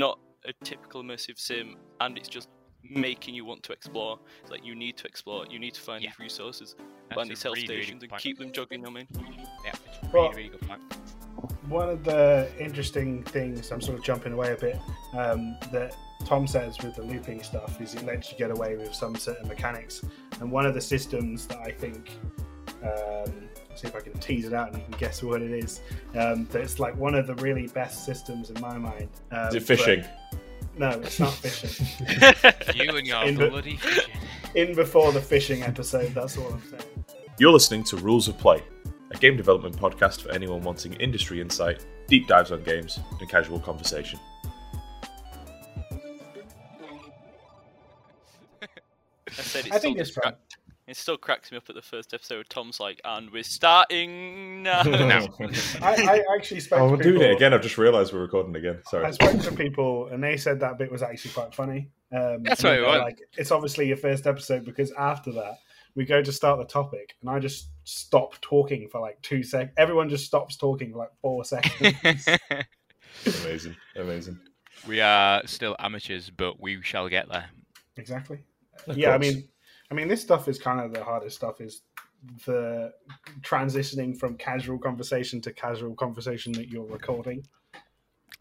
not 0.00 0.18
a 0.46 0.52
typical 0.64 1.02
immersive 1.04 1.38
sim, 1.38 1.76
and 2.00 2.16
it's 2.18 2.28
just 2.28 2.48
making 2.82 3.34
you 3.34 3.44
want 3.44 3.62
to 3.62 3.72
explore. 3.72 4.18
It's 4.40 4.50
like 4.50 4.64
you 4.64 4.74
need 4.74 4.96
to 4.96 5.06
explore, 5.06 5.44
you 5.50 5.58
need 5.58 5.74
to 5.74 5.80
find 5.82 6.02
Yeah. 6.02 6.10
these 6.10 6.18
resources, 6.18 6.74
That's 6.78 7.14
find 7.18 7.30
these 7.30 7.42
health 7.42 7.56
really, 7.56 7.68
really 7.68 7.82
stations, 7.82 8.00
good 8.02 8.12
and 8.12 8.20
keep 8.20 8.38
them 8.38 8.50
jogging 8.50 8.80
them 8.82 8.96
in. 8.96 9.06
Yeah, 9.12 9.72
it's 9.72 9.98
a 10.02 10.06
really, 10.06 10.10
Well- 10.14 10.32
really 10.32 10.48
good 10.48 10.62
point. 10.62 10.80
One 11.68 11.90
of 11.90 12.02
the 12.04 12.50
interesting 12.58 13.22
things, 13.24 13.70
I'm 13.70 13.80
sort 13.82 13.98
of 13.98 14.04
jumping 14.04 14.32
away 14.32 14.52
a 14.52 14.56
bit, 14.56 14.76
um, 15.12 15.56
that 15.70 15.94
Tom 16.24 16.46
says 16.46 16.78
with 16.82 16.96
the 16.96 17.02
looping 17.02 17.42
stuff 17.42 17.80
is 17.80 17.94
it 17.94 18.04
lets 18.04 18.32
you 18.32 18.38
get 18.38 18.50
away 18.50 18.76
with 18.76 18.94
some 18.94 19.14
certain 19.14 19.46
mechanics. 19.46 20.02
And 20.40 20.50
one 20.50 20.64
of 20.66 20.72
the 20.74 20.80
systems 20.80 21.46
that 21.48 21.58
I 21.58 21.70
think, 21.70 22.10
um, 22.82 23.39
see 23.80 23.88
if 23.88 23.96
I 23.96 24.00
can 24.00 24.12
tease 24.18 24.46
it 24.46 24.52
out 24.52 24.68
and 24.68 24.78
you 24.78 24.84
can 24.90 24.98
guess 24.98 25.22
what 25.22 25.40
it 25.42 25.50
is, 25.52 25.80
um, 26.16 26.46
that's 26.50 26.78
like 26.78 26.96
one 26.96 27.14
of 27.14 27.26
the 27.26 27.34
really 27.36 27.66
best 27.68 28.04
systems 28.04 28.50
in 28.50 28.60
my 28.60 28.76
mind. 28.78 29.08
Um, 29.32 29.48
Is 29.48 29.54
it 29.54 29.62
fishing? 29.62 30.02
but- 30.30 30.38
No, 30.78 30.90
it's 31.00 31.18
not 31.18 31.32
fishing. 31.34 31.86
You 32.74 32.96
and 32.96 33.06
your 33.06 33.22
In 33.24 33.34
the- 33.36 33.48
bloody 33.48 33.76
fishing. 33.76 34.14
in 34.54 34.74
before 34.74 35.12
the 35.12 35.20
fishing 35.20 35.62
episode, 35.62 36.14
that's 36.14 36.36
all 36.36 36.52
I'm 36.52 36.62
saying. 36.70 37.04
You're 37.38 37.52
listening 37.52 37.84
to 37.84 37.96
Rules 37.96 38.28
of 38.28 38.36
Play, 38.38 38.62
a 39.10 39.16
game 39.16 39.36
development 39.36 39.76
podcast 39.76 40.20
for 40.20 40.30
anyone 40.30 40.62
wanting 40.62 40.92
industry 40.94 41.40
insight, 41.40 41.84
deep 42.06 42.26
dives 42.28 42.52
on 42.52 42.62
games, 42.62 42.98
and 43.18 43.28
casual 43.28 43.58
conversation. 43.60 44.20
I 48.62 48.66
said 49.42 49.66
it 49.66 49.72
I 49.72 49.78
think 49.78 49.98
it's 49.98 50.10
just 50.10 50.22
fun. 50.22 50.32
crack- 50.34 50.49
it 50.90 50.96
still 50.96 51.16
cracks 51.16 51.50
me 51.50 51.56
up 51.56 51.64
at 51.68 51.74
the 51.74 51.82
first 51.82 52.12
episode. 52.12 52.46
Tom's 52.48 52.80
like, 52.80 53.00
and 53.04 53.30
we're 53.30 53.42
starting 53.42 54.62
now. 54.62 54.82
No. 54.84 55.26
I, 55.82 55.94
I 56.28 56.34
actually 56.36 56.60
spoke 56.60 56.80
Oh, 56.80 56.90
to 56.90 56.96
we're 56.96 57.02
doing 57.02 57.22
it 57.22 57.32
again. 57.36 57.54
I've 57.54 57.62
just 57.62 57.78
realised 57.78 58.12
we're 58.12 58.20
recording 58.20 58.54
again. 58.56 58.80
Sorry. 58.88 59.04
I 59.04 59.10
spoke 59.12 59.40
to 59.42 59.52
people 59.52 60.08
and 60.08 60.22
they 60.22 60.36
said 60.36 60.60
that 60.60 60.78
bit 60.78 60.90
was 60.90 61.02
actually 61.02 61.30
quite 61.32 61.54
funny. 61.54 61.90
Um, 62.12 62.42
That's 62.42 62.62
and 62.64 62.70
what 62.70 62.78
it 62.78 62.92
they're. 62.92 62.98
Like, 63.00 63.18
it's 63.38 63.50
obviously 63.50 63.86
your 63.88 63.96
first 63.96 64.26
episode 64.26 64.64
because 64.64 64.92
after 64.92 65.32
that 65.32 65.58
we 65.94 66.04
go 66.04 66.22
to 66.22 66.32
start 66.32 66.58
the 66.58 66.64
topic 66.66 67.14
and 67.20 67.30
I 67.30 67.38
just 67.38 67.68
stop 67.84 68.40
talking 68.40 68.88
for 68.88 69.00
like 69.00 69.20
two 69.22 69.42
seconds. 69.42 69.72
Everyone 69.76 70.08
just 70.08 70.24
stops 70.26 70.56
talking 70.56 70.92
for 70.92 70.98
like 70.98 71.10
four 71.22 71.44
seconds. 71.44 72.28
Amazing. 73.44 73.76
Amazing. 73.96 74.38
we 74.86 75.00
are 75.00 75.42
still 75.46 75.76
amateurs, 75.78 76.30
but 76.30 76.60
we 76.60 76.80
shall 76.82 77.08
get 77.08 77.28
there. 77.28 77.46
exactly. 77.96 78.38
Of 78.86 78.96
yeah, 78.96 79.10
I 79.14 79.18
mean, 79.18 79.46
I 79.90 79.94
mean, 79.94 80.08
this 80.08 80.22
stuff 80.22 80.48
is 80.48 80.58
kind 80.58 80.80
of 80.80 80.92
the 80.92 81.02
hardest 81.02 81.36
stuff. 81.36 81.60
Is 81.60 81.82
the 82.46 82.92
transitioning 83.40 84.16
from 84.18 84.36
casual 84.36 84.78
conversation 84.78 85.40
to 85.42 85.52
casual 85.52 85.94
conversation 85.94 86.52
that 86.52 86.68
you're 86.68 86.84
recording. 86.86 87.46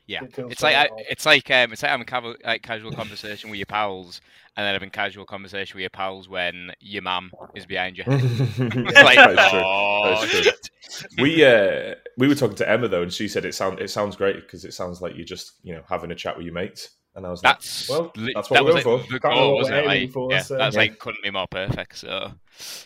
Yeah, 0.06 0.24
It 0.24 0.34
it's 0.38 0.64
like 0.64 0.76
I- 0.76 0.90
it's 1.08 1.26
like 1.26 1.50
um, 1.52 1.72
it's 1.72 1.84
like 1.84 1.92
having 1.92 2.06
casual, 2.08 2.36
like 2.44 2.64
casual 2.64 2.92
conversation 2.92 3.52
with 3.52 3.60
your 3.60 3.68
pals, 3.68 4.22
and 4.58 4.66
then 4.66 4.74
having 4.74 4.90
casual 4.90 5.26
conversation 5.26 5.78
with 5.78 5.82
your 5.82 5.92
pals 5.92 6.28
when 6.28 6.72
your 6.80 7.04
mum 7.04 7.32
is 7.54 7.68
behind 7.68 7.96
you. 7.98 8.04
It's 8.08 9.04
like, 9.04 9.18
That 9.18 9.32
is 9.32 9.52
true. 9.52 9.62
oh, 9.64 10.26
That 10.26 10.34
is 10.34 10.42
true. 10.42 11.24
we 11.24 11.46
uh, 11.46 11.94
we 12.18 12.28
were 12.28 12.34
talking 12.34 12.58
to 12.58 12.68
Emma 12.70 12.88
though, 12.88 13.04
and 13.04 13.14
she 13.14 13.28
said 13.28 13.46
it 13.46 13.54
sound 13.54 13.80
it 13.80 13.92
sounds 13.92 14.16
great 14.16 14.38
because 14.38 14.66
it 14.66 14.74
sounds 14.74 15.00
like 15.00 15.16
you're 15.16 15.26
just 15.26 15.54
you 15.64 15.74
know 15.76 15.84
having 15.88 16.10
a 16.12 16.16
chat 16.16 16.36
with 16.36 16.46
your 16.46 16.56
mates. 16.56 16.90
And 17.20 17.28
I 17.28 17.32
was 17.32 17.44
like, 17.44 17.58
That's 17.58 17.90
well, 17.90 18.12
li- 18.16 18.32
that's 18.34 18.50
what 18.50 18.56
that 18.58 18.64
we're 18.64 18.74
was 18.76 18.84
going 18.86 18.98
like 19.00 19.08
for. 19.08 19.14
the 19.14 19.20
goal, 19.20 19.48
what 19.52 19.56
wasn't 19.58 19.76
we're 19.76 19.80
it? 19.82 19.86
aiming 19.94 20.02
Like, 20.08 20.12
for, 20.14 20.32
yeah, 20.32 20.42
so- 20.42 20.58
that's 20.58 20.76
Yeah. 20.76 20.82
like 20.82 21.00
couldn't 21.00 21.22
be 21.24 21.30
more 21.32 21.48
perfect. 21.48 21.98
So 21.98 22.32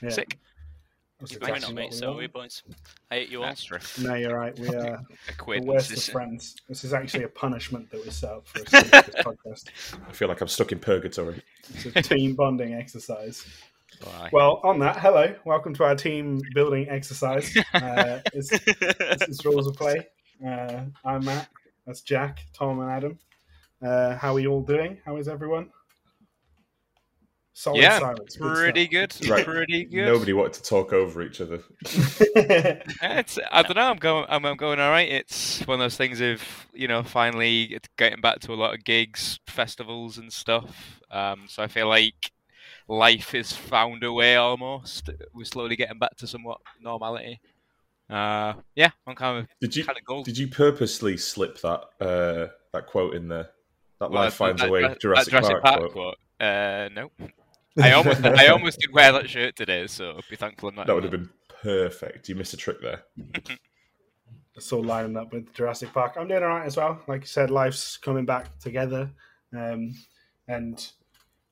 Yeah. 0.01 0.09
sick. 0.09 0.39
That's 1.19 1.31
We're 1.33 1.37
exactly 1.37 1.59
not 1.61 1.67
what 1.67 1.75
mates, 1.75 1.95
we 1.95 1.99
so 1.99 2.07
want. 2.07 2.17
we 2.19 2.27
boys. 2.27 2.63
I 3.11 3.15
hate 3.15 3.29
you 3.29 3.37
all. 3.43 3.45
That's 3.47 3.63
true. 3.63 3.77
No, 4.01 4.15
you're 4.15 4.35
right. 4.35 4.57
We 4.59 4.67
are 4.75 4.99
the 5.37 5.61
worst 5.61 5.91
of 5.95 6.03
friends. 6.03 6.55
This 6.67 6.83
is 6.83 6.93
actually 6.93 7.23
a 7.25 7.29
punishment 7.29 7.89
that 7.91 8.03
we 8.03 8.09
set 8.09 8.31
up 8.31 8.47
for 8.47 8.59
us 8.59 8.65
to 8.65 8.89
this 8.89 9.23
podcast. 9.23 9.69
I 10.09 10.11
feel 10.11 10.27
like 10.27 10.41
I'm 10.41 10.47
stuck 10.49 10.71
in 10.71 10.79
purgatory. 10.79 11.41
It's 11.75 11.85
a 11.85 12.01
team 12.01 12.33
bonding 12.35 12.73
exercise. 12.73 13.45
Aye. 14.05 14.29
Well, 14.33 14.59
on 14.63 14.79
that, 14.79 14.97
hello, 14.97 15.33
welcome 15.45 15.73
to 15.75 15.83
our 15.83 15.95
team 15.95 16.41
building 16.55 16.89
exercise. 16.89 17.55
Uh, 17.73 18.19
this, 18.33 18.49
this 18.49 19.21
is 19.29 19.45
rules 19.45 19.67
of 19.67 19.75
play. 19.75 20.05
Uh, 20.45 20.81
I'm 21.05 21.23
Matt. 21.23 21.47
That's 21.85 22.01
Jack, 22.01 22.43
Tom, 22.53 22.79
and 22.81 22.89
Adam. 22.91 23.19
Uh, 23.83 24.15
how 24.17 24.33
are 24.33 24.39
you 24.39 24.49
all 24.49 24.61
doing? 24.61 24.97
How 25.05 25.17
is 25.17 25.27
everyone? 25.27 25.69
Solid 27.55 27.81
Yeah, 27.81 27.99
silence. 27.99 28.35
Pretty 28.35 28.87
good. 28.87 29.13
Right. 29.29 29.45
Pretty 29.45 29.83
good. 29.85 30.05
Nobody 30.05 30.33
wanted 30.33 30.53
to 30.53 30.63
talk 30.63 30.91
over 30.93 31.21
each 31.21 31.39
other. 31.41 31.59
It's, 33.05 33.37
I 33.51 33.61
don't 33.61 33.75
know. 33.75 33.89
I'm 33.89 33.97
going. 33.97 34.25
I'm, 34.27 34.45
I'm 34.45 34.57
going 34.57 34.79
all 34.79 34.89
right. 34.89 35.09
It's 35.09 35.59
one 35.67 35.75
of 35.75 35.83
those 35.83 35.97
things 35.97 36.19
of 36.21 36.41
you 36.73 36.87
know 36.87 37.03
finally 37.03 37.79
getting 37.97 38.21
back 38.21 38.39
to 38.41 38.53
a 38.53 38.55
lot 38.55 38.73
of 38.73 38.83
gigs, 38.83 39.39
festivals, 39.45 40.17
and 40.17 40.31
stuff. 40.31 41.01
Um, 41.11 41.43
so 41.47 41.61
I 41.61 41.67
feel 41.67 41.87
like 41.87 42.31
life 42.87 43.31
has 43.31 43.51
found 43.51 44.03
a 44.03 44.11
way 44.11 44.35
almost. 44.35 45.09
We're 45.33 45.43
slowly 45.45 45.75
getting 45.75 45.99
back 45.99 46.15
to 46.17 46.27
somewhat 46.27 46.59
normality. 46.81 47.39
Uh, 48.09 48.53
yeah, 48.75 48.91
I'm 49.05 49.15
kind 49.15 49.39
of 49.39 49.47
Did 49.61 49.75
you 49.75 49.83
kind 49.83 49.97
of 49.97 50.05
gold. 50.05 50.25
did 50.25 50.37
you 50.37 50.47
purposely 50.47 51.17
slip 51.17 51.59
that 51.61 51.81
uh, 51.99 52.47
that 52.71 52.87
quote 52.87 53.13
in 53.13 53.27
there? 53.27 53.49
That 54.03 54.11
Well, 54.11 54.23
life 54.23 54.33
finds 54.33 54.61
that- 54.61 54.69
a 54.69 54.71
way. 54.71 54.81
that- 54.81 54.89
that 54.89 54.99
Jurassic, 55.01 55.31
Jurassic 55.31 55.61
Park, 55.61 55.63
Park 55.63 55.91
quote. 55.91 55.93
quote. 55.93 56.47
Uh, 56.47 56.89
no. 56.93 57.11
I 57.81 57.91
almost, 57.93 58.23
I 58.23 58.47
almost 58.47 58.79
did 58.79 58.91
wear 58.93 59.11
that 59.13 59.29
shirt 59.29 59.55
today, 59.55 59.87
so 59.87 60.19
be 60.29 60.35
thankful 60.35 60.69
I'm 60.69 60.75
not. 60.75 60.87
That 60.87 60.93
would 60.93 61.03
have 61.03 61.11
been 61.11 61.29
perfect. 61.61 62.29
You 62.29 62.35
missed 62.35 62.53
a 62.53 62.57
trick 62.57 62.81
there. 62.81 63.03
It's 64.55 64.71
all 64.71 64.83
lining 64.83 65.17
up 65.17 65.33
with 65.33 65.51
Jurassic 65.53 65.91
Park. 65.91 66.13
I'm 66.15 66.27
doing 66.27 66.43
all 66.43 66.49
right 66.49 66.65
as 66.67 66.77
well. 66.77 67.01
Like 67.07 67.21
you 67.21 67.25
said, 67.27 67.49
life's 67.49 67.97
coming 67.97 68.23
back 68.23 68.59
together. 68.59 69.09
Um, 69.51 69.95
and 70.47 70.87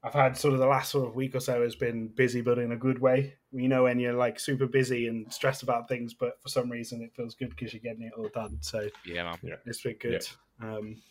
I've 0.04 0.14
had 0.14 0.38
sort 0.38 0.54
of 0.54 0.60
the 0.60 0.68
last 0.68 0.92
sort 0.92 1.08
of 1.08 1.16
week 1.16 1.34
or 1.34 1.40
so 1.40 1.64
has 1.64 1.76
been 1.76 2.10
busy, 2.10 2.42
but 2.42 2.60
in 2.60 2.74
a 2.74 2.78
good 2.78 3.00
way. 3.00 3.34
You 3.52 3.70
know, 3.70 3.84
when 3.86 4.00
you're 4.00 4.14
like 4.14 4.40
super 4.40 4.68
busy 4.68 5.08
and 5.08 5.34
stressed 5.34 5.64
about 5.64 5.88
things, 5.88 6.14
but 6.14 6.40
for 6.44 6.50
some 6.50 6.70
reason 6.70 7.02
it 7.02 7.12
feels 7.16 7.34
good 7.34 7.50
because 7.50 7.74
you're 7.74 7.82
getting 7.82 8.04
it 8.04 8.14
all 8.16 8.30
done. 8.36 8.60
So 8.62 8.88
Yeah, 9.04 9.24
man. 9.42 9.58
it's 9.66 9.82
been 9.82 9.96
good. 10.00 10.28
Um, 10.62 11.02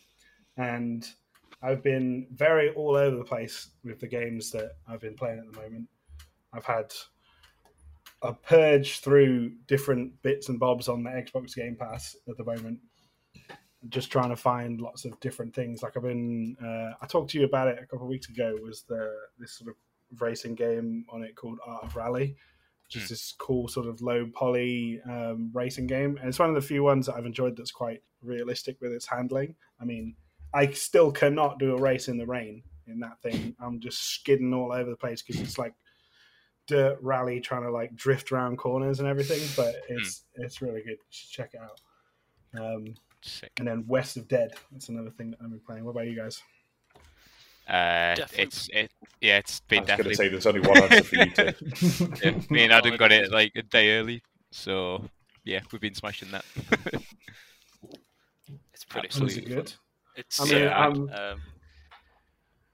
and 0.55 1.05
I've 1.63 1.83
been 1.83 2.27
very 2.31 2.71
all 2.71 2.95
over 2.95 3.15
the 3.15 3.23
place 3.23 3.69
with 3.83 3.99
the 3.99 4.07
games 4.07 4.51
that 4.51 4.77
I've 4.87 5.01
been 5.01 5.15
playing 5.15 5.39
at 5.39 5.51
the 5.51 5.61
moment. 5.61 5.87
I've 6.53 6.65
had 6.65 6.91
a 8.23 8.33
purge 8.33 8.99
through 8.99 9.51
different 9.67 10.21
bits 10.21 10.49
and 10.49 10.59
bobs 10.59 10.87
on 10.87 11.03
the 11.03 11.09
Xbox 11.09 11.55
Game 11.55 11.75
Pass 11.75 12.15
at 12.27 12.37
the 12.37 12.43
moment. 12.43 12.79
Just 13.89 14.11
trying 14.11 14.29
to 14.29 14.35
find 14.35 14.79
lots 14.79 15.05
of 15.05 15.19
different 15.19 15.55
things. 15.55 15.81
Like 15.81 15.97
I've 15.97 16.03
been, 16.03 16.55
uh, 16.63 16.93
I 17.01 17.07
talked 17.07 17.31
to 17.31 17.39
you 17.39 17.45
about 17.45 17.67
it 17.67 17.79
a 17.81 17.85
couple 17.85 18.05
of 18.05 18.09
weeks 18.09 18.29
ago. 18.29 18.55
Was 18.61 18.83
the 18.83 19.11
this 19.39 19.53
sort 19.53 19.69
of 19.69 19.75
racing 20.21 20.55
game 20.55 21.05
on 21.09 21.23
it 21.23 21.35
called 21.35 21.57
Art 21.65 21.83
of 21.85 21.95
Rally, 21.95 22.35
which 22.83 22.97
is 22.97 23.03
Hmm. 23.03 23.13
this 23.13 23.33
cool 23.39 23.67
sort 23.67 23.87
of 23.87 24.01
low 24.01 24.27
poly 24.35 25.01
um, 25.09 25.49
racing 25.53 25.87
game, 25.87 26.17
and 26.17 26.27
it's 26.29 26.37
one 26.37 26.49
of 26.49 26.55
the 26.55 26.61
few 26.61 26.83
ones 26.83 27.07
that 27.07 27.15
I've 27.15 27.25
enjoyed 27.25 27.55
that's 27.57 27.71
quite 27.71 28.03
realistic 28.21 28.79
with 28.81 28.91
its 28.91 29.07
handling. 29.07 29.55
I 29.79 29.85
mean, 29.85 30.15
I 30.53 30.71
still 30.71 31.11
cannot 31.11 31.59
do 31.59 31.75
a 31.75 31.81
race 31.81 32.07
in 32.07 32.17
the 32.17 32.25
rain 32.25 32.63
in 32.87 32.99
that 32.99 33.21
thing. 33.21 33.55
I'm 33.59 33.79
just 33.79 33.99
skidding 34.15 34.53
all 34.53 34.71
over 34.71 34.89
the 34.89 34.97
place 34.97 35.21
because 35.21 35.41
it's 35.41 35.57
like 35.57 35.73
dirt 36.67 36.97
rally 37.01 37.39
trying 37.39 37.63
to 37.63 37.71
like 37.71 37.95
drift 37.95 38.31
around 38.31 38.57
corners 38.57 38.99
and 38.99 39.07
everything. 39.07 39.41
But 39.55 39.81
it's 39.89 40.23
it's 40.35 40.61
really 40.61 40.81
good. 40.81 40.91
You 40.91 41.29
check 41.31 41.51
it 41.53 41.61
out. 41.61 41.79
Um, 42.59 42.95
Sick. 43.21 43.51
and 43.59 43.67
then 43.67 43.85
West 43.87 44.17
of 44.17 44.27
Dead. 44.27 44.53
That's 44.71 44.89
another 44.89 45.11
thing 45.11 45.31
that 45.31 45.39
I've 45.41 45.49
been 45.49 45.59
playing. 45.59 45.85
What 45.85 45.91
about 45.91 46.07
you 46.07 46.15
guys? 46.15 46.41
Uh, 47.67 48.15
Definitely. 48.15 48.43
it's 48.43 48.69
it. 48.73 48.91
Yeah, 49.21 49.37
it's 49.37 49.59
been 49.61 49.79
I 49.79 49.81
was 49.81 49.87
going 49.87 49.97
to 49.97 50.03
definitely. 50.03 50.15
say 50.15 50.27
there's 50.29 50.45
only 50.45 50.59
one 50.61 50.77
answer 50.83 51.03
for 51.03 51.15
you 51.15 51.31
two. 51.31 52.15
Yeah, 52.23 52.41
me 52.49 52.63
and 52.63 52.73
Adam 52.73 52.97
got 52.97 53.11
it 53.11 53.31
like 53.31 53.53
a 53.55 53.61
day 53.61 53.97
early, 53.97 54.21
so 54.51 55.05
yeah, 55.45 55.61
we've 55.71 55.79
been 55.79 55.95
smashing 55.95 56.31
that. 56.31 56.43
It's 58.73 58.85
pretty 58.85 59.09
Absolutely 59.09 59.43
sweet. 59.43 59.47
good. 59.47 59.73
It's 60.15 60.41
I 60.41 60.45
mean, 60.45 60.63
yeah, 60.63 60.85
um, 60.85 61.09
um, 61.13 61.41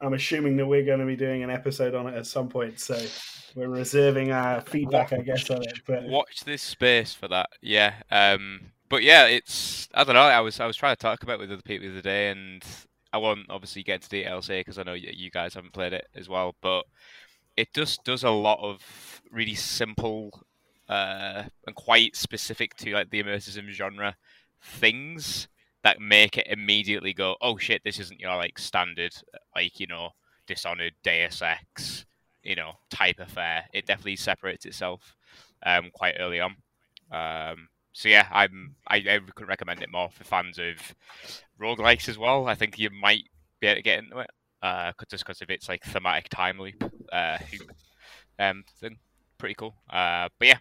I'm 0.01 0.13
assuming 0.13 0.57
that 0.57 0.65
we're 0.65 0.85
going 0.85 0.99
to 0.99 1.05
be 1.05 1.15
doing 1.15 1.43
an 1.43 1.49
episode 1.49 1.95
on 1.95 2.07
it 2.07 2.15
at 2.15 2.25
some 2.25 2.49
point, 2.49 2.79
so 2.79 2.99
we're 3.55 3.69
reserving 3.69 4.31
our 4.31 4.61
feedback, 4.61 5.13
I 5.13 5.21
guess, 5.21 5.49
on 5.49 5.63
it. 5.63 5.79
But 5.85 6.03
Watch 6.03 6.45
this 6.45 6.61
space 6.61 7.13
for 7.13 7.27
that. 7.27 7.49
Yeah. 7.61 7.93
Um. 8.11 8.71
But 8.89 9.03
yeah, 9.03 9.25
it's 9.25 9.89
I 9.93 10.03
don't 10.03 10.15
know. 10.15 10.21
I 10.21 10.39
was 10.39 10.59
I 10.59 10.65
was 10.65 10.77
trying 10.77 10.95
to 10.95 11.01
talk 11.01 11.23
about 11.23 11.33
it 11.33 11.39
with 11.39 11.51
other 11.51 11.61
people 11.61 11.87
the 11.87 11.93
other 11.93 12.01
day, 12.01 12.29
and 12.29 12.63
I 13.11 13.17
won't 13.17 13.49
obviously 13.49 13.83
get 13.83 13.95
into 13.95 14.09
details 14.09 14.47
here 14.47 14.61
because 14.61 14.77
I 14.77 14.83
know 14.83 14.93
you 14.93 15.29
guys 15.31 15.53
haven't 15.55 15.73
played 15.73 15.93
it 15.93 16.07
as 16.15 16.29
well. 16.29 16.55
But 16.61 16.85
it 17.57 17.73
just 17.73 18.03
does 18.03 18.23
a 18.23 18.29
lot 18.29 18.59
of 18.61 19.21
really 19.31 19.55
simple 19.55 20.31
uh, 20.87 21.43
and 21.65 21.75
quite 21.75 22.15
specific 22.15 22.75
to 22.77 22.93
like 22.93 23.09
the 23.09 23.21
immersive 23.21 23.67
genre 23.69 24.15
things 24.61 25.47
that 25.87 26.01
make 26.01 26.37
it 26.37 26.47
immediately 26.49 27.13
go, 27.13 27.37
oh 27.41 27.57
shit, 27.57 27.81
this 27.85 27.97
isn't 27.97 28.19
your 28.19 28.35
like 28.35 28.59
standard 28.59 29.13
like 29.55 29.79
you 29.79 29.87
know 29.87 30.09
Dishonored, 30.45 30.93
Deus 31.01 31.41
Ex, 31.41 32.05
you 32.43 32.55
know 32.57 32.73
type 32.89 33.19
affair. 33.19 33.63
It 33.73 33.85
definitely 33.85 34.17
separates 34.17 34.65
itself 34.65 35.15
um, 35.65 35.89
quite 35.93 36.15
early 36.19 36.41
on. 36.41 36.57
Um, 37.09 37.69
so 37.93 38.09
yeah, 38.09 38.27
I'm 38.33 38.75
I, 38.85 38.97
I 38.97 39.19
could 39.33 39.47
recommend 39.47 39.81
it 39.81 39.89
more 39.89 40.09
for 40.09 40.25
fans 40.25 40.59
of 40.59 40.75
roguelikes 41.61 42.09
as 42.09 42.17
well. 42.17 42.47
I 42.47 42.55
think 42.55 42.77
you 42.77 42.89
might 42.89 43.23
be 43.61 43.67
able 43.67 43.77
to 43.77 43.81
get 43.81 43.99
into 43.99 44.19
it, 44.19 44.29
uh, 44.61 44.91
just 45.09 45.25
because 45.25 45.41
of 45.41 45.49
its 45.49 45.69
like 45.69 45.85
thematic 45.85 46.27
time 46.27 46.59
loop, 46.59 46.83
uh, 47.13 47.37
um, 48.39 48.65
thing. 48.81 48.97
Pretty 49.37 49.55
cool. 49.55 49.75
Uh, 49.89 50.27
but 50.37 50.49
yeah, 50.49 50.57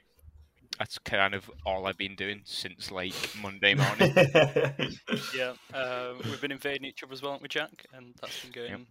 that's 0.78 0.98
kind 0.98 1.34
of 1.34 1.50
all 1.64 1.86
I've 1.86 1.98
been 1.98 2.14
doing 2.16 2.42
since 2.44 2.90
like 2.90 3.14
Monday 3.40 3.74
morning. 3.74 4.14
Yeah, 5.36 5.54
uh, 5.74 6.14
we've 6.24 6.40
been 6.40 6.52
invading 6.52 6.84
each 6.84 7.02
other 7.02 7.12
as 7.12 7.22
well, 7.22 7.32
haven't 7.32 7.42
we, 7.42 7.48
Jack? 7.48 7.86
And 7.94 8.14
that's 8.20 8.40
been 8.44 8.52
going 8.52 8.86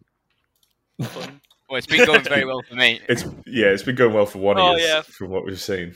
fun. 1.09 1.41
well, 1.69 1.77
it's 1.77 1.87
been 1.87 2.05
going 2.05 2.23
very 2.23 2.45
well 2.45 2.61
for 2.67 2.75
me. 2.75 2.99
It's 3.09 3.23
yeah, 3.45 3.67
it's 3.67 3.83
been 3.83 3.95
going 3.95 4.13
well 4.13 4.25
for 4.25 4.39
one 4.39 4.57
Oh, 4.57 4.73
of 4.73 4.79
you 4.79 4.85
yeah. 4.85 5.01
from 5.01 5.29
what 5.29 5.45
we've 5.45 5.59
seen. 5.59 5.95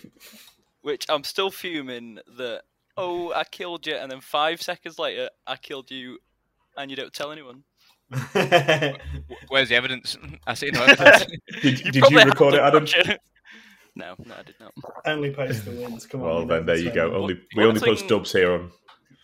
Which 0.82 1.06
I'm 1.10 1.24
still 1.24 1.52
fuming 1.52 2.20
that. 2.38 2.64
Oh, 2.98 3.32
I 3.34 3.44
killed 3.46 3.88
you, 3.88 3.96
and 3.96 4.12
then 4.12 4.20
five 4.22 4.62
seconds 4.62 5.00
later, 5.00 5.30
I 5.48 5.56
killed 5.56 5.90
you, 5.92 6.20
and 6.78 6.90
you 6.92 6.98
don't 6.98 7.14
tell 7.14 7.32
anyone. 7.32 7.64
Where's 9.50 9.70
the 9.70 9.76
evidence? 9.76 10.18
I 10.48 10.54
see 10.54 10.70
no 10.72 10.84
evidence. 10.84 11.26
Did, 11.62 11.78
did 11.92 11.96
you 12.10 12.20
record 12.22 12.56
it, 12.56 12.60
Adam? 12.60 12.84
watch 12.84 12.96
it. 12.98 13.20
No, 14.00 14.16
no, 14.26 14.36
I 14.40 14.44
did 14.44 14.56
not. 14.60 14.74
Only 15.06 15.32
post 15.32 15.66
the 15.66 15.72
wins. 15.72 16.06
Come 16.06 16.22
on. 16.22 16.28
Well, 16.28 16.42
you 16.42 16.48
then 16.48 16.66
there 16.66 16.78
you 16.78 16.92
go. 16.92 17.10
way. 17.10 17.16
Only 17.16 17.34
we 17.56 17.66
one 17.66 17.68
only 17.76 17.82
post 17.82 18.08
dubs 18.08 18.32
here 18.32 18.54
on. 18.54 18.72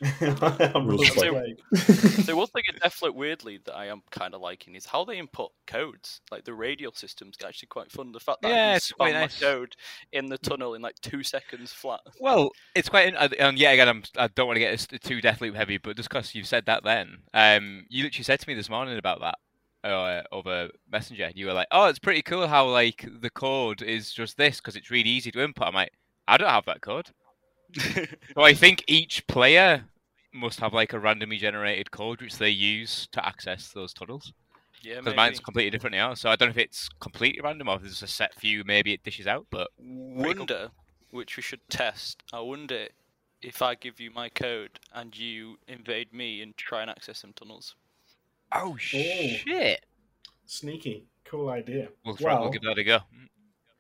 I'm 0.22 0.86
Rules 0.86 1.10
really 1.18 1.32
play. 1.32 1.56
sorry. 1.76 2.24
So 2.26 2.36
one 2.36 2.48
thing 2.48 2.64
in 2.68 2.76
Deathloop 2.80 3.16
weirdly 3.16 3.60
that 3.66 3.74
I 3.76 3.86
am 3.86 4.02
kind 4.12 4.34
of 4.34 4.42
liking 4.42 4.76
is 4.76 4.86
how 4.86 5.06
they 5.06 5.18
input 5.18 5.52
codes. 5.66 6.20
Like 6.30 6.44
the 6.44 6.54
radial 6.54 6.92
system's 6.92 7.38
actually 7.46 7.68
quite 7.68 7.90
fun. 7.90 8.12
The 8.12 8.20
fact 8.20 8.42
that 8.42 8.50
I 8.50 8.52
Yeah, 8.52 8.68
can 8.72 8.76
it's 8.76 8.92
quite 8.92 9.12
spam 9.12 9.14
my 9.14 9.22
nice. 9.22 9.40
code 9.40 9.76
in 10.12 10.26
the 10.28 10.38
tunnel 10.38 10.74
in 10.74 10.82
like 10.82 10.96
two 11.02 11.24
seconds 11.24 11.72
flat. 11.72 12.02
Well, 12.20 12.50
it's 12.76 12.90
quite, 12.90 13.08
in- 13.08 13.16
uh, 13.16 13.30
and 13.40 13.58
yet 13.58 13.74
again, 13.74 13.88
I'm, 13.88 14.04
I 14.18 14.28
don't 14.28 14.48
want 14.48 14.58
to 14.58 14.62
get 14.62 14.74
us 14.74 14.86
too 14.88 15.22
Deathloop 15.22 15.56
heavy, 15.56 15.78
but 15.78 15.96
just 15.96 16.10
because 16.10 16.36
you've 16.36 16.48
said 16.48 16.66
that, 16.66 16.84
then 16.84 17.20
um, 17.34 17.86
you 17.90 18.04
literally 18.04 18.24
said 18.26 18.42
to 18.42 18.50
me 18.50 18.56
this 18.56 18.70
morning 18.70 18.98
about 18.98 19.22
that 19.22 19.36
uh, 19.90 20.24
over 20.32 20.70
Messenger. 20.90 21.26
and 21.26 21.36
You 21.38 21.48
were 21.48 21.54
like, 21.54 21.68
"Oh, 21.72 21.86
it's 21.88 22.00
pretty 22.00 22.22
cool 22.22 22.48
how 22.48 22.68
like 22.70 23.06
the 23.22 23.30
code 23.30 23.82
is 23.82 24.12
just 24.14 24.38
this 24.38 24.58
because 24.58 24.76
it's 24.76 24.92
really 24.92 25.10
easy 25.10 25.32
to 25.32 25.44
input." 25.44 25.68
I'm 25.68 25.74
like, 25.76 25.94
"I 26.28 26.38
don't 26.38 26.50
have 26.50 26.66
that 26.66 26.82
code." 26.82 27.10
So 28.36 28.44
I 28.44 28.54
think 28.54 28.84
each 28.88 29.26
player 29.28 29.86
must 30.34 30.60
have 30.60 30.74
like 30.74 30.94
a 30.94 31.00
randomly 31.00 31.38
generated 31.38 31.92
code 31.92 32.22
which 32.22 32.38
they 32.38 32.50
use 32.50 33.08
to 33.14 33.26
access 33.26 33.72
those 33.72 33.94
tunnels. 33.94 34.34
yeah, 34.82 35.00
Because 35.00 35.16
mine's 35.16 35.40
completely 35.40 35.70
different 35.72 35.96
now, 35.96 36.14
so 36.14 36.30
I 36.30 36.36
don't 36.36 36.50
know 36.50 36.52
if 36.52 36.58
it's 36.58 36.90
completely 37.00 37.42
random 37.42 37.70
or 37.70 37.76
if 37.78 37.82
there's 37.82 38.04
a 38.04 38.08
set 38.08 38.36
few 38.36 38.64
maybe 38.64 38.94
it 38.94 39.04
dishes 39.04 39.28
out. 39.28 39.48
But 39.50 39.70
cool. 40.18 40.46
wonder, 40.48 40.72
which 41.12 41.38
we 41.38 41.44
should 41.44 41.62
test. 41.70 42.24
I 42.34 42.40
wonder 42.42 42.88
if 43.42 43.62
I 43.62 43.76
give 43.76 44.00
you 44.00 44.12
my 44.12 44.30
code 44.30 44.80
and 44.94 45.18
you 45.18 45.58
invade 45.68 46.14
me 46.14 46.42
and 46.42 46.56
try 46.58 46.82
and 46.82 46.90
access 46.90 47.20
some 47.20 47.34
tunnels. 47.34 47.76
Oh 48.54 48.76
shit, 48.78 49.86
Sneaky. 50.46 51.06
Cool 51.26 51.50
idea. 51.50 51.90
we'll 52.06 52.16
try. 52.16 52.34
Well, 52.34 52.44
we'll 52.44 52.52
give 52.52 52.62
that 52.62 52.78
a 52.78 52.84
go. 52.84 53.00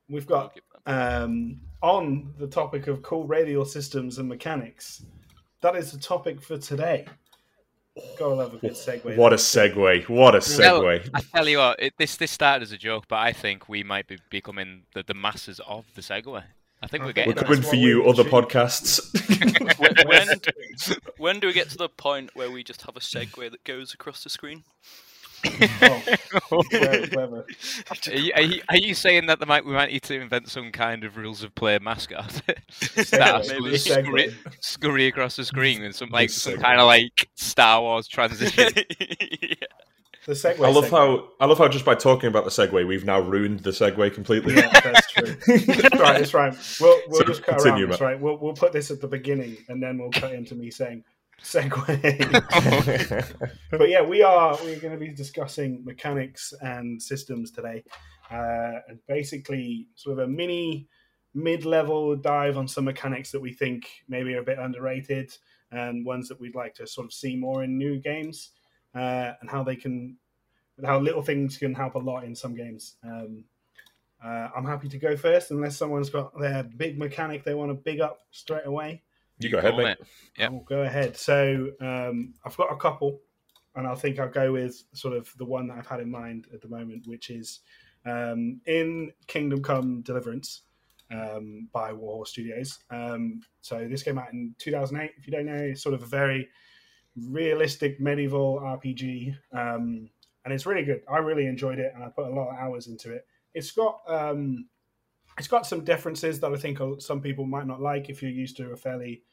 we've 0.10 0.26
got 0.26 0.60
um, 0.88 1.62
on 1.82 2.34
the 2.40 2.48
topic 2.48 2.88
of 2.88 3.02
cool 3.04 3.26
radial 3.26 3.66
systems 3.66 4.18
and 4.18 4.28
mechanics. 4.28 5.04
That 5.62 5.76
is 5.76 5.92
the 5.92 6.00
topic 6.00 6.42
for 6.42 6.58
today. 6.58 7.06
Gotta 8.20 8.36
love 8.36 8.54
a 8.54 8.58
good 8.58 8.74
segue. 8.74 9.16
What 9.16 9.32
a 9.32 9.38
segue! 9.38 10.10
What 10.10 10.36
a 10.36 10.40
segue! 10.40 11.10
I 11.14 11.22
tell 11.34 11.48
you 11.48 11.60
what, 11.60 11.82
it, 11.82 11.94
this 11.98 12.18
this 12.18 12.32
started 12.32 12.64
as 12.64 12.74
a 12.74 12.78
joke, 12.78 13.06
but 13.08 13.20
I 13.20 13.32
think 13.32 13.70
we 13.70 13.84
might 13.84 14.08
be 14.08 14.18
becoming 14.30 14.84
the, 14.94 15.04
the 15.04 15.14
masters 15.14 15.62
of 15.66 15.86
the 15.96 16.02
Segway. 16.02 16.44
I 16.86 16.88
think 16.88 17.04
we're 17.04 17.14
getting 17.14 17.32
We're 17.32 17.34
that's 17.34 17.48
coming 17.48 17.62
what 17.64 17.70
for 17.72 17.76
we 17.76 17.82
you, 17.82 18.06
other 18.08 18.22
achieved. 18.22 18.36
podcasts. 18.52 19.80
when, 19.80 19.96
when, 20.08 20.28
when 21.18 21.40
do 21.40 21.48
we 21.48 21.54
get 21.54 21.68
to 21.72 21.78
the 21.78 21.90
point 21.90 22.30
where 22.36 22.52
we 22.52 22.64
just 22.64 22.84
have 22.84 22.96
a 22.96 23.00
segue 23.00 23.50
that 23.50 23.64
goes 23.64 23.94
across 23.96 24.24
the 24.24 24.30
screen? 24.30 24.64
Oh, 26.52 26.64
where- 26.72 27.06
wherever. 27.08 27.46
Are 28.08 28.14
you, 28.16 28.32
are, 28.36 28.42
you, 28.42 28.62
are 28.70 28.78
you 28.78 28.94
saying 28.94 29.26
that 29.28 29.40
there 29.40 29.48
might, 29.48 29.66
we 29.66 29.74
might 29.74 29.92
need 29.92 30.02
to 30.04 30.20
invent 30.20 30.50
some 30.50 30.72
kind 30.72 31.04
of 31.04 31.18
rules 31.18 31.44
of 31.44 31.54
play 31.56 31.78
mascot 31.80 32.42
Segway, 32.72 33.10
that 33.12 33.48
maybe. 33.62 33.78
scurry, 33.78 34.36
scurry 34.60 35.08
across 35.08 35.36
the 35.36 35.46
screen 35.46 35.82
with 35.82 35.96
some 35.96 36.10
like 36.10 36.30
some 36.30 36.58
kind 36.58 36.80
of 36.80 36.86
like 36.88 37.30
Star 37.36 37.82
Wars 37.82 38.08
transition? 38.08 38.74
yeah. 39.00 39.56
The 40.26 40.34
segue. 40.34 40.66
I 40.66 40.70
love 40.70 40.86
segue. 40.86 40.90
how 40.90 41.30
I 41.40 41.46
love 41.46 41.60
how 41.60 41.68
just 41.68 41.86
by 41.86 41.94
talking 41.94 42.28
about 42.28 42.46
the 42.46 42.50
segue, 42.50 42.88
we've 42.88 43.06
now 43.06 43.20
ruined 43.20 43.60
the 43.60 43.70
segue 43.70 44.14
completely. 44.14 44.56
Yeah, 44.56 44.80
that's 44.80 45.12
true. 45.12 45.36
It's 45.48 46.00
right, 46.00 46.22
it's 46.22 46.34
right. 46.34 46.78
We'll, 46.82 47.00
we'll 47.08 47.20
So 47.20 47.26
just 47.26 47.44
cut 47.44 47.60
continue, 47.60 47.88
around. 47.88 48.02
Right. 48.02 48.20
We'll, 48.20 48.38
we'll 48.38 48.54
put 48.54 48.74
this 48.74 48.90
at 48.90 49.02
the 49.02 49.08
beginning, 49.08 49.58
and 49.70 49.82
then 49.82 50.00
we'll 50.00 50.10
cut 50.12 50.34
into 50.34 50.56
me 50.56 50.72
saying 50.72 51.04
segue. 51.44 51.78
but 53.72 53.90
yeah, 53.90 54.02
we 54.02 54.24
are 54.24 54.58
we're 54.64 54.80
going 54.80 54.94
to 54.94 55.00
be 55.00 55.10
discussing 55.10 55.84
mechanics 55.86 56.54
and 56.62 57.00
systems 57.02 57.52
today, 57.52 57.84
uh, 58.32 58.80
and 58.88 59.00
basically 59.08 59.88
sort 59.96 60.18
of 60.18 60.26
a 60.26 60.28
mini 60.28 60.88
mid-level 61.36 62.16
dive 62.16 62.58
on 62.58 62.68
some 62.68 62.86
mechanics 62.86 63.32
that 63.32 63.42
we 63.42 63.52
think 63.52 63.90
maybe 64.08 64.34
are 64.34 64.40
a 64.40 64.44
bit 64.44 64.58
underrated 64.58 65.30
and 65.72 66.06
ones 66.06 66.30
that 66.30 66.40
we'd 66.40 66.56
like 66.56 66.74
to 66.74 66.88
sort 66.88 67.06
of 67.06 67.12
see 67.12 67.36
more 67.36 67.64
in 67.64 67.78
new 67.78 68.00
games, 68.00 68.52
uh, 68.96 69.34
and 69.42 69.50
how 69.50 69.64
they 69.64 69.76
can, 69.76 70.18
how 70.84 71.00
little 71.00 71.22
things 71.22 71.58
can 71.58 71.74
help 71.74 71.96
a 71.96 72.00
lot 72.00 72.24
in 72.24 72.36
some 72.36 72.56
games. 72.56 72.96
Um, 73.04 73.44
uh, 74.24 74.50
I'm 74.56 74.66
happy 74.66 74.90
to 74.90 74.98
go 74.98 75.16
first, 75.16 75.52
unless 75.52 75.78
someone's 75.78 76.10
got 76.10 76.38
their 76.40 76.64
big 76.64 76.98
mechanic 76.98 77.44
they 77.44 77.54
want 77.54 77.70
to 77.70 77.76
big 77.76 78.00
up 78.00 78.22
straight 78.32 78.66
away. 78.66 79.04
you 79.40 79.50
go 79.50 79.60
ahead, 79.60 79.74
Cool, 79.74 79.84
mate. 79.84 79.98
Yep. 80.38 80.52
I'll 80.52 80.60
go 80.60 80.82
ahead. 80.82 81.18
So 81.18 81.70
um, 81.82 82.34
I've 82.46 82.58
got 82.58 82.72
a 82.72 82.78
couple, 82.78 83.20
and 83.76 83.86
I 83.86 83.94
think 83.96 84.20
I'll 84.20 84.30
go 84.30 84.54
with 84.54 84.84
sort 84.94 85.16
of 85.16 85.32
the 85.38 85.46
one 85.46 85.68
that 85.68 85.78
I've 85.78 85.88
had 85.88 86.00
in 86.00 86.10
mind 86.10 86.48
at 86.54 86.62
the 86.62 86.70
moment, 86.70 87.08
which 87.08 87.30
is 87.30 87.60
um, 88.06 88.62
in 88.66 89.12
Kingdom 89.28 89.62
Come 89.62 90.02
Deliverance 90.02 90.62
um, 91.12 91.68
by 91.72 91.94
Warhorse 91.94 92.32
Studios. 92.32 92.80
Um, 92.90 93.42
so 93.62 93.88
this 93.88 94.04
came 94.04 94.18
out 94.18 94.34
in 94.34 94.56
2008. 94.60 95.12
If 95.18 95.28
you 95.28 95.34
don't 95.34 95.46
know, 95.46 95.54
it's 95.56 95.84
sort 95.84 95.96
of 95.96 96.04
a 96.04 96.08
very 96.08 96.50
realistic 97.16 98.00
medieval 98.00 98.60
RPG, 98.60 99.36
um, 99.52 100.10
and 100.44 100.54
it's 100.54 100.66
really 100.66 100.84
good. 100.84 101.02
I 101.12 101.18
really 101.18 101.48
enjoyed 101.48 101.80
it, 101.80 101.92
and 101.96 102.04
I 102.04 102.10
put 102.10 102.28
a 102.28 102.34
lot 102.36 102.50
of 102.50 102.58
hours 102.58 102.88
into 102.88 103.12
it. 103.12 103.26
It's 103.54 103.72
got 103.72 104.02
um, 104.08 104.68
it's 105.38 105.48
got 105.48 105.66
some 105.66 105.84
differences 105.84 106.40
that 106.40 106.52
I 106.52 106.58
think 106.58 106.80
some 107.00 107.22
people 107.22 107.46
might 107.46 107.68
not 107.68 107.82
like 107.82 108.10
if 108.10 108.22
you're 108.22 108.32
used 108.32 108.58
to 108.58 108.72
a 108.72 108.78
fairly 108.78 109.24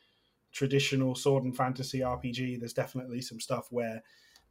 traditional 0.52 1.14
sword 1.14 1.44
and 1.44 1.56
fantasy 1.56 2.00
RPG. 2.00 2.58
There's 2.58 2.72
definitely 2.72 3.20
some 3.20 3.40
stuff 3.40 3.68
where 3.70 4.02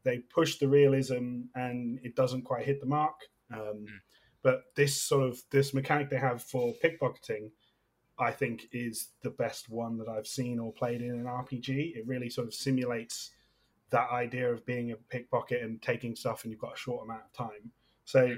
they 0.04 0.20
push 0.20 0.58
the 0.58 0.68
realism 0.68 1.44
and 1.56 2.00
it 2.04 2.16
doesn't 2.16 2.44
quite 2.44 2.66
hit 2.66 2.80
the 2.80 2.88
mark. 2.88 3.16
Um, 3.54 3.86
But 4.44 4.64
this 4.76 5.00
sort 5.00 5.28
of 5.28 5.40
this 5.52 5.74
mechanic 5.74 6.10
they 6.10 6.18
have 6.18 6.42
for 6.42 6.74
pickpocketing, 6.84 7.52
I 8.22 8.32
think, 8.32 8.68
is 8.72 9.10
the 9.24 9.32
best 9.32 9.70
one 9.70 9.98
that 9.98 10.08
I've 10.08 10.28
seen 10.28 10.60
or 10.60 10.72
played 10.72 11.02
in 11.02 11.10
an 11.10 11.26
RPG. 11.26 11.98
It 11.98 12.06
really 12.06 12.30
sort 12.30 12.48
of 12.48 12.54
simulates 12.54 13.32
that 13.90 14.10
idea 14.12 14.50
of 14.54 14.66
being 14.66 14.92
a 14.92 14.96
pickpocket 14.96 15.64
and 15.64 15.82
taking 15.82 16.16
stuff, 16.16 16.44
and 16.44 16.52
you've 16.52 16.62
got 16.62 16.76
a 16.76 16.80
short 16.80 17.04
amount 17.04 17.24
of 17.26 17.34
time. 17.34 17.72
So 18.06 18.28
hmm. 18.28 18.34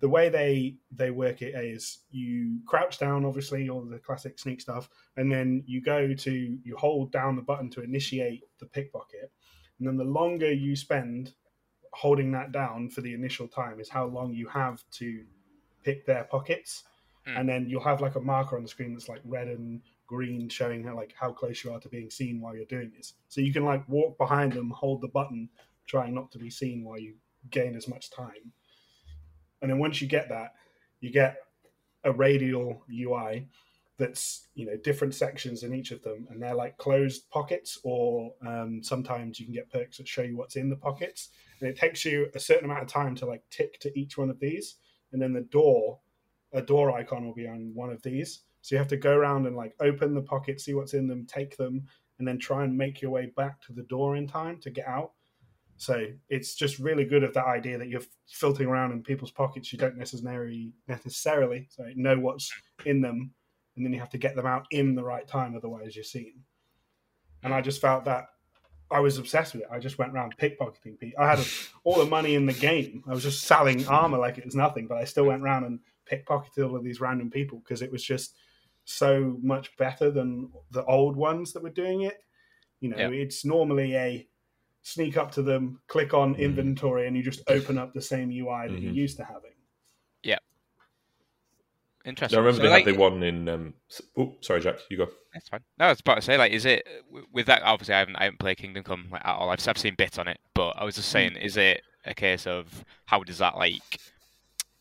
the 0.00 0.08
way 0.08 0.30
they 0.30 0.76
they 0.90 1.10
work 1.10 1.42
it 1.42 1.54
is 1.54 1.98
you 2.10 2.60
crouch 2.66 2.98
down, 2.98 3.26
obviously, 3.26 3.68
all 3.68 3.82
the 3.82 3.98
classic 3.98 4.38
sneak 4.38 4.62
stuff, 4.62 4.88
and 5.18 5.30
then 5.30 5.62
you 5.66 5.82
go 5.82 6.14
to 6.14 6.58
you 6.64 6.76
hold 6.76 7.12
down 7.12 7.36
the 7.36 7.42
button 7.42 7.68
to 7.70 7.82
initiate 7.82 8.44
the 8.58 8.66
pickpocket, 8.66 9.30
and 9.78 9.86
then 9.86 9.98
the 9.98 10.04
longer 10.04 10.50
you 10.50 10.74
spend 10.74 11.34
holding 11.92 12.32
that 12.32 12.52
down 12.52 12.88
for 12.88 13.02
the 13.02 13.12
initial 13.12 13.48
time 13.48 13.80
is 13.80 13.88
how 13.88 14.06
long 14.06 14.32
you 14.32 14.48
have 14.48 14.82
to 14.92 15.24
pick 15.82 16.04
their 16.06 16.24
pockets, 16.24 16.84
Hmm. 17.26 17.36
and 17.36 17.48
then 17.48 17.68
you'll 17.68 17.82
have 17.82 18.00
like 18.00 18.14
a 18.14 18.20
marker 18.20 18.56
on 18.56 18.62
the 18.62 18.68
screen 18.68 18.92
that's 18.92 19.08
like 19.08 19.20
red 19.24 19.48
and 19.48 19.80
green 20.06 20.48
showing 20.48 20.84
how 20.84 20.94
like 20.94 21.12
how 21.18 21.32
close 21.32 21.64
you 21.64 21.72
are 21.72 21.80
to 21.80 21.88
being 21.88 22.08
seen 22.08 22.40
while 22.40 22.54
you're 22.54 22.64
doing 22.66 22.92
this. 22.96 23.14
So 23.28 23.40
you 23.40 23.52
can 23.52 23.64
like 23.64 23.86
walk 23.88 24.16
behind 24.16 24.52
them, 24.52 24.70
hold 24.70 25.00
the 25.00 25.08
button, 25.08 25.48
trying 25.86 26.14
not 26.14 26.30
to 26.32 26.38
be 26.38 26.50
seen 26.50 26.84
while 26.84 26.98
you 26.98 27.14
gain 27.50 27.74
as 27.74 27.88
much 27.88 28.10
time. 28.10 28.52
And 29.60 29.70
then 29.70 29.78
once 29.78 30.00
you 30.00 30.06
get 30.06 30.28
that, 30.28 30.54
you 31.00 31.10
get 31.10 31.38
a 32.04 32.12
radial 32.12 32.84
UI 32.90 33.48
that's 33.98 34.48
you 34.54 34.66
know 34.66 34.76
different 34.76 35.14
sections 35.14 35.62
in 35.62 35.74
each 35.74 35.90
of 35.90 36.02
them, 36.02 36.28
and 36.30 36.40
they're 36.40 36.54
like 36.54 36.76
closed 36.78 37.28
pockets, 37.30 37.80
or 37.82 38.32
um, 38.46 38.82
sometimes 38.82 39.40
you 39.40 39.46
can 39.46 39.54
get 39.54 39.72
perks 39.72 39.96
that 39.96 40.06
show 40.06 40.22
you 40.22 40.36
what's 40.36 40.56
in 40.56 40.70
the 40.70 40.76
pockets, 40.76 41.30
and 41.60 41.68
it 41.68 41.76
takes 41.76 42.04
you 42.04 42.28
a 42.34 42.40
certain 42.40 42.66
amount 42.66 42.82
of 42.82 42.88
time 42.88 43.14
to 43.16 43.26
like 43.26 43.42
tick 43.50 43.80
to 43.80 43.98
each 43.98 44.16
one 44.16 44.30
of 44.30 44.38
these, 44.38 44.76
and 45.12 45.20
then 45.20 45.32
the 45.32 45.40
door, 45.40 45.98
a 46.56 46.62
door 46.62 46.90
icon 46.92 47.24
will 47.24 47.34
be 47.34 47.46
on 47.46 47.72
one 47.74 47.90
of 47.90 48.02
these, 48.02 48.42
so 48.62 48.74
you 48.74 48.78
have 48.78 48.88
to 48.88 48.96
go 48.96 49.14
around 49.14 49.46
and 49.46 49.56
like 49.56 49.74
open 49.80 50.14
the 50.14 50.22
pockets, 50.22 50.64
see 50.64 50.74
what's 50.74 50.94
in 50.94 51.06
them, 51.06 51.26
take 51.26 51.56
them, 51.56 51.84
and 52.18 52.26
then 52.26 52.38
try 52.38 52.64
and 52.64 52.76
make 52.76 53.00
your 53.00 53.10
way 53.12 53.32
back 53.36 53.60
to 53.62 53.72
the 53.72 53.84
door 53.84 54.16
in 54.16 54.26
time 54.26 54.58
to 54.62 54.70
get 54.70 54.88
out. 54.88 55.12
So 55.76 56.06
it's 56.30 56.54
just 56.54 56.78
really 56.78 57.04
good 57.04 57.22
of 57.22 57.34
that 57.34 57.46
idea 57.46 57.78
that 57.78 57.88
you're 57.88 58.00
filtering 58.28 58.68
around 58.68 58.92
in 58.92 59.02
people's 59.02 59.30
pockets. 59.30 59.72
You 59.72 59.78
don't 59.78 59.98
necessarily 59.98 60.72
necessarily 60.88 61.68
sorry, 61.70 61.94
know 61.96 62.18
what's 62.18 62.50
in 62.86 63.00
them, 63.02 63.30
and 63.76 63.84
then 63.84 63.92
you 63.92 64.00
have 64.00 64.10
to 64.10 64.18
get 64.18 64.34
them 64.34 64.46
out 64.46 64.66
in 64.70 64.94
the 64.94 65.04
right 65.04 65.28
time. 65.28 65.54
Otherwise, 65.54 65.94
you're 65.94 66.04
seen. 66.04 66.42
and 67.42 67.54
I 67.54 67.60
just 67.60 67.80
felt 67.80 68.04
that 68.06 68.26
I 68.90 69.00
was 69.00 69.18
obsessed 69.18 69.54
with 69.54 69.62
it. 69.62 69.68
I 69.70 69.78
just 69.78 69.98
went 69.98 70.12
around 70.12 70.36
pickpocketing 70.38 70.98
people. 70.98 71.22
I 71.22 71.28
had 71.28 71.46
all 71.84 71.98
the 71.98 72.06
money 72.06 72.34
in 72.34 72.46
the 72.46 72.52
game. 72.52 73.02
I 73.06 73.10
was 73.10 73.22
just 73.22 73.42
selling 73.44 73.86
armor 73.86 74.18
like 74.18 74.38
it 74.38 74.44
was 74.44 74.54
nothing, 74.54 74.86
but 74.86 74.98
I 74.98 75.04
still 75.04 75.24
went 75.24 75.42
around 75.42 75.64
and 75.64 75.80
pickpocketed 76.10 76.68
all 76.68 76.76
of 76.76 76.84
these 76.84 77.00
random 77.00 77.30
people 77.30 77.58
because 77.60 77.82
it 77.82 77.90
was 77.92 78.02
just 78.02 78.34
so 78.84 79.36
much 79.42 79.76
better 79.76 80.10
than 80.10 80.50
the 80.70 80.84
old 80.84 81.16
ones 81.16 81.52
that 81.52 81.62
were 81.62 81.70
doing 81.70 82.02
it. 82.02 82.18
You 82.80 82.90
know, 82.90 82.96
Yeah. 82.96 83.08
it's 83.08 83.44
normally 83.44 83.96
a 83.96 84.28
sneak 84.82 85.16
up 85.16 85.32
to 85.32 85.42
them, 85.42 85.80
click 85.88 86.14
on 86.14 86.34
Mhm. 86.36 86.38
inventory, 86.38 87.06
and 87.08 87.16
you 87.16 87.22
just 87.22 87.42
open 87.48 87.76
up 87.78 87.92
the 87.92 88.00
same 88.00 88.30
UI 88.30 88.68
that 88.68 88.78
you're 88.80 88.92
Mhm. 88.92 88.96
used 88.96 89.16
to 89.16 89.24
having. 89.24 89.54
Yeah. 90.22 90.38
Interesting. 92.04 92.36
I 92.38 92.40
remember 92.40 92.58
So, 92.58 92.62
they 92.62 92.68
like, 92.70 92.86
had 92.86 92.94
the 92.94 92.98
one 93.00 93.22
in. 93.24 93.48
Um, 93.48 93.74
s- 93.90 94.02
oh, 94.16 94.36
sorry, 94.40 94.60
Jack. 94.60 94.76
You 94.88 94.98
go. 94.98 95.08
That's 95.32 95.48
fine. 95.48 95.64
No, 95.76 95.86
I 95.86 95.88
was 95.88 95.98
about 96.00 96.14
to 96.16 96.22
say, 96.22 96.36
like, 96.38 96.52
is 96.52 96.64
it 96.64 96.86
with 97.32 97.46
that? 97.46 97.62
Obviously, 97.62 97.94
I 97.94 97.98
haven't, 97.98 98.14
I 98.16 98.24
haven't 98.24 98.38
played 98.38 98.58
Kingdom 98.58 98.84
Come 98.84 99.08
like, 99.10 99.24
at 99.26 99.34
all. 99.34 99.50
I've, 99.50 99.66
I've 99.68 99.76
seen 99.78 99.96
bits 99.96 100.16
on 100.18 100.28
it, 100.28 100.38
but 100.54 100.70
I 100.78 100.84
was 100.84 100.94
just 100.94 101.08
saying, 101.08 101.34
is 101.36 101.56
it 101.56 101.82
a 102.04 102.14
case 102.14 102.46
of 102.46 102.84
how 103.06 103.24
does 103.24 103.38
that 103.38 103.56
like 103.56 103.98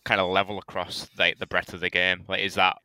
kind 0.05 0.21
of 0.21 0.29
level 0.31 0.57
across 0.59 1.09
like 1.17 1.39
the 1.39 1.47
breadth 1.47 1.74
of 1.74 1.81
the 1.81 1.89
game? 1.89 2.25
Like, 2.27 2.41
is 2.41 2.55
that 2.55 2.77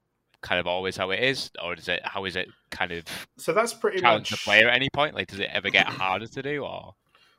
kind 0.42 0.60
of 0.60 0.66
always 0.66 0.96
how 0.96 1.10
it 1.10 1.20
is, 1.22 1.50
or 1.62 1.74
is 1.74 1.88
it 1.88 2.00
how 2.04 2.24
is 2.24 2.36
it 2.36 2.48
kind 2.70 2.92
of 2.92 3.04
So 3.38 3.52
that's 3.52 3.74
pretty 3.74 4.00
challenge 4.00 4.30
much 4.30 4.30
the 4.30 4.38
player 4.38 4.68
at 4.68 4.74
any 4.76 4.90
point? 4.90 5.14
Like, 5.14 5.28
does 5.28 5.40
it 5.40 5.50
ever 5.52 5.70
get 5.70 5.86
harder 5.88 6.26
to 6.28 6.42
do, 6.42 6.64
or 6.64 6.94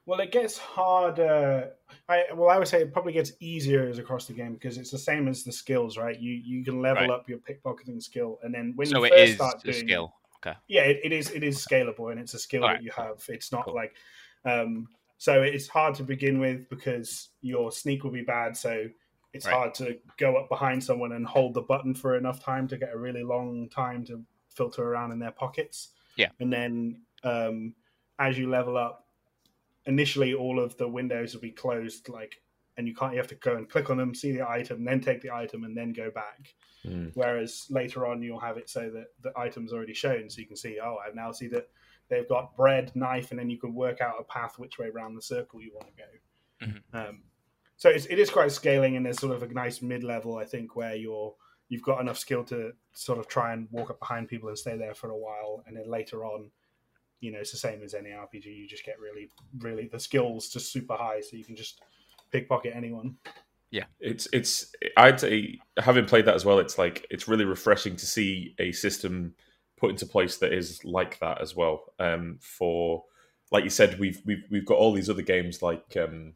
Well, 0.06 0.20
it 0.20 0.32
gets 0.32 0.58
harder. 0.58 1.74
I 2.10 2.26
well, 2.34 2.50
I 2.50 2.58
would 2.58 2.68
say 2.68 2.82
it 2.82 2.92
probably 2.92 3.14
gets 3.14 3.34
easier 3.40 3.88
as 3.88 4.00
across 4.00 4.26
the 4.26 4.34
game 4.34 4.54
because 4.54 4.78
it's 4.78 4.92
the 4.92 4.98
same 4.98 5.28
as 5.28 5.44
the 5.44 5.52
skills, 5.52 5.98
right? 5.98 6.20
You 6.20 6.34
you 6.34 6.64
can 6.64 6.82
level 6.82 7.04
Right. 7.04 7.12
up 7.12 7.30
your 7.30 7.38
pickpocketing 7.40 8.02
skill, 8.02 8.40
and 8.44 8.54
then 8.54 8.74
when 8.76 8.90
so 8.90 8.98
you 8.98 9.06
it 9.06 9.14
first 9.14 9.34
is 9.34 9.36
start 9.36 9.64
a 9.68 9.72
doing 9.72 9.86
skill? 9.86 10.14
yeah, 10.68 10.84
it, 10.84 11.02
it 11.04 11.12
is 11.14 11.32
it 11.32 11.44
is 11.44 11.66
scalable 11.66 12.12
and 12.12 12.20
it's 12.20 12.34
a 12.34 12.40
skill 12.40 12.64
Alright. 12.64 12.80
that 12.80 12.84
you 12.84 12.92
have. 12.92 13.24
It's 13.30 13.52
not 13.52 13.66
Cool. 13.66 13.76
like 13.76 13.96
um, 14.46 14.88
so 15.18 15.44
it's 15.44 15.68
hard 15.68 15.96
to 15.96 16.04
begin 16.04 16.40
with 16.40 16.70
because 16.70 17.30
your 17.42 17.72
sneak 17.72 18.04
will 18.04 18.12
be 18.12 18.24
bad. 18.24 18.58
So 18.58 18.88
it's 19.34 19.46
Right. 19.46 19.54
hard 19.56 19.74
to 19.76 19.98
go 20.18 20.36
up 20.38 20.50
behind 20.50 20.84
someone 20.84 21.14
and 21.14 21.26
hold 21.26 21.54
the 21.54 21.62
button 21.62 21.94
for 21.94 22.18
enough 22.18 22.44
time 22.44 22.68
to 22.68 22.78
get 22.78 22.94
a 22.94 22.98
really 22.98 23.24
long 23.24 23.70
time 23.70 24.04
to 24.06 24.24
filter 24.50 24.84
around 24.84 25.12
in 25.12 25.20
their 25.20 25.32
pockets. 25.32 25.94
Yeah. 26.18 26.30
and 26.40 26.52
then 26.52 27.02
um, 27.24 27.74
as 28.20 28.38
you 28.38 28.50
level 28.50 28.76
up, 28.78 29.08
initially 29.86 30.34
all 30.34 30.60
of 30.60 30.76
the 30.78 30.88
windows 30.88 31.34
will 31.34 31.42
be 31.42 31.52
closed, 31.52 32.10
like, 32.10 32.42
and 32.78 32.88
you 32.88 32.94
can't. 32.94 33.14
You 33.14 33.18
have 33.20 33.28
to 33.28 33.36
go 33.36 33.56
and 33.56 33.70
click 33.70 33.90
on 33.90 33.98
them, 33.98 34.14
see 34.14 34.32
the 34.32 34.48
item, 34.48 34.84
then 34.84 35.02
take 35.02 35.22
the 35.22 35.32
item, 35.32 35.64
and 35.64 35.76
then 35.76 35.94
go 35.94 36.10
back. 36.12 36.54
Mm. 36.86 37.12
Whereas 37.16 37.68
later 37.70 38.06
on, 38.08 38.22
you'll 38.22 38.40
have 38.40 38.58
it 38.58 38.70
so 38.70 38.90
that 38.90 39.08
the 39.22 39.32
item's 39.38 39.72
already 39.74 39.94
shown, 39.94 40.30
so 40.30 40.40
you 40.42 40.48
can 40.48 40.56
see, 40.58 40.80
oh, 40.84 40.98
I 40.98 41.14
now 41.14 41.32
see 41.32 41.48
that 41.48 41.70
they've 42.10 42.28
got 42.28 42.56
bread, 42.56 42.92
knife, 42.96 43.32
and 43.32 43.40
then 43.40 43.50
you 43.50 43.58
can 43.58 43.74
work 43.74 44.02
out 44.02 44.16
a 44.20 44.24
path 44.24 44.60
which 44.60 44.78
way 44.78 44.88
around 44.88 45.16
the 45.16 45.22
circle 45.22 45.62
you 45.62 45.72
want 45.74 45.88
to 45.88 45.94
go. 46.04 46.68
Mhm. 46.68 47.10
Um, 47.10 47.24
so 47.82 47.90
it's, 47.90 48.06
it 48.06 48.20
is 48.20 48.30
quite 48.30 48.52
scaling, 48.52 48.96
and 48.96 49.04
there's 49.04 49.20
sort 49.20 49.36
of 49.36 49.42
a 49.42 49.52
nice 49.52 49.82
mid-level, 49.82 50.38
I 50.38 50.46
think, 50.46 50.76
where 50.76 50.96
you're 50.96 51.34
you've 51.68 51.82
got 51.82 52.00
enough 52.00 52.20
skill 52.20 52.44
to 52.44 52.74
sort 52.94 53.18
of 53.18 53.28
try 53.28 53.54
and 53.54 53.68
walk 53.72 53.90
up 53.90 53.98
behind 53.98 54.28
people 54.28 54.50
and 54.50 54.58
stay 54.58 54.78
there 54.78 54.94
for 54.94 55.10
a 55.10 55.18
while, 55.18 55.64
and 55.66 55.76
then 55.76 55.90
later 55.90 56.24
on, 56.24 56.52
you 57.22 57.32
know, 57.32 57.40
it's 57.40 57.50
the 57.50 57.58
same 57.58 57.82
as 57.82 57.96
any 57.96 58.12
RPG. 58.12 58.46
You 58.46 58.68
just 58.68 58.86
get 58.86 59.00
really, 59.00 59.30
really 59.58 59.88
the 59.88 60.00
skills 60.00 60.50
just 60.50 60.72
super 60.72 60.94
high, 60.94 61.22
so 61.22 61.36
you 61.36 61.44
can 61.44 61.56
just 61.56 61.82
pickpocket 62.32 62.74
anyone. 62.76 63.18
Yeah. 63.72 63.86
It's 64.00 64.28
it's 64.32 64.76
I'd 64.96 65.20
say 65.20 65.58
having 65.80 66.06
played 66.06 66.26
that 66.26 66.36
as 66.36 66.46
well. 66.46 66.60
It's 66.60 66.78
like 66.78 67.08
it's 67.10 67.28
really 67.28 67.46
refreshing 67.46 67.96
to 67.96 68.06
see 68.06 68.54
a 68.60 68.74
system 68.74 69.34
put 69.80 69.90
into 69.90 70.06
place 70.06 70.38
that 70.38 70.54
is 70.54 70.86
like 70.86 71.18
that 71.18 71.42
as 71.42 71.56
well. 71.56 71.86
Um, 71.98 72.38
for 72.42 73.06
like 73.52 73.64
you 73.64 73.72
said, 73.72 74.00
we've 74.00 74.22
we've 74.24 74.44
we've 74.52 74.68
got 74.68 74.78
all 74.78 74.94
these 74.94 75.10
other 75.10 75.24
games 75.24 75.64
like 75.64 75.98
um, 75.98 76.34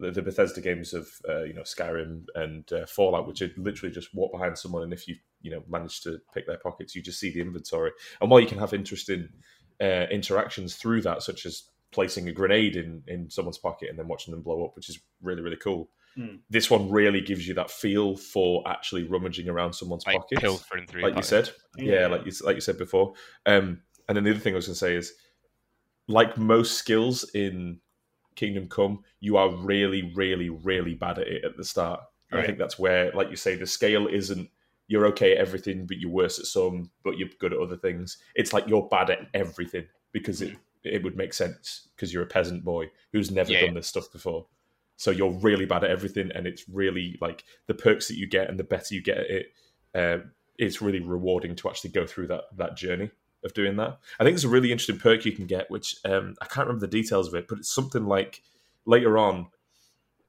the, 0.00 0.10
the 0.10 0.22
Bethesda 0.22 0.60
games 0.60 0.94
of 0.94 1.08
uh, 1.28 1.42
you 1.42 1.54
know 1.54 1.62
Skyrim 1.62 2.24
and 2.34 2.70
uh, 2.72 2.86
Fallout, 2.86 3.28
which 3.28 3.42
are 3.42 3.50
literally 3.56 3.94
just 3.94 4.14
walk 4.14 4.32
behind 4.32 4.58
someone, 4.58 4.82
and 4.82 4.92
if 4.92 5.06
you 5.06 5.16
you 5.42 5.50
know 5.50 5.62
manage 5.68 6.00
to 6.02 6.18
pick 6.34 6.46
their 6.46 6.58
pockets, 6.58 6.94
you 6.94 7.02
just 7.02 7.20
see 7.20 7.30
the 7.30 7.40
inventory. 7.40 7.92
And 8.20 8.30
while 8.30 8.40
you 8.40 8.46
can 8.46 8.58
have 8.58 8.74
interesting 8.74 9.28
uh, 9.80 10.06
interactions 10.10 10.76
through 10.76 11.02
that, 11.02 11.22
such 11.22 11.46
as 11.46 11.64
placing 11.92 12.28
a 12.28 12.32
grenade 12.32 12.76
in 12.76 13.02
in 13.06 13.30
someone's 13.30 13.58
pocket 13.58 13.90
and 13.90 13.98
then 13.98 14.08
watching 14.08 14.32
them 14.32 14.42
blow 14.42 14.64
up, 14.64 14.74
which 14.74 14.88
is 14.88 14.98
really 15.22 15.42
really 15.42 15.56
cool. 15.56 15.90
Mm. 16.18 16.40
This 16.48 16.70
one 16.70 16.90
really 16.90 17.20
gives 17.20 17.46
you 17.46 17.54
that 17.54 17.70
feel 17.70 18.16
for 18.16 18.66
actually 18.66 19.04
rummaging 19.04 19.48
around 19.48 19.72
someone's 19.74 20.04
like 20.06 20.16
pockets, 20.16 20.40
pilfering 20.40 20.86
through? 20.86 21.02
like 21.02 21.16
you 21.16 21.22
said. 21.22 21.50
Yeah, 21.76 22.00
Yeah. 22.00 22.06
like 22.08 22.26
you 22.26 22.32
like 22.42 22.56
you 22.56 22.60
said 22.60 22.78
before. 22.78 23.14
Um, 23.46 23.82
and 24.08 24.16
then 24.16 24.24
the 24.24 24.30
other 24.30 24.40
thing 24.40 24.54
I 24.54 24.56
was 24.56 24.66
going 24.66 24.74
to 24.74 24.78
say 24.78 24.96
is, 24.96 25.12
like 26.08 26.36
most 26.36 26.76
skills 26.76 27.30
in 27.32 27.78
Kingdom 28.34 28.68
Come, 28.68 29.04
you 29.20 29.36
are 29.36 29.54
really, 29.54 30.12
really, 30.14 30.48
really 30.48 30.94
bad 30.94 31.18
at 31.18 31.28
it 31.28 31.44
at 31.44 31.56
the 31.56 31.64
start. 31.64 32.00
And 32.30 32.40
I 32.40 32.46
think 32.46 32.58
that's 32.58 32.78
where, 32.78 33.10
like 33.12 33.28
you 33.28 33.36
say, 33.36 33.56
the 33.56 33.66
scale 33.66 34.06
isn't 34.06 34.48
you're 34.90 35.06
okay 35.06 35.32
at 35.32 35.38
everything, 35.38 35.86
but 35.86 35.98
you're 35.98 36.10
worse 36.10 36.40
at 36.40 36.46
some, 36.46 36.90
but 37.04 37.16
you're 37.16 37.28
good 37.38 37.52
at 37.52 37.60
other 37.60 37.76
things. 37.76 38.18
It's 38.34 38.52
like 38.52 38.66
you're 38.66 38.88
bad 38.88 39.08
at 39.10 39.28
everything 39.34 39.86
because 40.12 40.42
it 40.42 40.56
it 40.82 41.02
would 41.04 41.16
make 41.16 41.32
sense 41.32 41.88
because 41.94 42.12
you're 42.12 42.22
a 42.22 42.26
peasant 42.26 42.64
boy 42.64 42.86
who's 43.12 43.30
never 43.30 43.52
Yeah, 43.52 43.66
done 43.66 43.74
this 43.74 43.86
stuff 43.86 44.10
before. 44.10 44.46
So 44.96 45.10
you're 45.10 45.32
really 45.32 45.64
bad 45.64 45.84
at 45.84 45.90
everything, 45.90 46.30
and 46.34 46.46
it's 46.46 46.68
really 46.68 47.16
like 47.20 47.44
the 47.66 47.74
perks 47.74 48.08
that 48.08 48.16
you 48.16 48.26
get 48.26 48.50
and 48.50 48.58
the 48.58 48.64
better 48.64 48.94
you 48.94 49.02
get 49.02 49.18
at 49.18 49.30
it. 49.30 49.46
Uh, 49.94 50.18
it's 50.58 50.82
really 50.82 51.00
rewarding 51.00 51.54
to 51.56 51.68
actually 51.68 51.90
go 51.90 52.04
through 52.04 52.26
that 52.26 52.44
that 52.56 52.76
journey 52.76 53.10
of 53.44 53.54
doing 53.54 53.76
that. 53.76 53.98
I 54.18 54.24
think 54.24 54.34
there's 54.34 54.44
a 54.44 54.48
really 54.48 54.72
interesting 54.72 54.98
perk 54.98 55.24
you 55.24 55.32
can 55.32 55.46
get, 55.46 55.70
which 55.70 55.96
um, 56.04 56.36
I 56.40 56.46
can't 56.46 56.66
remember 56.66 56.86
the 56.86 56.90
details 56.90 57.28
of 57.28 57.34
it, 57.34 57.48
but 57.48 57.58
it's 57.58 57.72
something 57.72 58.06
like 58.06 58.42
later 58.86 59.18
on, 59.18 59.48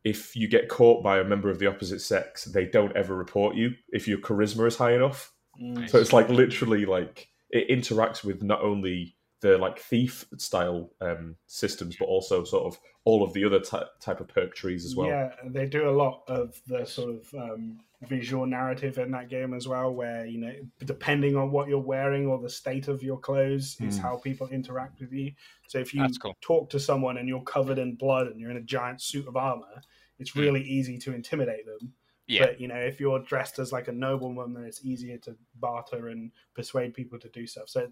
if 0.03 0.35
you 0.35 0.47
get 0.47 0.69
caught 0.69 1.03
by 1.03 1.19
a 1.19 1.23
member 1.23 1.49
of 1.49 1.59
the 1.59 1.67
opposite 1.67 2.01
sex, 2.01 2.45
they 2.45 2.65
don't 2.65 2.95
ever 2.95 3.15
report 3.15 3.55
you 3.55 3.73
if 3.89 4.07
your 4.07 4.17
charisma 4.17 4.67
is 4.67 4.77
high 4.77 4.93
enough. 4.93 5.31
Mm. 5.61 5.89
So 5.89 5.99
it's 5.99 6.13
like 6.13 6.29
literally 6.29 6.85
like 6.85 7.29
it 7.51 7.69
interacts 7.69 8.23
with 8.23 8.41
not 8.41 8.61
only 8.61 9.15
the 9.41 9.57
like 9.57 9.79
thief 9.79 10.25
style 10.37 10.91
um, 11.01 11.35
systems, 11.47 11.95
but 11.97 12.05
also 12.05 12.43
sort 12.43 12.65
of 12.65 12.79
all 13.05 13.23
of 13.23 13.33
the 13.33 13.43
other 13.43 13.59
ty- 13.59 13.85
type 13.99 14.21
of 14.21 14.27
perk 14.27 14.55
trees 14.55 14.85
as 14.85 14.95
well. 14.95 15.07
Yeah, 15.07 15.31
they 15.45 15.65
do 15.65 15.89
a 15.89 15.91
lot 15.91 16.23
of 16.27 16.59
the 16.67 16.85
sort 16.85 17.09
of 17.09 17.33
um, 17.33 17.79
visual 18.07 18.45
narrative 18.45 18.97
in 18.97 19.11
that 19.11 19.29
game 19.29 19.53
as 19.53 19.67
well, 19.67 19.93
where 19.93 20.25
you 20.25 20.39
know, 20.39 20.53
depending 20.85 21.35
on 21.35 21.51
what 21.51 21.67
you're 21.67 21.79
wearing 21.79 22.27
or 22.27 22.39
the 22.41 22.49
state 22.49 22.87
of 22.87 23.03
your 23.03 23.19
clothes, 23.19 23.77
is 23.81 23.97
Hmm. 23.97 24.03
how 24.03 24.17
people 24.17 24.47
interact 24.49 24.99
with 24.99 25.11
you. 25.13 25.33
So 25.67 25.77
if 25.79 25.93
you 25.93 26.07
cool. 26.21 26.35
talk 26.41 26.69
to 26.71 26.79
someone 26.79 27.17
and 27.17 27.27
you're 27.29 27.43
covered 27.43 27.77
in 27.77 27.95
blood 27.95 28.27
and 28.27 28.39
you're 28.39 28.51
in 28.51 28.57
a 28.57 28.61
giant 28.61 29.01
suit 29.01 29.27
of 29.27 29.35
armor, 29.37 29.81
it's 30.19 30.31
Hmm. 30.31 30.39
really 30.41 30.63
easy 30.63 30.97
to 30.99 31.13
intimidate 31.13 31.65
them. 31.65 31.93
Yeah, 32.27 32.45
But 32.47 32.61
you 32.61 32.67
know, 32.67 32.75
if 32.79 32.99
you're 32.99 33.19
dressed 33.19 33.59
as 33.59 33.71
like 33.71 33.87
a 33.87 33.91
nobleman, 33.91 34.53
then 34.53 34.63
it's 34.63 34.85
easier 34.85 35.17
to 35.19 35.35
barter 35.55 36.07
and 36.07 36.31
persuade 36.53 36.93
people 36.93 37.19
to 37.19 37.29
do 37.29 37.45
stuff. 37.45 37.67
So 37.69 37.89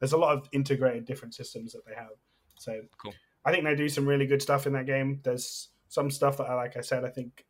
there's 0.00 0.12
a 0.12 0.16
lot 0.16 0.36
of 0.36 0.48
integrated 0.52 1.04
different 1.04 1.34
systems 1.34 1.72
that 1.72 1.84
they 1.86 1.94
have. 1.94 2.10
So 2.56 2.82
Cool. 2.98 3.14
I 3.44 3.52
think 3.52 3.64
they 3.64 3.76
do 3.76 3.88
some 3.88 4.06
really 4.06 4.26
good 4.26 4.42
stuff 4.42 4.66
in 4.66 4.72
that 4.72 4.86
game. 4.86 5.20
There's 5.22 5.68
some 5.88 6.10
stuff 6.10 6.38
that, 6.38 6.48
I 6.50 6.54
like 6.54 6.76
I 6.76 6.80
said, 6.80 7.04
I 7.04 7.10
think 7.10 7.44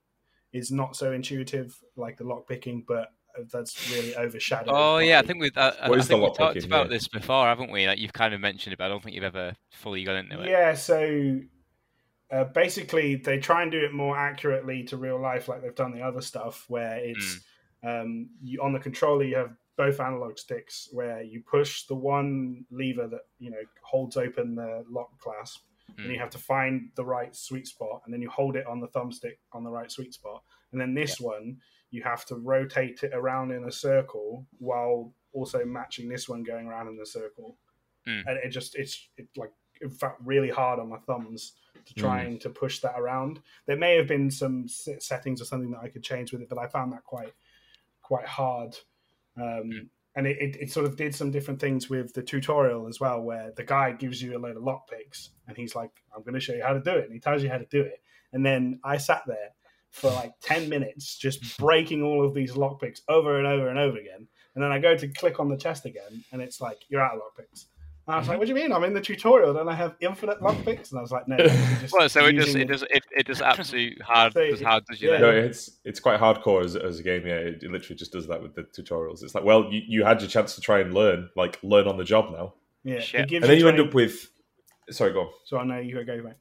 is 0.52 0.70
not 0.70 0.96
so 0.96 1.12
intuitive, 1.12 1.76
like 1.96 2.16
the 2.16 2.24
lock 2.24 2.48
picking, 2.48 2.84
but 2.86 3.12
that's 3.52 3.90
really 3.92 4.16
overshadowed. 4.16 4.68
Oh 4.68 4.98
yeah, 4.98 5.18
I 5.18 5.22
think 5.22 5.40
we've 5.40 5.56
uh, 5.56 5.72
I 5.80 5.88
What 5.88 5.98
I 5.98 6.00
is 6.00 6.08
the 6.08 6.14
think 6.14 6.20
we 6.20 6.26
lock 6.28 6.38
talked 6.38 6.64
about 6.64 6.86
yeah? 6.86 6.96
this 6.96 7.08
before, 7.08 7.46
haven't 7.46 7.70
we? 7.70 7.86
Like 7.86 7.98
you've 7.98 8.12
kind 8.12 8.34
of 8.34 8.40
mentioned 8.40 8.72
it, 8.72 8.78
but 8.78 8.84
I 8.84 8.88
don't 8.88 9.02
think 9.02 9.14
you've 9.14 9.24
ever 9.24 9.54
fully 9.70 10.04
got 10.04 10.16
into 10.16 10.40
it. 10.40 10.48
Yeah, 10.48 10.74
so 10.74 11.40
uh, 12.30 12.44
basically 12.44 13.16
they 13.16 13.38
try 13.38 13.62
and 13.62 13.70
do 13.70 13.84
it 13.84 13.92
more 13.92 14.16
accurately 14.16 14.82
to 14.84 14.96
real 14.96 15.20
life, 15.20 15.48
like 15.48 15.62
they've 15.62 15.74
done 15.74 15.92
the 15.92 16.02
other 16.02 16.20
stuff, 16.20 16.64
where 16.68 16.96
it's 16.96 17.40
um, 17.84 18.30
you, 18.42 18.60
on 18.62 18.72
the 18.72 18.80
controller 18.80 19.24
you 19.24 19.36
have 19.36 19.52
both 19.76 20.00
analog 20.00 20.38
sticks, 20.38 20.88
where 20.92 21.22
you 21.22 21.42
push 21.48 21.84
the 21.86 21.94
one 21.94 22.64
lever 22.70 23.06
that 23.06 23.26
you 23.38 23.50
know 23.50 23.60
holds 23.82 24.16
open 24.16 24.54
the 24.54 24.84
lock 24.90 25.10
clasp, 25.20 25.62
and 25.88 26.06
Mm. 26.06 26.12
you 26.12 26.18
have 26.18 26.30
to 26.30 26.38
find 26.38 26.90
the 26.94 27.04
right 27.04 27.34
sweet 27.34 27.66
spot, 27.66 28.02
and 28.04 28.12
then 28.12 28.20
you 28.22 28.28
hold 28.30 28.56
it 28.56 28.66
on 28.66 28.80
the 28.80 28.88
thumbstick 28.88 29.38
on 29.52 29.64
the 29.64 29.70
right 29.70 29.90
sweet 29.90 30.12
spot, 30.14 30.42
and 30.72 30.80
then 30.80 30.94
this 30.94 31.20
one 31.20 31.60
you 31.90 32.02
have 32.02 32.24
to 32.26 32.34
rotate 32.36 33.02
it 33.04 33.12
around 33.14 33.52
in 33.52 33.64
a 33.64 33.72
circle 33.72 34.44
while 34.58 35.12
also 35.32 35.64
matching 35.64 36.08
this 36.08 36.28
one 36.28 36.42
going 36.42 36.66
around 36.66 36.88
in 36.88 36.96
the 36.96 37.06
circle 37.06 37.56
Mm. 38.06 38.22
and 38.26 38.38
it 38.38 38.50
just 38.50 38.74
it's 38.76 39.08
it 39.16 39.28
like 39.36 39.52
in 39.80 39.90
fact 39.90 40.20
really 40.24 40.48
hard 40.50 40.78
on 40.78 40.88
my 40.88 40.98
thumbs 40.98 41.54
to 41.84 41.94
trying 41.94 42.38
to 42.38 42.48
push 42.50 42.80
that 42.80 42.98
around 42.98 43.40
there 43.66 43.76
may 43.76 43.96
have 43.96 44.06
been 44.08 44.30
some 44.30 44.66
settings 44.68 45.40
or 45.40 45.44
something 45.44 45.70
that 45.72 45.80
i 45.80 45.88
could 45.88 46.02
change 46.04 46.32
with 46.32 46.40
it 46.42 46.48
but 46.48 46.58
i 46.58 46.66
found 46.66 46.92
that 46.92 47.04
quite 47.04 47.32
quite 48.02 48.26
hard 48.26 48.76
um, 49.36 49.44
Mm. 49.70 49.88
And 50.16 50.26
it, 50.26 50.38
it, 50.40 50.56
it 50.56 50.73
sort 50.73 50.87
of 50.87 50.96
did 50.96 51.14
some 51.14 51.30
different 51.30 51.61
things 51.61 51.88
with 51.88 52.14
the 52.14 52.23
tutorial 52.23 52.88
as 52.88 52.99
well 52.99 53.20
where 53.20 53.52
the 53.56 53.62
guy 53.62 53.92
gives 53.92 54.20
you 54.20 54.37
a 54.37 54.40
load 54.40 54.56
of 54.56 54.62
lockpicks 54.62 55.28
and 55.46 55.56
he's 55.56 55.76
like 55.76 55.90
i'm 56.14 56.23
going 56.23 56.35
to 56.35 56.40
show 56.40 56.54
you 56.54 56.62
how 56.62 56.73
to 56.73 56.80
do 56.80 56.90
it. 56.90 57.04
And 57.04 57.12
he 57.12 57.20
tells 57.20 57.42
you 57.42 57.50
how 57.50 57.58
to 57.58 57.66
do 57.66 57.82
it. 57.82 58.02
And 58.32 58.44
then 58.44 58.80
i 58.82 58.96
sat 58.96 59.23
there 59.26 59.52
for 59.90 60.11
like 60.11 60.32
10 60.42 60.68
minutes 60.68 61.16
just 61.16 61.58
breaking 61.58 62.02
all 62.02 62.26
of 62.26 62.35
these 62.35 62.52
lockpicks 62.52 63.00
over 63.08 63.38
and 63.38 63.46
over 63.46 63.68
and 63.68 63.78
over 63.78 63.99
again. 63.99 64.26
And 64.54 64.64
then 64.64 64.73
i 64.73 64.78
go 64.78 64.96
to 64.96 65.06
click 65.08 65.38
on 65.38 65.49
the 65.49 65.56
chest 65.56 65.85
again 65.85 66.25
and 66.32 66.42
it's 66.42 66.61
like 66.61 66.78
you're 66.88 67.02
out 67.02 67.14
of 67.14 67.20
lockpicks 67.20 67.66
And 68.06 68.14
I 68.14 68.18
was 68.20 68.28
like, 68.28 68.38
"What 68.38 68.44
do 68.46 68.50
you 68.50 68.54
mean? 68.54 68.72
I'm 68.72 68.84
in 68.84 68.94
the 68.94 69.00
tutorial 69.00 69.58
and 69.58 69.68
I 69.68 69.75
have 69.75 69.96
infinite 70.00 70.40
lockpicks." 70.40 70.90
And 70.90 70.98
I 70.98 71.02
was 71.02 71.10
like, 71.10 71.26
"No." 71.26 71.36
Just 71.38 71.92
Well, 71.98 72.08
so 72.08 72.25
it 72.26 72.34
just 72.34 72.54
it 72.54 72.68
just 72.68 72.84
it, 72.90 73.04
it 73.10 73.26
just 73.26 73.42
absolutely 73.42 74.00
hard 74.04 74.32
So, 74.32 74.42
as 74.42 74.60
hard 74.60 74.84
as 74.90 75.02
you 75.02 75.10
yeah. 75.10 75.18
No, 75.18 75.32
know. 75.32 75.38
it's 75.38 75.72
it's 75.84 75.98
quite 75.98 76.20
hardcore 76.20 76.64
as, 76.64 76.76
as 76.76 77.00
a 77.00 77.02
game. 77.02 77.26
Yeah, 77.26 77.34
it, 77.34 77.64
it 77.64 77.70
literally 77.70 77.96
just 77.96 78.12
does 78.12 78.28
that 78.28 78.40
with 78.40 78.54
the 78.54 78.62
tutorials. 78.62 79.25
It's 79.25 79.34
like, 79.34 79.44
well, 79.44 79.72
you, 79.72 79.82
you 79.86 80.04
had 80.04 80.20
your 80.20 80.30
chance 80.30 80.54
to 80.54 80.60
try 80.60 80.80
and 80.80 80.94
learn, 80.94 81.30
like 81.34 81.58
learn 81.64 81.88
on 81.88 81.96
the 81.96 82.04
job 82.04 82.32
now, 82.32 82.54
Yeah, 82.84 82.98
it 82.98 83.28
gives 83.28 83.42
and 83.42 83.50
then 83.50 83.58
you 83.58 83.68
end 83.68 83.80
up 83.80 83.92
with. 83.92 84.30
Sorry, 84.90 85.12
go 85.12 85.22
on. 85.22 85.30
So 85.44 85.58
I 85.58 85.64
know 85.64 85.78
you 85.78 86.04
go 86.04 86.22
mate. 86.22 86.34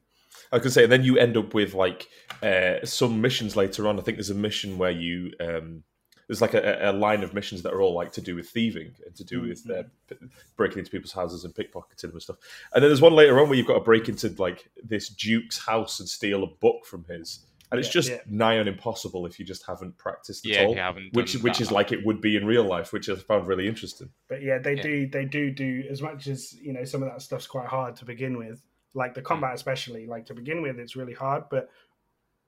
I 0.51 0.59
could 0.59 0.71
say, 0.71 0.83
and 0.83 0.91
then 0.91 1.03
you 1.03 1.17
end 1.17 1.35
up 1.35 1.55
with 1.55 1.73
like 1.73 2.07
uh, 2.43 2.75
some 2.83 3.21
missions 3.21 3.55
later 3.55 3.87
on. 3.87 3.97
I 3.99 4.03
think 4.03 4.17
there's 4.17 4.29
a 4.29 4.35
mission 4.35 4.77
where 4.77 4.91
you 4.91 5.31
um, 5.39 5.83
there's 6.27 6.41
like 6.41 6.53
a, 6.53 6.89
a 6.89 6.93
line 6.93 7.23
of 7.23 7.33
missions 7.33 7.61
that 7.63 7.73
are 7.73 7.81
all 7.81 7.93
like 7.93 8.11
to 8.13 8.21
do 8.21 8.35
with 8.35 8.49
thieving 8.49 8.91
and 9.05 9.15
to 9.15 9.23
do 9.23 9.41
with 9.41 9.69
uh, 9.69 9.83
p- 10.09 10.15
breaking 10.57 10.79
into 10.79 10.91
people's 10.91 11.11
houses 11.11 11.43
and 11.43 11.53
pickpocketing 11.53 12.01
them 12.01 12.11
and 12.13 12.21
stuff. 12.21 12.37
And 12.73 12.83
then 12.83 12.89
there's 12.89 13.01
one 13.01 13.13
later 13.13 13.39
on 13.39 13.47
where 13.49 13.57
you've 13.57 13.67
got 13.67 13.75
to 13.75 13.79
break 13.81 14.09
into 14.09 14.33
like 14.37 14.69
this 14.83 15.09
duke's 15.09 15.57
house 15.59 15.99
and 15.99 16.09
steal 16.09 16.43
a 16.43 16.47
book 16.47 16.85
from 16.85 17.03
his, 17.05 17.39
and 17.71 17.79
it's 17.79 17.89
Yeah, 17.89 17.93
just 17.93 18.09
yeah. 18.09 18.17
nigh 18.27 18.57
on 18.59 18.67
impossible 18.67 19.25
if 19.25 19.39
you 19.39 19.45
just 19.45 19.65
haven't 19.65 19.97
practiced 19.97 20.45
at 20.45 20.51
Yeah, 20.51 20.63
all. 20.65 20.71
you 20.71 20.77
haven't 20.79 21.13
which 21.13 21.33
done 21.33 21.41
which 21.43 21.57
that. 21.57 21.63
is 21.63 21.71
like 21.71 21.91
it 21.91 22.05
would 22.05 22.21
be 22.21 22.35
in 22.35 22.45
real 22.45 22.63
life, 22.63 22.91
which 22.93 23.07
I 23.09 23.15
found 23.15 23.47
really 23.47 23.67
interesting. 23.67 24.09
But 24.27 24.41
yeah, 24.41 24.57
they 24.59 24.75
Yeah. 24.75 24.83
do 24.83 25.07
they 25.07 25.25
do 25.25 25.51
do 25.51 25.83
as 25.89 26.01
much 26.01 26.27
as 26.27 26.53
you 26.53 26.73
know 26.73 26.85
some 26.85 27.03
of 27.03 27.09
that 27.09 27.21
stuff's 27.21 27.47
quite 27.47 27.67
hard 27.67 27.95
to 27.97 28.05
begin 28.05 28.37
with. 28.37 28.61
Like 28.93 29.13
the 29.13 29.21
combat, 29.21 29.53
especially 29.53 30.07
like 30.07 30.25
to 30.27 30.33
begin 30.33 30.61
with, 30.61 30.79
it's 30.79 30.95
really 30.95 31.13
hard, 31.13 31.43
but 31.51 31.69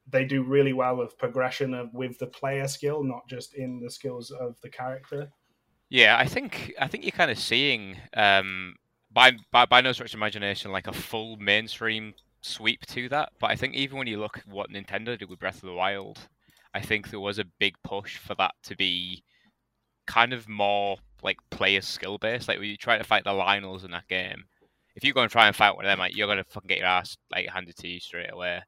they 0.09 0.25
do 0.25 0.43
really 0.43 0.73
well 0.73 0.95
with 0.95 1.17
progression 1.17 1.73
of 1.73 1.93
with 1.93 2.17
the 2.19 2.27
player 2.27 2.67
skill, 2.67 3.03
not 3.03 3.27
just 3.27 3.55
in 3.55 3.79
the 3.79 3.89
skills 3.89 4.31
of 4.31 4.59
the 4.61 4.69
character. 4.69 5.31
Yeah, 5.89 6.17
I 6.17 6.25
think 6.25 6.73
I 6.79 6.87
think 6.87 7.03
you're 7.03 7.11
kind 7.11 7.31
of 7.31 7.39
seeing 7.39 7.97
um, 8.13 8.75
by, 9.11 9.33
by 9.51 9.65
by 9.65 9.81
no 9.81 9.91
stretch 9.91 10.13
of 10.13 10.19
imagination 10.19 10.71
like 10.71 10.87
a 10.87 10.93
full 10.93 11.37
mainstream 11.37 12.13
sweep 12.41 12.85
to 12.87 13.09
that. 13.09 13.33
But 13.39 13.51
I 13.51 13.55
think 13.55 13.75
even 13.75 13.97
when 13.97 14.07
you 14.07 14.19
look 14.19 14.37
at 14.37 14.47
what 14.47 14.71
Nintendo 14.71 15.17
did 15.17 15.29
with 15.29 15.39
Breath 15.39 15.55
of 15.55 15.69
the 15.69 15.73
Wild, 15.73 16.19
I 16.73 16.81
think 16.81 17.09
there 17.09 17.19
was 17.19 17.39
a 17.39 17.45
big 17.59 17.75
push 17.83 18.17
for 18.17 18.35
that 18.35 18.53
to 18.63 18.75
be 18.75 19.23
kind 20.05 20.33
of 20.33 20.47
more 20.47 20.97
like 21.23 21.37
player 21.49 21.81
skill 21.81 22.17
based. 22.17 22.47
Like 22.47 22.59
when 22.59 22.69
you 22.69 22.77
try 22.77 22.97
to 22.97 23.03
fight 23.03 23.23
the 23.23 23.31
Lynels 23.31 23.85
in 23.85 23.91
that 23.91 24.07
game, 24.07 24.45
if 24.95 25.03
you 25.03 25.13
go 25.13 25.21
and 25.21 25.31
try 25.31 25.47
and 25.47 25.55
fight 25.55 25.75
one 25.75 25.85
of 25.85 25.89
them, 25.89 25.99
like 25.99 26.15
you're 26.15 26.27
gonna 26.27 26.43
fucking 26.43 26.67
get 26.67 26.79
your 26.79 26.87
ass 26.87 27.17
like 27.31 27.47
handed 27.47 27.75
to 27.77 27.87
you 27.87 27.99
straight 27.99 28.31
away. 28.31 28.61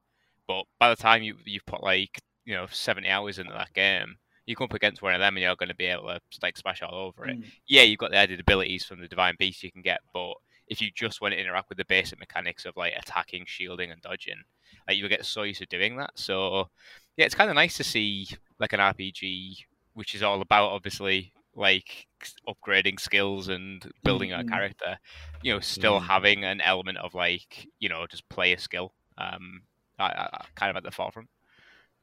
But 0.50 0.64
by 0.80 0.88
the 0.90 0.96
time 0.96 1.22
you 1.22 1.36
you've 1.44 1.66
put 1.66 1.82
like 1.82 2.18
you 2.44 2.54
know 2.56 2.66
seventy 2.70 3.08
hours 3.08 3.38
into 3.38 3.52
that 3.52 3.72
game, 3.72 4.16
you 4.46 4.56
come 4.56 4.64
up 4.64 4.74
against 4.74 5.00
one 5.02 5.14
of 5.14 5.20
them 5.20 5.36
and 5.36 5.42
you're 5.42 5.54
going 5.62 5.68
to 5.68 5.74
be 5.84 5.86
able 5.86 6.08
to 6.08 6.20
like 6.42 6.56
smash 6.56 6.82
all 6.82 6.94
over 7.06 7.26
it. 7.26 7.38
Mm. 7.38 7.44
Yeah, 7.68 7.82
you've 7.82 7.98
got 7.98 8.10
the 8.10 8.16
added 8.16 8.40
abilities 8.40 8.84
from 8.84 9.00
the 9.00 9.06
divine 9.08 9.36
beast 9.38 9.62
you 9.62 9.70
can 9.70 9.82
get, 9.82 10.00
but 10.12 10.34
if 10.66 10.80
you 10.80 10.88
just 10.94 11.20
want 11.20 11.34
to 11.34 11.40
interact 11.40 11.68
with 11.68 11.78
the 11.78 11.84
basic 11.84 12.18
mechanics 12.18 12.64
of 12.64 12.76
like 12.76 12.94
attacking, 12.96 13.44
shielding, 13.46 13.90
and 13.92 14.02
dodging, 14.02 14.42
like 14.88 14.96
you 14.96 15.08
get 15.08 15.24
so 15.24 15.42
used 15.44 15.60
to 15.60 15.66
doing 15.66 15.96
that. 15.98 16.10
So 16.16 16.68
yeah, 17.16 17.26
it's 17.26 17.34
kind 17.34 17.50
of 17.50 17.54
nice 17.56 17.76
to 17.76 17.84
see 17.84 18.28
like 18.58 18.72
an 18.72 18.80
RPG 18.80 19.56
which 19.94 20.14
is 20.14 20.22
all 20.22 20.40
about 20.40 20.70
obviously 20.70 21.32
like 21.54 22.06
upgrading 22.48 22.98
skills 23.00 23.48
and 23.48 23.90
building 24.04 24.32
our 24.32 24.42
Mhm. 24.42 24.48
character. 24.50 24.98
You 25.42 25.54
know, 25.54 25.60
still 25.60 26.00
Mhm. 26.00 26.06
having 26.06 26.44
an 26.44 26.60
element 26.60 26.98
of 26.98 27.14
like 27.14 27.68
you 27.78 27.88
know 27.88 28.06
just 28.06 28.28
player 28.28 28.56
skill. 28.58 28.94
Um, 29.18 29.62
I, 30.00 30.28
I, 30.32 30.44
kind 30.54 30.70
of 30.70 30.76
at 30.76 30.82
the 30.82 30.90
forefront. 30.90 31.28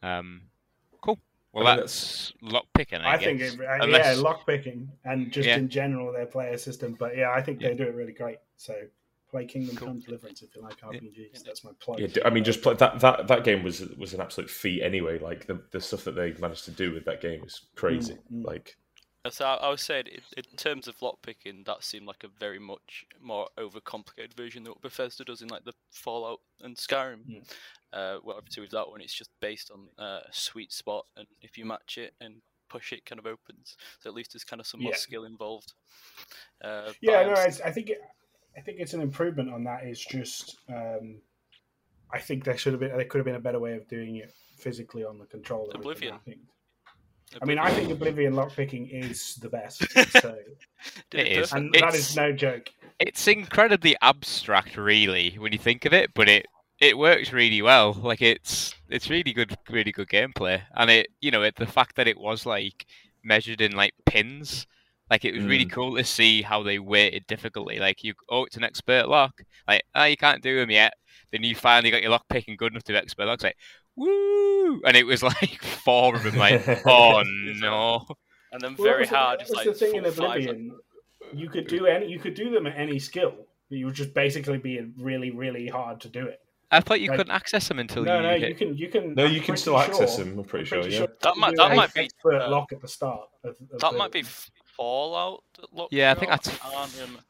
Um, 0.04 0.44
cool. 1.02 1.20
Well, 1.54 1.68
I 1.68 1.72
mean, 1.72 1.80
that's 1.82 2.34
lock 2.42 2.66
picking. 2.74 3.00
I, 3.02 3.14
I, 3.14 3.18
think 3.18 3.40
guess. 3.40 3.54
it, 3.54 3.62
uh, 3.62 3.78
Unless- 3.82 4.18
yeah, 4.18 4.24
lockpicking 4.24 4.88
and 5.06 5.32
just 5.32 5.48
Yeah. 5.48 5.58
in 5.58 5.70
general 5.70 6.12
their 6.12 6.26
player 6.26 6.58
system. 6.58 6.96
But 7.00 7.18
yeah, 7.18 7.32
I 7.32 7.42
think 7.42 7.62
Yeah. 7.62 7.70
they 7.70 7.76
do 7.76 7.84
it 7.84 7.96
really 7.96 8.14
great. 8.14 8.38
So 8.58 8.76
play 9.30 9.46
Kingdom 9.46 9.76
Cool. 9.76 9.88
Come 9.90 10.00
Deliverance 10.00 10.42
if 10.42 10.56
you 10.56 10.62
like 10.62 10.80
RPGs. 10.82 11.44
That's 11.44 11.64
my 11.64 11.72
plug. 11.80 12.00
Yeah, 12.00 12.08
d- 12.08 12.22
I 12.24 12.30
mean, 12.30 12.44
just 12.44 12.62
play, 12.62 12.76
that 12.76 13.00
that 13.00 13.28
that 13.28 13.44
game 13.44 13.64
was 13.64 13.82
was 13.98 14.14
an 14.14 14.22
absolute 14.22 14.50
feat 14.50 14.82
anyway. 14.84 15.20
Like 15.20 15.48
the 15.48 15.62
the 15.72 15.82
stuff 15.82 16.04
that 16.06 16.16
they 16.16 16.34
managed 16.34 16.66
to 16.66 16.72
do 16.72 16.94
with 16.94 17.06
that 17.06 17.22
game 17.22 17.44
is 17.44 17.62
crazy. 17.76 18.18
Mm, 18.32 18.42
mm. 18.42 18.46
Like 18.46 18.78
So 19.30 19.46
I, 19.46 19.56
I 19.56 19.70
was 19.70 19.82
saying, 19.82 20.06
in, 20.08 20.22
in 20.38 20.58
terms 20.58 20.88
of 20.88 20.98
lockpicking, 21.00 21.66
that 21.66 21.84
seemed 21.84 22.08
like 22.08 22.24
a 22.24 22.30
very 22.40 22.60
much 22.60 23.06
more 23.22 23.48
overcomplicated 23.58 24.34
version 24.36 24.64
than 24.64 24.72
what 24.72 24.82
Bethesda 24.82 25.26
does 25.26 25.42
in 25.42 25.50
like 25.50 25.66
the 25.66 25.74
Fallout 25.92 26.40
and 26.62 26.76
Skyrim. 26.78 27.20
Yeah. 27.28 27.40
Uh, 27.92 28.20
well, 28.24 28.38
obviously 28.38 28.62
with 28.62 28.72
that 28.72 28.88
one, 28.90 29.02
it's 29.02 29.14
just 29.14 29.30
based 29.42 29.72
on 29.72 29.90
uh, 29.98 30.22
a 30.28 30.32
sweet 30.32 30.72
spot, 30.72 31.06
and 31.18 31.28
if 31.42 31.58
you 31.58 31.66
match 31.66 31.98
it 31.98 32.14
and 32.22 32.36
push 32.70 32.94
it, 32.94 33.06
kind 33.06 33.20
of 33.20 33.26
opens. 33.26 33.76
So 34.00 34.10
at 34.10 34.14
least 34.14 34.34
there's 34.34 34.44
kind 34.44 34.60
of 34.60 34.68
some 34.68 34.82
more 34.82 34.92
Yeah. 34.92 34.98
skill 34.98 35.24
involved. 35.26 35.74
Uh, 36.64 36.92
Yeah, 37.02 37.24
no, 37.24 37.34
it's, 37.34 37.62
I 37.62 37.72
think 37.72 37.90
it, 37.90 38.00
I 38.58 38.62
think 38.62 38.80
it's 38.80 38.94
an 38.94 39.02
improvement 39.02 39.54
on 39.54 39.64
that. 39.66 39.84
It's 39.84 40.04
just 40.06 40.58
um, 40.70 41.22
I 42.12 42.20
think 42.20 42.44
there 42.44 42.58
should 42.58 42.74
have 42.74 42.80
been 42.80 42.96
there 42.96 43.06
could 43.06 43.20
have 43.20 43.26
been 43.26 43.36
a 43.36 43.40
better 43.40 43.60
way 43.60 43.74
of 43.76 43.88
doing 43.88 44.18
it 44.18 44.34
physically 44.58 45.04
on 45.04 45.20
the 45.20 45.26
controller. 45.26 45.68
with 45.68 45.74
the 45.74 45.80
Oblivion. 46.08 46.20
Mapping. 47.34 47.40
I 47.42 47.46
mean, 47.46 47.60
I 47.60 47.72
think 47.72 47.92
Oblivion 47.92 48.34
lockpicking 48.34 48.90
is 48.92 49.36
the 49.36 49.50
best. 49.50 49.86
So, 50.22 50.38
It 51.14 51.28
is. 51.28 51.54
and 51.54 51.74
that 51.74 51.78
It's- 51.90 52.12
is 52.12 52.16
no 52.16 52.32
joke. 52.32 52.70
it's 53.00 53.28
incredibly 53.28 53.96
abstract, 54.02 54.78
really, 54.78 55.32
when 55.38 55.52
you 55.52 55.60
think 55.60 55.86
of 55.86 55.94
it. 55.94 56.14
But 56.14 56.30
it 56.30 56.46
it 56.80 56.98
works 56.98 57.34
really 57.34 57.62
well. 57.64 57.94
Like 57.94 58.22
it's 58.22 58.74
it's 58.90 59.10
really 59.10 59.34
good, 59.34 59.56
really 59.70 59.92
good 59.92 60.08
gameplay, 60.10 60.62
and 60.76 60.90
it 60.92 61.08
you 61.22 61.32
know 61.32 61.42
it, 61.44 61.56
the 61.56 61.66
fact 61.66 61.96
that 61.96 62.08
it 62.08 62.20
was 62.20 62.46
like 62.46 62.86
measured 63.24 63.62
in 63.62 63.72
like 63.74 63.94
pins. 64.06 64.68
Like 65.10 65.24
it 65.26 65.34
was 65.34 65.46
really 65.46 65.66
Mm. 65.66 65.72
cool 65.72 65.96
to 65.96 66.04
see 66.04 66.42
how 66.42 66.64
they 66.64 66.80
weighted 66.80 67.26
difficulty. 67.28 67.80
Like 67.80 68.04
you, 68.04 68.14
oh, 68.30 68.44
it's 68.46 68.58
an 68.58 68.64
expert 68.66 69.08
lock. 69.08 69.42
Like, 69.68 69.84
oh, 69.96 70.04
you 70.04 70.18
can't 70.18 70.44
do 70.44 70.58
them 70.60 70.70
yet. 70.70 70.94
Then 71.32 71.44
you 71.44 71.56
finally 71.56 71.92
got 71.92 72.02
your 72.02 72.12
lock 72.12 72.26
picking 72.30 72.58
good 72.58 72.74
enough 72.74 72.84
to 72.84 72.92
do 72.94 72.98
expert 72.98 73.26
locks. 73.26 73.44
Like, 73.44 73.56
woo! 73.98 74.82
And 74.86 74.96
it 74.96 75.06
was 75.06 75.22
like 75.24 75.62
four 75.62 76.16
of 76.16 76.24
them. 76.24 76.36
Like, 76.38 76.66
oh 76.86 77.24
no. 77.26 78.06
and 78.54 78.62
then 78.62 78.76
Well, 78.78 78.86
very 78.88 79.02
was 79.02 79.10
hard. 79.10 79.40
that 79.40 79.48
It's 79.48 79.52
like 79.52 79.66
the 79.66 79.74
thing 79.74 79.96
in 79.96 80.04
four, 80.04 80.12
five, 80.12 80.42
Oblivion. 80.44 80.78
You 81.34 81.50
could 81.50 81.68
do 81.68 81.86
any. 81.88 82.08
You 82.08 82.20
could 82.20 82.36
do 82.36 82.50
them 82.50 82.68
at 82.68 82.78
any 82.78 83.00
skill. 83.00 83.34
You 83.70 83.86
would 83.88 83.96
just 83.96 84.14
basically 84.14 84.58
be 84.60 84.80
really, 84.98 85.32
really 85.32 85.68
hard 85.68 86.00
to 86.02 86.08
do 86.10 86.26
it. 86.28 86.40
I 86.72 86.80
thought 86.82 87.02
you 87.02 87.10
Like- 87.10 87.18
couldn't 87.18 87.34
access 87.34 87.68
them 87.68 87.80
until 87.80 88.04
No, 88.04 88.18
you 88.18 88.24
no, 88.24 88.38
hit. 88.40 88.50
you 88.50 88.56
can. 88.56 88.78
You 88.78 88.88
can. 88.90 89.14
no, 89.16 89.26
I'm 89.26 89.32
you 89.32 89.40
can 89.40 89.48
pretty 89.48 89.62
still 89.62 89.78
access 89.80 90.18
them. 90.18 90.38
I'm 90.40 90.46
pretty 90.46 90.64
I'm 90.64 90.66
sure. 90.68 90.82
pretty 90.82 90.96
Yeah. 90.98 91.06
That 91.22 91.38
might- 91.38 91.56
that 91.58 91.76
might 91.76 91.94
be, 91.94 92.02
expert 92.02 92.42
uh, 92.42 92.50
lock 92.50 92.72
at 92.74 92.82
the 92.82 92.88
start. 92.88 93.28
Of, 93.44 93.52
of 93.72 93.80
That 93.80 93.92
the- 93.92 93.98
might 93.98 94.12
be 94.12 94.24
Fallout. 94.76 95.44
that 95.76 95.88
Yeah, 95.92 96.12
I 96.12 96.14
think 96.16 96.32
out. 96.32 96.44
that's- 96.44 96.60
can't 96.60 96.94
remember. 96.94 97.22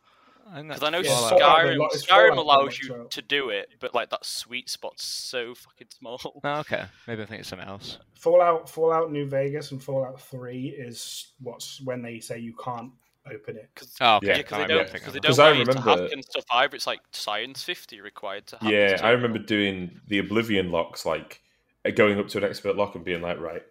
Think 0.55 0.67
Because 0.69 0.83
I 0.83 0.89
know 0.89 0.99
Yeah, 0.99 1.09
Fallout. 1.15 1.29
Fallout, 1.39 1.59
Skyrim, 1.59 1.77
lo- 1.77 1.87
it's 1.91 2.05
Skyrim 2.05 2.37
allows 2.37 2.79
you 2.79 2.87
you 2.95 3.01
out. 3.01 3.11
to 3.11 3.21
do 3.21 3.49
it, 3.49 3.69
but 3.79 3.93
like 3.93 4.09
that 4.11 4.25
sweet 4.25 4.69
spot's 4.69 5.03
so 5.03 5.53
fucking 5.55 5.87
small. 5.97 6.19
Oh, 6.43 6.59
okay, 6.59 6.85
maybe 7.07 7.23
I 7.23 7.25
think 7.25 7.39
it's 7.41 7.49
something 7.49 7.67
else. 7.67 7.97
Fallout, 8.15 8.69
Fallout 8.69 9.11
New 9.11 9.25
Vegas, 9.27 9.71
and 9.71 9.81
Fallout 9.83 10.19
Three 10.21 10.67
is 10.69 11.33
what's 11.41 11.81
when 11.81 12.01
they 12.01 12.19
say 12.19 12.39
you 12.39 12.53
can't 12.63 12.91
open 13.31 13.57
it. 13.57 13.69
Cause, 13.75 13.93
Oh, 13.99 14.15
okay. 14.17 14.27
Yeah, 14.27 14.31
yeah, 14.33 14.37
because 14.37 14.53
I 14.53 14.57
they 14.57 14.63
remember 14.63 14.83
don't, 14.83 14.91
thinking 14.91 15.03
cause 15.05 15.13
they 15.13 15.17
of 15.17 15.21
don't 15.23 15.29
'Cause 15.31 15.39
I 15.39 15.45
want 15.47 15.59
you 15.59 15.65
to 15.65 15.71
remember- 15.71 16.01
hack 16.03 16.11
and 16.13 16.23
stuff 16.25 16.45
either. 16.51 16.75
It's 16.75 16.87
like 16.87 17.01
science 17.11 17.63
fifty 17.63 17.99
required 18.01 18.47
to 18.47 18.57
hack. 18.57 18.71
Yeah, 18.71 18.87
this 18.91 19.01
I 19.01 19.09
remember 19.11 19.39
doing 19.39 19.99
the 20.07 20.19
Oblivion 20.19 20.71
locks, 20.71 21.05
like 21.05 21.41
uh, 21.85 21.91
going 21.91 22.19
up 22.19 22.27
to 22.29 22.37
an 22.37 22.43
expert 22.45 22.75
lock 22.77 22.95
and 22.95 23.03
being 23.03 23.21
like, 23.21 23.39
right, 23.39 23.63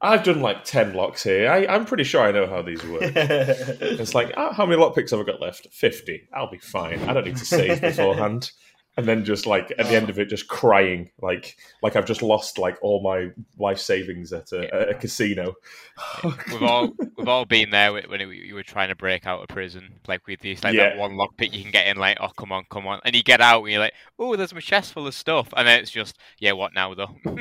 I've 0.00 0.22
done 0.22 0.40
like 0.40 0.64
10 0.64 0.94
locks 0.94 1.24
here. 1.24 1.50
I, 1.50 1.66
I'm 1.66 1.84
pretty 1.84 2.04
sure 2.04 2.22
I 2.22 2.30
know 2.30 2.46
how 2.46 2.62
these 2.62 2.84
work. 2.84 3.02
it's 3.16 4.14
like, 4.14 4.32
ah, 4.36 4.52
how 4.52 4.64
many 4.64 4.80
lockpicks 4.80 5.10
have 5.10 5.20
I 5.20 5.24
got 5.24 5.40
left? 5.40 5.68
50. 5.72 6.28
I'll 6.32 6.50
be 6.50 6.58
fine. 6.58 7.00
I 7.08 7.12
don't 7.12 7.24
need 7.24 7.36
to 7.36 7.44
save 7.44 7.80
beforehand. 7.80 8.52
And 8.98 9.06
then 9.06 9.24
just 9.24 9.46
like 9.46 9.72
at 9.78 9.86
the 9.86 9.94
end 9.94 10.10
of 10.10 10.18
it, 10.18 10.28
just 10.28 10.48
crying, 10.48 11.08
like 11.22 11.56
like 11.84 11.94
I've 11.94 12.04
just 12.04 12.20
lost 12.20 12.58
like 12.58 12.76
all 12.82 13.00
my 13.00 13.30
life 13.56 13.78
savings 13.78 14.32
at 14.32 14.50
a, 14.52 14.74
at 14.74 14.88
a 14.88 14.94
casino. 14.94 15.54
We've 16.24 16.62
all 16.62 16.92
we've 17.16 17.28
all 17.28 17.44
been 17.44 17.70
there 17.70 17.92
when 17.92 18.10
when 18.10 18.20
you 18.28 18.56
were 18.56 18.64
trying 18.64 18.88
to 18.88 18.96
break 18.96 19.24
out 19.24 19.40
of 19.40 19.46
prison, 19.48 20.00
like 20.08 20.26
with 20.26 20.40
these 20.40 20.64
like 20.64 20.74
that 20.74 20.96
Yeah. 20.96 21.00
one 21.00 21.12
lockpick 21.12 21.52
you 21.52 21.62
can 21.62 21.70
get 21.70 21.86
in, 21.86 21.96
like 21.96 22.18
oh 22.20 22.28
come 22.36 22.50
on, 22.50 22.64
come 22.70 22.88
on, 22.88 23.00
and 23.04 23.14
you 23.14 23.22
get 23.22 23.40
out 23.40 23.62
and 23.62 23.70
you're 23.70 23.80
like, 23.80 23.94
oh, 24.18 24.34
there's 24.34 24.52
my 24.52 24.58
chest 24.60 24.92
full 24.94 25.06
of 25.06 25.14
stuff, 25.14 25.48
and 25.56 25.66
then 25.68 25.78
it's 25.80 25.92
just 25.92 26.18
yeah, 26.40 26.52
what 26.52 26.74
now 26.74 26.92
though? 26.94 27.14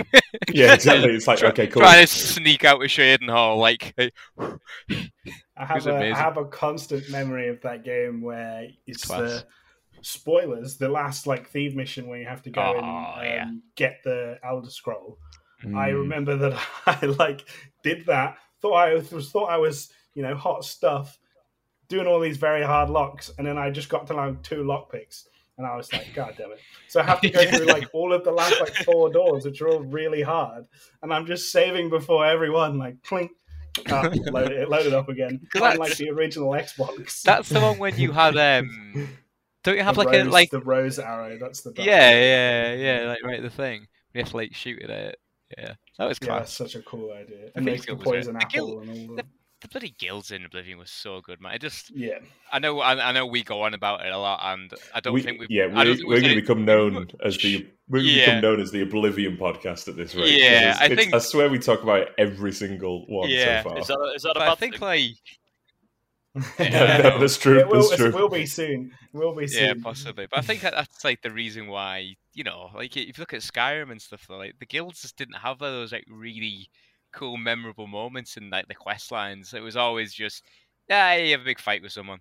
yeah, 0.54 0.76
exactly. 0.76 1.16
It's 1.16 1.26
like 1.28 1.40
Try- 1.40 1.50
okay, 1.50 1.68
cool. 1.68 1.82
Trying 1.82 2.02
to 2.06 2.08
sneak 2.08 2.66
out 2.66 2.84
of 2.84 2.88
Cheydinhal, 2.88 3.58
like 3.58 3.96
I 4.40 5.66
have 5.66 5.88
a, 5.88 6.12
I 6.12 6.16
have 6.16 6.38
a 6.38 6.46
constant 6.46 7.10
memory 7.10 7.48
of 7.48 7.62
that 7.62 7.84
game 7.84 8.22
where 8.22 8.68
it's 8.86 9.06
Class. 9.06 9.20
the 9.20 9.46
spoilers, 10.02 10.78
the 10.78 10.90
last 10.90 11.28
like 11.28 11.50
thief 11.50 11.76
mission 11.76 12.08
where 12.08 12.20
you 12.20 12.26
have 12.28 12.42
to 12.44 12.50
go 12.50 12.62
Oh, 12.62 12.78
and 12.78 12.86
um, 12.86 13.24
yeah. 13.26 13.52
get 13.76 14.00
the 14.04 14.38
Elder 14.44 14.70
Scroll. 14.70 15.18
I 15.64 15.90
Mm. 15.90 16.00
remember 16.02 16.36
that 16.38 16.60
I 16.86 17.06
like 17.06 17.46
did 17.84 18.06
that. 18.06 18.38
Thought 18.62 18.74
I 18.74 18.94
was 18.96 19.32
thought 19.32 19.50
I 19.50 19.58
was 19.58 19.92
you 20.14 20.22
know 20.24 20.36
hot 20.36 20.64
stuff, 20.66 21.18
doing 21.88 22.06
all 22.08 22.20
these 22.20 22.38
very 22.38 22.64
hard 22.64 22.90
locks, 22.90 23.32
and 23.38 23.46
then 23.48 23.58
I 23.58 23.70
just 23.72 23.90
got 23.90 24.08
to 24.08 24.14
like 24.14 24.42
two 24.44 24.64
lock 24.64 24.92
picks, 24.92 25.28
and 25.58 25.66
I 25.66 25.76
was 25.76 25.92
like, 25.94 26.14
God 26.14 26.36
damn 26.38 26.52
it! 26.52 26.60
So 26.88 27.00
I 27.02 27.04
have 27.04 27.22
to 27.22 27.30
go 27.30 27.44
through 27.46 27.66
like 27.76 27.88
all 27.94 28.14
of 28.14 28.24
the 28.24 28.32
last 28.32 28.60
like 28.60 28.74
four 28.86 29.10
doors, 29.12 29.46
which 29.46 29.62
are 29.62 29.70
all 29.70 29.80
really 29.82 30.22
hard, 30.22 30.66
and 31.02 31.12
I'm 31.14 31.26
just 31.26 31.52
saving 31.52 31.90
before 31.90 32.26
everyone, 32.26 32.78
like 32.78 33.02
clink. 33.04 33.32
Ah, 33.92 34.10
load 34.32 34.52
it, 34.52 34.70
load 34.70 34.86
it 34.88 34.94
up 34.94 35.08
again. 35.10 35.38
Because 35.42 35.62
Unlike 35.74 35.78
that's- 35.80 35.98
the 36.00 36.10
original 36.10 36.50
Xbox. 36.52 37.22
that's 37.22 37.50
the 37.50 37.60
one 37.60 37.78
when 37.80 37.96
you 37.98 38.12
had 38.12 38.36
um 38.38 39.08
don't 39.68 39.78
you 39.78 39.84
have 39.84 39.96
the 39.96 40.04
like 40.04 40.14
rose, 40.14 40.26
a 40.28 40.30
like? 40.30 40.50
the 40.52 40.62
rose 40.62 41.00
arrow. 41.00 41.38
That's 41.40 41.62
the 41.62 41.72
dark 41.74 41.88
Yeah, 41.88 41.94
arrow. 41.96 42.76
yeah, 42.76 43.02
yeah. 43.02 43.08
Like 43.10 43.24
right, 43.24 43.42
the 43.42 43.50
thing. 43.50 43.88
You 44.14 44.22
have 44.22 44.32
to 44.32 44.38
like 44.38 44.56
shoot 44.56 44.82
it 44.82 44.90
at 44.90 45.06
it. 45.10 45.20
Yeah, 45.58 45.74
that 46.00 46.06
was 46.08 46.18
Yeah, 46.22 46.28
that's 46.40 46.58
class. 46.58 46.72
such 46.72 46.76
a 46.76 46.82
cool 46.84 47.12
idea. 47.12 47.46
The 47.46 47.52
And 47.56 47.66
make 47.66 47.84
Phoenix 47.84 47.86
the 47.86 47.96
poison 48.12 48.36
apple 48.36 48.50
Guild- 48.50 48.82
and 48.84 48.90
all 49.10 49.16
the- 49.16 49.24
the 49.24 49.28
The 49.62 49.68
bloody 49.70 49.96
guilds 49.98 50.30
in 50.30 50.46
Oblivion 50.46 50.78
was 50.78 50.92
so 50.92 51.20
good, 51.20 51.42
man. 51.42 51.52
I 51.52 51.58
just, 51.58 51.90
yeah. 51.96 52.20
I 52.52 52.60
know, 52.60 52.80
I, 52.80 53.10
I 53.10 53.12
know 53.12 53.26
we 53.26 53.42
go 53.44 53.64
on 53.64 53.74
about 53.74 54.06
it 54.06 54.12
a 54.12 54.18
lot, 54.18 54.40
and 54.54 54.72
I 54.94 55.00
don't 55.00 55.14
we, 55.14 55.24
think 55.24 55.40
we've. 55.40 55.50
yeah, 55.50 55.64
I 55.74 55.84
we're, 55.84 55.96
we're 56.06 56.08
we've 56.14 56.22
going 56.22 56.36
to 56.36 56.42
become 56.42 56.64
known 56.64 57.08
as 57.26 57.38
the 57.40 57.66
we're 57.90 58.00
going 58.02 58.06
to 58.06 58.12
Yeah. 58.20 58.26
become 58.26 58.42
known 58.42 58.62
as 58.62 58.70
the 58.70 58.82
Oblivion 58.82 59.36
podcast 59.36 59.88
at 59.88 59.96
this 59.98 60.14
rate. 60.14 60.30
Yeah, 60.40 60.46
it's- 60.76 60.78
I 60.80 60.86
it's- 60.86 61.00
think- 61.00 61.16
I 61.16 61.18
swear 61.18 61.50
we 61.50 61.58
talk 61.58 61.82
about 61.82 62.02
it 62.02 62.10
every 62.20 62.52
single 62.52 63.08
one 63.08 63.30
Yeah. 63.30 63.64
so 63.64 63.70
far. 63.70 63.80
Is 63.80 63.88
that, 63.88 64.12
is 64.16 64.22
that 64.24 64.30
a 64.32 64.34
But 64.36 64.48
I 64.50 64.56
think 64.56 64.74
thing? 64.76 64.82
like 64.82 65.12
Yeah, 66.60 66.98
No, 67.04 67.20
that's 67.20 67.38
true. 67.38 67.60
It 67.60 67.68
will, 67.68 67.90
true. 67.96 68.08
it 68.08 68.14
will 68.14 68.30
be 68.30 68.46
soon. 68.46 68.92
It 69.14 69.18
will 69.18 69.34
be 69.36 69.48
soon. 69.48 69.64
Yeah, 69.64 69.74
possibly. 69.82 70.28
But 70.30 70.40
I 70.40 70.42
think 70.44 70.62
that's 70.62 71.04
like 71.04 71.22
the 71.22 71.32
reason 71.32 71.68
why, 71.68 72.16
you 72.34 72.44
know, 72.44 72.70
like 72.76 72.96
if 72.96 73.06
you 73.18 73.22
look 73.22 73.34
at 73.34 73.42
Skyrim 73.42 73.92
and 73.92 74.02
stuff, 74.02 74.30
like 74.30 74.60
the 74.60 74.66
guilds 74.66 75.02
just 75.02 75.18
didn't 75.18 75.36
have 75.38 75.60
those 75.60 75.92
like 75.92 76.06
really 76.10 76.70
cool, 77.14 77.38
memorable 77.38 77.88
moments 77.88 78.38
in 78.38 78.50
like 78.50 78.68
the 78.68 78.76
quest 78.76 79.12
lines. 79.12 79.54
It 79.54 79.62
was 79.64 79.76
always 79.76 80.14
just, 80.14 80.44
yeah, 80.90 81.16
you 81.16 81.32
have 81.32 81.42
a 81.42 81.46
big 81.46 81.60
fight 81.60 81.82
with 81.82 81.92
someone. 81.92 82.20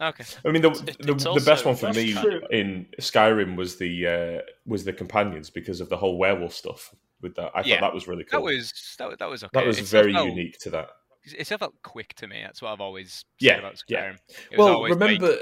Okay. 0.00 0.24
I 0.44 0.50
mean, 0.50 0.60
the 0.62 0.70
the, 1.00 1.14
the 1.14 1.42
best 1.44 1.64
one 1.64 1.74
for 1.74 1.90
me 1.92 2.12
true. 2.12 2.42
in 2.50 2.86
Skyrim 3.00 3.56
was 3.56 3.76
the 3.78 4.06
uh, 4.06 4.42
was 4.66 4.84
the 4.84 4.92
companions 4.92 5.48
because 5.48 5.80
of 5.80 5.88
the 5.88 5.96
whole 5.96 6.18
werewolf 6.18 6.52
stuff. 6.52 6.94
With 7.22 7.34
that, 7.36 7.50
I 7.54 7.62
Yeah. 7.64 7.76
thought 7.80 7.86
that 7.88 7.94
was 7.94 8.06
really 8.06 8.24
cool. 8.24 8.40
That 8.40 8.44
was 8.44 8.94
that, 8.98 9.08
was- 9.08 9.16
that 9.18 9.30
was 9.30 9.42
okay. 9.44 9.50
That 9.58 9.66
was 9.66 9.78
It 9.78 9.86
still 9.86 10.02
very 10.02 10.12
felt- 10.12 10.28
unique 10.28 10.58
to 10.60 10.70
that. 10.70 10.90
It 11.36 11.44
still 11.46 11.58
felt 11.58 11.74
quick 11.82 12.14
to 12.16 12.26
me. 12.26 12.40
That's 12.42 12.62
what 12.62 12.72
I've 12.72 12.80
always 12.80 13.24
said 13.40 13.46
Yeah, 13.46 13.58
about 13.58 13.82
yeah. 13.88 14.10
Skyrim. 14.12 14.18
Was 14.52 14.58
Well, 14.58 14.82
remember, 14.82 15.28
like 15.28 15.38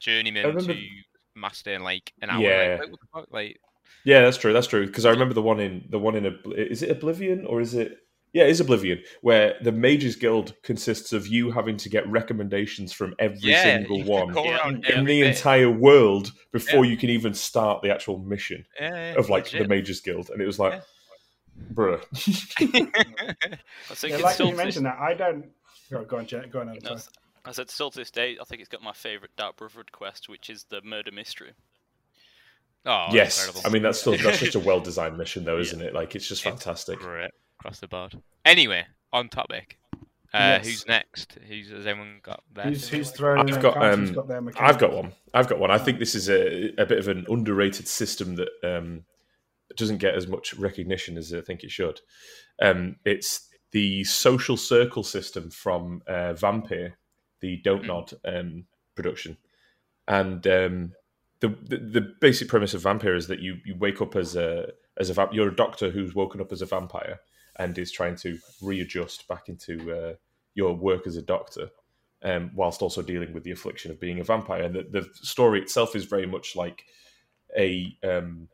journeyman 0.00 0.44
I 0.44 0.48
remember- 0.48 0.74
to 0.74 0.80
master 1.34 1.72
in 1.72 1.82
like 1.82 2.12
an 2.20 2.30
hour. 2.30 2.42
Yeah. 2.42 2.78
Like? 3.14 3.26
Like, 3.30 3.60
yeah, 4.04 4.22
that's 4.22 4.36
true. 4.36 4.52
That's 4.52 4.66
true. 4.66 4.86
Because 4.86 5.06
I 5.06 5.10
remember 5.10 5.34
the 5.34 5.42
one 5.42 5.60
in 5.60 5.84
the 5.88 5.98
one 5.98 6.14
in 6.14 6.24
Obl- 6.24 6.54
is 6.56 6.82
it 6.82 6.90
Oblivion 6.90 7.46
or 7.46 7.60
is 7.60 7.74
it? 7.74 7.98
Yeah, 8.34 8.44
it 8.44 8.50
is 8.50 8.60
Oblivion, 8.60 9.02
where 9.22 9.54
the 9.62 9.72
Mages 9.72 10.14
Guild 10.14 10.52
consists 10.62 11.14
of 11.14 11.26
you 11.26 11.50
having 11.50 11.78
to 11.78 11.88
get 11.88 12.06
recommendations 12.08 12.92
from 12.92 13.14
every 13.18 13.38
yeah, 13.40 13.62
single 13.62 14.04
one 14.04 14.28
in 14.84 15.04
the 15.06 15.20
bit. 15.22 15.26
entire 15.28 15.70
world 15.70 16.32
before 16.52 16.84
you 16.84 16.98
can 16.98 17.08
even 17.08 17.32
start 17.32 17.80
the 17.80 17.90
actual 17.90 18.18
mission 18.18 18.66
Yeah, 18.78 19.14
of 19.16 19.30
like 19.30 19.48
the. 19.50 19.66
Mages 19.66 20.02
Guild, 20.02 20.28
and 20.28 20.42
it 20.42 20.46
was 20.46 20.58
like, 20.58 20.74
Yeah. 20.74 20.80
Bruh. 21.74 22.00
I 22.60 23.94
think 23.94 24.10
Yeah, 24.12 24.16
it's 24.16 24.22
like 24.24 24.34
still 24.34 24.46
you 24.46 24.52
to 24.52 24.56
this- 24.56 24.64
mentioned 24.64 24.86
that, 24.86 24.98
I 24.98 25.14
don't. 25.14 25.46
Go, 25.90 26.04
go 26.04 26.18
on, 26.18 26.26
Jen, 26.26 26.50
go 26.50 26.60
on. 26.60 26.78
No. 26.82 26.96
I 27.44 27.52
said 27.52 27.70
still 27.70 27.90
to 27.90 27.98
this 27.98 28.10
day, 28.10 28.36
I 28.40 28.44
think 28.44 28.60
it's 28.60 28.68
got 28.68 28.82
my 28.82 28.92
favourite 28.92 29.30
Dark 29.36 29.56
Brotherhood 29.56 29.90
quest, 29.92 30.28
which 30.28 30.50
is 30.50 30.64
the 30.68 30.82
murder 30.82 31.10
mystery. 31.12 31.52
oh, 32.84 33.06
yes, 33.10 33.38
incredible. 33.46 33.68
I 33.68 33.72
mean 33.72 33.82
that's 33.82 34.00
still 34.00 34.16
that's 34.18 34.40
such 34.40 34.54
a 34.54 34.58
well 34.66 34.80
designed 34.80 35.16
mission, 35.16 35.44
though, 35.44 35.54
Yeah. 35.56 35.62
isn't 35.62 35.80
it? 35.82 35.94
Like 35.94 36.14
it's 36.14 36.28
just 36.28 36.44
It's 36.44 36.50
fantastic. 36.62 36.98
Great 36.98 37.30
across 37.58 37.80
the 37.80 37.88
board. 37.88 38.20
Anyway, 38.44 38.86
on 39.12 39.28
topic. 39.28 39.78
Uh, 40.34 40.60
Yes. 40.60 40.66
Who's 40.66 40.86
next? 40.88 41.38
Who's 41.48 41.70
has 41.70 41.86
anyone 41.86 42.20
got 42.22 42.42
there? 42.52 42.64
Who's, 42.66 42.86
who's 42.86 43.10
throwing 43.10 43.50
I've 43.50 43.62
got, 43.62 43.82
um, 43.82 44.12
got 44.12 44.28
their 44.28 44.42
I've 44.58 44.78
got 44.78 44.92
one. 44.92 45.12
I've 45.32 45.48
got 45.48 45.58
one. 45.58 45.70
I 45.70 45.78
think 45.78 45.98
this 45.98 46.14
is 46.14 46.28
a, 46.28 46.68
a 46.78 46.84
bit 46.84 46.98
of 46.98 47.08
an 47.08 47.24
underrated 47.30 47.88
system 47.88 48.36
that 48.36 48.48
um, 48.62 49.04
doesn't 49.78 49.98
get 49.98 50.14
as 50.14 50.26
much 50.26 50.54
recognition 50.54 51.16
as 51.16 51.32
I 51.32 51.40
think 51.40 51.64
it 51.64 51.70
should. 51.70 52.00
Um, 52.60 52.96
it's 53.04 53.48
the 53.70 54.04
social 54.04 54.56
circle 54.56 55.02
system 55.02 55.50
from 55.50 56.02
uh, 56.06 56.34
Vampyr, 56.34 56.94
the 57.40 57.56
Don't 57.58 57.84
Mm. 57.84 57.86
Nod 57.86 58.12
um, 58.24 58.64
production, 58.94 59.38
and 60.06 60.46
um, 60.46 60.92
the, 61.40 61.48
the 61.48 61.78
the 61.78 62.14
basic 62.20 62.48
premise 62.48 62.74
of 62.74 62.82
Vampyr 62.82 63.16
is 63.16 63.28
that 63.28 63.40
you 63.40 63.58
you 63.64 63.76
wake 63.76 64.00
up 64.02 64.16
as 64.16 64.36
a 64.36 64.72
as 64.98 65.10
a 65.10 65.14
vamp- 65.14 65.32
you're 65.32 65.48
a 65.48 65.56
doctor 65.56 65.90
who's 65.90 66.14
woken 66.14 66.40
up 66.40 66.52
as 66.52 66.62
a 66.62 66.66
vampire 66.66 67.20
and 67.56 67.78
is 67.78 67.92
trying 67.92 68.16
to 68.16 68.38
readjust 68.62 69.26
back 69.28 69.48
into 69.48 69.92
uh, 69.92 70.14
your 70.54 70.74
work 70.74 71.06
as 71.06 71.16
a 71.16 71.22
doctor 71.22 71.70
um, 72.22 72.50
whilst 72.54 72.82
also 72.82 73.02
dealing 73.02 73.32
with 73.32 73.44
the 73.44 73.50
affliction 73.50 73.90
of 73.90 74.00
being 74.00 74.20
a 74.20 74.24
vampire. 74.24 74.62
And 74.62 74.74
the, 74.74 74.82
the 74.90 75.08
story 75.14 75.60
itself 75.60 75.94
is 75.94 76.04
very 76.04 76.26
much 76.26 76.56
like 76.56 76.84
a 77.56 77.96
um, 78.04 78.48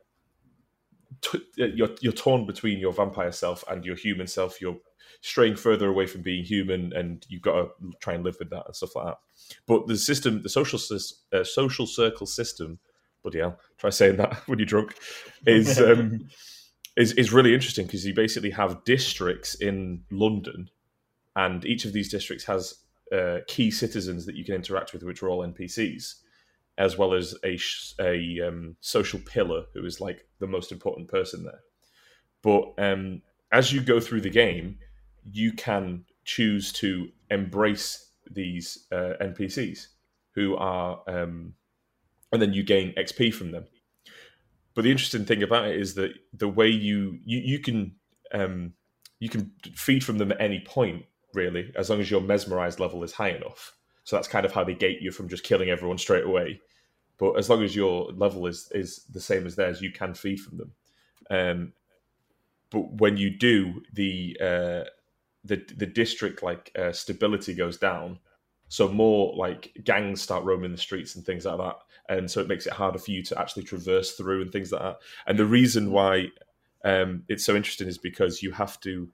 t- 1.21 1.41
uh, 1.59 1.65
you're 1.65 1.89
you're 2.01 2.13
torn 2.13 2.45
between 2.45 2.79
your 2.79 2.93
vampire 2.93 3.31
self 3.31 3.63
and 3.69 3.85
your 3.85 3.95
human 3.95 4.27
self. 4.27 4.61
You're 4.61 4.77
straying 5.21 5.55
further 5.55 5.87
away 5.87 6.05
from 6.05 6.21
being 6.21 6.43
human, 6.43 6.93
and 6.93 7.25
you've 7.29 7.41
got 7.41 7.53
to 7.53 7.69
try 7.99 8.13
and 8.13 8.23
live 8.23 8.37
with 8.39 8.49
that 8.51 8.65
and 8.65 8.75
stuff 8.75 8.95
like 8.95 9.07
that. 9.07 9.17
But 9.65 9.87
the 9.87 9.97
system, 9.97 10.41
the 10.41 10.49
social 10.49 10.79
uh, 11.33 11.43
social 11.43 11.87
circle 11.87 12.27
system, 12.27 12.79
bloody 13.23 13.39
hell, 13.39 13.59
try 13.77 13.89
saying 13.89 14.17
that 14.17 14.35
when 14.47 14.59
you're 14.59 14.65
drunk, 14.65 14.95
is 15.45 15.79
um, 15.81 16.27
is 16.95 17.13
is 17.13 17.33
really 17.33 17.53
interesting 17.53 17.85
because 17.85 18.05
you 18.05 18.13
basically 18.13 18.51
have 18.51 18.83
districts 18.83 19.55
in 19.55 20.03
London, 20.11 20.69
and 21.35 21.65
each 21.65 21.85
of 21.85 21.93
these 21.93 22.09
districts 22.09 22.45
has 22.45 22.75
uh, 23.11 23.39
key 23.47 23.71
citizens 23.71 24.25
that 24.25 24.35
you 24.35 24.45
can 24.45 24.55
interact 24.55 24.93
with, 24.93 25.03
which 25.03 25.21
are 25.21 25.29
all 25.29 25.45
NPCs, 25.45 26.15
as 26.77 26.97
well 26.97 27.13
as 27.13 27.35
a 27.43 27.57
a 27.99 28.47
um, 28.47 28.75
social 28.81 29.19
pillar 29.19 29.65
who 29.73 29.85
is 29.85 30.01
like 30.01 30.27
the 30.39 30.47
most 30.47 30.71
important 30.71 31.07
person 31.07 31.43
there. 31.43 31.61
But 32.41 32.73
um, 32.77 33.21
as 33.51 33.71
you 33.71 33.81
go 33.81 33.99
through 33.99 34.21
the 34.21 34.29
game, 34.29 34.77
you 35.31 35.53
can 35.53 36.05
choose 36.25 36.71
to 36.73 37.09
embrace 37.31 38.11
these 38.29 38.85
uh, 38.91 39.13
NPCs 39.21 39.87
who 40.33 40.55
are, 40.55 41.01
um, 41.07 41.53
and 42.31 42.41
then 42.41 42.53
you 42.53 42.63
gain 42.63 42.93
XP 42.95 43.33
from 43.33 43.51
them. 43.51 43.65
But 44.73 44.83
the 44.83 44.91
interesting 44.91 45.25
thing 45.25 45.41
about 45.41 45.67
it 45.67 45.79
is 45.79 45.95
that 45.95 46.13
the 46.33 46.49
way 46.49 46.67
you 46.67 47.19
you, 47.23 47.39
you 47.39 47.59
can 47.59 47.95
um, 48.33 48.73
you 49.19 49.29
can 49.29 49.51
feed 49.73 50.03
from 50.03 50.17
them 50.17 50.31
at 50.31 50.41
any 50.41 50.59
point, 50.59 51.05
really, 51.33 51.71
as 51.75 51.89
long 51.89 52.01
as 52.01 52.11
your 52.11 52.21
mesmerized 52.21 52.79
level 52.79 53.03
is 53.03 53.13
high 53.13 53.29
enough. 53.29 53.73
So 54.05 54.15
that's 54.15 54.27
kind 54.27 54.45
of 54.45 54.53
how 54.53 54.63
they 54.63 54.75
gate 54.75 55.01
you 55.01 55.11
from 55.11 55.27
just 55.27 55.43
killing 55.43 55.69
everyone 55.69 55.97
straight 55.97 56.23
away. 56.23 56.61
But 57.17 57.33
as 57.33 57.49
long 57.49 57.63
as 57.63 57.75
your 57.75 58.11
level 58.13 58.45
is 58.45 58.71
is 58.73 59.03
the 59.05 59.19
same 59.19 59.45
as 59.45 59.55
theirs, 59.55 59.81
you 59.81 59.91
can 59.91 60.13
feed 60.13 60.39
from 60.39 60.57
them. 60.57 60.71
Um, 61.29 61.73
but 62.69 62.93
when 62.93 63.17
you 63.17 63.29
do, 63.29 63.81
the 63.93 64.37
uh, 64.39 64.83
the 65.43 65.65
the 65.75 65.85
district 65.85 66.43
like 66.43 66.71
uh, 66.77 66.91
stability 66.91 67.53
goes 67.53 67.77
down, 67.77 68.19
so 68.69 68.87
more 68.87 69.35
like 69.35 69.71
gangs 69.83 70.21
start 70.21 70.43
roaming 70.43 70.71
the 70.71 70.77
streets 70.77 71.15
and 71.15 71.25
things 71.25 71.45
like 71.45 71.57
that, 71.57 71.77
and 72.09 72.29
so 72.29 72.41
it 72.41 72.47
makes 72.47 72.67
it 72.67 72.73
harder 72.73 72.99
for 72.99 73.11
you 73.11 73.23
to 73.23 73.39
actually 73.39 73.63
traverse 73.63 74.11
through 74.11 74.41
and 74.41 74.51
things 74.51 74.71
like 74.71 74.81
that. 74.81 74.97
And 75.25 75.39
the 75.39 75.45
reason 75.45 75.91
why 75.91 76.27
um, 76.83 77.23
it's 77.27 77.45
so 77.45 77.55
interesting 77.55 77.87
is 77.87 77.97
because 77.97 78.43
you 78.43 78.51
have 78.51 78.79
to 78.81 79.09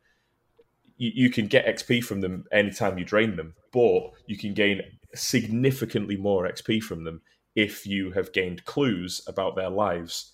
you, 1.02 1.12
you 1.16 1.30
can 1.32 1.48
get 1.48 1.66
XP 1.66 2.04
from 2.04 2.22
them 2.22 2.46
anytime 2.52 3.00
you 3.00 3.04
drain 3.04 3.36
them, 3.36 3.56
but 3.74 4.12
you 4.28 4.38
can 4.38 4.54
gain 4.54 4.82
significantly 5.16 6.16
more 6.16 6.48
XP 6.48 6.82
from 6.84 7.06
them 7.06 7.22
if 7.56 7.88
you 7.88 8.12
have 8.12 8.32
gained 8.32 8.64
clues 8.66 9.20
about 9.28 9.56
their 9.56 9.72
lives. 9.72 10.34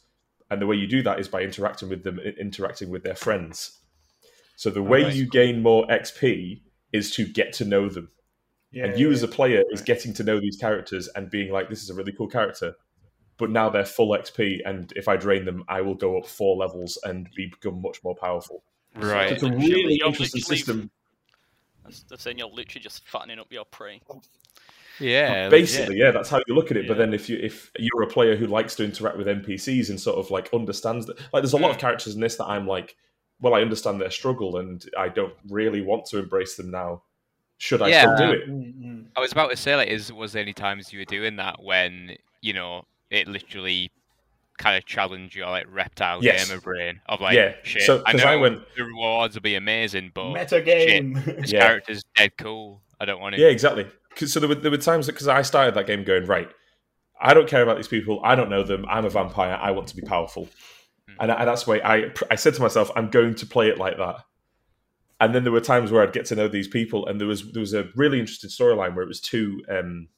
And 0.51 0.61
the 0.61 0.67
way 0.67 0.75
you 0.75 0.85
do 0.85 1.01
that 1.03 1.21
is 1.21 1.29
by 1.29 1.41
interacting 1.41 1.87
with 1.87 2.03
them, 2.03 2.19
interacting 2.19 2.89
with 2.89 3.03
their 3.03 3.15
friends. 3.15 3.79
So 4.57 4.69
the 4.69 4.83
way 4.83 5.09
you 5.09 5.25
gain 5.25 5.61
more 5.61 5.87
XP 5.87 6.61
is 6.91 7.11
to 7.15 7.25
get 7.25 7.53
to 7.53 7.65
know 7.65 7.87
them. 7.87 8.09
Yeah, 8.71 8.85
and 8.85 8.99
you 8.99 9.07
yeah, 9.07 9.13
as 9.13 9.23
a 9.23 9.27
player 9.29 9.63
is 9.71 9.81
getting 9.81 10.13
to 10.15 10.23
know 10.23 10.41
these 10.41 10.57
characters 10.57 11.07
and 11.15 11.31
being 11.31 11.49
like, 11.49 11.69
this 11.69 11.81
is 11.81 11.89
a 11.89 11.93
really 11.93 12.11
cool 12.11 12.27
character. 12.27 12.75
But 13.37 13.51
now 13.51 13.69
they're 13.69 13.85
full 13.85 14.09
XP, 14.09 14.59
and 14.65 14.91
if 14.97 15.07
I 15.07 15.15
drain 15.15 15.45
them, 15.45 15.63
I 15.69 15.79
will 15.79 15.95
go 15.95 16.17
up 16.17 16.25
four 16.25 16.57
levels 16.57 16.97
and 17.03 17.29
become 17.35 17.81
much 17.81 18.03
more 18.03 18.15
powerful. 18.15 18.63
So 19.01 19.07
Right. 19.07 19.31
it's 19.31 19.43
a 19.43 19.49
really 19.49 19.95
you're 19.95 20.07
interesting 20.07 20.41
system. 20.41 20.89
That's- 21.83 22.03
They're 22.09 22.17
saying 22.17 22.37
you're 22.37 22.47
literally 22.49 22.81
just 22.81 23.05
fattening 23.07 23.39
up 23.39 23.51
your 23.51 23.65
prey. 23.65 24.01
Yeah, 24.99 25.47
basically 25.49 25.97
yeah 25.99 26.09
that's 26.09 26.27
how 26.27 26.41
you 26.47 26.55
look 26.55 26.71
at 26.71 26.77
it 26.77 26.87
but 26.87 26.97
then 26.97 27.13
if 27.13 27.29
you 27.29 27.37
if 27.37 27.71
you're 27.77 28.01
a 28.01 28.07
player 28.07 28.35
who 28.35 28.47
likes 28.47 28.73
to 28.77 28.83
interact 28.83 29.15
with 29.15 29.27
npcs 29.27 29.91
and 29.91 30.01
sort 30.01 30.17
of 30.17 30.31
like 30.31 30.49
understands 30.55 31.05
that 31.05 31.19
like 31.31 31.43
there's 31.43 31.53
a 31.53 31.57
lot 31.57 31.69
of 31.69 31.77
Mm. 31.77 31.81
characters 31.81 32.15
in 32.15 32.19
this 32.19 32.35
that 32.37 32.45
i'm 32.47 32.65
like 32.65 32.95
well 33.39 33.53
i 33.53 33.61
understand 33.61 34.01
their 34.01 34.09
struggle 34.09 34.57
and 34.57 34.89
i 34.97 35.07
don't 35.07 35.35
really 35.49 35.81
want 35.81 36.05
to 36.07 36.17
embrace 36.17 36.55
them 36.55 36.71
now 36.71 37.03
should 37.59 37.83
i 37.83 37.89
Yeah. 37.89 38.01
still 38.15 38.17
do 38.27 38.33
it 38.33 38.49
Mm, 38.49 38.73
mm. 38.83 39.05
I 39.15 39.19
was 39.19 39.31
about 39.31 39.51
to 39.51 39.55
say, 39.57 39.75
like, 39.75 39.87
is 39.89 40.11
was 40.11 40.33
there 40.33 40.41
any 40.41 40.53
times 40.53 40.91
you 40.91 40.97
were 40.97 41.05
doing 41.05 41.35
that 41.35 41.61
when 41.61 42.17
you 42.41 42.53
know 42.53 42.83
it 43.11 43.27
literally 43.27 43.91
kind 44.57 44.77
of 44.77 44.85
challenge 44.85 45.35
your 45.35 45.47
like 45.49 45.65
reptile 45.69 46.23
Yes. 46.23 46.47
gamer 46.49 46.59
brain 46.61 46.99
of 47.07 47.21
like, 47.21 47.35
Yeah, 47.35 47.53
shit, 47.63 47.83
so- 47.83 48.01
I 48.05 48.11
'cause 48.13 48.21
know 48.23 48.27
I 48.27 48.35
went- 48.35 48.61
the 48.75 48.83
rewards 48.83 49.35
will 49.35 49.41
be 49.43 49.55
amazing, 49.55 50.11
but 50.13 50.33
Meta 50.33 50.61
game. 50.61 51.13
this 51.25 51.51
Yeah. 51.51 51.61
character's 51.67 52.03
dead 52.15 52.31
cool. 52.37 52.81
I 52.99 53.05
don't 53.05 53.21
want 53.21 53.35
it. 53.35 53.39
yeah 53.41 53.47
exactly 53.49 53.85
'Cause- 54.15 54.33
so 54.33 54.39
there 54.39 54.49
were, 54.49 54.55
there 54.55 54.71
were 54.71 54.77
times 54.77 55.05
because 55.05 55.27
i 55.27 55.43
started 55.43 55.75
that 55.75 55.85
game 55.85 56.03
going 56.03 56.25
right 56.25 56.49
i 57.21 57.35
don't 57.35 57.47
care 57.47 57.61
about 57.61 57.75
these 57.77 57.87
people 57.87 58.19
i 58.23 58.33
don't 58.33 58.49
know 58.49 58.63
them 58.63 58.83
i'm 58.89 59.05
a 59.05 59.09
vampire 59.11 59.53
i 59.61 59.69
want 59.69 59.87
to 59.89 59.95
be 59.95 60.01
powerful 60.01 60.49
Mm. 61.07 61.13
and, 61.19 61.31
and 61.31 61.47
that's 61.47 61.67
why 61.67 61.77
I, 61.77 62.11
I 62.31 62.35
said 62.35 62.55
to 62.55 62.61
myself 62.63 62.89
i'm 62.95 63.09
going 63.11 63.35
to 63.35 63.45
play 63.45 63.69
it 63.69 63.77
like 63.77 63.97
that 63.97 64.23
and 65.19 65.33
then 65.35 65.43
there 65.43 65.51
were 65.53 65.61
times 65.61 65.91
where 65.91 66.01
I'd 66.03 66.11
get 66.13 66.25
to 66.27 66.35
know 66.35 66.47
these 66.47 66.67
people, 66.67 67.07
and 67.07 67.19
there 67.19 67.27
was 67.27 67.51
there 67.51 67.59
was 67.59 67.73
a 67.73 67.89
really 67.95 68.19
interesting 68.19 68.49
storyline 68.51 68.93
where 68.93 69.03
it 69.03 69.07
was 69.07 69.19
two 69.19 69.63
um, 69.67 70.09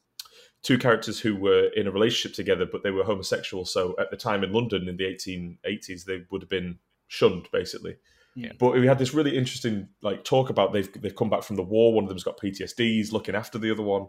two 0.64 0.78
characters 0.78 1.20
who 1.20 1.36
were 1.36 1.70
in 1.76 1.88
a 1.88 1.92
relationship 1.92 2.36
together, 2.36 2.66
but 2.66 2.84
they 2.84 2.92
were 2.92 3.04
homosexual. 3.04 3.66
So 3.66 3.96
at 4.00 4.12
the 4.12 4.18
time 4.18 4.44
in 4.44 4.52
London 4.52 4.88
in 4.90 4.98
the 4.98 5.06
1880s, 5.06 6.06
they 6.06 6.24
would 6.32 6.42
have 6.42 6.50
been 6.50 6.80
shunned 7.08 7.48
basically. 7.52 7.96
Yeah. 8.36 8.52
But 8.60 8.74
we 8.74 8.86
had 8.88 9.00
this 9.00 9.14
really 9.14 9.38
interesting 9.38 9.90
like 10.02 10.24
talk 10.24 10.50
about 10.50 10.72
they've 10.74 10.92
they've 11.02 11.16
come 11.16 11.30
back 11.30 11.44
from 11.44 11.56
the 11.56 11.64
war. 11.64 11.94
One 11.94 12.04
of 12.04 12.10
them's 12.10 12.24
got 12.24 12.38
PTSD. 12.40 12.78
He's 12.80 13.12
looking 13.12 13.36
after 13.36 13.58
the 13.58 13.72
other 13.72 13.82
one, 13.84 14.08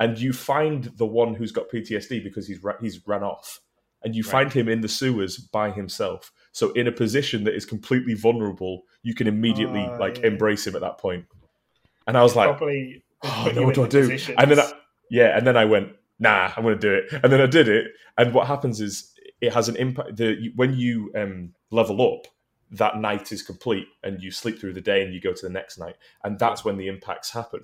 and 0.00 0.18
you 0.18 0.32
find 0.32 0.84
the 0.96 1.06
one 1.06 1.34
who's 1.34 1.52
got 1.52 1.68
PTSD 1.68 2.22
because 2.24 2.46
he's 2.48 2.62
ra- 2.62 2.78
he's 2.80 3.06
ran 3.06 3.22
off, 3.22 3.60
and 4.02 4.16
you 4.16 4.22
Right. 4.22 4.30
find 4.32 4.52
him 4.52 4.68
in 4.68 4.80
the 4.80 4.88
sewers 4.88 5.36
by 5.36 5.70
himself. 5.70 6.32
So 6.52 6.72
in 6.72 6.88
a 6.88 6.92
position 6.92 7.44
that 7.44 7.54
is 7.54 7.64
completely 7.66 8.14
vulnerable, 8.14 8.84
you 9.02 9.14
can 9.14 9.26
immediately 9.26 9.80
Ah, 9.88 9.96
like 9.98 10.18
yeah. 10.18 10.28
embrace 10.28 10.66
him 10.66 10.74
at 10.74 10.80
that 10.80 10.98
point. 10.98 11.26
And 12.06 12.16
I 12.16 12.22
was 12.22 12.34
like, 12.34 12.48
Properly. 12.48 13.04
oh, 13.22 13.52
no, 13.54 13.62
what 13.64 13.74
do 13.74 13.84
I 13.84 13.88
do? 13.88 14.00
positions. 14.08 14.36
And 14.40 14.50
then, 14.50 14.60
I, 14.60 14.72
yeah, 15.10 15.36
and 15.36 15.46
then 15.46 15.56
I 15.56 15.64
went, 15.64 15.92
nah, 16.18 16.52
I'm 16.56 16.62
going 16.62 16.78
to 16.78 16.80
do 16.80 16.94
it. 16.94 17.20
And 17.22 17.32
then 17.32 17.40
I 17.40 17.46
did 17.46 17.68
it. 17.68 17.86
And 18.16 18.34
what 18.34 18.46
happens 18.46 18.80
is 18.80 19.12
it 19.40 19.52
has 19.54 19.68
an 19.68 19.76
impact. 19.76 20.16
The 20.16 20.52
when 20.56 20.74
you 20.74 21.12
um, 21.16 21.54
level 21.70 22.00
up, 22.02 22.26
that 22.72 22.98
night 22.98 23.32
is 23.32 23.42
complete, 23.42 23.86
and 24.02 24.20
you 24.22 24.30
sleep 24.30 24.58
through 24.60 24.74
the 24.74 24.80
day, 24.80 25.02
and 25.02 25.14
you 25.14 25.20
go 25.20 25.32
to 25.32 25.46
the 25.46 25.52
next 25.52 25.78
night, 25.78 25.96
and 26.24 26.38
that's 26.38 26.64
when 26.64 26.76
the 26.76 26.88
impacts 26.88 27.30
happen. 27.32 27.60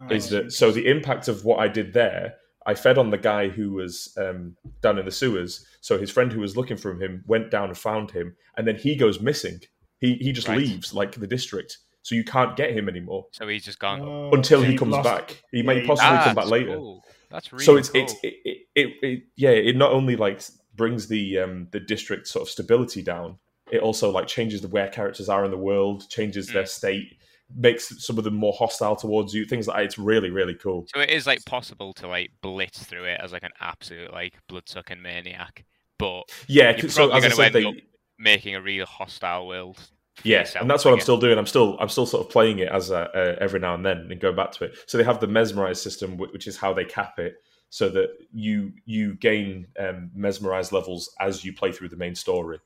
Oh, 0.00 0.14
Is 0.14 0.30
that 0.30 0.52
so? 0.52 0.70
The 0.72 0.86
impact 0.88 1.28
of 1.28 1.44
what 1.44 1.58
I 1.60 1.68
did 1.68 1.92
there. 1.92 2.34
I 2.66 2.74
fed 2.74 2.98
on 2.98 3.10
the 3.10 3.18
guy 3.18 3.48
who 3.48 3.72
was 3.72 4.14
um, 4.18 4.54
down 4.82 4.98
in 4.98 5.04
the 5.06 5.10
sewers. 5.10 5.66
So 5.80 5.98
his 5.98 6.10
friend 6.10 6.30
who 6.32 6.40
was 6.40 6.56
looking 6.56 6.76
for 6.76 6.92
him 6.94 7.24
went 7.26 7.50
down 7.50 7.68
and 7.68 7.76
found 7.78 8.10
him, 8.10 8.36
and 8.56 8.66
then 8.66 8.76
he 8.76 8.96
goes 8.96 9.20
missing. 9.20 9.60
He 9.98 10.14
he 10.14 10.32
just 10.32 10.48
Right. 10.48 10.58
leaves 10.58 10.94
like 10.94 11.12
the 11.12 11.26
district, 11.26 11.78
so 12.02 12.14
you 12.14 12.24
can't 12.24 12.56
get 12.56 12.70
him 12.72 12.88
anymore 12.88 13.26
So 13.32 13.46
he's 13.48 13.64
just 13.64 13.78
gone. 13.78 14.00
Oh, 14.02 14.30
until 14.32 14.60
so 14.62 14.66
he 14.66 14.76
comes 14.76 14.92
lost- 14.92 15.04
back. 15.04 15.42
He 15.50 15.58
yeah, 15.58 15.62
may 15.64 15.80
you- 15.82 15.86
possibly 15.86 16.18
come 16.18 16.34
back 16.34 16.46
later. 16.46 16.76
cool. 16.76 17.04
That's 17.30 17.52
really 17.52 17.64
so 17.64 17.76
it's 17.76 17.88
cool. 17.90 18.02
it's 18.02 18.14
it, 18.22 18.34
it, 18.44 18.58
it, 18.74 18.88
it 19.02 19.22
yeah. 19.36 19.50
It 19.50 19.76
not 19.76 19.92
only 19.92 20.16
like 20.16 20.42
brings 20.74 21.06
the 21.08 21.38
um 21.38 21.68
the 21.70 21.80
district 21.80 22.26
sort 22.26 22.42
of 22.42 22.48
stability 22.48 23.02
down. 23.02 23.38
It 23.70 23.80
also 23.82 24.10
like 24.10 24.26
changes 24.26 24.62
the 24.62 24.68
where 24.68 24.88
characters 24.88 25.28
are 25.28 25.44
in 25.44 25.50
the 25.52 25.56
world, 25.56 26.08
changes 26.10 26.48
their 26.48 26.64
Mm. 26.64 26.68
state, 26.68 27.18
makes 27.54 28.04
some 28.04 28.18
of 28.18 28.24
them 28.24 28.34
more 28.34 28.52
hostile 28.52 28.96
towards 28.96 29.32
you. 29.32 29.44
Things 29.44 29.68
like 29.68 29.76
that. 29.76 29.84
It's 29.84 29.98
really 29.98 30.30
really 30.30 30.54
cool. 30.54 30.86
So 30.92 31.00
it 31.00 31.10
is 31.10 31.24
like 31.26 31.44
possible 31.44 31.92
to 31.94 32.08
like 32.08 32.32
blitz 32.42 32.82
through 32.82 33.04
it 33.04 33.20
as 33.22 33.30
like 33.32 33.44
an 33.44 33.52
absolute 33.60 34.12
like 34.12 34.34
blood 34.48 34.68
sucking 34.68 35.00
maniac, 35.00 35.64
but 35.98 36.22
Yeah. 36.48 36.76
You're 36.76 36.88
So 36.90 37.08
probably 37.08 37.18
as 37.18 37.24
I 37.24 37.28
gonna 37.28 37.36
said, 37.36 37.56
end 37.56 37.64
they, 37.64 37.68
up 37.68 37.74
making 38.18 38.54
a 38.56 38.60
real 38.60 38.86
hostile 38.86 39.46
world. 39.46 39.78
Yourself, 40.22 40.62
and 40.62 40.70
that's 40.70 40.84
what 40.84 40.94
I'm 40.94 41.00
still 41.00 41.18
doing. 41.18 41.38
I'm 41.38 41.46
still 41.46 41.76
I'm 41.80 41.88
still 41.88 42.06
sort 42.06 42.26
of 42.26 42.32
playing 42.32 42.58
it 42.58 42.68
as 42.68 42.90
a, 42.90 43.10
uh, 43.10 43.36
every 43.40 43.60
now 43.60 43.74
and 43.74 43.84
then 43.84 44.08
and 44.10 44.20
going 44.20 44.36
back 44.36 44.52
to 44.52 44.64
it. 44.64 44.76
So 44.86 44.98
they 44.98 45.04
have 45.04 45.20
the 45.20 45.26
mesmerize 45.26 45.80
system, 45.80 46.16
which 46.16 46.46
is 46.46 46.56
how 46.56 46.72
they 46.72 46.84
cap 46.84 47.18
it, 47.18 47.36
so 47.70 47.88
that 47.90 48.10
you 48.32 48.72
you 48.84 49.14
gain 49.14 49.66
um, 49.78 50.10
mesmerize 50.14 50.72
levels 50.72 51.14
as 51.20 51.44
you 51.44 51.52
play 51.52 51.72
through 51.72 51.88
the 51.88 51.96
main 51.96 52.14
story. 52.14 52.58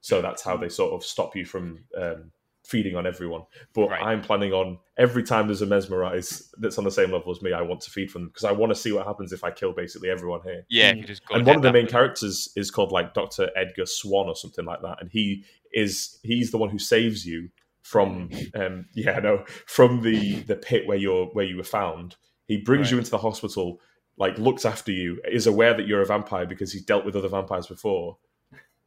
So 0.00 0.20
that's 0.20 0.42
how 0.42 0.56
they 0.56 0.68
sort 0.68 0.92
of 0.92 1.04
stop 1.04 1.36
you 1.36 1.44
from 1.44 1.84
um, 1.96 2.32
feeding 2.64 2.94
on 2.96 3.06
everyone. 3.06 3.42
But 3.74 3.88
Right. 3.90 4.02
I'm 4.02 4.22
planning 4.22 4.52
on 4.52 4.78
every 4.96 5.22
time 5.22 5.46
there's 5.48 5.62
a 5.62 5.66
mesmerize 5.66 6.52
that's 6.58 6.78
on 6.78 6.84
the 6.84 6.90
same 6.90 7.10
level 7.10 7.32
as 7.32 7.42
me, 7.42 7.52
I 7.52 7.62
want 7.62 7.80
to 7.82 7.90
feed 7.90 8.10
from 8.10 8.22
them 8.22 8.28
because 8.28 8.44
I 8.44 8.52
want 8.52 8.70
to 8.70 8.76
see 8.76 8.92
what 8.92 9.06
happens 9.06 9.32
if 9.32 9.42
I 9.44 9.50
kill 9.50 9.72
basically 9.72 10.10
everyone 10.10 10.40
here 10.44 10.64
Yeah, 10.68 10.90
if 10.90 10.96
you 10.98 11.04
just 11.04 11.26
go 11.26 11.34
and 11.34 11.46
one 11.46 11.56
of 11.56 11.62
the 11.62 11.72
main 11.72 11.86
way. 11.86 11.90
characters 11.90 12.50
is 12.56 12.70
called 12.70 12.92
like 12.92 13.14
Doctor 13.14 13.50
Edgar 13.56 13.86
Swan 13.86 14.26
or 14.28 14.36
something 14.36 14.64
like 14.64 14.82
that, 14.82 14.98
and 15.00 15.10
he 15.10 15.44
is 15.72 16.18
he's 16.22 16.50
the 16.50 16.58
one 16.58 16.70
who 16.70 16.78
saves 16.78 17.26
you 17.26 17.48
from 17.82 18.30
um 18.54 18.86
yeah 18.94 19.18
no 19.18 19.44
from 19.66 20.02
the 20.02 20.36
the 20.42 20.54
pit 20.54 20.86
where 20.86 20.96
you're 20.98 21.26
where 21.26 21.44
you 21.44 21.56
were 21.56 21.64
found. 21.64 22.16
He 22.46 22.58
brings 22.58 22.90
you 22.90 22.98
into 22.98 23.10
the 23.10 23.18
hospital, 23.18 23.80
like 24.18 24.36
looks 24.38 24.64
after 24.64 24.92
you, 24.92 25.20
is 25.30 25.46
aware 25.46 25.74
that 25.74 25.86
you're 25.86 26.02
a 26.02 26.06
vampire 26.06 26.44
because 26.44 26.72
he's 26.72 26.84
dealt 26.84 27.04
with 27.04 27.16
other 27.16 27.28
vampires 27.28 27.66
before. 27.66 28.18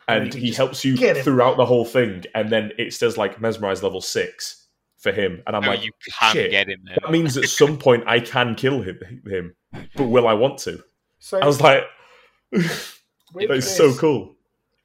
And 0.07 0.23
And 0.25 0.33
he 0.33 0.47
he 0.47 0.51
helps 0.51 0.85
you 0.85 0.95
throughout 1.23 1.57
the 1.57 1.65
whole 1.65 1.85
thing, 1.85 2.23
and 2.35 2.51
then 2.51 2.71
it 2.77 2.93
says 2.93 3.17
like 3.17 3.41
mesmerize 3.41 3.81
level 3.81 4.01
six 4.01 4.67
for 4.97 5.11
him, 5.11 5.41
and 5.47 5.55
I'm 5.55 5.63
No, 5.63 5.69
like, 5.69 5.83
you 5.83 5.91
can 6.19 6.33
shit. 6.33 6.51
get 6.51 6.67
him 6.67 6.81
there. 6.85 6.97
that 7.01 7.11
means 7.11 7.37
at 7.37 7.45
some 7.45 7.77
point 7.85 8.03
I 8.07 8.19
can 8.19 8.55
kill 8.55 8.81
him, 8.81 8.99
him, 9.25 9.55
but 9.95 10.05
will 10.05 10.27
I 10.27 10.33
want 10.33 10.57
to? 10.59 10.83
So 11.19 11.39
I 11.39 11.45
was 11.45 11.59
like, 11.61 11.83
with 12.51 13.49
that's 13.49 13.75
so 13.75 13.93
cool. 13.95 14.35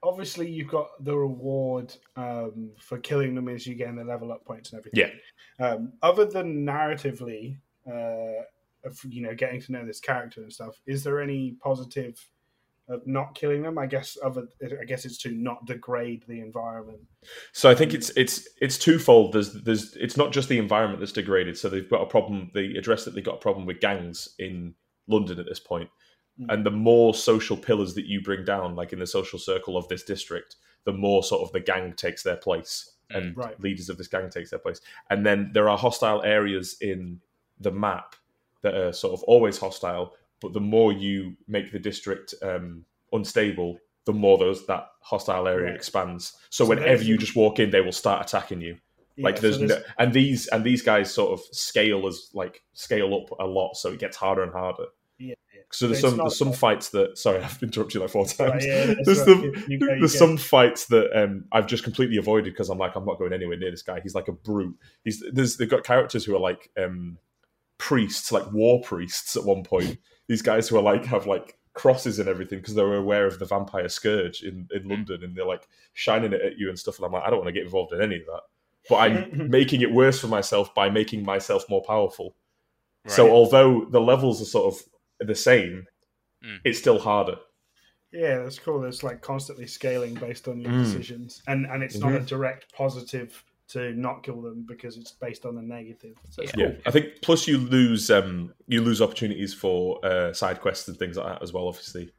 Obviously, 0.02 0.48
you've 0.50 0.68
got 0.68 0.88
the 1.04 1.14
reward 1.14 1.94
um, 2.16 2.70
for 2.78 2.98
killing 2.98 3.34
them 3.34 3.48
as 3.50 3.66
you 3.66 3.74
gain 3.74 3.96
the 3.96 4.04
level 4.04 4.32
up 4.32 4.44
points 4.46 4.72
and 4.72 4.78
everything. 4.78 5.10
Yeah. 5.58 5.66
Um, 5.66 5.92
other 6.02 6.24
than 6.24 6.64
narratively, 6.64 7.58
uh, 7.86 8.42
of, 8.84 8.98
you 9.06 9.20
know, 9.20 9.34
getting 9.34 9.60
to 9.60 9.72
know 9.72 9.84
this 9.84 10.00
character 10.00 10.40
and 10.40 10.50
stuff, 10.50 10.80
is 10.86 11.04
there 11.04 11.20
any 11.20 11.56
positive 11.62 12.18
of 12.90 13.06
not 13.06 13.34
killing 13.34 13.62
them? 13.62 13.78
I 13.78 13.86
guess 13.86 14.18
other, 14.22 14.48
I 14.62 14.84
guess 14.84 15.04
it's 15.04 15.18
to 15.18 15.30
not 15.30 15.64
degrade 15.66 16.24
the 16.28 16.40
environment. 16.40 17.00
So 17.52 17.70
I 17.70 17.74
think 17.74 17.94
it's 17.94 18.10
it's 18.10 18.48
it's 18.60 18.78
twofold. 18.78 19.32
There's 19.32 19.52
there's 19.52 19.96
it's 19.96 20.16
not 20.16 20.32
just 20.32 20.48
the 20.48 20.58
environment 20.58 21.00
that's 21.00 21.12
degraded. 21.12 21.56
So 21.56 21.68
they've 21.68 21.88
got 21.88 22.02
a 22.02 22.06
problem. 22.06 22.50
They 22.54 22.66
address 22.76 23.04
that 23.04 23.14
they've 23.14 23.24
got 23.24 23.36
a 23.36 23.40
problem 23.40 23.66
with 23.66 23.80
gangs 23.80 24.28
in 24.38 24.74
London 25.06 25.38
at 25.38 25.46
this 25.46 25.60
point. 25.60 25.88
Mm. 26.40 26.52
And 26.52 26.66
the 26.66 26.70
more 26.70 27.14
social 27.14 27.56
pillars 27.56 27.94
that 27.94 28.06
you 28.06 28.20
bring 28.20 28.44
down, 28.44 28.76
like 28.76 28.92
in 28.92 28.98
the 28.98 29.06
social 29.06 29.38
circle 29.38 29.76
of 29.76 29.88
this 29.88 30.02
district, 30.02 30.56
the 30.84 30.92
more 30.92 31.22
sort 31.22 31.42
of 31.42 31.52
the 31.52 31.60
gang 31.60 31.92
takes 31.94 32.22
their 32.22 32.36
place 32.36 32.92
and 33.10 33.36
Right. 33.36 33.60
leaders 33.60 33.88
of 33.88 33.98
this 33.98 34.06
gang 34.08 34.30
takes 34.30 34.50
their 34.50 34.58
place. 34.58 34.80
And 35.10 35.26
then 35.26 35.50
there 35.52 35.68
are 35.68 35.76
hostile 35.76 36.22
areas 36.22 36.76
in 36.80 37.20
the 37.58 37.72
map 37.72 38.14
that 38.62 38.74
are 38.74 38.92
sort 38.92 39.14
of 39.14 39.22
always 39.24 39.58
hostile. 39.58 40.14
But 40.40 40.52
the 40.52 40.60
more 40.60 40.92
you 40.92 41.36
make 41.48 41.72
the 41.72 41.78
district 41.78 42.34
um, 42.42 42.84
unstable, 43.12 43.78
the 44.06 44.12
more 44.12 44.38
those 44.38 44.66
that 44.66 44.88
hostile 45.02 45.46
area 45.46 45.66
Right. 45.66 45.74
expands. 45.76 46.32
So, 46.48 46.64
So 46.64 46.68
whenever 46.70 47.02
you 47.02 47.18
just 47.18 47.36
walk 47.36 47.58
in, 47.58 47.70
they 47.70 47.80
will 47.82 47.92
start 47.92 48.26
attacking 48.26 48.60
you. 48.62 48.76
Yeah, 49.16 49.24
like 49.24 49.36
so 49.36 49.42
there's, 49.42 49.60
no, 49.60 49.76
and 49.98 50.12
these 50.12 50.46
and 50.48 50.64
these 50.64 50.82
guys 50.82 51.12
sort 51.12 51.32
of 51.32 51.40
scale 51.54 52.06
as 52.06 52.30
like 52.32 52.62
scale 52.72 53.14
up 53.14 53.30
a 53.38 53.44
lot, 53.46 53.74
so 53.76 53.90
it 53.90 53.98
gets 53.98 54.16
harder 54.16 54.42
and 54.42 54.52
harder. 54.52 54.84
Yeah, 55.18 55.34
yeah. 55.54 55.60
So 55.70 55.88
there's 55.88 56.00
So 56.00 56.08
some 56.10 56.18
there's 56.18 56.38
some 56.38 56.48
like- 56.50 56.58
fights 56.58 56.88
that 56.90 57.18
sorry 57.18 57.40
I've 57.42 57.62
interrupted 57.62 57.94
you 57.96 58.00
like 58.00 58.10
four 58.10 58.24
times. 58.24 58.38
Right, 58.52 58.62
yeah, 58.64 58.94
there's 59.04 59.18
right. 59.18 59.26
some 59.28 59.42
You- 59.42 59.52
you 59.68 59.78
go, 59.80 59.92
you 59.92 59.98
there's 59.98 60.16
some 60.16 60.38
fights 60.38 60.86
that 60.86 61.10
um, 61.20 61.44
I've 61.52 61.66
just 61.66 61.84
completely 61.84 62.16
avoided 62.16 62.54
because 62.54 62.70
I'm 62.70 62.78
like 62.78 62.94
I'm 62.96 63.04
not 63.04 63.18
going 63.18 63.34
anywhere 63.34 63.58
near 63.58 63.70
this 63.72 63.82
guy. 63.82 64.00
He's 64.00 64.14
like 64.14 64.28
a 64.28 64.32
brute. 64.32 64.76
He's 65.04 65.22
there's 65.30 65.58
they've 65.58 65.68
got 65.68 65.84
characters 65.84 66.24
who 66.24 66.34
are 66.34 66.40
like 66.40 66.70
um, 66.82 67.18
priests, 67.78 68.32
like 68.32 68.50
war 68.52 68.80
priests 68.80 69.36
at 69.36 69.44
one 69.44 69.64
point. 69.64 69.98
These 70.30 70.42
guys 70.42 70.68
who 70.68 70.76
are 70.78 70.82
like 70.92 71.04
have 71.06 71.26
like 71.26 71.58
crosses 71.74 72.18
and 72.20 72.28
everything 72.28 72.58
because 72.60 72.74
they 72.76 72.82
were 72.82 72.96
aware 72.96 73.26
of 73.26 73.38
the 73.38 73.44
vampire 73.44 73.88
scourge 73.88 74.42
in, 74.42 74.68
in 74.72 74.88
London 74.88 75.24
and 75.24 75.34
they're 75.36 75.44
like 75.54 75.66
shining 75.92 76.32
it 76.32 76.40
at 76.40 76.58
you 76.58 76.68
and 76.68 76.78
stuff. 76.78 76.96
And 76.98 77.06
I'm 77.06 77.12
like, 77.12 77.24
I 77.24 77.30
don't 77.30 77.38
want 77.40 77.48
to 77.48 77.52
get 77.52 77.64
involved 77.64 77.92
in 77.92 78.00
any 78.00 78.16
of 78.16 78.26
that. 78.26 78.42
But 78.88 78.96
I'm 78.96 79.50
making 79.58 79.80
it 79.82 79.92
worse 79.92 80.20
for 80.20 80.28
myself 80.28 80.74
by 80.74 80.88
making 80.88 81.24
myself 81.24 81.68
more 81.68 81.82
powerful. 81.82 82.34
So 83.06 83.30
although 83.30 83.86
the 83.86 84.00
levels 84.00 84.40
are 84.42 84.46
sort 84.56 84.74
of 84.74 84.82
the 85.28 85.34
same, 85.34 85.86
Mm. 86.42 86.58
it's 86.64 86.78
still 86.78 86.98
harder. 86.98 87.36
Yeah, 88.12 88.38
that's 88.38 88.58
cool. 88.58 88.82
It's 88.84 89.02
like 89.02 89.20
constantly 89.20 89.66
scaling 89.66 90.14
based 90.14 90.48
on 90.48 90.60
your 90.60 90.72
Mm. 90.72 90.84
decisions, 90.84 91.42
and 91.46 91.66
and 91.66 91.82
it's 91.82 91.98
not 91.98 92.14
a 92.14 92.20
direct 92.20 92.72
positive 92.72 93.44
to 93.72 93.92
not 93.94 94.22
kill 94.22 94.40
them 94.42 94.64
because 94.66 94.96
it's 94.96 95.12
based 95.12 95.44
on 95.46 95.54
the 95.54 95.62
negative. 95.62 96.16
So 96.30 96.42
Yeah. 96.42 96.50
cool. 96.52 96.62
Yeah, 96.64 96.72
I 96.86 96.90
think 96.90 97.06
plus 97.22 97.46
you 97.48 97.58
lose 97.58 98.10
um 98.10 98.52
you 98.66 98.80
lose 98.82 99.00
opportunities 99.02 99.54
for 99.54 100.04
uh, 100.04 100.32
side 100.32 100.60
quests 100.60 100.88
and 100.88 100.96
things 100.98 101.16
like 101.16 101.26
that 101.26 101.42
as 101.42 101.52
well. 101.52 101.68
Obviously, 101.68 102.10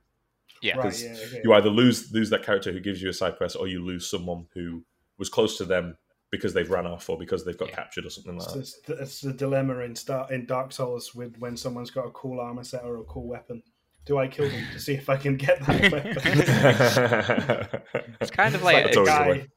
Yeah. 0.61 0.75
Right, 0.77 0.83
'Cause 0.83 1.03
yeah, 1.03 1.11
okay. 1.27 1.41
you 1.43 1.53
either 1.53 1.69
lose 1.69 2.11
lose 2.11 2.29
that 2.29 2.43
character 2.43 2.71
who 2.71 2.79
gives 2.79 3.01
you 3.01 3.09
a 3.09 3.13
side 3.13 3.37
quest, 3.37 3.55
or 3.55 3.67
you 3.67 3.83
lose 3.83 4.09
someone 4.09 4.47
who 4.53 4.83
was 5.17 5.29
close 5.29 5.57
to 5.57 5.65
them 5.65 5.97
because 6.31 6.53
they've 6.53 6.69
ran 6.69 6.87
off 6.87 7.09
or 7.09 7.17
because 7.17 7.43
they've 7.43 7.57
got 7.57 7.67
Yeah. 7.69 7.75
captured 7.75 8.05
or 8.05 8.09
something 8.09 8.37
like 8.37 8.55
It's, 8.55 8.79
that. 8.81 8.95
the- 8.97 9.01
it's 9.03 9.19
the 9.19 9.33
dilemma 9.33 9.79
in 9.79 9.95
Star 9.95 10.31
in 10.31 10.45
Dark 10.45 10.71
Souls 10.71 11.13
with 11.13 11.37
when 11.39 11.57
someone's 11.57 11.91
got 11.91 12.05
a 12.05 12.11
cool 12.11 12.39
armor 12.39 12.63
set 12.63 12.83
or 12.85 12.97
a 12.97 13.03
cool 13.03 13.27
weapon. 13.27 13.61
Do 14.05 14.17
I 14.17 14.27
kill 14.27 14.49
them 14.49 14.63
to 14.73 14.79
see 14.79 14.93
if 14.93 15.09
I 15.09 15.17
can 15.17 15.35
get 15.37 15.59
that 15.65 15.91
weapon? 15.91 16.13
It's 18.21 18.31
kind 18.31 18.55
of 18.55 18.61
It's 18.61 18.63
like, 18.63 18.83
That's 18.85 18.95
the 18.95 18.99
always 19.01 19.41
guy. 19.43 19.47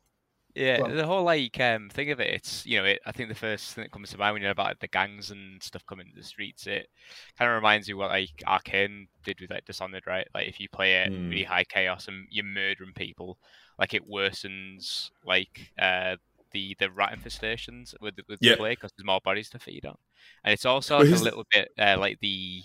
Yeah, 0.54 0.80
Well- 0.82 0.94
the 0.94 1.06
whole 1.06 1.24
like 1.24 1.58
um 1.60 1.90
thing 1.90 2.10
of 2.12 2.20
it, 2.20 2.32
it's 2.32 2.64
you 2.64 2.78
know, 2.78 2.84
it, 2.84 3.00
I 3.04 3.12
think 3.12 3.28
the 3.28 3.34
first 3.34 3.74
thing 3.74 3.82
that 3.84 3.90
comes 3.90 4.10
to 4.10 4.18
mind 4.18 4.34
when 4.34 4.42
you're 4.42 4.52
about 4.52 4.78
the 4.78 4.86
gangs 4.88 5.30
and 5.32 5.60
stuff 5.62 5.84
coming 5.86 6.06
to 6.08 6.14
the 6.14 6.22
streets, 6.22 6.66
it 6.68 6.88
kind 7.36 7.50
of 7.50 7.56
reminds 7.56 7.88
you 7.88 7.96
what 7.96 8.10
like 8.10 8.30
Arkane 8.46 9.08
did 9.24 9.40
with 9.40 9.50
like 9.50 9.64
Dishonored, 9.64 10.06
right? 10.06 10.28
Like 10.34 10.46
if 10.48 10.60
you 10.60 10.68
play 10.68 11.02
it 11.02 11.12
Mm. 11.12 11.30
really 11.30 11.42
high 11.44 11.64
chaos 11.64 12.06
and 12.06 12.26
you're 12.30 12.44
murdering 12.44 12.92
people, 12.94 13.38
like 13.78 13.94
it 13.94 14.08
worsens 14.08 15.10
like 15.24 15.72
uh 15.78 16.16
the 16.52 16.76
the 16.78 16.88
rat 16.90 17.18
infestations 17.18 17.94
with 18.00 18.14
with 18.28 18.38
Yeah. 18.40 18.52
the 18.52 18.58
plague 18.58 18.78
because 18.78 18.92
there's 18.96 19.04
more 19.06 19.20
bodies 19.24 19.50
to 19.50 19.58
feed 19.58 19.84
on, 19.84 19.96
and 20.44 20.52
it's 20.52 20.64
also 20.66 20.98
like 20.98 21.08
a 21.08 21.24
little 21.24 21.44
bit 21.52 21.68
uh, 21.78 21.96
like 21.98 22.20
the. 22.20 22.62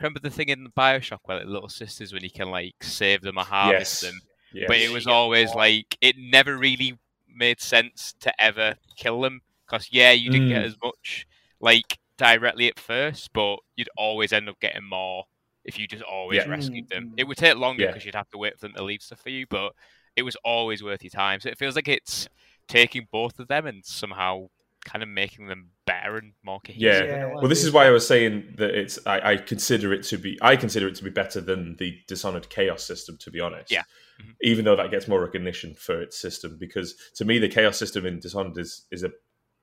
Remember 0.00 0.20
the 0.20 0.30
thing 0.30 0.48
in 0.48 0.68
Bioshock 0.78 1.18
where 1.24 1.38
like, 1.38 1.46
little 1.46 1.68
sisters 1.68 2.12
when 2.12 2.22
you 2.24 2.30
can 2.30 2.50
like 2.50 2.74
save 2.82 3.20
them 3.20 3.36
or 3.38 3.44
harvest 3.44 4.02
Yes. 4.02 4.12
them, 4.12 4.20
Yeah. 4.52 4.64
but 4.68 4.76
it 4.78 4.90
was 4.90 5.06
always 5.06 5.54
like 5.54 5.96
it 6.00 6.16
never 6.18 6.56
really 6.56 6.98
made 7.32 7.60
sense 7.60 8.14
to 8.20 8.32
ever 8.42 8.74
kill 8.96 9.20
them 9.20 9.40
because 9.66 9.88
yeah 9.92 10.10
you 10.12 10.30
didn't 10.30 10.48
get 10.48 10.62
Mm. 10.62 10.66
as 10.66 10.76
much 10.82 11.26
like 11.60 11.98
directly 12.16 12.66
at 12.68 12.78
first 12.78 13.32
but 13.32 13.56
you'd 13.76 13.88
always 13.96 14.32
end 14.32 14.48
up 14.48 14.58
getting 14.60 14.84
more 14.84 15.24
if 15.64 15.78
you 15.78 15.86
just 15.86 16.02
always 16.02 16.38
Yeah. 16.38 16.48
rescued 16.48 16.88
them. 16.88 17.10
Mm, 17.10 17.14
It 17.18 17.24
would 17.24 17.36
take 17.36 17.56
longer 17.56 17.82
Yeah. 17.84 17.88
because 17.90 18.04
you'd 18.04 18.14
have 18.14 18.30
to 18.30 18.38
wait 18.38 18.54
for 18.58 18.66
them 18.66 18.74
to 18.76 18.82
leave 18.82 19.02
stuff 19.02 19.20
for 19.20 19.28
you, 19.30 19.46
but 19.46 19.72
it 20.16 20.22
was 20.22 20.34
always 20.36 20.82
worth 20.82 21.02
your 21.02 21.10
time. 21.10 21.38
So 21.40 21.48
it 21.50 21.58
feels 21.58 21.76
like 21.76 21.86
it's 21.86 22.28
taking 22.66 23.06
both 23.12 23.38
of 23.38 23.48
them 23.48 23.66
and 23.66 23.84
somehow 23.84 24.48
kind 24.86 25.02
of 25.02 25.08
making 25.10 25.46
them 25.48 25.70
better 25.86 26.16
and 26.16 26.32
more 26.42 26.60
cohesive. 26.60 26.80
Yeah. 26.82 27.04
Yeah. 27.04 27.26
Well, 27.34 27.46
this 27.48 27.62
is 27.62 27.72
why 27.72 27.86
I 27.86 27.90
was 27.90 28.06
saying 28.06 28.54
that 28.56 28.70
it's. 28.70 28.98
I, 29.06 29.32
I 29.32 29.36
consider 29.36 29.92
it 29.92 30.02
to 30.04 30.16
be. 30.16 30.38
I 30.40 30.56
consider 30.56 30.88
it 30.88 30.94
to 30.96 31.04
be 31.04 31.10
better 31.10 31.40
than 31.42 31.76
the 31.76 31.98
Dishonored 32.08 32.48
Chaos 32.48 32.82
system. 32.82 33.18
To 33.18 33.30
be 33.30 33.40
honest, 33.40 33.70
Yeah. 33.70 33.82
Mhm. 34.20 34.34
Even 34.42 34.64
though 34.64 34.76
that 34.76 34.90
gets 34.90 35.08
more 35.08 35.20
recognition 35.20 35.74
for 35.74 36.00
its 36.00 36.18
system, 36.18 36.56
because 36.58 36.94
to 37.16 37.24
me 37.24 37.38
the 37.38 37.48
Chaos 37.48 37.78
system 37.78 38.06
in 38.06 38.20
Dishonored 38.20 38.58
is 38.58 38.86
is 38.90 39.02
a, 39.02 39.10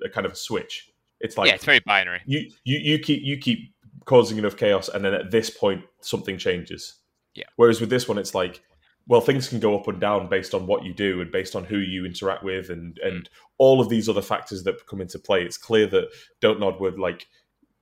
a 0.04 0.10
kind 0.10 0.26
of 0.26 0.34
a 0.34 0.36
switch. 0.36 0.92
It's 1.20 1.38
like 1.38 1.48
yeah, 1.48 1.56
it's 1.56 1.66
very 1.66 1.80
binary. 1.80 2.22
you, 2.26 2.50
you 2.64 2.78
you 2.80 3.00
keep 3.00 3.22
you 3.24 3.38
keep 3.38 3.74
causing 4.06 4.38
enough 4.38 4.56
chaos, 4.58 4.90
and 4.90 5.04
then 5.04 5.14
at 5.14 5.32
this 5.32 5.50
point 5.50 5.84
something 6.02 6.38
changes. 6.38 6.96
Yeah. 7.34 7.46
Whereas 7.56 7.82
with 7.82 7.90
this 7.90 8.08
one, 8.08 8.18
it's 8.18 8.34
like, 8.34 8.62
well, 9.08 9.22
things 9.22 9.48
can 9.50 9.60
go 9.60 9.78
up 9.78 9.88
and 9.88 10.00
down 10.00 10.28
based 10.30 10.54
on 10.54 10.66
what 10.66 10.84
you 10.84 10.94
do 10.94 11.22
and 11.22 11.32
based 11.32 11.56
on 11.56 11.64
who 11.64 11.78
you 11.78 12.06
interact 12.06 12.44
with, 12.44 12.70
and 12.70 12.98
and 13.04 13.30
all 13.58 13.82
of 13.82 13.90
these 13.90 14.08
other 14.10 14.22
factors 14.22 14.64
that 14.64 14.86
come 14.88 15.02
into 15.02 15.20
play. 15.20 15.44
It's 15.44 15.58
clear 15.58 15.88
that 15.88 16.10
Don't 16.42 16.60
Nod 16.60 16.80
were 16.80 16.92
like 16.92 17.28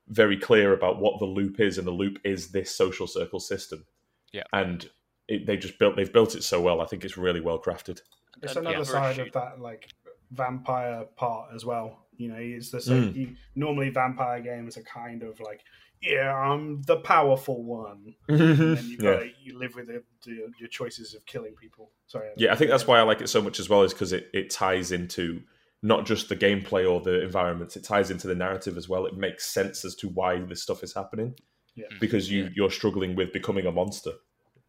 very 0.08 0.36
clear 0.36 0.72
about 0.72 1.00
what 1.00 1.18
the 1.18 1.26
loop 1.26 1.60
is, 1.60 1.78
and 1.78 1.86
the 1.86 1.90
loop 1.92 2.18
is 2.24 2.52
this 2.52 2.74
social 2.74 3.06
circle 3.06 3.40
system. 3.40 3.84
Yeah. 4.32 4.42
and 4.52 4.90
it, 5.28 5.46
they 5.46 5.56
just 5.56 5.78
built 5.78 5.96
they've 5.96 6.12
built 6.12 6.34
it 6.34 6.42
so 6.44 6.60
well. 6.60 6.80
I 6.80 6.86
think 6.86 7.04
it's 7.04 7.16
really 7.16 7.40
well 7.40 7.58
crafted. 7.60 8.00
It's 8.42 8.56
another 8.56 8.76
for 8.76 8.82
a 8.82 8.84
side 8.84 9.18
of 9.18 9.32
that 9.32 9.60
like 9.60 9.88
vampire 10.30 11.04
part 11.16 11.50
as 11.54 11.64
well. 11.64 12.06
You 12.16 12.28
know, 12.28 12.36
it's 12.38 12.70
the 12.70 12.80
same. 12.80 13.12
Mm. 13.12 13.16
You, 13.16 13.36
normally, 13.54 13.90
vampire 13.90 14.40
games 14.40 14.76
are 14.76 14.82
kind 14.82 15.22
of 15.22 15.38
like, 15.40 15.60
yeah, 16.00 16.34
I'm 16.34 16.80
the 16.82 16.96
powerful 16.96 17.62
one, 17.62 18.14
and 18.28 18.38
then 18.38 18.84
you 18.86 18.98
Yeah. 19.00 19.14
got 19.18 19.22
you 19.42 19.58
live 19.58 19.74
with 19.74 19.88
the, 19.88 20.02
the, 20.24 20.50
your 20.58 20.68
choices 20.68 21.14
of 21.14 21.24
killing 21.26 21.54
people. 21.60 21.90
Sorry. 22.06 22.30
Yeah, 22.36 22.52
I 22.52 22.56
think 22.56 22.70
that's 22.70 22.86
why 22.86 22.98
I 22.98 23.02
like 23.02 23.20
it 23.20 23.28
so 23.28 23.42
much 23.42 23.60
as 23.60 23.68
well, 23.68 23.82
is 23.82 23.92
because 23.92 24.12
it, 24.12 24.30
it 24.32 24.50
ties 24.50 24.92
into 24.92 25.42
not 25.82 26.06
just 26.06 26.28
the 26.30 26.36
gameplay 26.36 26.90
or 26.90 27.00
the 27.00 27.22
environments, 27.22 27.76
it 27.76 27.84
ties 27.84 28.10
into 28.10 28.26
the 28.26 28.34
narrative 28.34 28.76
as 28.78 28.88
well. 28.88 29.04
It 29.06 29.16
makes 29.16 29.46
sense 29.46 29.84
as 29.84 29.94
to 29.96 30.08
why 30.08 30.38
this 30.40 30.62
stuff 30.62 30.82
is 30.82 30.94
happening. 30.94 31.34
Yeah. 31.74 31.84
Because 32.00 32.30
you, 32.30 32.44
Yeah. 32.44 32.48
you're 32.54 32.70
struggling 32.70 33.14
with 33.14 33.32
becoming 33.32 33.66
a 33.66 33.72
monster 33.72 34.10
at 34.10 34.16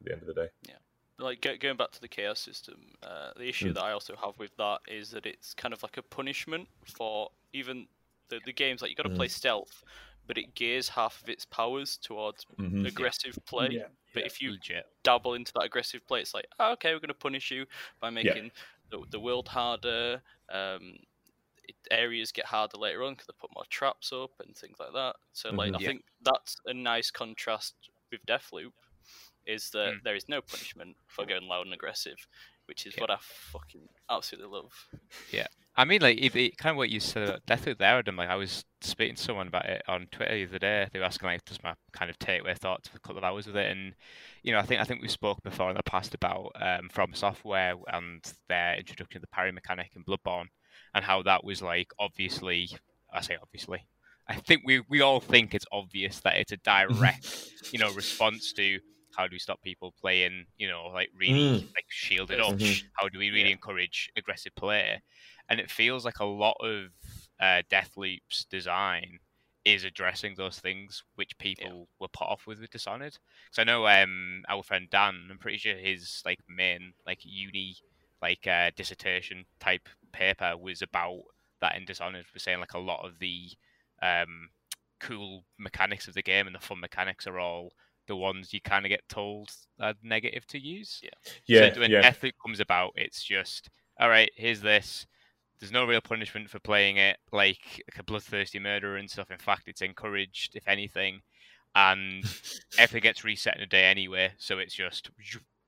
the 0.07 0.13
end 0.13 0.21
of 0.21 0.27
the 0.27 0.33
day. 0.33 0.49
Yeah. 0.67 0.75
Like 1.19 1.41
go, 1.41 1.57
going 1.57 1.77
back 1.77 1.91
to 1.91 2.01
the 2.01 2.07
chaos 2.07 2.39
system, 2.39 2.93
uh, 3.01 3.31
the 3.35 3.47
issue 3.49 3.71
Mm. 3.71 3.75
that 3.75 3.83
I 3.83 3.91
also 3.91 4.15
have 4.15 4.37
with 4.37 4.55
that 4.57 4.81
is 4.87 5.11
that 5.11 5.25
it's 5.25 5.53
kind 5.53 5.73
of 5.73 5.81
like 5.83 5.97
a 5.97 6.03
punishment 6.03 6.67
for 6.85 7.31
even 7.53 7.87
the, 8.29 8.39
the 8.45 8.53
games. 8.53 8.81
Like 8.81 8.89
you 8.91 8.95
got 8.95 9.03
to 9.03 9.09
Mm. 9.09 9.15
play 9.15 9.27
stealth, 9.27 9.83
but 10.27 10.37
it 10.37 10.53
gears 10.53 10.89
half 10.89 11.21
of 11.23 11.29
its 11.29 11.45
powers 11.45 11.97
towards 11.97 12.45
Mhm. 12.59 12.85
aggressive 12.87 13.37
play. 13.45 13.69
Yeah. 13.71 13.87
But 14.13 14.21
yeah. 14.21 14.25
if 14.27 14.41
you 14.41 14.51
Legit. 14.51 14.85
dabble 15.03 15.33
into 15.33 15.51
that 15.53 15.63
aggressive 15.63 16.05
play, 16.07 16.21
it's 16.21 16.33
like, 16.33 16.47
oh, 16.59 16.73
okay, 16.73 16.93
we're 16.93 16.99
going 16.99 17.07
to 17.09 17.13
punish 17.15 17.49
you 17.51 17.65
by 17.99 18.09
making 18.09 18.51
the, 18.89 19.03
the 19.09 19.19
world 19.19 19.47
harder. 19.47 20.21
Um, 20.49 20.97
it, 21.63 21.75
areas 21.91 22.31
get 22.31 22.45
harder 22.45 22.77
later 22.77 23.03
on 23.03 23.13
because 23.13 23.27
they 23.27 23.33
put 23.39 23.53
more 23.55 23.65
traps 23.69 24.13
up 24.13 24.31
and 24.39 24.55
things 24.55 24.77
like 24.79 24.93
that. 24.93 25.15
So, 25.33 25.49
like, 25.51 25.71
Mhm. 25.71 25.75
I 25.75 25.79
Yeah. 25.79 25.87
think 25.87 26.05
that's 26.21 26.55
a 26.65 26.73
nice 26.73 27.11
contrast 27.11 27.75
with 28.11 28.25
Deathloop, 28.25 28.71
is 29.47 29.69
that 29.71 29.93
Mm. 29.93 30.03
there 30.03 30.15
is 30.15 30.27
no 30.29 30.41
punishment 30.41 30.97
for 31.07 31.25
going 31.25 31.47
loud 31.47 31.65
and 31.65 31.73
aggressive, 31.73 32.27
which 32.65 32.85
is 32.85 32.95
Yeah. 32.95 33.01
what 33.01 33.11
I 33.11 33.17
fucking 33.19 33.87
absolutely 34.09 34.51
love. 34.59 34.73
Yeah, 35.31 35.47
I 35.75 35.85
mean, 35.85 36.01
like, 36.01 36.17
if 36.17 36.35
it, 36.35 36.57
kind 36.57 36.71
of 36.71 36.77
what 36.77 36.89
you 36.89 36.99
said 36.99 37.41
there, 37.47 37.97
Adam, 37.99 38.15
like, 38.17 38.29
I 38.29 38.35
was 38.35 38.65
speaking 38.81 39.15
to 39.15 39.21
someone 39.21 39.47
about 39.47 39.65
it 39.65 39.83
on 39.87 40.07
Twitter 40.07 40.35
the 40.35 40.43
other 40.45 40.59
day. 40.59 40.87
They 40.91 40.99
were 40.99 41.05
asking, 41.05 41.27
like, 41.27 41.45
just 41.45 41.63
my 41.63 41.75
kind 41.93 42.09
of 42.09 42.17
takeaway 42.19 42.57
thoughts 42.57 42.87
for 42.89 42.97
a 42.97 42.99
couple 42.99 43.17
of 43.19 43.23
hours 43.23 43.45
with 43.47 43.55
it. 43.57 43.71
And, 43.71 43.95
you 44.43 44.51
know, 44.51 44.59
I 44.59 44.63
think 44.63 44.81
I 44.81 44.83
think 44.85 45.01
we 45.01 45.07
spoke 45.07 45.41
before 45.43 45.69
in 45.69 45.77
the 45.77 45.83
past 45.83 46.13
about 46.13 46.51
um, 46.55 46.89
From 46.89 47.13
Software 47.13 47.75
and 47.93 48.23
their 48.49 48.75
introduction 48.75 49.21
to 49.21 49.21
the 49.21 49.27
parry 49.27 49.51
mechanic 49.51 49.95
in 49.95 50.03
Bloodborne 50.03 50.47
and 50.93 51.05
how 51.05 51.21
that 51.23 51.43
was, 51.43 51.61
like, 51.61 51.91
obviously, 51.99 52.69
I 53.13 53.21
say 53.21 53.37
obviously, 53.41 53.85
I 54.27 54.35
think 54.35 54.63
we, 54.65 54.81
we 54.89 55.01
all 55.01 55.19
think 55.21 55.53
it's 55.53 55.65
obvious 55.71 56.19
that 56.21 56.37
it's 56.37 56.51
a 56.51 56.57
direct, 56.57 57.51
you 57.71 57.79
know, 57.79 57.93
response 57.93 58.51
to 58.53 58.79
how 59.17 59.27
do 59.27 59.35
we 59.35 59.39
stop 59.39 59.61
people 59.61 59.93
playing, 59.99 60.47
you 60.57 60.67
know, 60.69 60.85
like 60.87 61.09
really 61.15 61.69
like 61.75 61.85
shielded 61.89 62.39
up? 62.39 62.57
Mhm. 62.57 62.91
How 62.93 63.09
do 63.09 63.19
we 63.19 63.29
really 63.31 63.51
Yeah. 63.51 63.51
encourage 63.51 64.09
aggressive 64.17 64.55
play? 64.55 65.01
And 65.49 65.59
it 65.59 65.71
feels 65.71 66.05
like 66.05 66.19
a 66.19 66.25
lot 66.25 66.57
of 66.61 66.91
uh, 67.39 67.63
Deathloop's 67.69 68.45
design 68.45 69.19
is 69.65 69.83
addressing 69.83 70.35
those 70.35 70.59
things 70.59 71.03
which 71.15 71.37
people 71.39 71.89
were 71.99 72.07
put 72.07 72.27
off 72.27 72.47
with 72.47 72.59
with 72.59 72.69
Dishonored. 72.71 73.17
Because 73.45 73.59
I 73.59 73.63
know 73.65 73.87
um, 73.87 74.43
our 74.49 74.63
friend 74.63 74.89
Dan, 74.89 75.27
I'm 75.31 75.39
pretty 75.39 75.57
sure 75.57 75.75
his 75.77 76.21
like 76.25 76.39
main 76.47 76.93
like 77.05 77.19
uni 77.23 77.77
like 78.21 78.47
uh, 78.47 78.71
dissertation 78.75 79.45
type 79.59 79.89
paper 80.13 80.57
was 80.57 80.81
about 80.81 81.21
that 81.61 81.75
in 81.75 81.85
Dishonored. 81.85 82.25
Was 82.33 82.43
saying 82.43 82.59
like 82.59 82.73
a 82.73 82.79
lot 82.79 83.05
of 83.05 83.19
the 83.19 83.49
um, 84.01 84.49
cool 84.99 85.45
mechanics 85.57 86.07
of 86.07 86.13
the 86.13 86.23
game 86.23 86.47
and 86.47 86.55
the 86.55 86.59
fun 86.59 86.79
mechanics 86.79 87.27
are 87.27 87.39
all 87.39 87.73
the 88.07 88.15
ones 88.15 88.53
you 88.53 88.61
kind 88.61 88.85
of 88.85 88.89
get 88.89 89.07
told 89.09 89.49
are 89.79 89.93
negative 90.03 90.45
to 90.47 90.59
use. 90.59 91.01
Yeah, 91.45 91.71
So 91.73 91.81
when 91.81 91.91
yeah. 91.91 92.01
Deathloop 92.01 92.33
comes 92.43 92.59
about, 92.59 92.93
it's 92.95 93.23
just 93.23 93.69
all 93.99 94.09
right. 94.09 94.31
Here's 94.35 94.61
this. 94.61 95.05
There's 95.59 95.71
no 95.71 95.85
real 95.85 96.01
punishment 96.01 96.49
for 96.49 96.59
playing 96.59 96.97
it 96.97 97.17
like, 97.31 97.83
like 97.91 97.99
a 97.99 98.03
bloodthirsty 98.03 98.59
murderer 98.59 98.97
and 98.97 99.09
stuff. 99.09 99.31
In 99.31 99.39
fact, 99.39 99.63
it's 99.67 99.81
encouraged, 99.81 100.55
if 100.55 100.67
anything. 100.67 101.21
And 101.75 102.23
everything 102.77 103.01
gets 103.01 103.23
reset 103.23 103.57
in 103.57 103.63
a 103.63 103.67
day 103.67 103.85
anyway, 103.85 104.31
so 104.37 104.59
it's 104.59 104.73
just 104.73 105.09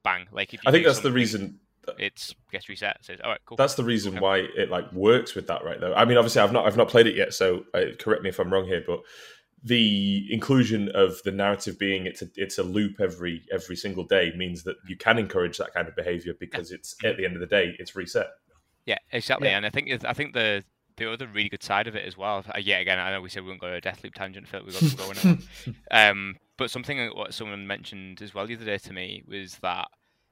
bang. 0.04 0.28
Like 0.32 0.54
if 0.54 0.64
you 0.64 0.70
I 0.70 0.72
think 0.72 0.86
that's 0.86 1.00
the 1.00 1.12
reason. 1.12 1.60
It's 1.98 2.36
gets 2.52 2.70
reset. 2.70 2.98
It 3.00 3.06
says, 3.06 3.20
all 3.24 3.32
right, 3.32 3.40
cool. 3.46 3.58
That's 3.58 3.74
the 3.74 3.84
reason 3.84 4.12
Okay. 4.14 4.20
why 4.20 4.38
it 4.38 4.70
like 4.70 4.92
works 4.94 5.34
with 5.34 5.48
that, 5.48 5.64
right? 5.64 5.80
Though 5.80 5.94
I 5.96 6.06
mean, 6.06 6.18
obviously, 6.18 6.42
I've 6.42 6.52
not 6.52 6.68
I've 6.68 6.78
not 6.78 6.88
played 6.88 7.08
it 7.08 7.16
yet, 7.16 7.34
so 7.34 7.66
uh, 7.74 7.86
correct 7.98 8.22
me 8.22 8.30
if 8.30 8.38
I'm 8.40 8.54
wrong 8.54 8.66
here, 8.66 8.84
but 8.86 9.02
the 9.64 10.28
inclusion 10.32 10.90
of 10.96 11.22
the 11.24 11.32
narrative 11.32 11.78
being 11.78 12.06
it's 12.06 12.22
a 12.22 12.28
it's 12.36 12.58
a 12.58 12.64
loop 12.64 13.02
every 13.02 13.44
every 13.52 13.76
single 13.76 14.04
day 14.04 14.32
means 14.36 14.64
that 14.64 14.78
you 14.88 14.96
can 14.96 15.18
encourage 15.18 15.58
that 15.58 15.74
kind 15.74 15.88
of 15.88 15.96
behavior 15.96 16.34
because 16.40 16.72
it's 16.72 16.96
at 17.04 17.18
the 17.18 17.26
end 17.26 17.36
of 17.36 17.42
the 17.42 17.48
day 17.48 17.76
it's 17.80 17.96
reset. 17.96 18.28
Yeah, 18.86 18.98
exactly. 19.12 19.50
Yeah. 19.50 19.58
And 19.58 19.66
I 19.66 19.70
think 19.70 19.90
I 20.06 20.14
think 20.14 20.34
the 20.34 20.64
the 20.98 21.12
other 21.12 21.28
really 21.28 21.50
good 21.50 21.64
side 21.64 21.88
of 21.88 21.96
it 21.96 22.06
as 22.06 22.18
well. 22.18 22.44
Uh, 22.54 22.60
yet 22.60 22.82
again, 22.82 23.00
I 23.00 23.12
know 23.12 23.22
we 23.22 23.30
said 23.30 23.44
we 23.44 23.48
wouldn't 23.48 23.62
go 23.62 23.70
to 23.70 23.78
a 23.78 23.82
Deathloop 23.82 24.14
tangent. 24.14 24.48
Phil, 24.48 24.64
we 24.66 24.72
got 24.72 24.82
to 24.82 24.96
go 24.96 25.30
on. 25.30 25.44
Um, 25.92 26.36
but 26.58 26.70
something 26.70 26.98
that 26.98 27.16
what 27.16 27.34
someone 27.34 27.66
mentioned 27.66 28.22
as 28.22 28.34
well 28.34 28.46
the 28.46 28.56
other 28.56 28.66
day 28.66 28.78
to 28.78 28.94
me 28.94 29.24
was 29.28 29.58
that 29.62 29.88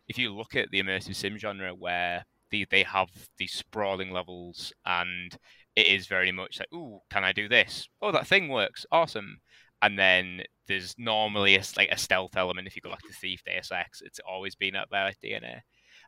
if 0.08 0.18
you 0.18 0.36
look 0.36 0.56
at 0.56 0.72
the 0.72 0.82
immersive 0.82 1.16
sim 1.16 1.38
genre, 1.38 1.74
where 1.74 2.26
they 2.52 2.66
they 2.70 2.84
have 2.84 3.10
these 3.38 3.54
sprawling 3.54 4.12
levels, 4.12 4.74
and 4.86 5.38
it 5.76 5.88
is 5.88 6.08
very 6.08 6.32
much 6.32 6.60
like, 6.60 6.74
"Ooh, 6.74 7.00
can 7.10 7.24
I 7.24 7.32
do 7.34 7.48
this? 7.48 7.88
Oh, 8.02 8.12
that 8.12 8.28
thing 8.28 8.50
works, 8.50 8.86
awesome!" 8.92 9.40
And 9.82 9.98
then 9.98 10.42
there's 10.68 10.96
normally 10.98 11.56
a, 11.56 11.60
s- 11.60 11.78
like 11.78 11.92
a 11.92 11.98
stealth 11.98 12.36
element. 12.36 12.68
If 12.68 12.76
you 12.76 12.82
go 12.82 12.90
back 12.90 13.02
to 13.04 13.14
Thief 13.14 13.42
Deus 13.46 13.72
Ex, 13.72 14.02
it's 14.02 14.20
always 14.28 14.56
been 14.56 14.76
at 14.76 14.90
their 14.90 15.12
DNA, 15.24 15.62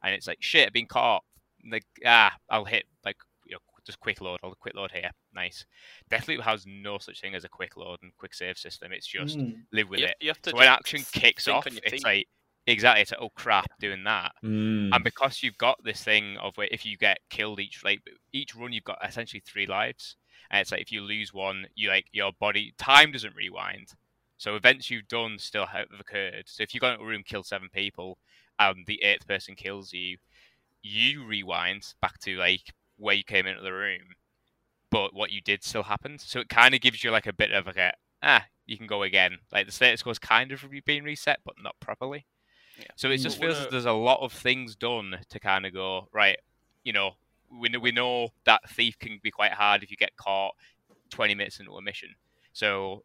and 0.04 0.13
it's 0.15 0.28
like, 0.28 0.39
"Shit, 0.41 0.67
I've 0.67 0.73
been 0.73 0.88
caught." 0.88 1.23
Like, 1.69 1.86
ah, 2.06 2.34
I'll 2.49 2.65
hit 2.65 2.86
like 3.06 3.17
you 3.45 3.54
know 3.54 3.60
just 3.86 3.99
quick 3.99 4.21
load. 4.21 4.39
I'll 4.43 4.56
quick 4.56 4.75
load 4.75 4.91
here. 4.91 5.12
Nice. 5.34 5.65
Deathloop 6.12 6.41
has 6.41 6.65
no 6.67 6.97
such 6.99 7.21
thing 7.21 7.36
as 7.36 7.43
a 7.43 7.49
quick 7.49 7.75
load 7.78 7.99
and 8.02 8.12
quick 8.17 8.34
save 8.34 8.58
system. 8.58 8.91
It's 8.91 9.08
just 9.08 9.38
Mm. 9.38 9.63
live 9.71 9.89
with 9.89 9.99
you, 9.99 10.06
it. 10.08 10.15
you 10.21 10.30
have 10.30 10.41
to 10.43 10.52
So 10.52 10.58
when 10.58 10.67
action 10.67 11.04
kicks 11.12 11.47
off, 11.47 11.67
on 11.67 11.73
your 11.73 11.82
it's 11.86 12.04
like 12.04 12.28
exactly. 12.71 13.01
It's 13.01 13.12
like 13.12 13.21
oh 13.21 13.29
crap, 13.36 13.67
doing 13.79 14.03
that. 14.03 14.32
Mm. 14.43 14.89
And 14.93 15.03
because 15.03 15.43
you've 15.43 15.58
got 15.58 15.77
this 15.84 16.03
thing 16.03 16.38
of 16.38 16.55
where 16.55 16.67
if 16.71 16.86
you 16.86 16.97
get 16.97 17.19
killed 17.29 17.60
each 17.60 17.84
like 17.84 18.01
each 18.34 18.55
run, 18.55 18.73
you've 18.73 18.84
got 18.84 18.99
essentially 19.05 19.41
three 19.45 19.65
lives, 19.65 20.15
and 20.51 20.62
it's 20.62 20.71
like 20.71 20.82
if 20.82 20.91
you 20.91 21.01
lose 21.01 21.34
one, 21.34 21.65
you 21.75 21.89
like 21.89 22.08
your 22.12 22.32
body 22.39 22.73
time 22.77 23.12
doesn't 23.12 23.36
rewind. 23.36 23.89
So 24.38 24.55
events 24.55 24.89
you've 24.89 25.08
done 25.08 25.38
still 25.38 25.65
have 25.65 25.88
occurred. 25.99 26.43
So 26.45 26.63
if 26.63 26.73
you 26.73 26.79
go 26.79 26.91
into 26.91 27.04
a 27.04 27.06
room, 27.06 27.23
kill 27.25 27.43
seven 27.43 27.67
people, 27.73 28.17
and 28.58 28.85
the 28.87 29.04
eighth 29.04 29.27
person 29.27 29.56
kills 29.56 29.91
you, 29.91 30.17
you 30.81 31.25
rewind 31.25 31.93
back 32.02 32.19
to 32.19 32.37
like 32.37 32.73
where 32.98 33.15
you 33.15 33.23
came 33.23 33.48
into 33.48 33.62
the 33.62 33.73
room, 33.73 34.15
but 34.91 35.13
what 35.13 35.31
you 35.31 35.41
did 35.41 35.63
still 35.63 35.83
happened. 35.83 36.21
So 36.21 36.39
it 36.39 36.50
kind 36.50 36.73
of 36.73 36.81
gives 36.81 37.04
you 37.04 37.12
like 37.12 37.27
a 37.27 37.33
bit 37.33 37.52
of 37.52 37.65
like 37.65 37.77
a 37.77 37.93
ah, 38.23 38.46
you 38.65 38.77
can 38.77 38.87
go 38.87 39.04
again. 39.04 39.39
Like 39.52 39.65
the 39.65 39.71
status 39.71 40.04
quo 40.04 40.12
is 40.12 40.19
kind 40.19 40.52
of 40.52 40.63
being 40.85 41.04
reset, 41.04 41.39
but 41.46 41.56
not 41.62 41.75
properly. 41.79 42.25
Yeah. 42.80 42.92
So 42.96 43.10
it 43.10 43.19
just 43.19 43.38
But 43.40 43.40
feels 43.40 43.60
what 43.60 43.67
as 43.67 43.67
there's 43.69 43.86
a 43.86 43.92
lot 43.94 44.21
of 44.21 44.34
things 44.34 44.75
done 44.75 45.19
to 45.30 45.40
kind 45.40 45.65
of 45.65 45.73
go 45.73 46.08
right. 46.13 46.38
You 46.84 46.94
know, 46.94 47.12
we 47.52 47.69
know, 47.69 47.80
we 47.80 47.92
know 47.92 48.30
that 48.46 48.69
thief 48.69 48.98
can 49.00 49.19
be 49.23 49.32
quite 49.32 49.54
hard 49.54 49.84
if 49.84 49.92
you 49.92 49.98
get 49.98 50.15
caught 50.17 50.56
20 51.10 51.36
minutes 51.36 51.60
into 51.60 51.73
a 51.75 51.82
mission. 51.82 52.10
So, 52.54 53.04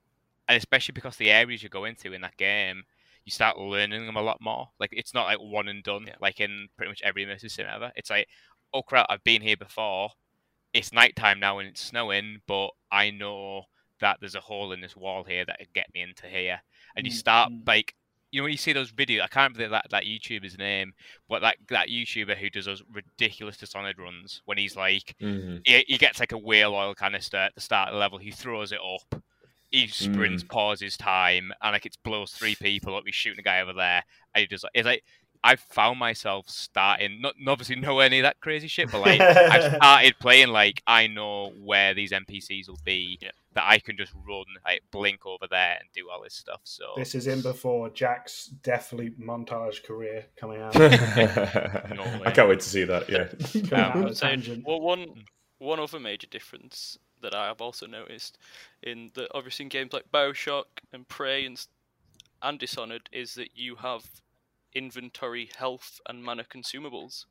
and 0.48 0.56
especially 0.56 0.92
because 0.92 1.16
the 1.16 1.30
areas 1.30 1.62
you 1.62 1.68
go 1.68 1.84
into 1.84 2.12
in 2.12 2.22
that 2.22 2.36
game, 2.36 2.84
you 3.24 3.30
start 3.32 3.58
learning 3.58 4.06
them 4.06 4.16
a 4.16 4.22
lot 4.22 4.38
more. 4.40 4.68
Like 4.78 4.90
it's 4.92 5.14
not 5.14 5.26
like 5.26 5.38
one 5.40 5.68
and 5.68 5.82
done, 5.82 6.06
Yeah. 6.06 6.16
like 6.20 6.40
in 6.40 6.68
pretty 6.76 6.90
much 6.90 7.02
every 7.02 7.24
immersive 7.24 7.50
sim 7.50 7.66
ever. 7.72 7.92
It's 7.96 8.10
like, 8.10 8.28
oh 8.72 8.82
crap, 8.82 9.06
I've 9.08 9.24
been 9.24 9.42
here 9.42 9.56
before. 9.56 10.10
It's 10.72 10.92
nighttime 10.92 11.40
now 11.40 11.58
and 11.58 11.68
it's 11.68 11.80
snowing, 11.80 12.42
but 12.46 12.70
I 12.90 13.10
know 13.10 13.64
that 14.00 14.18
there's 14.20 14.34
a 14.34 14.40
hole 14.40 14.72
in 14.72 14.80
this 14.80 14.96
wall 14.96 15.24
here 15.24 15.44
that 15.44 15.58
could 15.58 15.72
get 15.72 15.92
me 15.94 16.00
into 16.02 16.26
here. 16.26 16.60
And 16.96 17.06
you 17.06 17.10
Mm, 17.10 17.12
start 17.12 17.50
mm. 17.50 17.64
like 17.66 17.94
you 18.34 18.40
know 18.40 18.44
when 18.44 18.52
you 18.52 18.58
see 18.58 18.72
those 18.72 18.90
videos, 18.90 19.22
I 19.22 19.28
can't 19.28 19.54
remember 19.54 19.76
that 19.76 19.86
that 19.90 20.04
YouTuber's 20.04 20.58
name, 20.58 20.92
but 21.28 21.40
that 21.42 21.56
that 21.68 21.88
YouTuber 21.88 22.36
who 22.36 22.50
does 22.50 22.64
those 22.64 22.82
ridiculous 22.92 23.56
Dishonored 23.56 24.00
runs 24.00 24.42
when 24.44 24.58
he's 24.58 24.76
like, 24.76 25.14
mm-hmm. 25.22 25.58
he, 25.64 25.84
he, 25.86 25.98
gets 25.98 26.18
like 26.18 26.32
a 26.32 26.38
whale 26.38 26.74
oil 26.74 26.96
canister 26.96 27.36
at 27.36 27.54
the 27.54 27.60
start 27.60 27.90
of 27.90 27.94
the 27.94 28.00
level, 28.00 28.18
he 28.18 28.32
throws 28.32 28.72
it 28.72 28.80
up, 28.80 29.22
he 29.70 29.86
sprints, 29.86 30.42
mm. 30.42 30.48
pauses 30.48 30.96
time, 30.96 31.52
and 31.62 31.74
like 31.74 31.86
it 31.86 31.96
blows 32.02 32.32
three 32.32 32.56
people 32.56 32.96
up. 32.96 33.04
He's 33.06 33.14
shooting 33.14 33.38
a 33.38 33.42
guy 33.42 33.60
over 33.60 33.72
there, 33.72 34.02
and 34.34 34.40
he 34.40 34.48
just 34.48 34.64
like 34.64 34.72
it's 34.74 34.86
like 34.86 35.04
I've 35.44 35.60
found 35.60 36.00
myself 36.00 36.48
starting, 36.48 37.20
not 37.20 37.34
obviously 37.46 37.76
know 37.76 38.00
any 38.00 38.18
of 38.18 38.24
that 38.24 38.40
crazy 38.40 38.66
shit, 38.66 38.90
but 38.90 39.02
like 39.02 39.20
I've 39.20 39.74
started 39.76 40.18
playing 40.18 40.48
like 40.48 40.82
I 40.88 41.06
know 41.06 41.52
where 41.62 41.94
these 41.94 42.10
NPCs 42.10 42.68
will 42.68 42.80
be, 42.84 43.16
yeah. 43.22 43.30
That 43.54 43.64
I 43.66 43.78
can 43.78 43.96
just 43.96 44.12
run, 44.14 44.44
like 44.64 44.82
blink 44.90 45.26
over 45.26 45.46
there 45.48 45.78
and 45.80 45.88
do 45.94 46.08
all 46.10 46.22
this 46.22 46.34
stuff. 46.34 46.60
So 46.64 46.84
this 46.96 47.14
is 47.14 47.26
in 47.26 47.40
before 47.40 47.88
Jack's 47.90 48.46
definitely 48.46 49.10
montage 49.10 49.84
career 49.84 50.26
coming 50.36 50.60
out. 50.60 50.76
I 50.76 52.30
can't 52.32 52.48
wait 52.48 52.60
to 52.60 52.68
see 52.68 52.84
that. 52.84 53.08
Yeah. 53.08 53.92
um, 53.92 54.14
saying, 54.14 54.62
well, 54.66 54.80
one 54.80 55.24
one 55.58 55.80
other 55.80 56.00
major 56.00 56.26
difference 56.26 56.98
that 57.22 57.34
I 57.34 57.46
have 57.46 57.60
also 57.60 57.86
noticed 57.86 58.38
in 58.82 59.10
the 59.14 59.28
obviously 59.34 59.64
in 59.64 59.68
games 59.70 59.92
like 59.92 60.10
Bioshock 60.12 60.64
and 60.92 61.08
Prey 61.08 61.46
and 61.46 61.64
and 62.42 62.58
Dishonored 62.58 63.08
is 63.12 63.34
that 63.34 63.50
you 63.54 63.76
have 63.76 64.04
inventory 64.74 65.48
health 65.56 66.00
and 66.08 66.22
mana 66.22 66.44
consumables. 66.44 67.24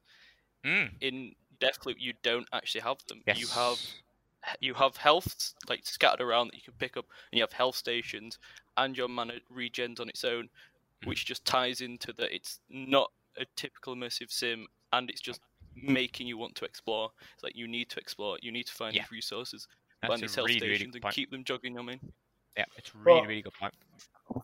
Mm. 0.65 0.91
In 1.01 1.34
Deathloop, 1.59 1.95
you 1.99 2.13
don't 2.24 2.47
actually 2.51 2.82
have 2.82 2.97
them. 3.07 3.21
Yes. 3.28 3.39
You 3.39 3.47
have 3.47 3.80
you 4.60 4.74
have 4.74 4.98
health 4.98 5.54
like 5.70 5.86
scattered 5.86 6.22
around 6.22 6.48
that 6.48 6.56
you 6.56 6.62
can 6.64 6.74
pick 6.78 6.98
up, 6.98 7.06
and 7.32 7.38
you 7.38 7.44
have 7.44 7.54
health 7.54 7.76
stations, 7.76 8.39
and 8.78 8.98
your 8.98 9.08
mana 9.08 9.34
regens 9.56 10.00
on 10.00 10.10
its 10.10 10.24
own, 10.24 10.44
mm. 10.44 11.08
which 11.08 11.26
just 11.26 11.46
ties 11.46 11.82
into 11.82 12.14
that 12.14 12.34
it's 12.34 12.60
not 12.70 13.12
a 13.38 13.46
typical 13.56 13.96
immersive 13.96 14.32
sim, 14.32 14.68
and 14.91 15.10
it's 15.10 15.22
just 15.22 15.41
making 15.76 16.28
you 16.28 16.38
want 16.38 16.56
to 16.56 16.66
explore. 16.66 17.10
It's 17.34 17.44
like 17.44 17.56
you 17.56 17.68
need 17.68 17.89
to 17.89 18.00
explore, 18.00 18.38
you 18.41 18.52
need 18.52 18.68
to 18.68 18.74
find 18.74 18.96
yeah. 18.96 19.06
resources, 19.12 19.68
That's 20.02 20.12
find 20.12 20.22
these 20.22 20.36
health 20.36 20.48
really, 20.48 20.60
stations, 20.60 20.80
really 20.80 20.91
and 20.96 21.02
point. 21.04 21.16
keep 21.16 21.32
them 21.32 21.44
jogging 21.44 21.74
them 21.74 21.89
in. 21.89 22.00
Yeah, 22.58 22.66
it's 22.78 22.96
really, 22.96 23.20
well, 23.20 23.28
really 23.28 23.41
good 23.41 23.54
point. 23.60 23.74
point 23.74 24.04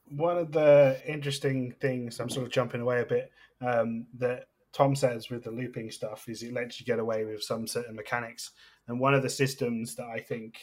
one 0.09 0.37
of 0.37 0.51
the 0.51 0.99
interesting 1.05 1.73
things 1.79 2.19
I'm 2.19 2.29
sort 2.29 2.45
of 2.45 2.51
jumping 2.51 2.81
away 2.81 3.01
a 3.01 3.05
bit 3.05 3.31
um, 3.61 4.05
that 4.17 4.47
Tom 4.73 4.95
says 4.95 5.29
with 5.29 5.43
the 5.43 5.51
looping 5.51 5.91
stuff 5.91 6.27
is 6.29 6.43
it 6.43 6.53
lets 6.53 6.79
you 6.79 6.85
get 6.85 6.99
away 6.99 7.25
with 7.25 7.43
some 7.43 7.67
certain 7.67 7.95
mechanics. 7.95 8.51
And 8.89 8.99
one 8.99 9.13
of 9.13 9.21
the 9.21 9.29
systems 9.29 9.95
that 9.95 10.07
I 10.07 10.19
think, 10.19 10.57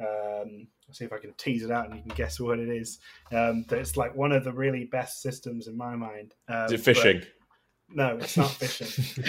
um, 0.00 0.68
let's 0.86 0.98
see 0.98 1.04
if 1.04 1.12
I 1.12 1.18
can 1.18 1.34
tease 1.34 1.64
it 1.64 1.70
out 1.70 1.86
and 1.86 1.96
you 1.96 2.02
can 2.02 2.14
guess 2.14 2.40
what 2.40 2.58
it 2.58 2.68
is. 2.68 2.98
Um, 3.32 3.64
that's 3.68 3.96
like 3.96 4.14
one 4.14 4.32
of 4.32 4.44
the 4.44 4.52
really 4.52 4.84
best 4.84 5.20
systems 5.20 5.66
in 5.66 5.76
my 5.76 5.96
mind. 5.96 6.34
Um, 6.48 6.66
is 6.66 6.72
it 6.72 6.80
fishing? 6.80 7.22
No, 7.90 8.16
it's 8.18 8.36
not 8.36 8.50
fishing. 8.50 9.24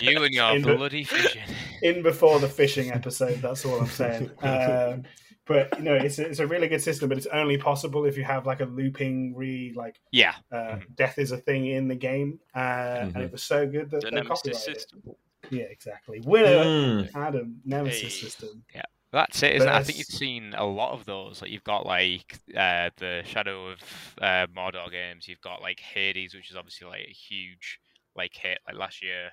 you 0.00 0.22
and 0.22 0.34
your 0.34 0.56
in 0.56 0.62
bloody 0.62 1.04
fishing. 1.04 1.42
In 1.82 2.02
before 2.02 2.40
the 2.40 2.48
fishing 2.48 2.90
episode, 2.90 3.40
that's 3.40 3.64
all 3.64 3.80
I'm 3.80 3.86
saying. 3.86 4.30
Um, 4.42 5.04
but 5.48 5.76
you 5.78 5.84
know 5.84 5.94
it's 5.94 6.18
a, 6.18 6.26
it's 6.26 6.38
a 6.40 6.46
really 6.46 6.68
good 6.68 6.82
system 6.82 7.08
but 7.08 7.16
it's 7.16 7.26
only 7.28 7.56
possible 7.56 8.04
if 8.04 8.18
you 8.18 8.22
have 8.22 8.46
like 8.46 8.60
a 8.60 8.66
looping 8.66 9.34
re 9.34 9.72
like 9.74 9.98
yeah 10.12 10.34
uh, 10.52 10.56
mm-hmm. 10.56 10.92
death 10.94 11.18
is 11.18 11.32
a 11.32 11.38
thing 11.38 11.66
in 11.66 11.88
the 11.88 11.94
game 11.94 12.38
uh, 12.54 12.58
mm-hmm. 12.58 13.16
and 13.16 13.24
it 13.24 13.32
was 13.32 13.42
so 13.42 13.66
good 13.66 13.90
that 13.90 14.02
the 14.02 14.10
they 14.10 14.20
copyrighted 14.20 14.56
system. 14.56 15.02
it 15.06 15.16
yeah 15.50 15.64
exactly 15.64 16.20
winner 16.24 16.64
mm. 16.64 17.10
adam 17.14 17.60
nemesis 17.64 18.02
hey. 18.02 18.08
system 18.08 18.64
yeah 18.74 18.82
that's 19.10 19.42
it, 19.42 19.56
isn't 19.56 19.66
it? 19.66 19.74
I 19.74 19.82
think 19.82 19.96
you've 19.96 20.06
seen 20.06 20.52
a 20.54 20.66
lot 20.66 20.92
of 20.92 21.06
those. 21.06 21.40
Like 21.40 21.50
you've 21.50 21.64
got 21.64 21.86
like 21.86 22.38
uh, 22.54 22.90
the 22.98 23.22
Shadow 23.24 23.68
of 23.68 23.78
uh, 24.20 24.46
Mordor 24.54 24.90
games. 24.90 25.26
You've 25.26 25.40
got 25.40 25.62
like 25.62 25.80
Hades, 25.80 26.34
which 26.34 26.50
is 26.50 26.56
obviously 26.58 26.88
like 26.88 27.06
a 27.08 27.12
huge 27.12 27.80
like 28.14 28.34
hit 28.34 28.58
like 28.66 28.76
last 28.76 29.02
year 29.02 29.30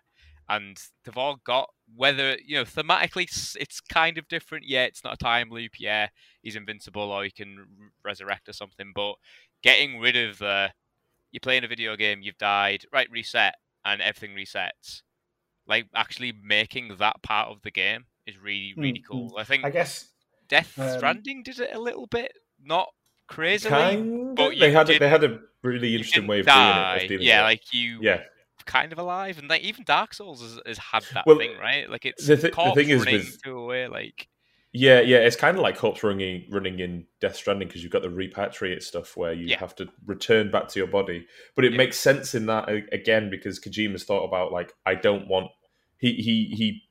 and 0.49 0.79
they've 1.03 1.17
all 1.17 1.39
got 1.43 1.69
whether 1.95 2.37
you 2.45 2.57
know 2.57 2.63
thematically 2.63 3.23
it's, 3.23 3.55
it's, 3.59 3.81
kind 3.81 4.17
of 4.17 4.27
different. 4.27 4.65
Yeah, 4.67 4.83
it's 4.83 5.03
not 5.03 5.13
a 5.13 5.17
time 5.17 5.49
loop. 5.49 5.73
Yeah, 5.79 6.07
he's 6.41 6.55
invincible 6.55 7.11
or 7.11 7.23
he 7.23 7.31
can 7.31 7.65
resurrect 8.03 8.49
or 8.49 8.53
something. 8.53 8.91
But 8.93 9.15
getting 9.63 9.99
rid 9.99 10.15
of 10.15 10.39
the 10.39 10.71
you're 11.31 11.39
playing 11.41 11.63
a 11.63 11.67
video 11.67 11.95
game, 11.95 12.21
you've 12.21 12.37
died, 12.37 12.85
right? 12.93 13.09
Reset, 13.11 13.55
and 13.83 14.01
everything 14.01 14.35
resets. 14.35 15.01
Like 15.67 15.87
actually 15.95 16.33
making 16.43 16.95
that 16.99 17.21
part 17.23 17.49
of 17.49 17.61
the 17.61 17.71
game 17.71 18.05
is 18.27 18.37
really 18.37 18.73
really 18.77 18.99
mm-hmm. 18.99 19.11
cool. 19.11 19.35
I 19.37 19.43
think 19.43 19.65
I 19.65 19.69
guess 19.69 20.07
Death 20.47 20.77
um, 20.79 20.97
Stranding 20.97 21.43
did 21.43 21.59
it 21.59 21.71
a 21.73 21.79
little 21.79 22.07
bit, 22.07 22.33
not 22.63 22.89
crazily, 23.27 23.71
kind 23.71 24.35
but 24.35 24.53
they 24.59 24.71
had 24.71 24.89
a, 24.89 24.99
they 24.99 25.09
had 25.09 25.23
a 25.23 25.39
really 25.63 25.95
interesting 25.95 26.27
way 26.27 26.41
of 26.41 26.45
die. 26.45 26.99
doing 26.99 27.11
it. 27.11 27.15
Of 27.15 27.21
yeah, 27.21 27.41
it. 27.41 27.43
like 27.43 27.73
you 27.73 27.99
yeah 28.01 28.21
kind 28.65 28.91
of 28.91 28.99
alive, 28.99 29.37
and 29.37 29.47
like 29.49 29.61
even 29.61 29.83
Dark 29.85 30.13
Souls 30.13 30.41
has, 30.41 30.59
has 30.65 30.77
had 30.77 31.03
that 31.13 31.25
well, 31.25 31.37
thing, 31.37 31.57
right? 31.57 31.89
Like 31.89 32.05
it's 32.05 32.27
the, 32.27 32.37
th- 32.37 32.53
the 32.55 32.71
thing 32.75 32.89
is 32.89 33.05
with 33.05 33.41
to 33.43 33.51
away, 33.51 33.87
like 33.87 34.27
yeah, 34.73 34.99
yeah, 34.99 35.17
it's 35.19 35.37
kind 35.37 35.55
of 35.55 35.63
like 35.63 35.77
corpse 35.77 36.03
running 36.03 36.45
running 36.49 36.79
in 36.79 37.05
Death 37.21 37.37
Stranding 37.37 37.67
because 37.67 37.81
you've 37.81 37.91
got 37.91 38.01
the 38.01 38.09
repatriate 38.09 38.83
stuff 38.83 39.15
where 39.15 39.33
you 39.33 39.47
yeah. 39.47 39.59
have 39.59 39.75
to 39.75 39.87
return 40.05 40.51
back 40.51 40.67
to 40.69 40.79
your 40.79 40.87
body, 40.87 41.25
but 41.55 41.63
it 41.63 41.71
yeah. 41.71 41.77
makes 41.77 41.97
sense 41.97 42.35
in 42.35 42.47
that 42.47 42.67
again 42.91 43.29
because 43.29 43.59
Kojima's 43.59 44.03
thought 44.03 44.25
about 44.25 44.51
like 44.51 44.73
I 44.85 44.95
don't 44.95 45.27
want 45.27 45.51
he 45.97 46.13
he 46.13 46.55
he 46.55 46.81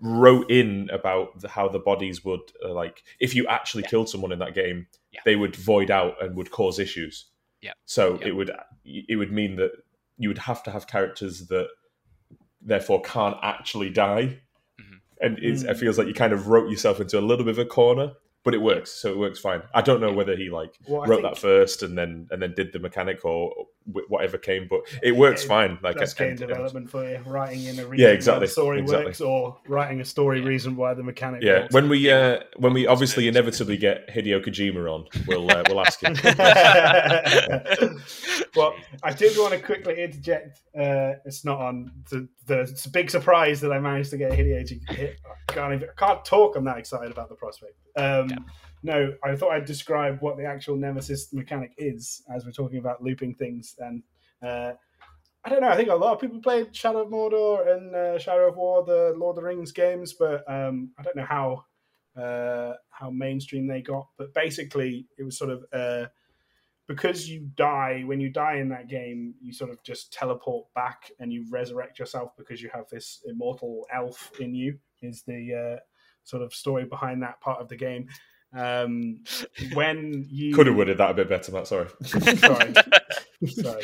wrote 0.00 0.50
in 0.50 0.90
about 0.92 1.40
the, 1.40 1.48
how 1.48 1.68
the 1.68 1.78
bodies 1.78 2.24
would 2.24 2.40
uh, 2.64 2.72
like 2.72 3.02
if 3.20 3.34
you 3.34 3.46
actually 3.46 3.82
yeah. 3.82 3.90
killed 3.90 4.08
someone 4.08 4.32
in 4.32 4.38
that 4.38 4.54
game, 4.54 4.86
they 5.24 5.36
would 5.36 5.56
void 5.56 5.90
out 5.90 6.22
and 6.22 6.36
would 6.36 6.50
cause 6.50 6.78
issues. 6.78 7.26
Yeah. 7.60 7.72
So 7.86 8.18
it 8.22 8.32
would 8.32 8.50
it 8.84 9.16
would 9.16 9.32
mean 9.32 9.56
that 9.56 9.72
you 10.18 10.28
would 10.28 10.38
have 10.38 10.62
to 10.64 10.70
have 10.70 10.86
characters 10.86 11.46
that 11.48 11.68
therefore 12.60 13.02
can't 13.02 13.36
actually 13.42 13.90
die. 13.90 14.40
Mm-hmm. 14.80 14.94
And 15.20 15.38
mm. 15.38 15.70
it 15.70 15.76
feels 15.76 15.98
like 15.98 16.06
you 16.06 16.14
kind 16.14 16.32
of 16.32 16.48
wrote 16.48 16.70
yourself 16.70 17.00
into 17.00 17.18
a 17.18 17.22
little 17.22 17.44
bit 17.44 17.52
of 17.52 17.58
a 17.58 17.64
corner 17.64 18.12
but 18.44 18.54
it 18.54 18.60
works, 18.60 18.90
so 18.90 19.10
it 19.10 19.18
works 19.18 19.38
fine. 19.40 19.62
I 19.72 19.80
don't 19.80 20.00
know 20.00 20.12
whether 20.12 20.36
he 20.36 20.50
like 20.50 20.74
well, 20.86 21.06
wrote 21.06 21.22
that 21.22 21.38
first 21.38 21.82
and 21.82 21.96
then 21.96 22.28
and 22.30 22.42
then 22.42 22.52
did 22.54 22.72
the 22.72 22.78
mechanic 22.78 23.24
or 23.24 23.52
whatever 23.84 24.38
came, 24.38 24.66
but 24.68 24.80
it 25.02 25.14
works 25.14 25.42
yeah, 25.42 25.48
fine. 25.48 25.78
Like 25.82 25.96
that's 25.96 26.14
game 26.14 26.36
development 26.36 26.88
for 26.88 27.08
you, 27.08 27.18
writing 27.26 27.64
in 27.64 27.78
a 27.78 27.86
reason 27.86 28.06
yeah, 28.06 28.12
exactly, 28.12 28.40
why 28.40 28.46
the 28.46 28.52
story 28.52 28.80
exactly. 28.80 29.04
works, 29.06 29.20
or 29.20 29.58
writing 29.68 30.00
a 30.00 30.04
story 30.04 30.40
reason 30.40 30.76
why 30.76 30.94
the 30.94 31.02
mechanic. 31.02 31.42
Yeah, 31.42 31.62
works. 31.62 31.74
when 31.74 31.88
we 31.88 32.10
uh, 32.10 32.40
when 32.56 32.72
we 32.72 32.86
obviously 32.86 33.28
inevitably 33.28 33.76
get 33.76 34.08
Hideo 34.08 34.44
Kojima 34.44 34.90
on, 34.92 35.06
we'll 35.26 35.50
uh, 35.50 35.62
we'll 35.68 35.80
ask 35.80 36.02
him. 36.02 36.14
well, 38.56 38.74
I 39.02 39.12
did 39.12 39.36
want 39.36 39.52
to 39.52 39.60
quickly 39.60 40.02
interject. 40.02 40.60
Uh, 40.76 41.20
it's 41.24 41.44
not 41.44 41.60
on 41.60 41.92
the 42.10 42.28
the 42.46 42.88
big 42.92 43.10
surprise 43.10 43.60
that 43.60 43.72
I 43.72 43.78
managed 43.78 44.10
to 44.10 44.16
get 44.16 44.32
Hideo 44.32 44.66
to 44.66 44.94
hit. 44.94 45.20
I 45.26 45.52
can't 45.52 45.74
even, 45.74 45.88
I 45.88 46.06
can't 46.06 46.24
talk. 46.24 46.56
I'm 46.56 46.64
that 46.64 46.78
excited 46.78 47.10
about 47.10 47.28
the 47.28 47.34
prospect. 47.34 47.74
Um, 47.96 48.30
yeah. 48.30 48.36
No, 48.84 49.14
I 49.24 49.34
thought 49.34 49.52
I'd 49.52 49.64
describe 49.64 50.18
what 50.20 50.36
the 50.36 50.44
actual 50.44 50.76
Nemesis 50.76 51.32
mechanic 51.32 51.72
is 51.78 52.22
as 52.32 52.44
we're 52.44 52.52
talking 52.52 52.78
about 52.78 53.02
looping 53.02 53.34
things. 53.34 53.74
And 53.78 54.02
uh, 54.42 54.74
I 55.42 55.48
don't 55.48 55.62
know. 55.62 55.70
I 55.70 55.76
think 55.76 55.88
a 55.88 55.94
lot 55.94 56.12
of 56.12 56.20
people 56.20 56.38
played 56.42 56.76
Shadow 56.76 57.00
of 57.00 57.08
Mordor 57.08 57.74
and 57.74 57.96
uh, 57.96 58.18
Shadow 58.18 58.46
of 58.46 58.56
War, 58.56 58.84
the 58.84 59.14
Lord 59.16 59.38
of 59.38 59.42
the 59.42 59.48
Rings 59.48 59.72
games, 59.72 60.12
but 60.12 60.44
um, 60.46 60.90
I 60.98 61.02
don't 61.02 61.16
know 61.16 61.24
how 61.24 61.64
uh, 62.14 62.74
how 62.90 63.08
mainstream 63.08 63.66
they 63.66 63.80
got. 63.80 64.06
But 64.18 64.34
basically, 64.34 65.08
it 65.16 65.24
was 65.24 65.38
sort 65.38 65.50
of 65.50 65.64
uh, 65.72 66.08
because 66.86 67.26
you 67.26 67.48
die 67.56 68.02
when 68.04 68.20
you 68.20 68.28
die 68.28 68.56
in 68.56 68.68
that 68.68 68.88
game, 68.88 69.32
you 69.40 69.54
sort 69.54 69.70
of 69.70 69.82
just 69.82 70.12
teleport 70.12 70.66
back 70.74 71.10
and 71.20 71.32
you 71.32 71.46
resurrect 71.50 71.98
yourself 71.98 72.32
because 72.36 72.60
you 72.60 72.68
have 72.74 72.84
this 72.90 73.22
immortal 73.24 73.86
elf 73.90 74.30
in 74.40 74.54
you. 74.54 74.78
Is 75.00 75.22
the 75.22 75.78
uh, 75.78 75.80
sort 76.24 76.42
of 76.42 76.52
story 76.52 76.84
behind 76.84 77.22
that 77.22 77.40
part 77.40 77.62
of 77.62 77.68
the 77.68 77.76
game. 77.76 78.08
Um, 78.54 79.24
when 79.72 80.26
you 80.30 80.54
could 80.54 80.66
have 80.66 80.76
worded 80.76 80.98
that 80.98 81.10
a 81.10 81.14
bit 81.14 81.28
better, 81.28 81.52
Matt. 81.52 81.66
Sorry. 81.66 81.88
sorry. 82.04 82.74
sorry. 83.46 83.82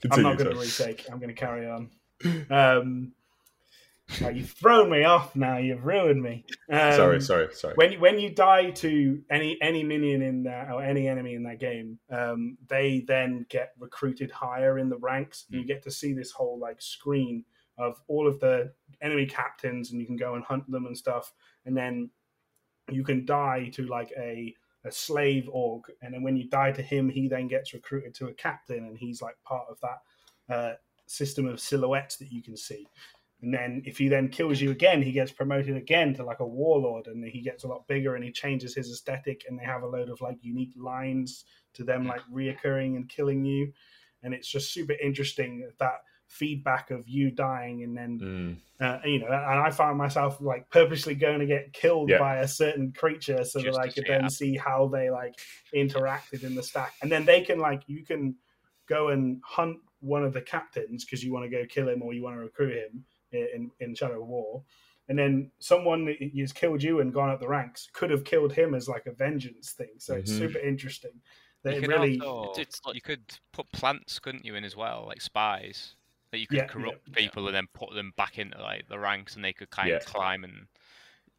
Continue, 0.00 0.12
I'm 0.12 0.22
not 0.22 0.38
going 0.38 0.54
to 0.54 0.60
retake. 0.60 1.06
I'm 1.10 1.18
going 1.18 1.34
to 1.34 1.40
carry 1.40 1.68
on. 1.68 1.90
Um, 2.50 3.12
now 4.20 4.28
you've 4.28 4.50
thrown 4.50 4.90
me 4.90 5.04
off. 5.04 5.34
Now 5.34 5.56
you've 5.56 5.84
ruined 5.84 6.22
me. 6.22 6.44
Um, 6.70 6.92
sorry, 6.92 7.20
sorry, 7.20 7.48
sorry. 7.52 7.74
When 7.74 7.92
you, 7.92 8.00
when 8.00 8.18
you 8.18 8.30
die 8.30 8.70
to 8.70 9.22
any 9.30 9.58
any 9.60 9.82
minion 9.82 10.22
in 10.22 10.42
that 10.44 10.70
or 10.70 10.82
any 10.82 11.08
enemy 11.08 11.34
in 11.34 11.42
that 11.44 11.58
game, 11.58 11.98
um, 12.10 12.58
they 12.68 13.04
then 13.06 13.46
get 13.48 13.72
recruited 13.78 14.30
higher 14.30 14.78
in 14.78 14.88
the 14.88 14.98
ranks. 14.98 15.46
Mm. 15.50 15.58
You 15.58 15.66
get 15.66 15.82
to 15.84 15.90
see 15.90 16.12
this 16.12 16.30
whole 16.30 16.58
like 16.58 16.80
screen 16.80 17.44
of 17.78 18.00
all 18.06 18.28
of 18.28 18.38
the 18.40 18.72
enemy 19.00 19.26
captains, 19.26 19.90
and 19.90 20.00
you 20.00 20.06
can 20.06 20.16
go 20.16 20.34
and 20.34 20.44
hunt 20.44 20.70
them 20.70 20.86
and 20.86 20.96
stuff. 20.96 21.32
And 21.64 21.76
then 21.76 22.10
you 22.90 23.04
can 23.04 23.24
die 23.24 23.70
to 23.74 23.86
like 23.86 24.12
a 24.16 24.54
a 24.86 24.92
slave 24.92 25.48
orc, 25.50 25.90
and 26.02 26.12
then 26.12 26.22
when 26.22 26.36
you 26.36 26.44
die 26.48 26.70
to 26.70 26.82
him, 26.82 27.08
he 27.08 27.26
then 27.26 27.48
gets 27.48 27.72
recruited 27.72 28.14
to 28.14 28.26
a 28.26 28.34
captain, 28.34 28.84
and 28.84 28.98
he's 28.98 29.22
like 29.22 29.36
part 29.42 29.66
of 29.70 29.78
that 29.80 30.54
uh, 30.54 30.74
system 31.06 31.46
of 31.46 31.58
silhouettes 31.58 32.16
that 32.16 32.30
you 32.30 32.42
can 32.42 32.56
see. 32.56 32.86
And 33.40 33.52
then 33.52 33.82
if 33.86 33.98
he 33.98 34.08
then 34.08 34.28
kills 34.28 34.60
you 34.60 34.70
again, 34.70 35.02
he 35.02 35.12
gets 35.12 35.32
promoted 35.32 35.76
again 35.76 36.14
to 36.14 36.24
like 36.24 36.40
a 36.40 36.46
warlord, 36.46 37.06
and 37.06 37.24
he 37.24 37.40
gets 37.40 37.64
a 37.64 37.66
lot 37.68 37.88
bigger, 37.88 38.14
and 38.14 38.24
he 38.24 38.30
changes 38.30 38.74
his 38.74 38.90
aesthetic, 38.90 39.44
and 39.48 39.58
they 39.58 39.64
have 39.64 39.82
a 39.82 39.86
load 39.86 40.10
of 40.10 40.20
like 40.20 40.36
unique 40.42 40.74
lines 40.76 41.44
to 41.72 41.82
them, 41.82 42.06
like 42.06 42.20
reoccurring 42.32 42.96
and 42.96 43.08
killing 43.08 43.44
you, 43.44 43.72
and 44.22 44.34
it's 44.34 44.48
just 44.48 44.72
super 44.72 44.94
interesting 45.02 45.66
that 45.78 46.00
feedback 46.28 46.90
of 46.90 47.08
you 47.08 47.30
dying, 47.30 47.82
and 47.84 47.96
then 47.96 48.18
Mm. 48.18 48.56
uh, 48.80 48.98
you 49.04 49.18
know, 49.20 49.26
and 49.26 49.60
I 49.60 49.70
found 49.70 49.96
myself 49.98 50.40
like 50.40 50.68
purposely 50.70 51.14
going 51.14 51.38
to 51.40 51.46
get 51.46 51.72
killed 51.72 52.10
Yeah. 52.10 52.18
by 52.18 52.38
a 52.38 52.48
certain 52.48 52.92
creature 52.92 53.44
so 53.44 53.60
Just 53.62 53.76
that 53.78 53.82
I 53.82 53.86
could 53.86 54.04
see 54.06 54.08
then 54.12 54.24
it. 54.24 54.30
see 54.30 54.56
how 54.56 54.88
they 54.88 55.10
like 55.10 55.34
interacted 55.74 56.42
in 56.42 56.54
the 56.54 56.62
stack, 56.62 56.94
and 57.02 57.10
then 57.10 57.24
they 57.24 57.42
can 57.42 57.58
like 57.58 57.82
you 57.86 58.04
can 58.04 58.36
go 58.86 59.08
and 59.08 59.40
hunt 59.44 59.78
one 60.00 60.24
of 60.24 60.32
the 60.34 60.42
captains 60.42 61.04
because 61.04 61.22
you 61.24 61.32
want 61.32 61.44
to 61.44 61.48
go 61.50 61.64
kill 61.66 61.88
him 61.88 62.02
or 62.02 62.12
you 62.12 62.22
want 62.22 62.36
to 62.36 62.40
recruit 62.40 62.74
him 62.76 63.04
in 63.32 63.70
in 63.80 63.94
Shadow 63.94 64.20
of 64.22 64.28
War. 64.28 64.62
And 65.08 65.18
then 65.18 65.50
someone 65.58 66.06
that 66.06 66.16
has 66.38 66.52
killed 66.52 66.82
you 66.82 67.00
and 67.00 67.12
gone 67.12 67.28
up 67.28 67.38
the 67.40 67.48
ranks 67.48 67.88
could 67.92 68.10
have 68.10 68.24
killed 68.24 68.52
him 68.54 68.74
as 68.74 68.88
like 68.88 69.06
a 69.06 69.12
vengeance 69.12 69.72
thing. 69.72 69.94
So 69.98 70.14
it's 70.16 70.32
Mhm. 70.32 70.38
super 70.38 70.58
interesting. 70.58 71.20
That 71.62 71.74
You 71.76 71.82
it 71.82 71.88
really, 71.88 72.20
also- 72.20 72.60
It's- 72.60 72.80
it's 72.84 72.94
you 72.94 73.00
could 73.02 73.38
put 73.52 73.70
plants, 73.72 74.18
couldn't 74.18 74.44
you, 74.44 74.54
in 74.54 74.64
as 74.64 74.74
well, 74.76 75.04
like 75.06 75.20
spies. 75.22 75.94
That 76.34 76.40
you 76.40 76.48
could 76.48 76.56
Yeah, 76.56 76.66
corrupt 76.66 77.06
yeah. 77.06 77.14
people 77.14 77.46
and 77.46 77.54
then 77.54 77.68
put 77.74 77.94
them 77.94 78.12
back 78.16 78.38
into 78.38 78.60
like 78.60 78.88
the 78.88 78.98
ranks, 78.98 79.36
and 79.36 79.44
they 79.44 79.52
could 79.52 79.70
kind 79.70 79.90
of 79.94 80.04
climb 80.04 80.42
and 80.42 80.66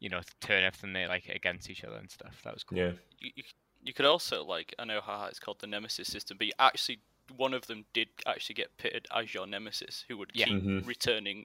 you 0.00 0.08
know 0.08 0.22
turn 0.40 0.64
everything 0.64 0.94
they 0.94 1.06
like 1.06 1.28
against 1.28 1.68
each 1.68 1.84
other 1.84 1.96
and 1.96 2.10
stuff. 2.10 2.40
That 2.44 2.54
was 2.54 2.64
cool. 2.64 2.78
Yeah. 2.78 2.92
you, 3.20 3.30
you, 3.34 3.42
you 3.84 3.92
could 3.92 4.06
also 4.06 4.42
like 4.42 4.74
I 4.78 4.86
know 4.86 5.02
how 5.02 5.26
it's 5.26 5.38
called 5.38 5.58
the 5.60 5.66
nemesis 5.66 6.08
system, 6.08 6.38
but 6.38 6.46
you 6.46 6.54
actually 6.58 7.00
one 7.36 7.52
of 7.52 7.66
them 7.66 7.84
did 7.92 8.08
actually 8.26 8.54
get 8.54 8.74
pitted 8.78 9.06
as 9.14 9.34
your 9.34 9.46
nemesis, 9.46 10.02
who 10.08 10.16
would 10.16 10.30
Yeah. 10.32 10.46
keep 10.46 10.62
Mhm. 10.62 10.86
returning. 10.86 11.44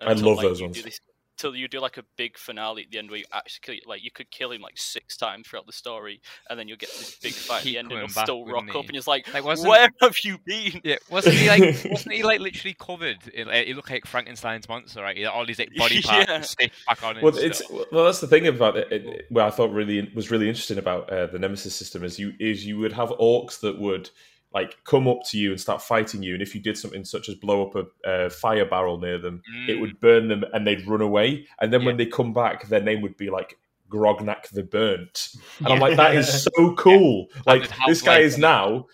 I 0.00 0.12
love 0.12 0.36
like, 0.36 0.46
those 0.46 0.62
ones. 0.62 0.80
This, 0.80 1.00
till 1.42 1.56
you 1.56 1.66
do 1.68 1.80
like 1.80 1.96
a 1.98 2.04
big 2.16 2.38
finale 2.38 2.82
at 2.82 2.90
the 2.90 2.98
end 2.98 3.10
where 3.10 3.18
you 3.18 3.24
actually 3.32 3.82
like 3.86 4.02
you 4.04 4.10
could 4.10 4.30
kill 4.30 4.52
him 4.52 4.62
like 4.62 4.78
six 4.78 5.16
times 5.16 5.46
throughout 5.46 5.66
the 5.66 5.72
story, 5.72 6.20
and 6.48 6.58
then 6.58 6.68
you'll 6.68 6.76
get 6.78 6.90
this 6.90 7.16
big 7.16 7.32
fight 7.48 7.58
at 7.58 7.64
the 7.64 7.78
end, 7.78 7.86
and 7.86 7.90
coming 7.90 8.06
he'll 8.06 8.14
back, 8.14 8.26
still 8.26 8.44
rock 8.46 8.54
wouldn't 8.66 8.76
up, 8.76 8.86
and 8.86 8.96
it's 8.96 9.06
like, 9.06 9.32
Like, 9.34 9.44
where 9.44 9.90
have 10.00 10.16
you 10.24 10.38
been? 10.46 10.80
Yeah, 10.84 10.96
wasn't 11.10 11.34
he 11.34 11.48
like 11.48 11.60
wasn't 11.90 12.14
he 12.14 12.22
like 12.22 12.40
literally 12.40 12.76
covered? 12.80 13.18
In, 13.34 13.48
like, 13.48 13.66
he 13.66 13.74
looked 13.74 13.90
like 13.90 14.06
Frankenstein's 14.06 14.68
monster, 14.68 15.02
right? 15.02 15.16
He 15.16 15.22
had 15.22 15.32
all 15.32 15.44
these 15.44 15.58
like 15.58 15.74
body 15.76 16.00
parts 16.02 16.28
Yeah. 16.28 16.34
and 16.36 16.44
stitched 16.44 16.86
back 16.86 17.02
on. 17.02 17.16
And 17.16 17.22
Well, 17.24 17.36
it's 17.36 17.64
stuff. 17.64 17.86
well, 17.90 18.04
that's 18.04 18.20
the 18.20 18.28
thing 18.28 18.46
about 18.46 18.76
it. 18.76 18.92
it 18.92 19.26
what 19.28 19.44
I 19.44 19.50
thought 19.50 19.72
really 19.72 20.10
was 20.14 20.30
really 20.30 20.48
interesting 20.48 20.78
about 20.78 21.10
uh, 21.10 21.26
the 21.26 21.38
Nemesis 21.38 21.74
system 21.74 22.04
is 22.04 22.18
you 22.18 22.32
is 22.38 22.64
you 22.64 22.78
would 22.78 22.92
have 22.92 23.10
orcs 23.10 23.60
that 23.60 23.78
would 23.78 24.10
like 24.54 24.76
come 24.84 25.08
up 25.08 25.20
to 25.30 25.38
you 25.38 25.50
and 25.52 25.60
start 25.60 25.80
fighting 25.82 26.22
you, 26.22 26.34
and 26.34 26.42
if 26.42 26.54
you 26.54 26.60
did 26.60 26.76
something 26.76 27.04
such 27.04 27.28
as 27.28 27.34
blow 27.36 27.66
up 27.66 27.74
a 28.04 28.08
uh, 28.08 28.30
fire 28.30 28.64
barrel 28.66 28.98
near 28.98 29.18
them, 29.18 29.42
it 29.68 29.76
Mm. 29.76 29.80
would 29.80 30.00
burn 30.00 30.28
them, 30.28 30.44
and 30.52 30.66
they'd 30.66 30.86
run 30.86 31.00
away. 31.00 31.46
And 31.60 31.72
then 31.72 31.84
when 31.84 31.96
they 31.96 32.06
come 32.06 32.32
back, 32.32 32.68
their 32.68 32.82
name 32.82 33.00
would 33.02 33.16
be 33.16 33.30
like 33.30 33.58
Grognak 33.90 34.48
the 34.50 34.62
Burnt, 34.62 35.34
and 35.58 35.68
I'm 35.68 35.78
like, 35.80 35.96
that 35.96 36.14
is 36.14 36.42
so 36.44 36.74
cool. 36.78 37.28
Like 37.46 37.70
this 37.86 38.02
guy 38.02 38.16
like, 38.16 38.22
is 38.24 38.38
now. 38.38 38.86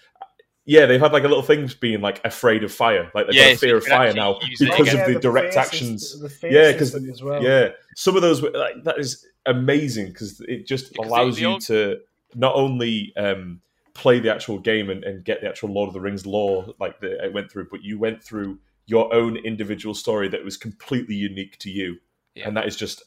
Yeah, 0.70 0.84
they've 0.84 1.00
had 1.00 1.12
like 1.14 1.24
a 1.24 1.28
little 1.28 1.42
things 1.42 1.74
being 1.74 2.02
like 2.02 2.22
afraid 2.26 2.62
of 2.62 2.70
fire, 2.70 3.10
like 3.14 3.26
they've 3.26 3.34
Yeah, 3.36 3.44
got 3.48 3.54
a 3.54 3.58
fear 3.58 3.76
of 3.78 3.84
fire 3.86 4.12
now 4.12 4.38
because 4.58 4.92
Yeah, 4.92 5.00
of 5.00 5.06
the 5.08 5.14
the 5.14 5.20
direct 5.20 5.56
actions. 5.56 6.02
system- 6.10 6.22
the 6.24 6.28
fear 6.28 6.52
Yeah, 6.52 6.72
'cause- 6.72 6.90
system 6.92 7.10
as 7.10 7.22
well. 7.22 7.42
Yeah, 7.42 7.70
some 7.96 8.16
of 8.16 8.22
those 8.22 8.42
like 8.42 8.84
that 8.84 8.98
is 8.98 9.26
amazing 9.46 10.08
because 10.08 10.40
it 10.42 10.66
just 10.66 10.92
Because 10.92 11.06
allows 11.08 11.40
you 11.40 11.58
to 11.60 12.00
not 12.34 12.54
only 12.54 13.14
um, 13.16 13.62
play 13.98 14.20
the 14.20 14.32
actual 14.32 14.58
game 14.60 14.90
and, 14.90 15.02
and 15.04 15.24
get 15.24 15.40
the 15.40 15.48
actual 15.48 15.70
Lord 15.70 15.88
of 15.88 15.94
the 15.94 16.00
Rings 16.00 16.24
lore 16.24 16.72
like 16.78 17.00
that 17.00 17.24
it 17.24 17.32
went 17.32 17.50
through, 17.50 17.66
but 17.70 17.82
you 17.82 17.98
went 17.98 18.22
through 18.22 18.58
your 18.86 19.12
own 19.12 19.36
individual 19.36 19.94
story 19.94 20.28
that 20.28 20.42
was 20.44 20.56
completely 20.56 21.14
unique 21.16 21.58
to 21.58 21.68
you, 21.70 21.96
Yeah. 22.34 22.46
and 22.48 22.56
that 22.56 22.66
is 22.66 22.76
just 22.76 23.02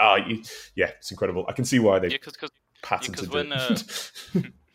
ah, 0.00 0.16
you- 0.16 0.42
yeah, 0.74 0.90
it's 0.98 1.10
incredible. 1.10 1.44
I 1.48 1.52
can 1.52 1.64
see 1.64 1.78
why 1.78 1.98
they 2.00 2.08
Yeah, 2.08 2.18
because 2.24 2.50
patented 2.82 3.30
when, 3.32 3.52
it. 3.52 3.58
uh, 3.58 3.76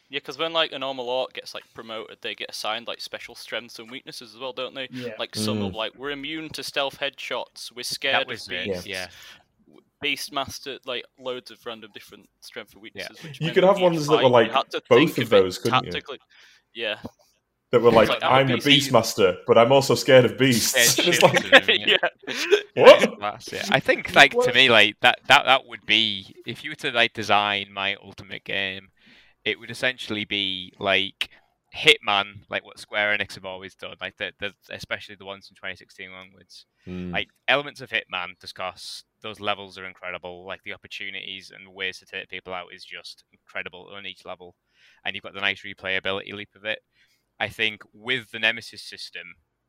yeah, 0.10 0.20
because 0.20 0.38
when 0.38 0.54
like 0.54 0.72
a 0.72 0.80
normal 0.80 1.10
orc 1.10 1.34
gets 1.34 1.54
like 1.54 1.64
promoted, 1.74 2.18
they 2.22 2.36
get 2.36 2.50
assigned 2.50 2.88
like 2.88 3.02
special 3.02 3.36
strengths 3.36 3.80
and 3.80 3.92
weaknesses 3.92 4.34
as 4.34 4.40
well, 4.40 4.54
don't 4.54 4.74
they? 4.76 4.88
Yeah. 4.92 5.14
Like 5.20 5.36
some 5.36 5.60
Mm. 5.60 5.68
of 5.68 5.76
like 5.76 5.94
we're 5.98 6.12
immune 6.12 6.50
to 6.50 6.64
stealth 6.64 7.00
headshots, 7.00 7.72
we're 7.76 7.84
scared 7.84 8.24
of 8.28 8.32
it. 8.32 8.48
beasts, 8.48 8.86
Yeah. 8.86 9.06
beast 9.08 9.18
master, 10.32 10.80
like 10.86 11.06
loads 11.20 11.52
of 11.52 11.60
random 11.66 11.92
different 11.94 12.30
strengths 12.42 12.74
and 12.74 12.82
weaknesses. 12.82 13.22
Which 13.24 13.42
You 13.42 13.52
could 13.52 13.64
have 13.64 13.80
ones 13.80 14.08
that 14.08 14.24
were, 14.24 14.30
like, 14.30 14.52
both 14.90 15.18
of 15.18 15.24
it 15.24 15.30
those, 15.30 15.58
couldn't 15.58 15.86
you? 15.86 16.02
Yeah, 16.76 16.98
that 17.74 17.82
were 17.82 17.92
like, 17.92 18.08
like, 18.08 18.24
I'm 18.24 18.32
a 18.32 18.36
I'm 18.36 18.52
a 18.52 18.58
beast. 18.58 18.92
beastmaster, 18.92 19.38
but 19.48 19.58
I'm 19.58 19.72
also 19.72 19.96
scared 19.96 20.26
of 20.26 20.38
beasts. 20.38 20.80
Scared 20.92 21.08
it's 21.10 21.22
like, 21.24 21.68
yeah. 21.70 21.98
yeah. 22.28 22.58
what? 22.84 23.20
That's 23.20 23.52
it. 23.52 23.68
I 23.72 23.80
think, 23.80 24.14
like 24.14 24.32
to 24.32 24.54
me, 24.54 24.70
like 24.70 24.96
that 25.02 25.20
that 25.28 25.46
that 25.46 25.66
would 25.66 25.84
be 25.88 26.36
if 26.46 26.64
you 26.64 26.70
were 26.70 26.76
to 26.76 26.92
like 26.92 27.14
design 27.14 27.74
my 27.74 27.96
ultimate 27.96 28.44
game, 28.44 28.90
it 29.44 29.60
would 29.60 29.72
essentially 29.72 30.24
be 30.24 30.72
like 30.80 31.30
Hitman, 31.76 32.44
like 32.50 32.64
what 32.64 32.80
Square 32.80 33.18
Enix 33.18 33.36
have 33.36 33.46
always 33.46 33.74
done, 33.76 33.96
like 34.00 34.18
the, 34.18 34.32
the 34.40 34.54
especially 34.70 35.16
the 35.16 35.26
ones 35.26 35.48
from 35.48 35.56
2016 35.56 36.10
onwards. 36.12 36.66
Hmm. 36.86 37.12
Like 37.12 37.30
elements 37.48 37.82
of 37.82 37.90
Hitman, 37.90 38.38
discuss 38.40 39.04
those 39.22 39.40
levels 39.40 39.78
are 39.78 39.86
incredible. 39.86 40.46
Like 40.46 40.62
the 40.64 40.74
opportunities 40.74 41.52
and 41.54 41.74
ways 41.74 41.98
to 42.00 42.06
take 42.06 42.30
people 42.30 42.54
out 42.54 42.74
is 42.74 42.84
just 42.86 43.24
incredible 43.32 43.90
on 43.92 44.06
each 44.06 44.26
level, 44.26 44.56
and 45.04 45.16
you've 45.16 45.24
got 45.24 45.34
the 45.34 45.42
nice 45.42 45.62
replayability 45.62 46.34
leap 46.34 46.50
of 46.56 46.66
it. 46.66 46.80
I 47.40 47.50
think 47.50 47.82
with 47.92 48.30
the 48.32 48.40
Nemesis 48.40 48.84
system 48.84 49.24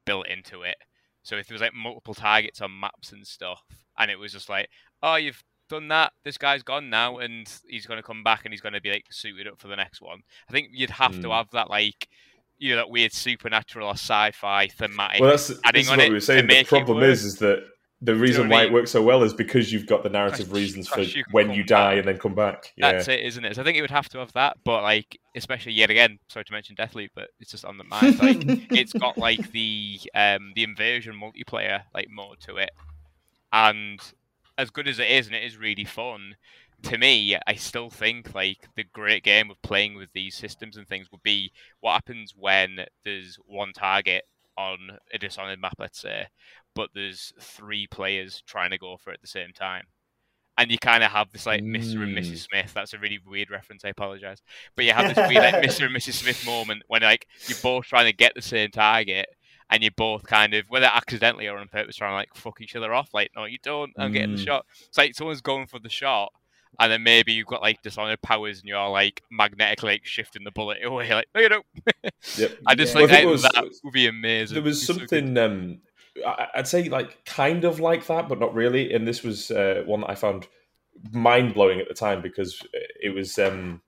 built 0.04 0.28
into 0.28 0.62
it, 0.62 0.76
so 1.22 1.36
if 1.36 1.46
there 1.46 1.54
was 1.54 1.62
like 1.62 1.74
multiple 1.74 2.14
targets 2.14 2.60
on 2.60 2.78
maps 2.78 3.12
and 3.12 3.26
stuff, 3.26 3.62
and 3.98 4.10
it 4.10 4.18
was 4.18 4.32
just 4.32 4.50
like, 4.50 4.68
oh, 5.02 5.16
you've 5.16 5.42
done 5.68 5.88
that, 5.88 6.12
this 6.24 6.38
guy's 6.38 6.62
gone 6.62 6.90
now, 6.90 7.18
and 7.18 7.52
he's 7.68 7.86
going 7.86 7.98
to 7.98 8.02
come 8.02 8.22
back 8.22 8.44
and 8.44 8.52
he's 8.52 8.60
going 8.60 8.72
to 8.74 8.80
be 8.80 8.90
like 8.90 9.06
suited 9.10 9.46
up 9.48 9.58
for 9.58 9.68
the 9.68 9.76
next 9.76 10.00
one. 10.00 10.22
I 10.48 10.52
think 10.52 10.68
you'd 10.72 10.90
have 10.90 11.12
to 11.20 11.28
Mm. 11.28 11.36
have 11.36 11.50
that 11.52 11.70
like, 11.70 12.08
you 12.58 12.70
know, 12.70 12.76
that 12.76 12.90
weird 12.90 13.12
supernatural 13.12 13.88
or 13.88 13.94
sci-fi 13.94 14.68
thematic. 14.68 15.20
Well, 15.20 15.30
that's 15.30 15.52
adding 15.64 15.88
on 15.88 15.96
what 15.98 16.06
it 16.06 16.08
we 16.10 16.14
were 16.14 16.20
saying. 16.20 16.46
The 16.46 16.64
problem 16.64 17.02
is, 17.02 17.24
is 17.24 17.36
that 17.38 17.64
the 18.00 18.14
reason 18.14 18.48
what 18.48 18.54
I 18.54 18.56
why 18.58 18.62
mean? 18.64 18.72
it 18.72 18.74
works 18.74 18.90
so 18.90 19.02
well 19.02 19.22
is 19.22 19.32
because 19.32 19.72
you've 19.72 19.86
got 19.86 20.02
the 20.02 20.10
narrative 20.10 20.52
reasons 20.52 20.88
for 20.88 21.00
you 21.00 21.24
when 21.30 21.50
you 21.50 21.64
die 21.64 21.92
back. 21.94 21.98
and 22.00 22.08
then 22.08 22.18
come 22.18 22.34
back. 22.34 22.72
Yeah, 22.76 22.92
That's 22.92 23.08
it, 23.08 23.20
isn't 23.20 23.44
it? 23.44 23.54
So 23.56 23.62
I 23.62 23.64
think 23.64 23.78
it 23.78 23.80
would 23.80 23.90
have 23.90 24.08
to 24.10 24.18
have 24.18 24.32
that, 24.34 24.58
but 24.64 24.82
like, 24.82 25.18
especially 25.34 25.72
yet 25.72 25.88
again, 25.90 26.18
sorry 26.28 26.44
to 26.44 26.52
mention 26.52 26.76
Deathloop, 26.76 27.10
but 27.14 27.30
it's 27.40 27.50
just 27.50 27.64
on 27.64 27.78
the 27.78 27.84
mind. 27.84 28.18
Like, 28.18 28.36
it's 28.72 28.92
got 28.92 29.16
like 29.16 29.50
the 29.52 29.98
um 30.14 30.52
the 30.54 30.64
invasion 30.64 31.14
multiplayer 31.18 31.82
like 31.94 32.08
mode 32.10 32.40
to 32.40 32.56
it, 32.56 32.70
and 33.52 34.00
as 34.56 34.70
good 34.70 34.88
as 34.88 34.98
it 34.98 35.10
is, 35.10 35.26
and 35.26 35.34
it 35.34 35.42
is 35.44 35.56
really 35.56 35.84
fun. 35.84 36.36
To 36.84 36.98
me, 36.98 37.36
I 37.46 37.54
still 37.54 37.88
think 37.88 38.34
like 38.34 38.68
the 38.76 38.84
great 38.84 39.22
game 39.22 39.50
of 39.50 39.60
playing 39.62 39.94
with 39.94 40.10
these 40.12 40.34
systems 40.34 40.76
and 40.76 40.86
things 40.86 41.10
would 41.10 41.22
be 41.22 41.50
what 41.80 41.92
happens 41.94 42.34
when 42.36 42.80
there's 43.04 43.36
one 43.46 43.72
target 43.72 44.24
on 44.58 44.98
a 45.12 45.18
Dishonored 45.18 45.60
map, 45.60 45.74
let's 45.78 45.98
say, 46.00 46.26
but 46.74 46.90
there's 46.94 47.32
three 47.40 47.86
players 47.86 48.42
trying 48.46 48.70
to 48.70 48.78
go 48.78 48.96
for 48.96 49.10
it 49.10 49.14
at 49.14 49.20
the 49.22 49.26
same 49.26 49.52
time. 49.52 49.84
And 50.56 50.70
you 50.70 50.78
kind 50.78 51.02
of 51.02 51.10
have 51.10 51.32
this 51.32 51.46
like 51.46 51.62
Mr. 51.62 52.02
and 52.02 52.14
Mm. 52.14 52.18
Mrs. 52.18 52.46
Smith. 52.48 52.72
That's 52.74 52.92
a 52.92 52.98
really 52.98 53.18
weird 53.26 53.50
reference. 53.50 53.84
I 53.84 53.88
apologize, 53.88 54.40
but 54.76 54.84
you 54.84 54.92
have 54.92 55.12
this 55.12 55.28
weird 55.28 55.42
like 55.42 55.54
Mr. 55.64 55.86
and 55.86 55.96
Mrs. 55.96 56.12
Smith 56.12 56.46
moment 56.46 56.82
when 56.86 57.02
like 57.02 57.26
you're 57.48 57.58
both 57.62 57.86
trying 57.86 58.06
to 58.06 58.12
get 58.16 58.34
the 58.36 58.42
same 58.42 58.70
target, 58.70 59.26
and 59.70 59.82
you're 59.82 59.92
both 59.96 60.24
kind 60.26 60.54
of 60.54 60.64
whether 60.68 60.86
accidentally 60.86 61.46
or 61.48 61.58
on 61.58 61.68
purpose 61.68 61.96
trying 61.96 62.10
to 62.12 62.16
like 62.16 62.34
fuck 62.34 62.60
each 62.60 62.76
other 62.76 62.92
off. 62.92 63.08
Like, 63.14 63.30
no, 63.34 63.44
you 63.44 63.58
don't. 63.62 63.92
I'm 63.98 64.12
getting 64.12 64.36
the 64.36 64.42
Mm. 64.42 64.46
shot. 64.46 64.66
It's 64.88 64.98
like 64.98 65.14
someone's 65.14 65.40
going 65.40 65.66
for 65.66 65.78
the 65.78 65.88
shot, 65.88 66.32
and 66.78 66.90
then 66.92 67.02
maybe 67.02 67.32
you've 67.32 67.46
got 67.46 67.62
like 67.62 67.80
dishonored 67.82 68.20
powers, 68.22 68.58
and 68.60 68.68
you're 68.68 68.88
like 68.88 69.22
magnetically 69.30 69.92
like, 69.94 70.04
shifting 70.06 70.44
the 70.44 70.50
bullet 70.52 70.78
away. 70.84 71.08
Like, 71.12 71.28
no, 71.34 71.40
you 71.40 71.48
don't. 71.48 71.66
Yep. 72.36 72.58
I 72.66 72.74
just 72.74 72.94
Yeah. 72.94 73.00
like 73.00 73.10
Well, 73.10 73.16
I 73.16 73.20
think 73.20 73.30
was- 73.30 73.42
that 73.42 73.64
would 73.84 73.92
be 73.92 74.06
amazing. 74.06 74.54
There 74.54 74.62
was 74.62 74.78
It's 74.78 74.86
so 74.86 74.94
something 74.94 75.36
um, 75.38 75.78
I- 76.26 76.48
I'd 76.56 76.68
say 76.68 76.88
like 76.88 77.24
kind 77.24 77.64
of 77.64 77.80
like 77.80 78.06
that, 78.06 78.28
but 78.28 78.38
not 78.38 78.54
really. 78.54 78.92
And 78.92 79.06
this 79.08 79.22
was 79.22 79.50
uh, 79.50 79.82
one 79.86 80.02
that 80.02 80.10
I 80.10 80.14
found 80.14 80.46
mind 81.12 81.54
blowing 81.54 81.80
at 81.80 81.88
the 81.88 81.94
time 81.94 82.22
because 82.22 82.60
it 82.72 83.12
was 83.14 83.36
um, 83.38 83.80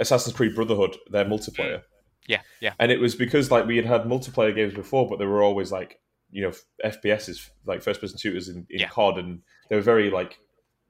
Assassin's 0.00 0.34
Creed 0.34 0.54
Brotherhood, 0.56 0.96
their 1.10 1.24
multiplayer. 1.24 1.82
Yeah, 2.30 2.40
yeah. 2.60 2.74
and 2.78 2.90
it 2.92 3.00
was 3.00 3.14
because 3.14 3.50
like 3.50 3.66
we 3.66 3.76
had 3.76 3.86
had 3.86 4.02
multiplayer 4.04 4.54
games 4.54 4.74
before, 4.74 5.08
but 5.08 5.18
they 5.18 5.26
were 5.26 5.42
always 5.42 5.70
like 5.72 5.98
you 6.30 6.42
know 6.42 6.52
FPSs, 6.84 7.50
like 7.66 7.82
first 7.82 8.00
person 8.00 8.18
shooters 8.18 8.48
in, 8.48 8.66
in 8.70 8.80
Yeah. 8.80 8.88
COD, 8.88 9.18
and 9.18 9.42
they 9.68 9.76
were 9.76 9.82
very 9.82 10.10
like 10.10 10.38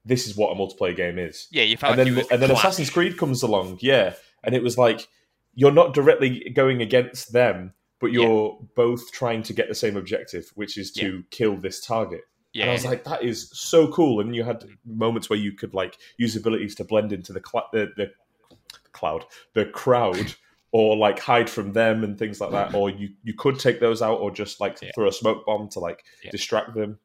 this 0.05 0.27
is 0.27 0.37
what 0.37 0.51
a 0.51 0.55
multiplayer 0.55 0.97
game 0.97 1.19
is. 1.19 1.47
Yeah, 1.51 1.63
you 1.65 1.77
found. 1.77 1.99
And 2.01 2.17
then 2.17 2.25
and 2.31 2.43
then. 2.43 2.51
Assassin's 2.51 2.91
Creed 2.91 3.17
comes 3.19 3.43
along, 3.43 3.79
yeah, 3.81 4.15
and 4.45 4.55
it 4.55 4.63
was 4.63 4.77
like 4.79 5.09
you're 5.55 5.73
not 5.73 5.95
directly 5.95 6.51
going 6.55 6.81
against 6.81 7.33
them, 7.33 7.73
but 8.01 8.13
you're 8.13 8.59
both 8.77 9.11
trying 9.13 9.43
to 9.43 9.53
get 9.53 9.69
the 9.69 9.75
same 9.75 9.97
objective, 9.97 10.51
which 10.55 10.79
is 10.79 10.93
to 10.93 11.25
kill 11.31 11.57
this 11.57 11.85
target. 11.85 12.23
Yeah, 12.53 12.63
And 12.65 12.71
I 12.71 12.75
was 12.75 12.85
like, 12.85 13.05
that 13.05 13.23
is 13.23 13.49
so 13.53 13.89
cool. 13.93 14.21
And 14.21 14.35
you 14.35 14.43
had 14.43 14.65
moments 14.85 15.31
where 15.31 15.39
you 15.39 15.53
could 15.53 15.73
like 15.75 15.97
use 16.19 16.35
abilities 16.37 16.75
to 16.77 16.85
blend 16.85 17.13
into 17.13 17.33
the 17.33 17.41
cl- 17.45 17.69
the, 17.73 17.89
the 17.97 18.11
cloud, 18.93 19.25
the 19.55 19.67
crowd, 19.67 20.35
or 20.73 20.97
like 20.97 21.19
hide 21.19 21.51
from 21.51 21.73
them 21.73 22.05
and 22.05 22.19
things 22.19 22.41
like 22.41 22.51
that. 22.53 22.75
Or 22.75 22.91
you 22.91 23.11
you 23.23 23.35
could 23.35 23.59
take 23.59 23.81
those 23.81 24.03
out, 24.03 24.21
or 24.21 24.31
just 24.31 24.61
like 24.61 24.81
Yeah. 24.81 24.91
throw 24.95 25.09
a 25.09 25.13
smoke 25.13 25.45
bomb 25.47 25.69
to 25.71 25.81
like 25.81 26.05
Yeah. 26.23 26.31
distract 26.31 26.75
them. 26.75 26.99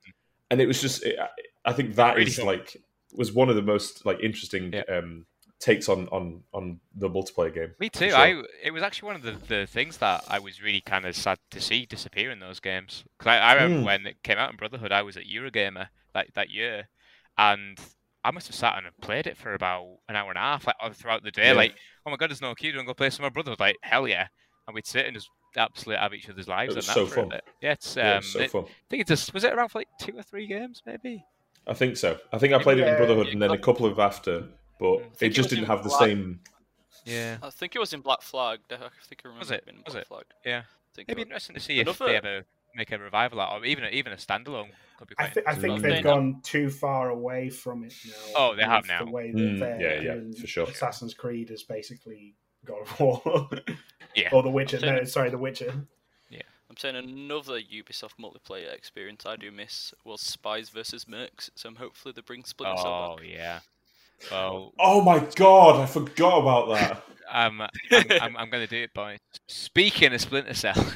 and 0.51 0.61
it 0.61 0.68
was 0.68 0.80
just 0.80 1.03
it, 1.03 1.18
I 1.66 1.74
think 1.74 1.95
that 1.95 2.16
Really 2.16 2.28
is 2.28 2.38
fun. 2.38 2.45
like 2.45 2.78
was 3.13 3.34
one 3.34 3.49
of 3.49 3.55
the 3.55 3.61
most 3.63 4.05
like 4.05 4.20
interesting 4.22 4.72
Yeah. 4.74 4.84
um, 4.95 5.26
takes 5.59 5.89
on 5.89 6.07
on 6.09 6.43
on 6.53 6.80
the 6.95 7.09
multiplayer 7.09 7.51
game. 7.53 7.74
Me 7.80 7.89
too. 7.89 8.09
sure. 8.09 8.18
I 8.18 8.43
it 8.61 8.72
was 8.72 8.84
actually 8.84 9.07
one 9.07 9.16
of 9.16 9.22
the, 9.24 9.32
the 9.47 9.66
things 9.66 9.97
that 9.97 10.24
I 10.28 10.38
was 10.38 10.61
really 10.61 10.82
kind 10.82 11.05
of 11.05 11.16
sad 11.16 11.39
to 11.51 11.59
see 11.59 11.86
disappear 11.88 12.30
in 12.30 12.39
those 12.39 12.59
games. 12.59 13.03
Because 13.18 13.32
I, 13.32 13.38
I 13.39 13.53
remember 13.53 13.80
Mm. 13.82 13.86
when 13.86 14.05
it 14.05 14.22
came 14.22 14.38
out 14.38 14.51
in 14.51 14.57
Brotherhood, 14.57 14.91
I 14.91 15.01
was 15.01 15.18
at 15.18 15.24
Eurogamer 15.26 15.88
that 16.13 16.28
that 16.36 16.49
year, 16.51 16.89
and 17.38 17.80
I 18.26 18.32
must 18.32 18.47
have 18.47 18.55
sat 18.55 18.78
and 18.78 18.88
played 19.01 19.28
it 19.28 19.38
for 19.38 19.53
about 19.53 19.86
an 20.09 20.15
hour 20.15 20.30
and 20.30 20.38
a 20.38 20.41
half, 20.41 20.65
like 20.67 20.76
throughout 20.95 21.23
the 21.23 21.32
day. 21.32 21.47
Yeah. 21.47 21.53
Like, 21.53 21.76
oh 22.05 22.11
my 22.11 22.17
god, 22.17 22.30
there's 22.30 22.41
no 22.41 22.53
queue. 22.55 22.71
Do 22.71 22.76
you 22.76 22.80
want 22.80 22.88
to 22.88 22.89
go 22.89 22.93
play 22.95 23.09
some 23.09 23.23
more 23.23 23.32
Brotherhood? 23.32 23.59
Like, 23.59 23.78
hell 23.82 24.07
yeah! 24.07 24.28
And 24.67 24.73
we'd 24.76 24.86
sit 24.86 25.05
and 25.05 25.15
just 25.15 25.30
absolutely 25.57 26.01
have 26.01 26.13
each 26.13 26.30
other's 26.30 26.47
lives. 26.47 26.73
It 26.73 26.78
was 26.78 26.89
on 26.89 26.95
so 26.95 27.05
that 27.05 27.13
for 27.13 27.19
a 27.21 27.23
fun. 27.30 27.39
Yeah, 27.61 27.71
it's 27.71 27.95
um, 27.97 28.03
Yeah, 28.03 28.13
it 28.13 28.17
was 28.17 28.32
so 28.34 28.39
it- 28.39 28.51
fun. 28.51 28.63
I 28.65 28.71
think 28.89 29.01
it 29.01 29.07
just 29.07 29.34
was 29.34 29.43
it 29.43 29.53
around 29.53 29.69
for 29.69 29.80
like 29.80 29.88
two 30.01 30.13
or 30.17 30.23
three 30.23 30.47
games, 30.47 30.82
maybe. 30.86 31.23
I 31.67 31.73
think 31.73 31.97
so. 31.97 32.17
I 32.34 32.38
think 32.38 32.53
I 32.53 32.61
played 32.61 32.78
it 32.80 32.88
in 32.88 32.95
Brotherhood 32.97 33.28
yeah, 33.28 33.34
and 33.34 33.41
then 33.41 33.51
a 33.51 33.57
couple 33.57 33.86
of 33.86 33.97
after, 33.99 34.43
but 34.80 34.95
it 34.97 35.15
think 35.17 35.32
it 35.32 35.36
just 35.36 35.49
didn't 35.49 35.63
in 35.65 35.69
have 35.69 35.84
the 35.84 35.89
Black- 35.89 36.01
same. 36.01 36.39
Yeah, 37.05 37.38
I 37.43 37.49
think 37.51 37.76
it 37.76 37.80
was 37.80 37.93
in 37.93 38.01
Black 38.01 38.21
Flag. 38.21 38.59
I 38.71 38.76
think 38.78 39.21
I 39.23 39.28
remember 39.28 39.39
Was 39.39 39.51
it? 39.51 39.65
being 39.65 39.78
in 39.78 39.84
Was 39.86 39.93
Black 39.93 40.01
it? 40.03 40.07
Flag. 40.07 40.23
yeah. 40.45 40.59
I 40.59 40.95
think 40.95 41.09
It'd 41.09 41.17
be 41.17 41.21
interesting 41.23 41.55
to 41.55 41.59
see 41.61 41.80
if 41.80 41.97
they 41.99 42.15
ever 42.15 42.45
make 42.76 42.91
a 42.91 42.97
revival 42.97 43.39
out, 43.41 43.53
or 43.61 43.65
even 43.65 43.84
a, 43.86 43.89
even 43.89 44.13
a 44.13 44.17
standalone. 44.17 44.69
Could 44.97 45.09
be 45.09 45.15
I, 45.17 45.28
th- 45.28 45.45
I 45.47 45.55
think 45.55 45.82
they've 45.82 45.91
saying 45.91 46.03
gone 46.03 46.39
too 46.41 46.69
far 46.69 47.09
away 47.09 47.49
from 47.49 47.84
it 47.84 47.93
now. 48.05 48.13
Oh, 48.36 48.55
they 48.55 48.63
have 48.63 48.88
now. 48.88 49.03
The 49.03 49.11
way 49.11 49.32
that 49.32 49.38
Mm, 49.38 49.59
they're 49.59 49.82
yeah, 50.01 50.15
yeah, 50.15 50.39
for 50.39 50.47
sure. 50.47 50.63
Assassin's 50.67 51.13
Creed 51.13 51.51
is 51.51 51.63
basically 51.63 52.36
God 52.65 52.82
of 52.82 52.99
War. 52.99 53.49
Yeah. 54.15 54.30
or 54.32 54.41
The 54.43 54.49
Witcher. 54.49 54.80
saying- 54.80 54.95
No, 54.95 55.03
sorry, 55.03 55.30
The 55.30 55.38
Witcher. 55.38 55.73
Yeah. 56.30 56.41
I'm 56.69 56.78
saying 56.78 56.95
another 56.95 57.59
Ubisoft 57.59 58.13
multiplayer 58.17 58.73
experience 58.73 59.26
I 59.26 59.36
do 59.36 59.51
miss 59.51 59.93
was 60.05 60.21
Spies 60.21 60.69
versus 60.69 61.03
Mercs. 61.03 61.49
So 61.55 61.67
I'm 61.67 61.76
hopefully 61.76 62.13
they 62.15 62.21
bring 62.21 62.45
Splinter 62.45 62.78
Cell 62.78 63.11
Oh 63.11 63.17
back. 63.17 63.26
yeah. 63.30 63.59
Well, 64.32 64.71
Oh 64.80 65.01
my 65.01 65.19
god! 65.36 65.82
I 65.82 65.86
forgot 65.86 66.38
about 66.38 66.69
that. 66.69 67.03
um, 67.30 67.61
I'm, 67.91 68.05
I'm, 68.21 68.38
I'm 68.38 68.49
going 68.49 68.65
to 68.65 68.69
do 68.69 68.82
it, 68.84 68.93
by 68.93 69.17
Speaking 69.49 70.13
of 70.13 70.21
Splinter 70.21 70.53
Cell, 70.53 70.73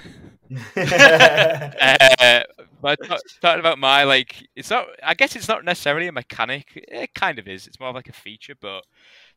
uh, 0.75 2.41
but 2.81 2.99
ta- 3.05 3.19
talking 3.41 3.59
about 3.59 3.77
my 3.77 4.03
like, 4.03 4.47
it's 4.55 4.69
not. 4.69 4.87
I 5.03 5.13
guess 5.13 5.35
it's 5.35 5.47
not 5.47 5.63
necessarily 5.63 6.07
a 6.07 6.11
mechanic. 6.11 6.71
It 6.75 7.13
kind 7.13 7.37
of 7.37 7.47
is. 7.47 7.67
It's 7.67 7.79
more 7.79 7.89
of 7.89 7.95
like 7.95 8.09
a 8.09 8.13
feature, 8.13 8.55
but 8.59 8.83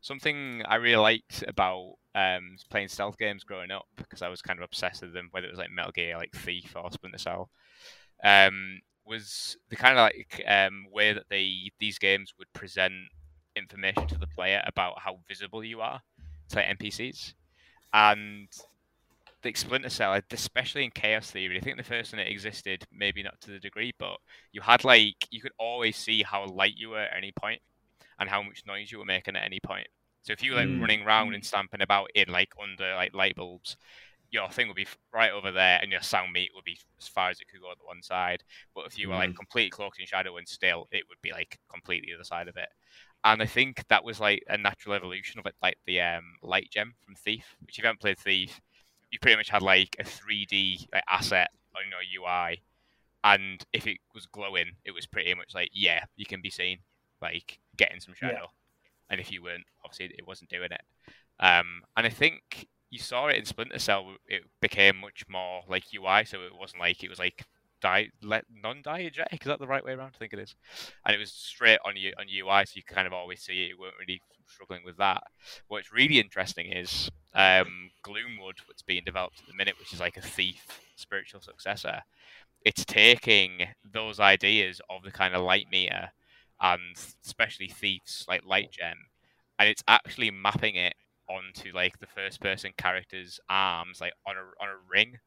something 0.01 0.63
I 0.67 0.75
really 0.75 0.95
liked 0.97 1.43
about 1.47 1.95
um, 2.15 2.55
playing 2.69 2.87
stealth 2.87 3.17
games 3.17 3.43
growing 3.43 3.71
up 3.71 3.85
because 3.95 4.21
I 4.21 4.29
was 4.29 4.41
kind 4.41 4.57
of 4.59 4.63
obsessed 4.63 5.01
with 5.03 5.13
them, 5.13 5.27
whether 5.31 5.47
it 5.47 5.51
was 5.51 5.59
like 5.59 5.71
Metal 5.71 5.91
Gear, 5.91 6.17
like 6.17 6.33
Thief, 6.33 6.73
or 6.75 6.91
Splinter 6.91 7.19
Cell. 7.19 7.49
Um, 8.23 8.81
was 9.05 9.57
the 9.69 9.75
kind 9.75 9.97
of 9.97 10.03
like 10.03 10.41
um, 10.47 10.85
way 10.91 11.13
that 11.13 11.25
they 11.29 11.71
these 11.79 11.99
games 11.99 12.33
would 12.39 12.51
present 12.53 12.93
information 13.55 14.07
to 14.07 14.17
the 14.17 14.27
player 14.27 14.63
about 14.65 14.99
how 14.99 15.19
visible 15.27 15.63
you 15.63 15.81
are 15.81 16.01
to 16.49 16.55
like 16.55 16.65
NPCs, 16.67 17.33
and 17.93 18.47
the 19.43 19.53
Splinter 19.53 19.89
Cell, 19.89 20.19
especially 20.31 20.85
in 20.85 20.91
Chaos 20.91 21.31
Theory, 21.31 21.57
I 21.57 21.61
think 21.61 21.77
the 21.77 21.83
first 21.83 22.13
one 22.13 22.19
it 22.19 22.29
existed, 22.31 22.85
maybe 22.91 23.23
not 23.23 23.39
to 23.41 23.51
the 23.51 23.59
degree, 23.59 23.93
but 23.99 24.17
you 24.51 24.61
had 24.61 24.83
like 24.83 25.15
you 25.31 25.41
could 25.41 25.51
always 25.59 25.97
see 25.97 26.23
how 26.23 26.45
light 26.47 26.73
you 26.77 26.89
were 26.91 26.99
at 27.01 27.17
any 27.17 27.31
point 27.39 27.61
and 28.19 28.29
how 28.29 28.41
much 28.43 28.63
noise 28.67 28.91
you 28.91 28.99
were 28.99 29.05
making 29.05 29.35
at 29.35 29.45
any 29.45 29.59
point. 29.65 29.87
So 30.23 30.33
if 30.33 30.43
you 30.43 30.51
were 30.51 30.57
like 30.57 30.69
Mm. 30.69 30.81
running 30.81 31.01
around 31.03 31.35
and 31.35 31.45
stamping 31.45 31.81
about 31.81 32.09
in 32.15 32.29
like 32.29 32.49
under 32.61 32.95
like 32.95 33.13
light 33.15 33.35
bulbs, 33.35 33.77
your 34.31 34.49
thing 34.49 34.67
would 34.67 34.75
be 34.77 34.87
right 35.13 35.31
over 35.31 35.51
there, 35.51 35.79
and 35.81 35.91
your 35.91 36.01
sound 36.01 36.33
meter 36.33 36.51
would 36.55 36.63
be 36.65 36.79
as 36.99 37.07
far 37.07 37.29
as 37.29 37.39
it 37.39 37.47
could 37.49 37.61
go 37.61 37.67
on 37.69 37.75
the 37.79 37.85
one 37.85 38.01
side. 38.01 38.43
But 38.75 38.87
if 38.87 38.97
you 38.97 39.09
were 39.09 39.15
like 39.15 39.35
completely 39.35 39.69
cloaked 39.71 39.99
in 39.99 40.07
shadow 40.07 40.37
and 40.37 40.47
still, 40.47 40.87
it 40.91 41.03
would 41.09 41.21
be 41.21 41.31
like 41.31 41.59
completely 41.71 42.09
the 42.11 42.15
other 42.15 42.23
side 42.25 42.47
of 42.47 42.57
it. 42.57 42.69
And 43.23 43.41
I 43.41 43.45
think 43.45 43.83
that 43.89 44.03
was 44.03 44.19
like 44.19 44.43
a 44.49 44.57
natural 44.57 44.95
evolution 44.95 45.39
of 45.39 45.45
it, 45.45 45.55
like 45.61 45.77
the 45.85 46.01
um, 46.01 46.23
light 46.41 46.69
gem 46.71 46.95
from 47.05 47.15
Thief. 47.15 47.55
Which 47.65 47.77
if 47.77 47.83
you 47.83 47.87
haven't 47.87 48.01
played 48.01 48.19
Thief, 48.19 48.59
you 49.13 49.19
pretty 49.21 49.37
much 49.37 49.49
had 49.49 49.63
like 49.63 49.97
a 49.99 50.05
3D 50.05 50.89
like, 50.93 51.03
asset 51.09 51.51
on 51.77 51.83
your 51.91 52.01
UI, 52.23 52.61
and 53.23 53.65
if 53.73 53.87
it 53.87 53.99
was 54.15 54.27
glowing, 54.27 54.73
it 54.85 54.91
was 54.93 55.07
pretty 55.07 55.35
much 55.35 55.55
like 55.55 55.71
yeah, 55.73 56.05
you 56.17 56.25
can 56.27 56.41
be 56.41 56.51
seen, 56.51 56.79
like 57.21 57.59
getting 57.77 58.01
some 58.01 58.15
Yeah. 58.21 58.39
shadow. 58.39 58.47
And 59.09 59.21
if 59.21 59.31
you 59.31 59.43
weren't, 59.43 59.65
obviously 59.85 60.15
it 60.17 60.27
wasn't 60.27 60.51
doing 60.51 60.71
it. 60.71 60.81
Um, 61.39 61.83
and 61.97 62.07
I 62.07 62.09
think 62.09 62.67
you 62.91 62.99
saw 62.99 63.27
it 63.27 63.37
in 63.37 63.45
Splinter 63.45 63.79
Cell. 63.79 64.15
It 64.27 64.43
became 64.61 64.97
much 64.97 65.25
more 65.29 65.63
like 65.69 65.93
UI, 65.93 66.25
so 66.25 66.41
it 66.43 66.55
wasn't 66.57 66.81
like 66.81 67.03
it 67.03 67.09
was 67.09 67.19
like 67.19 67.45
di- 67.83 68.11
le- 68.21 68.41
non-diegetic. 68.51 69.41
Is 69.41 69.45
that 69.45 69.59
the 69.59 69.67
right 69.67 69.83
way 69.83 69.91
around? 69.91 70.13
I 70.15 70.17
think 70.17 70.33
it 70.33 70.39
is. 70.39 70.55
And 71.05 71.15
it 71.15 71.19
was 71.19 71.31
straight 71.31 71.79
on 71.85 71.95
you 71.95 72.13
on 72.17 72.25
UI, 72.27 72.65
so 72.65 72.73
you 72.75 72.83
kind 72.83 73.05
of 73.05 73.13
always 73.13 73.41
see 73.41 73.63
it. 73.63 73.69
You 73.69 73.77
weren't 73.79 73.95
really 73.99 74.21
struggling 74.47 74.81
with 74.85 74.97
that. 74.97 75.23
What's 75.67 75.91
really 75.91 76.19
interesting 76.19 76.71
is 76.71 77.09
um, 77.35 77.91
Gloomwood, 78.05 78.59
what's 78.65 78.81
being 78.85 79.03
developed 79.05 79.41
at 79.41 79.47
the 79.47 79.55
minute, 79.55 79.75
which 79.79 79.93
is 79.93 79.99
like 79.99 80.17
a 80.17 80.21
thief 80.21 80.61
spiritual 80.95 81.41
successor. 81.41 82.01
It's 82.65 82.85
taking 82.85 83.67
those 83.83 84.19
ideas 84.19 84.79
of 84.89 85.03
the 85.03 85.11
kind 85.11 85.35
of 85.35 85.43
light 85.43 85.67
meter 85.69 86.09
and 86.61 86.81
especially 87.25 87.67
thieves 87.67 88.25
like 88.29 88.45
light 88.45 88.71
gem, 88.71 88.97
and 89.59 89.67
it's 89.67 89.83
actually 89.87 90.31
mapping 90.31 90.75
it 90.75 90.93
onto 91.29 91.73
like 91.73 91.99
the 91.99 92.07
first 92.07 92.39
person 92.39 92.71
character's 92.77 93.39
arms, 93.49 93.99
like 93.99 94.13
on 94.25 94.35
a 94.37 94.63
on 94.63 94.69
a 94.69 94.79
ring. 94.89 95.19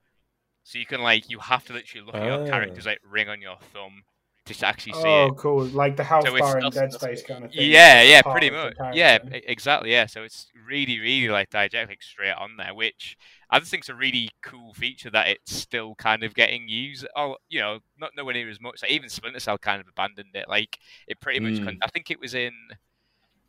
So 0.66 0.80
you 0.80 0.86
can 0.86 1.00
like 1.00 1.30
you 1.30 1.38
have 1.38 1.64
to 1.66 1.72
literally 1.72 2.04
look 2.04 2.16
at 2.16 2.26
your 2.26 2.44
character's 2.48 2.88
oh. 2.88 2.90
like 2.90 3.00
ring 3.08 3.28
on 3.28 3.40
your 3.40 3.56
thumb 3.72 4.02
to 4.46 4.66
actually 4.66 4.94
see 4.94 5.02
oh, 5.04 5.26
it. 5.26 5.36
cool! 5.36 5.64
Like 5.66 5.96
the 5.96 6.02
House 6.02 6.24
So 6.24 6.34
it's- 6.34 6.52
Bar 6.52 6.58
in 6.58 6.70
Dead 6.70 6.92
Space 6.92 7.22
kind 7.22 7.44
of 7.44 7.52
thing. 7.52 7.70
Yeah, 7.70 8.02
yeah, 8.02 8.20
pretty 8.22 8.48
of 8.48 8.54
much. 8.54 8.74
Yeah, 8.92 9.18
exactly. 9.32 9.92
Yeah, 9.92 10.06
so 10.06 10.24
it's 10.24 10.48
really, 10.66 10.98
really 10.98 11.28
like 11.28 11.50
diegetic 11.50 12.02
straight 12.02 12.32
on 12.32 12.56
there, 12.56 12.74
which 12.74 13.16
I 13.48 13.60
just 13.60 13.70
think 13.70 13.84
is 13.84 13.90
a 13.90 13.94
really 13.94 14.30
cool 14.42 14.74
feature 14.74 15.10
that 15.10 15.28
it's 15.28 15.54
still 15.54 15.94
kind 15.94 16.24
of 16.24 16.34
getting 16.34 16.68
used. 16.68 17.06
Oh, 17.16 17.36
you 17.48 17.60
know, 17.60 17.78
not 17.96 18.10
nowhere 18.16 18.34
near 18.34 18.50
as 18.50 18.60
much. 18.60 18.82
Like 18.82 18.90
even 18.90 19.08
Splinter 19.08 19.38
Cell 19.38 19.58
kind 19.58 19.80
of 19.80 19.86
abandoned 19.86 20.34
it. 20.34 20.48
Like 20.48 20.80
it 21.06 21.20
pretty 21.20 21.38
much. 21.38 21.58
Hmm. 21.58 21.64
Con- 21.64 21.78
I 21.80 21.88
think 21.88 22.10
it 22.10 22.18
was 22.18 22.34
in. 22.34 22.52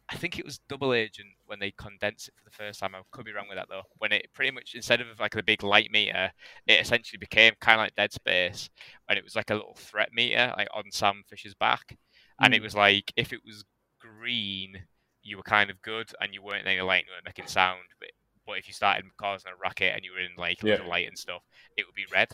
I 0.10 0.16
think 0.16 0.40
it 0.40 0.46
was 0.46 0.60
Double 0.70 0.94
Agent 0.94 1.28
when 1.48 1.60
they 1.60 1.72
condensed 1.72 2.30
it 2.30 2.34
for 2.38 2.46
the 2.46 2.56
first 2.56 2.80
time. 2.80 2.96
I 2.96 3.02
could 3.12 3.26
be 3.26 3.34
wrong 3.34 3.48
with 3.50 3.58
that 3.58 3.68
though. 3.70 3.82
When 3.98 4.12
it 4.14 4.28
pretty 4.34 4.52
much 4.52 4.74
instead 4.74 5.02
of 5.02 5.20
like 5.20 5.34
the 5.34 5.44
big 5.44 5.64
light 5.64 5.92
meter, 5.92 6.32
it 6.66 6.80
essentially 6.80 7.18
became 7.18 7.54
kind 7.60 7.80
of 7.82 7.86
like 7.86 7.96
Dead 7.96 8.14
Space, 8.14 8.70
and 9.10 9.18
it 9.18 9.24
was 9.24 9.36
like 9.36 9.50
a 9.50 9.56
little 9.56 9.76
threat 9.76 10.10
meter 10.14 10.54
like 10.58 10.70
on 10.74 10.86
Sam 10.92 11.24
Fisher's 11.30 11.56
back, 11.56 11.98
and 12.40 12.54
it 12.54 12.62
Mm. 12.62 12.64
was 12.64 12.76
like 12.76 13.12
if 13.18 13.34
it 13.34 13.42
was 13.46 13.66
green, 14.00 14.86
you 15.24 15.36
were 15.36 15.44
kind 15.44 15.70
of 15.70 15.82
good, 15.82 16.10
and 16.22 16.34
you 16.34 16.42
weren't 16.42 16.66
any 16.66 16.80
light, 16.80 17.04
you 17.06 17.12
weren't 17.14 17.26
making 17.26 17.48
sound. 17.48 17.82
But 18.00 18.10
but 18.46 18.58
if 18.60 18.68
you 18.68 18.74
started 18.74 19.04
causing 19.18 19.52
a 19.52 19.56
racket 19.62 19.94
and 19.94 20.06
you 20.06 20.14
were 20.14 20.20
in 20.20 20.32
like 20.38 20.64
Yeah. 20.64 20.82
light 20.88 21.08
and 21.08 21.18
stuff, 21.18 21.42
it 21.76 21.86
would 21.86 21.96
be 21.96 22.06
red. 22.14 22.30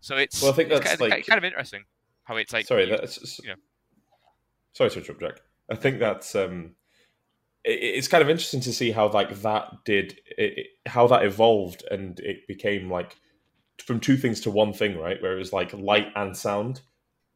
So 0.00 0.16
it's 0.16 0.42
Well, 0.42 0.50
I 0.50 0.54
think 0.56 0.68
that's, 0.68 0.80
kind, 0.84 0.94
of, 0.94 1.00
like- 1.00 1.26
kind 1.26 1.38
of 1.38 1.44
interesting 1.44 1.84
how 2.24 2.36
it's 2.36 2.52
like 2.52 2.66
sorry, 2.66 2.84
you- 2.84 2.96
that's 2.96 3.38
you 3.40 3.50
know. 3.50 3.56
sorry 4.72 4.90
to 4.90 4.98
interrupt, 4.98 5.20
Jack. 5.20 5.40
I 5.70 5.76
think 5.76 6.00
that's 6.00 6.34
um, 6.34 6.74
it's 7.64 8.08
kind 8.08 8.22
of 8.22 8.28
interesting 8.30 8.60
to 8.60 8.72
see 8.72 8.90
how 8.90 9.08
like 9.08 9.34
that 9.42 9.68
did 9.84 10.18
it, 10.38 10.58
it- 10.58 10.66
how 10.86 11.06
that 11.06 11.24
evolved 11.24 11.82
and 11.90 12.20
it 12.20 12.46
became 12.46 12.90
like 12.90 13.16
from 13.84 13.98
two 14.00 14.16
things 14.16 14.40
to 14.42 14.50
one 14.50 14.72
thing, 14.72 14.98
right? 14.98 15.20
Where 15.22 15.34
it 15.34 15.38
was 15.38 15.52
like 15.52 15.72
light 15.72 16.08
and 16.14 16.36
sound. 16.36 16.82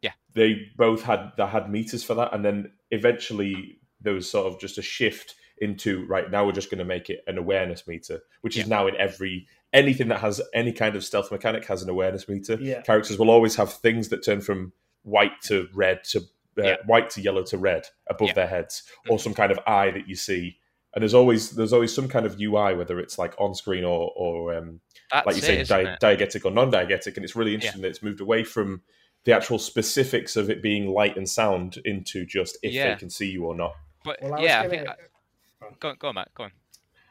Yeah. 0.03 0.13
they 0.35 0.69
both 0.77 1.03
had 1.03 1.33
that 1.39 1.49
had 1.49 1.71
meters 1.71 2.05
for 2.05 2.15
that, 2.15 2.33
and 2.33 2.45
then 2.45 2.71
eventually 2.93 3.81
there 4.01 4.13
was 4.15 4.31
sort 4.31 4.47
of 4.53 4.61
just 4.61 4.79
a 4.79 4.83
shift 4.83 5.35
into 5.61 6.07
right 6.07 6.31
now 6.31 6.47
we're 6.47 6.53
just 6.53 6.71
going 6.71 6.79
to 6.79 6.85
make 6.85 7.11
it 7.11 7.21
an 7.27 7.37
awareness 7.37 7.85
meter, 7.89 8.21
which 8.43 8.57
is 8.57 8.69
now 8.69 8.87
in 8.87 8.95
every 8.97 9.47
anything 9.73 10.07
that 10.09 10.21
has 10.21 10.41
any 10.55 10.73
kind 10.73 10.95
of 10.95 11.05
stealth 11.05 11.33
mechanic 11.33 11.67
has 11.67 11.83
an 11.83 11.89
awareness 11.91 12.29
meter 12.29 12.57
Yeah. 12.61 12.81
characters 12.83 13.19
will 13.19 13.29
always 13.31 13.57
have 13.57 13.73
things 13.73 14.09
that 14.11 14.25
turn 14.25 14.41
from 14.41 14.73
white 15.03 15.41
to 15.43 15.67
red 15.75 16.05
to 16.05 16.21
uh, 16.59 16.63
Yeah. 16.63 16.77
white 16.87 17.11
to 17.11 17.21
yellow 17.21 17.43
to 17.45 17.59
red 17.59 17.87
above 18.09 18.29
Yeah. 18.29 18.35
their 18.35 18.47
heads, 18.47 18.83
or 19.09 19.17
Mhm. 19.17 19.21
some 19.21 19.35
kind 19.35 19.53
of 19.53 19.59
eye 19.67 19.91
that 19.91 20.09
you 20.09 20.15
see. 20.17 20.59
And 20.95 21.03
there's 21.03 21.15
always 21.15 21.51
there's 21.51 21.73
always 21.73 21.95
some 21.95 22.09
kind 22.09 22.25
of 22.27 22.41
UI, 22.41 22.75
whether 22.75 22.99
it's 22.99 23.19
like 23.19 23.35
on 23.39 23.55
screen 23.55 23.85
or 23.85 24.13
or 24.17 24.55
um, 24.55 24.81
like 25.13 25.37
you 25.37 25.39
it, 25.39 25.45
say, 25.45 25.61
isn't 25.61 25.85
di- 26.01 26.17
diegetic 26.17 26.45
or 26.45 26.51
non-diegetic. 26.51 27.15
And 27.17 27.25
it's 27.25 27.37
really 27.37 27.55
interesting 27.55 27.83
that 27.83 27.89
it's 27.89 28.03
moved 28.03 28.21
away 28.21 28.43
from 28.45 28.83
the 29.25 29.33
actual 29.35 29.59
specifics 29.59 30.37
of 30.37 30.49
it 30.49 30.63
being 30.63 30.89
light 30.89 31.17
and 31.17 31.29
sound 31.29 31.79
into 31.85 32.25
just 32.25 32.57
if 32.63 32.73
Yeah. 32.73 32.91
they 32.95 32.99
can 32.99 33.11
see 33.11 33.29
you 33.31 33.45
or 33.45 33.55
not. 33.55 33.75
But 34.05 34.23
Well, 34.23 34.35
I 34.35 34.43
yeah, 34.43 34.61
I 34.61 34.67
gonna, 34.69 34.77
think, 34.85 35.81
go 35.81 35.89
on, 35.91 35.97
go 35.99 36.09
on, 36.09 36.15
Matt, 36.15 36.33
go 36.35 36.45
on. 36.45 36.53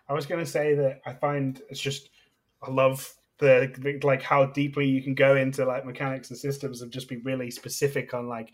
I 0.09 0.13
was 0.13 0.25
going 0.25 0.43
to 0.43 0.49
say 0.49 0.73
that 0.75 1.01
I 1.05 1.13
find 1.13 1.61
it's 1.69 1.79
just 1.81 2.09
I 2.63 2.71
love 2.71 3.13
the, 3.39 3.71
the 3.77 3.99
like 4.07 4.23
how 4.23 4.45
deeply 4.47 4.87
you 4.87 5.03
can 5.03 5.13
go 5.13 5.35
into 5.35 5.63
like 5.65 5.85
mechanics 5.85 6.29
and 6.31 6.39
systems 6.39 6.81
and 6.81 6.91
just 6.91 7.07
be 7.09 7.17
really 7.17 7.51
specific 7.51 8.13
on 8.15 8.27
like 8.27 8.49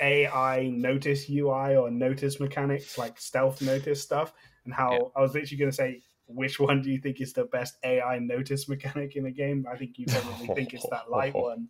AI 0.00 0.68
notice 0.74 1.28
UI 1.28 1.76
or 1.76 1.90
notice 1.90 2.40
mechanics 2.40 2.98
like 2.98 3.18
stealth 3.20 3.62
notice 3.62 4.02
stuff 4.02 4.32
and 4.64 4.74
how 4.74 4.92
Yeah. 4.92 4.98
I 5.16 5.20
was 5.22 5.34
literally 5.34 5.58
going 5.58 5.70
to 5.70 5.76
say 5.76 6.02
which 6.26 6.58
one 6.58 6.80
do 6.82 6.90
you 6.90 6.98
think 6.98 7.20
is 7.20 7.32
the 7.32 7.44
best 7.44 7.76
AI 7.84 8.18
notice 8.18 8.68
mechanic 8.68 9.14
in 9.16 9.24
the 9.24 9.30
game? 9.30 9.66
I 9.70 9.76
think 9.76 9.98
you 9.98 10.06
probably 10.06 10.46
think 10.54 10.74
it's 10.74 10.86
that 10.90 11.10
light 11.10 11.34
one, 11.48 11.68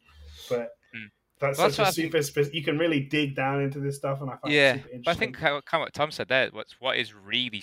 but 0.48 0.70
Mm. 0.94 1.10
that's 1.40 1.58
Well, 1.58 1.70
such 1.70 1.76
that's 1.78 1.78
a 1.78 1.82
I 1.82 2.02
think- 2.02 2.12
super. 2.12 2.22
Spe- 2.44 2.54
you 2.54 2.62
can 2.62 2.78
really 2.78 3.00
dig 3.00 3.34
down 3.34 3.60
into 3.62 3.80
this 3.80 3.96
stuff, 3.96 4.20
and 4.20 4.30
I 4.30 4.36
find 4.36 4.54
yeah, 4.54 4.74
it 4.74 4.76
super 4.76 4.88
interesting. 4.94 5.02
but 5.04 5.10
I 5.10 5.14
think 5.14 5.36
kind 5.36 5.56
of 5.56 5.80
what 5.80 5.92
Tom 5.92 6.10
said 6.12 6.28
there. 6.28 6.48
What's 6.52 6.80
what 6.80 6.96
is 6.96 7.12
really 7.12 7.62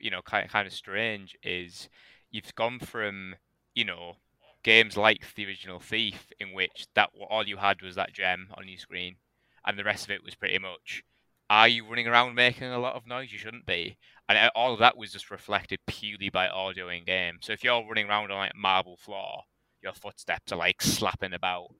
you 0.00 0.10
know 0.10 0.22
kind 0.22 0.48
kind 0.48 0.66
of 0.66 0.72
strange 0.72 1.36
is 1.42 1.90
you've 2.30 2.54
gone 2.54 2.78
from 2.78 3.34
you 3.74 3.84
know 3.84 4.16
games 4.62 4.96
like 4.96 5.34
the 5.34 5.44
original 5.44 5.80
Thief, 5.80 6.32
in 6.40 6.52
which 6.54 6.86
that 6.94 7.10
all 7.28 7.46
you 7.46 7.58
had 7.58 7.82
was 7.82 7.94
that 7.96 8.14
gem 8.14 8.48
on 8.54 8.68
your 8.68 8.78
screen, 8.78 9.16
and 9.66 9.78
the 9.78 9.84
rest 9.84 10.04
of 10.04 10.10
it 10.10 10.24
was 10.24 10.34
pretty 10.34 10.58
much. 10.58 11.02
Are 11.50 11.68
you 11.68 11.86
running 11.86 12.06
around 12.08 12.34
making 12.34 12.68
a 12.68 12.78
lot 12.78 12.94
of 12.94 13.06
noise? 13.06 13.32
You 13.32 13.38
shouldn't 13.38 13.66
be, 13.66 13.98
and 14.28 14.38
uh, 14.38 14.50
all 14.54 14.72
of 14.72 14.78
that 14.78 14.96
was 14.96 15.12
just 15.12 15.30
reflected 15.30 15.80
purely 15.86 16.30
by 16.30 16.48
audio 16.48 16.88
in 16.88 17.04
game. 17.04 17.38
So 17.42 17.52
if 17.52 17.62
you're 17.62 17.84
running 17.86 18.08
around 18.08 18.30
on 18.30 18.38
like 18.38 18.56
marble 18.56 18.96
floor, 18.96 19.42
your 19.82 19.92
footsteps 19.92 20.50
are 20.52 20.56
like 20.56 20.80
slapping 20.80 21.34
about. 21.34 21.74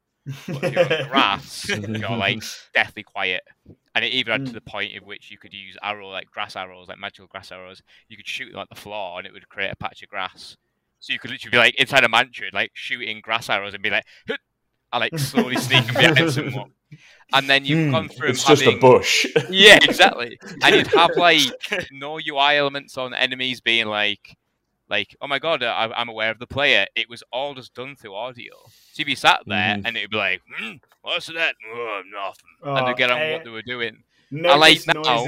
But 0.46 0.62
if 0.64 0.72
you're 0.74 1.02
on 1.02 1.08
grass, 1.10 1.68
you're 1.68 2.16
like 2.16 2.42
deathly 2.74 3.02
quiet. 3.02 3.42
And 3.94 4.04
it 4.04 4.12
even 4.12 4.32
had 4.32 4.46
to 4.46 4.50
Mm. 4.52 4.54
the 4.54 4.60
point 4.60 4.92
in 4.92 5.04
which 5.04 5.30
you 5.30 5.38
could 5.38 5.52
use 5.52 5.76
arrow 5.82 6.08
like 6.10 6.30
grass 6.30 6.54
arrows, 6.56 6.88
like 6.88 6.98
magical 6.98 7.26
grass 7.26 7.50
arrows. 7.52 7.82
You 8.08 8.16
could 8.16 8.26
shoot 8.28 8.50
them 8.52 8.60
at 8.60 8.68
the 8.68 8.74
floor, 8.80 9.18
and 9.18 9.26
it 9.26 9.32
would 9.32 9.48
create 9.48 9.70
a 9.72 9.76
patch 9.76 10.02
of 10.02 10.08
grass. 10.08 10.56
So 11.00 11.12
you 11.12 11.18
could 11.18 11.30
literally 11.30 11.50
be 11.50 11.58
like 11.58 11.74
inside 11.76 12.04
a 12.04 12.08
mansion, 12.08 12.50
like 12.52 12.70
shooting 12.74 13.20
grass 13.22 13.48
arrows, 13.50 13.74
and 13.74 13.82
be 13.82 13.90
like, 13.90 14.04
"Hut!" 14.28 14.40
I 14.92 14.98
like 14.98 15.18
slowly 15.18 15.56
sneaking 15.56 15.94
behind 15.94 16.30
someone. 16.32 16.72
And 17.32 17.49
then 17.49 17.64
you've 17.64 17.86
Hmm, 17.86 17.90
gone 17.93 18.09
from 18.09 18.28
it's 18.28 18.45
just 18.45 18.62
a 18.62 18.76
bush. 18.76 19.26
yeah, 19.51 19.78
exactly. 19.82 20.38
And 20.62 20.74
you'd 20.76 20.86
have 20.88 21.11
like 21.16 21.40
no 21.90 22.18
UI 22.18 22.57
elements 22.59 22.97
on 22.99 23.14
enemies 23.14 23.61
being 23.61 23.86
like, 23.86 24.36
like, 24.90 25.16
oh 25.22 25.26
my 25.26 25.38
god, 25.38 25.62
I, 25.62 25.90
I'm 25.97 26.09
aware 26.11 26.30
of 26.30 26.38
the 26.38 26.47
player. 26.47 26.86
It 26.95 27.09
was 27.09 27.22
all 27.32 27.55
just 27.55 27.74
done 27.74 27.97
through 27.97 28.14
audio. 28.14 28.53
So 28.66 29.01
you'd 29.01 29.07
be 29.07 29.14
sat 29.14 29.40
there 29.47 29.76
Mhm. 29.76 29.82
and 29.86 29.97
it'd 29.97 30.11
be 30.11 30.16
like, 30.18 30.43
hmm, 30.55 30.72
what's 31.01 31.26
that? 31.28 31.55
Oh, 31.74 32.03
nothing. 32.12 32.45
Oh, 32.62 32.74
and 32.74 32.86
they'd 32.88 32.97
get 32.97 33.11
on 33.11 33.18
eh, 33.18 33.32
what 33.32 33.45
they 33.45 33.51
were 33.51 33.62
doing. 33.62 34.03
like 34.30 34.86
now- 34.86 35.24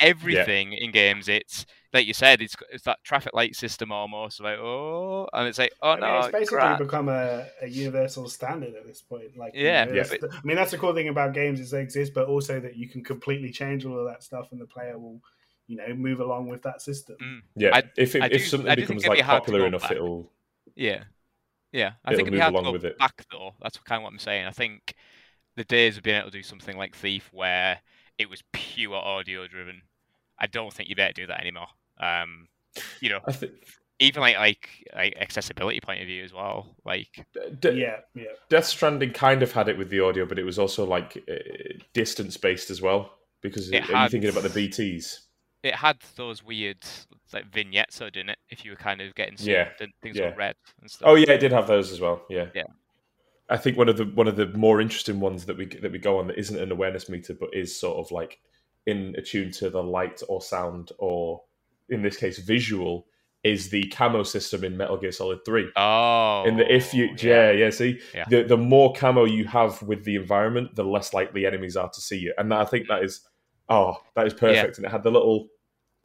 noises. 0.00 0.18
Everything 0.20 0.72
in 0.72 0.90
games, 0.90 1.28
it's 1.28 1.66
like 1.92 2.06
you 2.06 2.14
said, 2.14 2.42
it's 2.42 2.54
it's 2.70 2.84
that 2.84 2.98
traffic 3.04 3.32
light 3.34 3.56
system 3.56 3.90
almost. 3.92 4.40
Like, 4.40 4.58
oh, 4.58 5.28
and 5.32 5.48
it's 5.48 5.58
like, 5.58 5.72
oh 5.82 5.90
I 5.90 5.94
mean, 5.94 6.00
no, 6.02 6.18
it's 6.18 6.28
basically 6.32 6.58
crap. 6.58 6.78
become 6.78 7.08
a, 7.08 7.46
a 7.62 7.66
universal 7.66 8.28
standard 8.28 8.74
at 8.74 8.86
this 8.86 9.00
point. 9.02 9.36
Like, 9.36 9.54
you 9.54 9.64
Yeah. 9.64 9.84
know, 9.84 9.92
Yeah. 9.92 10.02
that's 10.02 10.20
the- 10.20 10.30
I 10.32 10.40
mean, 10.44 10.56
that's 10.56 10.70
the 10.72 10.78
cool 10.78 10.94
thing 10.94 11.08
about 11.08 11.32
games 11.34 11.58
is 11.60 11.70
they 11.70 11.80
exist, 11.82 12.12
but 12.14 12.26
also 12.28 12.60
that 12.60 12.76
you 12.76 12.88
can 12.88 13.02
completely 13.02 13.50
change 13.50 13.84
all 13.86 13.98
of 13.98 14.06
that 14.06 14.22
stuff, 14.22 14.52
and 14.52 14.60
the 14.60 14.66
player 14.66 14.98
will, 14.98 15.20
you 15.68 15.76
know, 15.76 15.88
move 15.94 16.20
along 16.20 16.48
with 16.48 16.62
that 16.62 16.82
system. 16.82 17.16
Mm. 17.22 17.42
Yeah, 17.56 17.70
I- 17.74 17.82
if 17.96 18.14
it, 18.14 18.22
I 18.22 18.26
if 18.26 18.32
do- 18.32 18.38
something 18.40 18.70
I 18.70 18.74
becomes 18.74 19.02
think 19.02 19.14
be 19.14 19.20
like 19.20 19.26
popular 19.26 19.66
enough, 19.66 19.82
back. 19.82 19.92
it'll 19.92 20.30
Yeah, 20.74 21.04
yeah. 21.72 21.92
I 22.04 22.12
It'll 22.12 22.16
think 22.18 22.28
it'd 22.28 22.32
be 22.32 22.32
move 22.32 22.40
hard 22.42 22.52
to 22.52 22.58
along 22.60 22.64
go 22.64 22.72
with 22.72 22.84
it. 22.84 22.98
back 22.98 23.24
though. 23.32 23.54
That's 23.62 23.78
kind 23.78 24.00
of 24.00 24.04
what 24.04 24.12
I'm 24.12 24.18
saying. 24.18 24.46
I 24.46 24.50
think 24.50 24.94
the 25.56 25.64
days 25.64 25.96
of 25.96 26.02
being 26.02 26.18
able 26.18 26.30
to 26.30 26.36
do 26.36 26.42
something 26.42 26.76
like 26.76 26.94
Thief, 26.94 27.30
where 27.32 27.80
it 28.18 28.28
was 28.30 28.42
pure 28.52 28.96
audio 28.96 29.46
driven, 29.46 29.82
I 30.38 30.46
don't 30.46 30.72
think 30.72 30.88
you'd 30.88 30.96
be 30.96 31.02
able 31.02 31.14
to 31.14 31.22
do 31.22 31.26
that 31.28 31.40
anymore. 31.40 31.68
Um, 32.00 32.48
you 33.00 33.10
know, 33.10 33.20
I 33.26 33.32
think 33.32 33.52
even 33.98 34.20
like 34.22 34.36
like 34.38 34.68
like 34.94 35.16
accessibility 35.20 35.80
point 35.80 36.00
of 36.02 36.06
view 36.06 36.24
as 36.24 36.32
well. 36.32 36.76
Like, 36.84 37.26
D- 37.60 37.70
yeah, 37.70 38.00
yeah. 38.14 38.32
Death 38.48 38.66
Stranding 38.66 39.12
kind 39.12 39.42
of 39.42 39.52
had 39.52 39.68
it 39.68 39.78
with 39.78 39.90
the 39.90 40.00
audio, 40.00 40.26
but 40.26 40.38
it 40.38 40.44
was 40.44 40.58
also 40.58 40.84
like 40.84 41.22
uh, 41.30 41.34
distance 41.92 42.36
based 42.36 42.70
as 42.70 42.80
well. 42.82 43.12
Because 43.42 43.70
It 43.70 43.84
are 43.88 43.94
you 43.94 44.08
thinking 44.08 44.30
about 44.30 44.42
the 44.42 44.48
BTS? 44.50 45.20
it 45.62 45.74
had 45.74 45.98
those 46.16 46.42
weird 46.42 46.78
like 47.32 47.46
vignettes, 47.52 47.98
though, 47.98 48.10
didn't 48.10 48.30
it? 48.30 48.38
If 48.50 48.64
you 48.64 48.70
were 48.72 48.76
kind 48.76 49.00
of 49.00 49.14
getting 49.14 49.36
Yeah, 49.38 49.68
yeah, 49.80 49.86
things 50.02 50.16
yeah. 50.16 50.24
were 50.30 50.36
red 50.36 50.54
and 50.80 50.90
stuff. 50.90 51.08
Oh 51.08 51.14
yeah, 51.14 51.32
it 51.32 51.38
did 51.38 51.52
have 51.52 51.66
those 51.66 51.92
as 51.92 52.00
well. 52.00 52.22
Yeah, 52.28 52.46
Yeah. 52.54 52.64
I 53.48 53.56
think 53.56 53.76
one 53.78 53.88
of 53.88 53.96
the 53.96 54.04
one 54.04 54.28
of 54.28 54.36
the 54.36 54.46
more 54.48 54.80
interesting 54.80 55.20
ones 55.20 55.46
that 55.46 55.56
we 55.56 55.66
that 55.66 55.92
we 55.92 55.98
go 55.98 56.18
on 56.18 56.26
that 56.28 56.38
isn't 56.38 56.58
an 56.58 56.72
awareness 56.72 57.08
meter, 57.08 57.34
but 57.34 57.50
is 57.52 57.78
sort 57.78 57.98
of 57.98 58.10
like 58.10 58.40
in 58.86 59.14
attuned 59.16 59.54
to 59.54 59.70
the 59.70 59.82
light 59.82 60.22
or 60.28 60.40
sound 60.40 60.92
or 60.98 61.42
in 61.88 62.02
this 62.02 62.16
case 62.16 62.38
visual, 62.38 63.06
is 63.44 63.68
the 63.68 63.84
camo 63.88 64.24
system 64.24 64.64
in 64.64 64.76
Metal 64.76 64.96
Gear 64.96 65.12
Solid 65.12 65.44
Three. 65.44 65.70
Oh, 65.76 66.44
And 66.46 66.58
the, 66.58 66.72
if 66.72 66.92
you 66.92 67.10
yeah 67.18 67.52
yeah 67.52 67.70
see 67.70 68.00
Yeah. 68.14 68.24
the 68.28 68.42
the 68.42 68.56
more 68.56 68.92
camo 68.94 69.24
you 69.24 69.44
have 69.46 69.80
with 69.82 70.04
the 70.04 70.16
environment, 70.16 70.74
the 70.74 70.84
less 70.84 71.14
likely 71.14 71.46
enemies 71.46 71.76
are 71.76 71.88
to 71.90 72.00
see 72.00 72.18
you, 72.18 72.34
and 72.38 72.52
I 72.52 72.64
think 72.64 72.88
that 72.88 73.04
is 73.04 73.20
oh 73.68 74.02
that 74.16 74.26
is 74.26 74.34
perfect. 74.34 74.78
And 74.78 74.86
it 74.86 74.90
had 74.90 75.04
the 75.04 75.10
little 75.12 75.48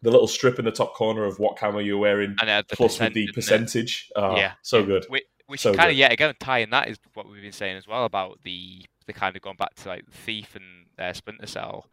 the 0.04 0.12
little 0.12 0.28
strip 0.28 0.58
in 0.60 0.66
the 0.66 0.72
top 0.72 0.94
corner 0.96 1.26
of 1.26 1.40
what 1.40 1.58
camo 1.58 1.80
you're 1.80 1.98
wearing, 1.98 2.36
and 2.42 2.68
plus 2.68 3.00
with 3.00 3.14
the 3.14 3.28
percentage. 3.34 4.10
Oh, 4.16 4.36
Yeah, 4.36 4.54
so 4.62 4.84
good. 4.84 5.06
Which 5.52 5.62
So 5.62 5.74
kind 5.74 5.88
good. 5.88 5.92
of 5.92 5.98
yet 5.98 6.12
again 6.12 6.34
tying 6.40 6.70
that 6.72 6.88
is 6.90 6.98
what 7.14 7.30
we've 7.30 7.42
been 7.42 7.52
saying 7.52 7.78
as 7.78 7.88
well 7.88 8.06
about 8.06 8.40
the 8.44 8.86
the 9.08 9.14
kind 9.14 9.36
of 9.36 9.42
going 9.42 9.58
back 9.58 9.74
to 9.76 9.90
like 9.90 10.10
Thief 10.10 10.56
and 10.56 10.86
uh, 10.98 11.14
Splinter 11.14 11.48
Cell. 11.48 11.88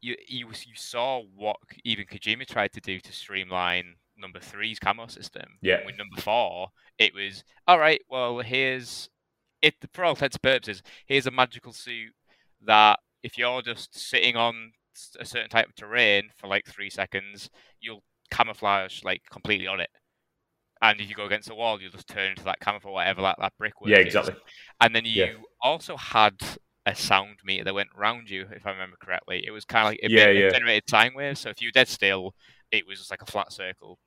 You 0.00 0.16
you 0.28 0.46
you 0.48 0.74
saw 0.74 1.22
what 1.34 1.56
even 1.84 2.04
Kojima 2.06 2.46
tried 2.46 2.72
to 2.74 2.80
do 2.80 3.00
to 3.00 3.12
streamline 3.12 3.94
number 4.18 4.40
three's 4.40 4.78
camo 4.78 5.06
system. 5.06 5.58
Yeah. 5.62 5.84
With 5.84 5.98
number 5.98 6.20
four, 6.20 6.68
it 6.98 7.14
was 7.14 7.44
all 7.66 7.78
right. 7.78 8.00
Well, 8.08 8.40
here's 8.40 9.08
it 9.62 9.74
for 9.92 10.04
all 10.04 10.10
intents 10.12 10.36
and 10.36 10.42
purposes. 10.42 10.82
Here's 11.06 11.26
a 11.26 11.30
magical 11.30 11.72
suit 11.72 12.12
that 12.64 12.98
if 13.22 13.38
you're 13.38 13.62
just 13.62 13.98
sitting 13.98 14.36
on 14.36 14.72
a 15.18 15.24
certain 15.24 15.50
type 15.50 15.68
of 15.68 15.74
terrain 15.74 16.30
for 16.36 16.46
like 16.46 16.66
three 16.66 16.90
seconds, 16.90 17.50
you'll 17.80 18.02
camouflage 18.30 19.02
like 19.02 19.22
completely 19.30 19.66
on 19.66 19.80
it. 19.80 19.90
And 20.82 21.00
if 21.00 21.08
you 21.08 21.14
go 21.14 21.24
against 21.26 21.48
the 21.48 21.54
wall, 21.54 21.80
you'll 21.80 21.90
just 21.90 22.08
turn 22.08 22.30
into 22.30 22.44
that 22.44 22.60
camera 22.60 22.80
camouflage, 22.80 22.92
whatever 22.94 23.22
that, 23.22 23.36
that 23.40 23.52
brickwork 23.58 23.90
Yeah, 23.90 23.98
is. 23.98 24.06
exactly. 24.06 24.34
And 24.80 24.94
then 24.94 25.04
you 25.06 25.24
Yeah. 25.24 25.32
also 25.62 25.96
had 25.96 26.34
a 26.84 26.94
sound 26.94 27.38
meter 27.44 27.64
that 27.64 27.74
went 27.74 27.88
round 27.96 28.28
you, 28.30 28.46
if 28.52 28.66
I 28.66 28.70
remember 28.70 28.96
correctly. 29.00 29.42
It 29.46 29.50
was 29.50 29.64
kind 29.64 29.86
of 29.86 29.92
like 29.92 30.00
a, 30.02 30.10
Yeah, 30.10 30.26
bit, 30.26 30.36
yeah. 30.36 30.46
a 30.46 30.50
generated 30.52 30.88
sine 30.88 31.14
wave. 31.14 31.38
So 31.38 31.48
if 31.50 31.60
you 31.62 31.68
were 31.68 31.72
dead 31.72 31.88
still, 31.88 32.34
it 32.70 32.86
was 32.86 32.98
just 32.98 33.10
like 33.10 33.22
a 33.22 33.26
flat 33.26 33.52
circle. 33.52 33.98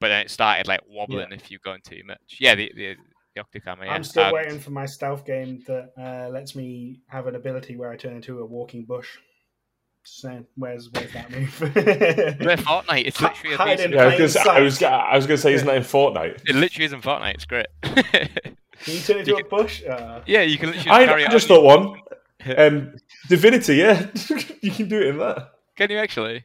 But 0.00 0.08
then 0.08 0.22
it 0.22 0.30
started 0.30 0.66
like 0.66 0.80
wobbling 0.88 1.30
if 1.32 1.50
you're 1.50 1.60
going 1.62 1.82
too 1.84 2.00
much. 2.06 2.38
Yeah, 2.40 2.54
the 2.54 2.72
the, 2.74 2.96
the 3.36 3.42
OctoCamo. 3.42 3.84
Yeah. 3.84 3.92
I'm 3.92 4.02
still 4.02 4.24
And- 4.24 4.32
waiting 4.32 4.58
for 4.58 4.70
my 4.70 4.86
stealth 4.86 5.26
game 5.26 5.62
that 5.66 5.92
uh, 5.98 6.30
lets 6.30 6.56
me 6.56 7.02
have 7.08 7.26
an 7.26 7.34
ability 7.36 7.76
where 7.76 7.90
I 7.90 7.96
turn 7.96 8.16
into 8.16 8.40
a 8.40 8.46
walking 8.46 8.86
bush. 8.86 9.18
Just 10.04 10.20
saying, 10.22 10.46
where's 10.56 10.88
where's 10.92 11.12
that 11.12 11.30
move? 11.30 11.54
But 11.60 12.58
Fortnite, 12.60 13.06
it's 13.06 13.20
literally 13.20 13.54
a 13.54 13.58
hide 13.58 13.76
piece 13.76 13.84
in 13.86 13.92
of, 13.92 13.98
Yeah, 13.98 14.10
because 14.10 14.36
I 14.36 14.60
was 14.60 14.82
I 14.82 15.14
was 15.16 15.26
going 15.26 15.36
to 15.36 15.42
say, 15.42 15.52
isn't 15.52 15.66
that 15.66 15.76
in 15.76 15.82
Fortnite? 15.82 16.42
it 16.48 16.54
literally 16.54 16.86
is 16.86 16.92
in 16.92 17.02
Fortnite. 17.02 17.34
It's 17.34 17.44
great. 17.44 17.66
Can 17.82 18.94
you 18.94 19.00
turn 19.00 19.18
into 19.18 19.30
You 19.32 19.36
a 19.38 19.44
bush? 19.44 19.82
Uh, 19.84 20.22
yeah, 20.26 20.40
you 20.40 20.56
can 20.56 20.70
literally 20.70 20.90
I, 20.90 21.04
carry 21.04 21.26
I 21.26 21.30
just 21.30 21.48
thought 21.48 21.62
one. 21.62 22.00
Um, 22.56 22.94
Divinity, 23.28 23.74
yeah, 23.74 24.06
you 24.62 24.70
can 24.70 24.88
do 24.88 25.00
it 25.00 25.08
in 25.08 25.18
that. 25.18 25.50
Can 25.76 25.90
you 25.90 25.98
actually? 25.98 26.44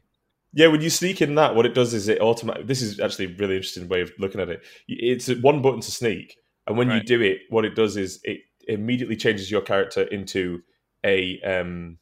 Yeah, 0.52 0.66
when 0.66 0.82
you 0.82 0.90
sneak 0.90 1.22
in 1.22 1.34
that, 1.36 1.54
what 1.54 1.64
it 1.64 1.74
does 1.74 1.94
is 1.94 2.08
it 2.08 2.20
automatically. 2.20 2.66
This 2.66 2.82
is 2.82 3.00
actually 3.00 3.26
a 3.26 3.36
really 3.38 3.56
interesting 3.56 3.88
way 3.88 4.02
of 4.02 4.12
looking 4.18 4.40
at 4.42 4.50
it. 4.50 4.62
It's 4.86 5.28
one 5.40 5.62
button 5.62 5.80
to 5.80 5.90
sneak, 5.90 6.36
and 6.66 6.76
when 6.76 6.90
you 6.90 7.00
do 7.02 7.22
it, 7.22 7.38
what 7.48 7.64
it 7.64 7.74
does 7.74 7.96
is 7.96 8.20
it 8.22 8.40
immediately 8.68 9.16
changes 9.16 9.50
your 9.50 9.62
character 9.62 10.02
into 10.02 10.60
a 11.04 11.40
um 11.40 11.96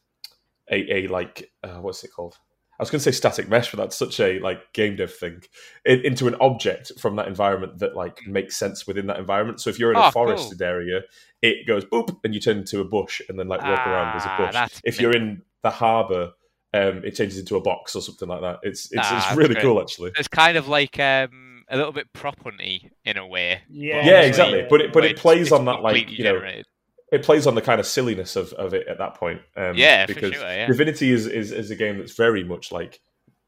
a 0.70 1.04
a 1.04 1.06
like 1.08 1.50
uh, 1.62 1.78
what's 1.80 2.04
it 2.04 2.10
called? 2.14 2.36
I 2.78 2.82
was 2.82 2.90
going 2.90 2.98
to 2.98 3.04
say 3.04 3.16
static 3.16 3.48
mesh, 3.48 3.70
but 3.70 3.76
that's 3.76 3.94
such 3.96 4.18
a 4.18 4.40
like 4.40 4.72
game 4.72 4.96
dev 4.96 5.14
thing. 5.14 5.42
It, 5.84 6.04
into 6.04 6.26
an 6.26 6.34
object 6.40 6.90
from 6.98 7.14
that 7.16 7.28
environment 7.28 7.78
that 7.78 7.94
like 7.94 8.26
makes 8.26 8.56
sense 8.56 8.84
within 8.84 9.06
that 9.06 9.18
environment. 9.20 9.60
So 9.60 9.70
if 9.70 9.78
you're 9.78 9.92
in 9.92 9.98
Oh, 9.98 10.08
a 10.08 10.10
forested 10.10 10.60
area, 10.60 11.02
it 11.40 11.68
goes 11.68 11.84
boop, 11.84 12.16
and 12.24 12.34
you 12.34 12.40
turn 12.40 12.58
into 12.58 12.80
a 12.80 12.84
bush, 12.84 13.20
and 13.28 13.38
then 13.38 13.46
like 13.46 13.60
walk 13.60 13.86
around 13.86 14.16
as 14.16 14.24
a 14.24 14.28
Ah, 14.28 14.66
bush. 14.66 14.80
If 14.82 15.00
you're 15.00 15.14
in 15.14 15.42
the 15.62 15.70
harbour, 15.70 16.32
um, 16.72 17.04
it 17.04 17.12
changes 17.14 17.38
into 17.38 17.54
a 17.54 17.60
box 17.60 17.94
or 17.94 18.02
something 18.02 18.28
like 18.28 18.40
that. 18.40 18.58
It's 18.64 18.86
it's, 18.90 18.98
Ah, 19.00 19.28
it's 19.28 19.36
really 19.36 19.54
great. 19.54 19.62
cool 19.62 19.80
actually. 19.80 20.10
It's 20.18 20.26
kind 20.26 20.56
of 20.56 20.66
like 20.66 20.98
um, 20.98 21.62
a 21.68 21.76
little 21.76 21.92
bit 21.92 22.12
prop 22.12 22.42
hunty 22.42 22.90
in 23.04 23.16
a 23.16 23.24
way. 23.26 23.62
yeah, 23.68 24.04
Yeah, 24.04 24.20
exactly. 24.22 24.66
But 24.68 24.80
it 24.80 24.92
but 24.92 24.94
but 25.02 25.04
it 25.04 25.16
plays 25.16 25.52
on 25.52 25.66
that 25.66 25.80
like 25.80 26.10
you 26.10 26.24
know 26.24 26.32
generated. 26.40 26.66
It 27.12 27.22
plays 27.22 27.46
on 27.46 27.54
the 27.54 27.62
kind 27.62 27.80
of 27.80 27.86
silliness 27.86 28.34
of, 28.36 28.52
of 28.54 28.74
it 28.74 28.86
at 28.88 28.98
that 28.98 29.14
point. 29.14 29.40
Um, 29.56 29.76
Yeah, 29.76 30.06
for 30.06 30.14
because 30.14 30.34
sure, 30.34 30.42
yeah. 30.42 30.66
Divinity 30.66 31.10
is, 31.12 31.26
is 31.26 31.52
is 31.52 31.70
a 31.70 31.76
game 31.76 31.98
that's 31.98 32.16
very 32.16 32.44
much 32.44 32.72
like 32.72 33.00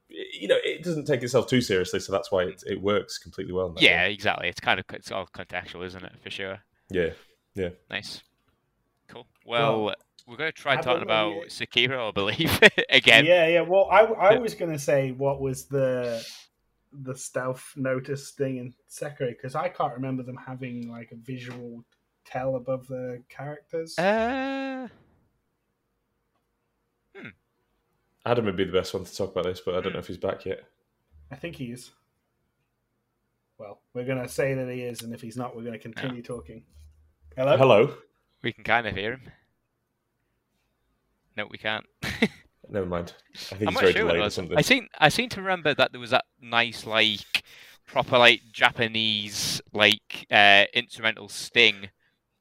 you 0.09 0.49
know 0.49 0.57
it 0.65 0.83
doesn't 0.83 1.05
take 1.07 1.23
itself 1.23 1.47
too 1.47 1.61
seriously, 1.61 2.01
so 2.01 2.13
that's 2.13 2.31
why 2.33 2.45
it, 2.45 2.63
it 2.67 2.81
works 2.81 3.19
completely 3.19 3.53
well. 3.53 3.69
In 3.69 3.75
that 3.75 3.83
Yeah, 3.83 4.05
game. 4.07 4.15
exactly. 4.15 4.49
It's 4.49 4.61
kind 4.61 4.79
of 4.81 4.87
it's 4.93 5.11
all 5.13 5.27
contextual, 5.27 5.85
isn't 5.87 6.05
it? 6.05 6.13
For 6.23 6.31
sure. 6.31 6.59
yeah. 6.91 7.11
Yeah. 7.55 7.71
Nice. 7.91 8.23
Cool. 9.09 9.27
Well, 9.47 9.85
Well, 9.85 9.95
we're 10.27 10.37
going 10.37 10.53
to 10.53 10.61
try 10.61 10.75
how 10.75 10.83
talking 10.83 11.03
about 11.03 11.29
about 11.33 11.43
we- 11.45 11.49
Sekiro, 11.49 12.09
I 12.09 12.11
believe, 12.13 12.61
again. 12.91 13.25
Yeah, 13.25 13.47
yeah. 13.49 13.61
Well, 13.63 13.89
I 13.91 14.01
I 14.03 14.39
was 14.39 14.55
gonna 14.55 14.79
say 14.79 15.13
what 15.13 15.41
was 15.41 15.67
the 15.67 16.23
the 16.93 17.15
stealth 17.17 17.73
notice 17.77 18.31
thing 18.33 18.57
in 18.59 18.75
Sekiro 18.91 19.29
because 19.31 19.55
I 19.55 19.69
can't 19.69 19.93
remember 19.95 20.23
them 20.23 20.37
having 20.37 20.89
like 20.91 21.13
a 21.13 21.17
visual 21.17 21.85
tell 22.27 22.57
above 22.57 22.87
the 22.89 23.23
characters. 23.29 23.99
Uh, 23.99 24.89
Adam 28.27 28.45
would 28.45 28.57
be 28.57 28.65
the 28.65 28.73
best 28.73 28.93
one 28.93 29.05
to 29.05 29.17
talk 29.17 29.31
about 29.31 29.45
this, 29.45 29.61
but 29.65 29.77
I 29.77 29.81
don't 29.81 29.93
know 29.93 30.01
if 30.01 30.09
he's 30.09 30.17
back 30.17 30.45
yet. 30.45 30.65
I 31.31 31.37
think 31.37 31.55
he 31.55 31.67
is. 31.67 31.93
Well, 33.57 33.81
we're 33.95 34.05
gonna 34.05 34.29
say 34.29 34.53
that 34.55 34.69
he 34.69 34.83
is, 34.83 35.03
and 35.03 35.15
if 35.15 35.23
he's 35.23 35.37
not, 35.37 35.57
we're 35.57 35.63
gonna 35.63 35.79
continue 35.79 36.23
talking. 36.23 36.65
Hello. 37.37 37.57
Hello. 37.57 37.95
we 38.43 38.53
can 38.53 38.65
kind 38.65 38.87
of 38.87 38.97
hear 38.97 39.13
him. 39.13 39.23
No, 41.37 41.47
we 41.47 41.57
can't. 41.57 41.87
Never 42.69 42.87
mind. 42.87 43.15
I 43.35 43.39
think 43.39 43.63
I'm 43.63 43.69
it's 43.69 43.75
not 43.75 43.81
very 43.81 43.93
sure 43.93 44.03
delayed 44.09 44.23
or 44.23 44.31
something. 44.31 44.59
I 44.59 44.63
seem 44.63 44.89
I 44.99 45.09
seem 45.09 45.29
to 45.31 45.41
remember 45.41 45.73
that 45.75 45.93
there 45.93 46.01
was 46.01 46.11
that 46.11 46.25
nice 46.41 46.85
like 46.85 47.45
proper 47.87 48.19
like 48.19 48.43
Japanese 48.51 49.61
like 49.73 50.27
uh, 50.33 50.65
instrumental 50.75 51.29
sting 51.29 51.91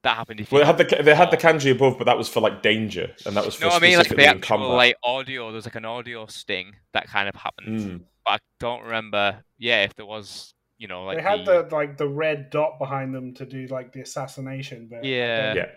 that 0.06 0.16
happened. 0.16 0.40
If 0.40 0.52
Well, 0.52 0.62
you 0.62 0.66
they 0.74 0.84
had 0.84 0.90
the 0.90 1.04
they 1.04 1.16
had 1.16 1.32
the 1.32 1.38
kanji 1.38 1.72
above, 1.72 1.98
but 1.98 2.06
that 2.06 2.18
was 2.18 2.30
for 2.30 2.40
like 2.40 2.62
danger, 2.62 3.14
and 3.26 3.36
that 3.36 3.46
was 3.46 3.56
for 3.56 3.66
no, 3.66 3.72
I 3.72 3.80
mean 3.80 3.98
like 3.98 4.06
specifically 4.06 4.24
the 4.24 4.30
actual 4.30 4.70
like 4.70 4.96
audio. 5.04 5.52
There's 5.52 5.66
like 5.66 5.76
an 5.76 5.86
audio 5.86 6.26
sting 6.28 6.76
that 6.94 7.08
kind 7.08 7.28
of 7.28 7.36
happened, 7.36 7.80
Mm. 7.80 8.02
but 8.24 8.32
I 8.34 8.38
don't 8.60 8.84
remember. 8.84 9.44
Yeah, 9.58 9.84
if 9.84 9.96
there 9.96 10.06
was, 10.06 10.54
you 10.78 10.88
know, 10.88 11.04
like 11.06 11.18
they 11.18 11.24
had 11.24 11.46
the 11.46 11.68
like 11.72 11.98
the 11.98 12.08
red 12.08 12.52
dot 12.52 12.78
behind 12.80 13.14
them 13.14 13.34
to 13.36 13.46
do 13.46 13.66
like 13.68 13.92
the 13.92 14.02
assassination, 14.02 14.88
but 14.90 15.04
Yeah. 15.04 15.54
Yeah, 15.56 15.70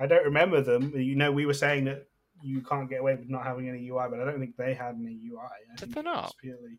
I 0.00 0.06
don't 0.06 0.24
remember 0.24 0.62
them. 0.62 0.92
You 0.96 1.14
know, 1.14 1.30
we 1.30 1.46
were 1.46 1.54
saying 1.54 1.84
that 1.84 2.08
you 2.42 2.62
can't 2.62 2.88
get 2.88 3.00
away 3.00 3.16
with 3.16 3.28
not 3.28 3.44
having 3.44 3.68
any 3.68 3.86
UI, 3.88 4.06
but 4.10 4.20
I 4.20 4.24
don't 4.24 4.40
think 4.40 4.56
they 4.56 4.74
had 4.74 4.96
any 4.96 5.18
UI. 5.30 5.38
I 5.40 5.76
Did 5.76 5.80
think 5.80 5.94
they 5.94 6.00
it 6.00 6.04
was 6.04 6.14
not? 6.14 6.34
Purely... 6.40 6.78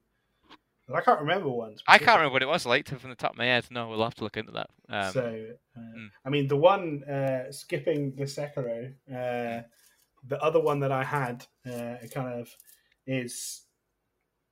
I 0.94 1.02
can't 1.02 1.20
remember 1.20 1.50
one. 1.50 1.76
I 1.88 1.98
can't 1.98 2.18
remember 2.18 2.34
what 2.34 2.44
it 2.44 2.48
was 2.48 2.66
like 2.66 2.86
to, 2.86 3.00
from 3.00 3.10
the 3.10 3.16
top 3.16 3.32
of 3.32 3.38
my 3.38 3.46
head. 3.46 3.66
No, 3.72 3.90
we'll 3.90 4.04
have 4.04 4.16
to 4.16 4.24
look 4.24 4.38
into 4.38 4.52
that. 4.52 4.70
Um, 4.88 5.12
so, 5.14 5.46
uh, 5.76 5.80
mm. 5.80 6.10
I 6.24 6.30
mean, 6.30 6.48
the 6.48 6.58
one 6.58 7.04
uh, 7.06 7.52
skipping 7.52 8.14
the 8.16 8.26
Sekiro, 8.26 8.94
uh, 9.10 9.64
the 10.28 10.40
other 10.42 10.60
one 10.60 10.80
that 10.82 10.92
I 10.92 11.04
had, 11.04 11.46
uh, 11.66 11.98
it 12.04 12.14
kind 12.14 12.40
of 12.40 12.56
is. 13.08 13.64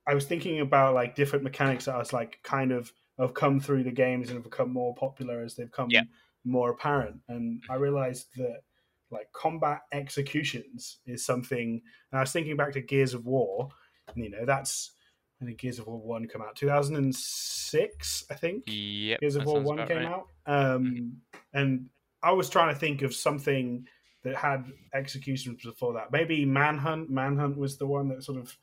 I 0.08 0.14
was 0.14 0.26
thinking 0.26 0.60
about 0.60 0.94
like 0.94 1.14
different 1.14 1.44
mechanics 1.44 1.84
that 1.84 1.94
I 1.94 1.98
was 1.98 2.12
like 2.12 2.40
kind 2.42 2.72
of 2.72 2.92
have 3.18 3.34
come 3.34 3.60
through 3.60 3.84
the 3.84 3.92
games 3.92 4.28
and 4.28 4.36
have 4.36 4.44
become 4.44 4.72
more 4.72 4.94
popular 4.94 5.40
as 5.40 5.54
they've 5.54 5.70
come 5.70 5.88
Yeah. 5.90 6.02
more 6.44 6.70
apparent, 6.70 7.20
and 7.28 7.62
I 7.70 7.76
realized 7.76 8.26
that 8.36 8.62
like 9.12 9.28
combat 9.32 9.82
executions 9.92 10.98
is 11.06 11.24
something. 11.24 11.80
And 12.10 12.18
I 12.18 12.22
was 12.22 12.32
thinking 12.32 12.56
back 12.56 12.72
to 12.72 12.80
Gears 12.80 13.14
of 13.14 13.24
War, 13.24 13.68
and 14.08 14.24
you 14.24 14.30
know 14.30 14.44
that's. 14.44 14.90
I 15.44 15.46
think 15.48 15.58
Gears 15.58 15.78
of 15.78 15.86
War 15.86 16.00
one 16.00 16.26
come 16.26 16.42
out 16.42 16.56
two 16.56 16.66
thousand 16.66 16.96
and 16.96 17.14
six, 17.14 18.24
I 18.30 18.34
think. 18.34 18.64
Yep, 18.66 19.20
Gears 19.20 19.36
of 19.36 19.44
War 19.44 19.60
One 19.60 19.86
came 19.86 19.98
right. 19.98 20.06
out, 20.06 20.28
um, 20.46 21.18
and 21.52 21.86
I 22.22 22.32
was 22.32 22.48
trying 22.48 22.72
to 22.72 22.78
think 22.80 23.02
of 23.02 23.14
something 23.14 23.86
that 24.22 24.34
had 24.34 24.64
executions 24.94 25.62
before 25.62 25.92
that. 25.94 26.10
Maybe 26.10 26.46
Manhunt. 26.46 27.10
Manhunt 27.10 27.58
was 27.58 27.76
the 27.76 27.86
one 27.86 28.08
that 28.08 28.24
sort 28.24 28.38
of 28.38 28.56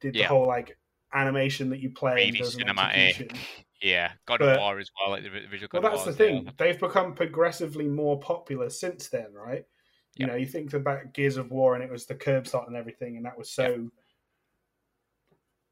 did 0.00 0.14
the 0.14 0.22
whole 0.22 0.46
like 0.46 0.76
animation 1.14 1.70
that 1.70 1.78
you 1.78 1.90
play. 1.90 2.28
and 2.28 2.38
Really 2.38 2.50
cinematic. 2.50 3.36
Yeah, 3.82 4.12
God 4.26 4.38
But- 4.38 4.54
of 4.54 4.60
War 4.60 4.78
as 4.78 4.90
well, 4.98 5.10
like 5.10 5.22
the 5.22 5.28
visual 5.28 5.68
God 5.70 5.82
Well, 5.82 5.92
that's 5.92 6.06
the 6.06 6.12
thing. 6.14 6.50
They've 6.56 6.80
become 6.80 7.12
progressively 7.14 7.86
more 7.86 8.18
popular 8.18 8.70
since 8.70 9.08
then, 9.08 9.26
right? 9.34 9.64
You 10.14 10.26
know, 10.26 10.34
you 10.34 10.46
think 10.46 10.72
about 10.72 11.12
Gears 11.12 11.36
of 11.36 11.50
War, 11.50 11.74
and 11.74 11.84
it 11.84 11.90
was 11.90 12.06
the 12.06 12.14
curb 12.14 12.46
stomp 12.46 12.68
and 12.68 12.76
everything, 12.76 13.18
and 13.18 13.26
that 13.26 13.36
was 13.36 13.50
so. 13.50 13.90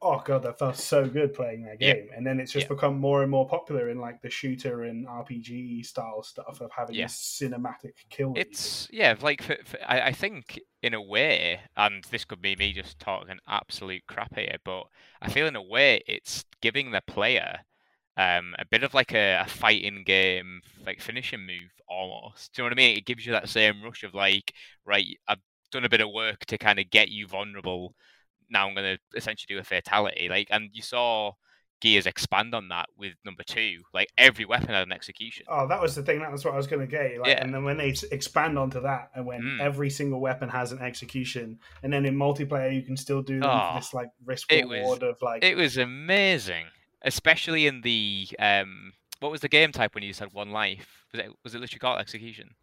Oh 0.04 0.22
god, 0.24 0.44
that 0.44 0.58
felt 0.60 0.76
so 0.76 1.08
good 1.08 1.34
playing 1.34 1.64
that 1.64 1.80
Yeah. 1.80 1.94
game, 1.94 2.08
and 2.14 2.24
then 2.24 2.38
it's 2.38 2.52
just 2.52 2.68
Yeah. 2.68 2.68
become 2.68 2.96
more 3.00 3.22
and 3.22 3.30
more 3.30 3.48
popular 3.48 3.88
in 3.88 3.98
like 3.98 4.20
the 4.22 4.30
shooter 4.30 4.84
and 4.84 5.08
RPG 5.08 5.82
style 5.82 6.22
stuff 6.22 6.60
of 6.60 6.70
having 6.70 6.98
Yeah. 6.98 7.08
cinematic 7.08 7.94
kill. 8.08 8.34
It's 8.34 8.88
yeah, 8.90 9.14
like 9.20 9.42
for, 9.42 9.56
for, 9.64 9.78
I, 9.86 10.08
I 10.08 10.12
think 10.12 10.58
in 10.82 10.92
a 10.92 11.00
way, 11.00 11.60
and 11.76 12.02
this 12.10 12.24
could 12.24 12.42
be 12.42 12.56
me 12.56 12.72
just 12.72 12.98
talking 12.98 13.38
absolute 13.46 14.02
crap 14.08 14.34
here, 14.34 14.56
but 14.64 14.84
I 15.22 15.30
feel 15.30 15.46
in 15.46 15.54
a 15.56 15.62
way 15.62 16.02
it's 16.08 16.44
giving 16.60 16.90
the 16.90 17.00
player 17.06 17.58
um, 18.16 18.54
a 18.58 18.64
bit 18.64 18.84
of 18.84 18.94
like 18.94 19.12
a, 19.14 19.42
a 19.42 19.48
fighting 19.48 20.04
game, 20.04 20.62
like 20.86 21.00
finishing 21.00 21.46
move 21.46 21.72
almost. 21.88 22.54
Do 22.54 22.62
you 22.62 22.64
know 22.64 22.66
what 22.72 22.74
I 22.74 22.82
mean? 22.82 22.96
It 22.98 23.06
gives 23.06 23.26
you 23.26 23.32
that 23.32 23.48
same 23.48 23.82
rush 23.82 24.04
of 24.04 24.14
like, 24.14 24.54
right, 24.86 25.06
I've 25.28 25.40
done 25.72 25.84
a 25.84 25.88
bit 25.90 26.00
of 26.00 26.10
work 26.12 26.46
to 26.46 26.58
kind 26.58 26.78
of 26.80 26.90
get 26.90 27.10
you 27.10 27.26
vulnerable. 27.28 27.94
Now 28.50 28.68
I'm 28.68 28.74
going 28.74 28.96
to 28.96 29.18
essentially 29.18 29.54
do 29.54 29.60
a 29.60 29.64
fatality. 29.64 30.28
Like, 30.28 30.48
and 30.50 30.70
you 30.72 30.82
saw 30.82 31.32
Gears 31.80 32.06
expand 32.06 32.54
on 32.54 32.68
that 32.68 32.86
with 32.96 33.12
number 33.24 33.42
two. 33.42 33.82
Like 33.92 34.08
every 34.16 34.44
weapon 34.44 34.68
had 34.68 34.86
an 34.86 34.92
execution. 34.92 35.44
Oh, 35.48 35.66
that 35.68 35.82
was 35.82 35.94
the 35.94 36.02
thing. 36.02 36.20
That 36.20 36.32
was 36.32 36.44
what 36.44 36.54
I 36.54 36.56
was 36.56 36.66
going 36.66 36.80
to 36.80 36.86
get. 36.86 37.18
Like, 37.18 37.28
Yeah. 37.28 37.44
And 37.44 37.52
then 37.52 37.64
when 37.64 37.76
they 37.76 37.94
expand 38.10 38.58
onto 38.58 38.80
that, 38.82 39.10
and 39.14 39.26
when 39.26 39.42
Mm. 39.42 39.60
every 39.60 39.90
single 39.90 40.20
weapon 40.20 40.48
has 40.48 40.72
an 40.72 40.80
execution, 40.80 41.58
and 41.82 41.92
then 41.92 42.06
in 42.06 42.14
multiplayer 42.16 42.74
you 42.74 42.82
can 42.82 42.96
still 42.96 43.20
do 43.22 43.40
them 43.40 43.50
Oh, 43.50 43.74
this 43.74 43.92
like 43.92 44.08
risk 44.24 44.50
reward 44.50 45.02
of 45.02 45.20
like 45.20 45.44
It 45.44 45.56
was 45.56 45.76
amazing, 45.76 46.66
especially 47.02 47.66
in 47.66 47.80
the 47.82 48.28
um. 48.38 48.92
What 49.20 49.30
was 49.32 49.40
the 49.40 49.48
game 49.48 49.72
type 49.72 49.94
when 49.94 50.02
you 50.04 50.10
just 50.10 50.20
had 50.20 50.32
one 50.32 50.50
life? 50.50 51.04
Was 51.12 51.20
it 51.20 51.32
was 51.42 51.54
it 51.54 51.60
literally 51.60 51.78
called 51.80 52.00
execution? 52.00 52.54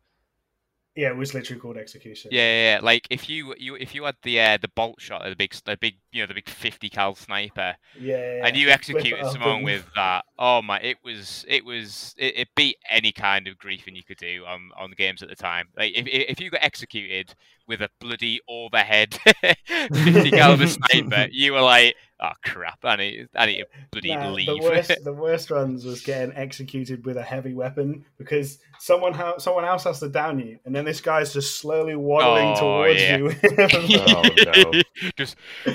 Yeah, 0.95 1.07
it 1.09 1.15
was 1.15 1.33
literally 1.33 1.59
called 1.59 1.77
execution. 1.77 2.31
Yeah, 2.33 2.41
yeah, 2.41 2.75
yeah. 2.75 2.79
Like 2.83 3.07
if 3.09 3.29
you 3.29 3.55
you 3.57 3.75
if 3.75 3.95
you 3.95 4.03
had 4.03 4.15
the 4.23 4.41
uh, 4.41 4.57
the 4.61 4.67
bolt 4.67 4.99
shot, 4.99 5.21
of 5.21 5.29
the 5.29 5.37
big 5.37 5.53
the 5.65 5.77
big 5.77 5.95
you 6.11 6.21
know 6.21 6.27
the 6.27 6.33
big 6.33 6.49
fifty 6.49 6.89
cal 6.89 7.15
sniper, 7.15 7.75
yeah. 7.97 8.17
yeah, 8.17 8.45
and 8.45 8.57
you 8.57 8.69
executed 8.69 9.25
someone 9.31 9.57
and- 9.57 9.65
with 9.65 9.85
that. 9.95 10.25
Oh 10.37 10.61
my! 10.61 10.79
It 10.79 10.97
was 11.03 11.45
it 11.47 11.63
was 11.63 12.13
it, 12.17 12.39
it 12.39 12.47
beat 12.55 12.75
any 12.89 13.13
kind 13.13 13.47
of 13.47 13.57
griefing 13.57 13.95
you 13.95 14.03
could 14.03 14.17
do 14.17 14.43
on 14.45 14.71
on 14.77 14.89
the 14.89 14.97
games 14.97 15.23
at 15.23 15.29
the 15.29 15.35
time. 15.35 15.67
Like 15.77 15.93
if 15.95 16.07
if 16.07 16.25
if 16.31 16.39
you 16.41 16.49
got 16.49 16.63
executed 16.63 17.35
with 17.67 17.81
a 17.81 17.89
bloody 18.01 18.41
overhead 18.49 19.13
fifty 19.65 20.31
caliber 20.31 20.67
sniper, 20.91 21.27
you 21.31 21.53
were 21.53 21.61
like, 21.61 21.95
oh 22.21 22.31
crap! 22.43 22.79
I 22.83 22.95
need 22.95 23.27
I 23.35 23.45
need 23.47 23.57
to 23.59 23.65
bloody 23.91 24.15
Nah, 24.15 24.29
leave. 24.31 24.47
The 24.47 24.59
worst, 24.61 25.03
the 25.03 25.13
worst 25.13 25.51
ones 25.51 25.85
was 25.85 26.01
getting 26.01 26.35
executed 26.35 27.05
with 27.05 27.17
a 27.17 27.23
heavy 27.23 27.53
weapon 27.53 28.05
because 28.17 28.59
someone 28.79 29.13
ha- 29.13 29.37
someone 29.37 29.65
else 29.65 29.83
has 29.85 29.99
to 30.01 30.09
down 30.09 30.39
you, 30.39 30.59
and 30.65 30.75
then 30.75 30.85
this 30.85 31.01
guy's 31.01 31.33
just 31.33 31.57
slowly 31.57 31.95
waddling 31.95 32.53
Oh, 32.57 32.59
towards 32.59 32.99
yeah. 33.01 33.17
you. 33.17 33.29
Oh, 34.07 34.71
no. 34.73 34.81
Just. 35.17 35.35
uh, 35.67 35.73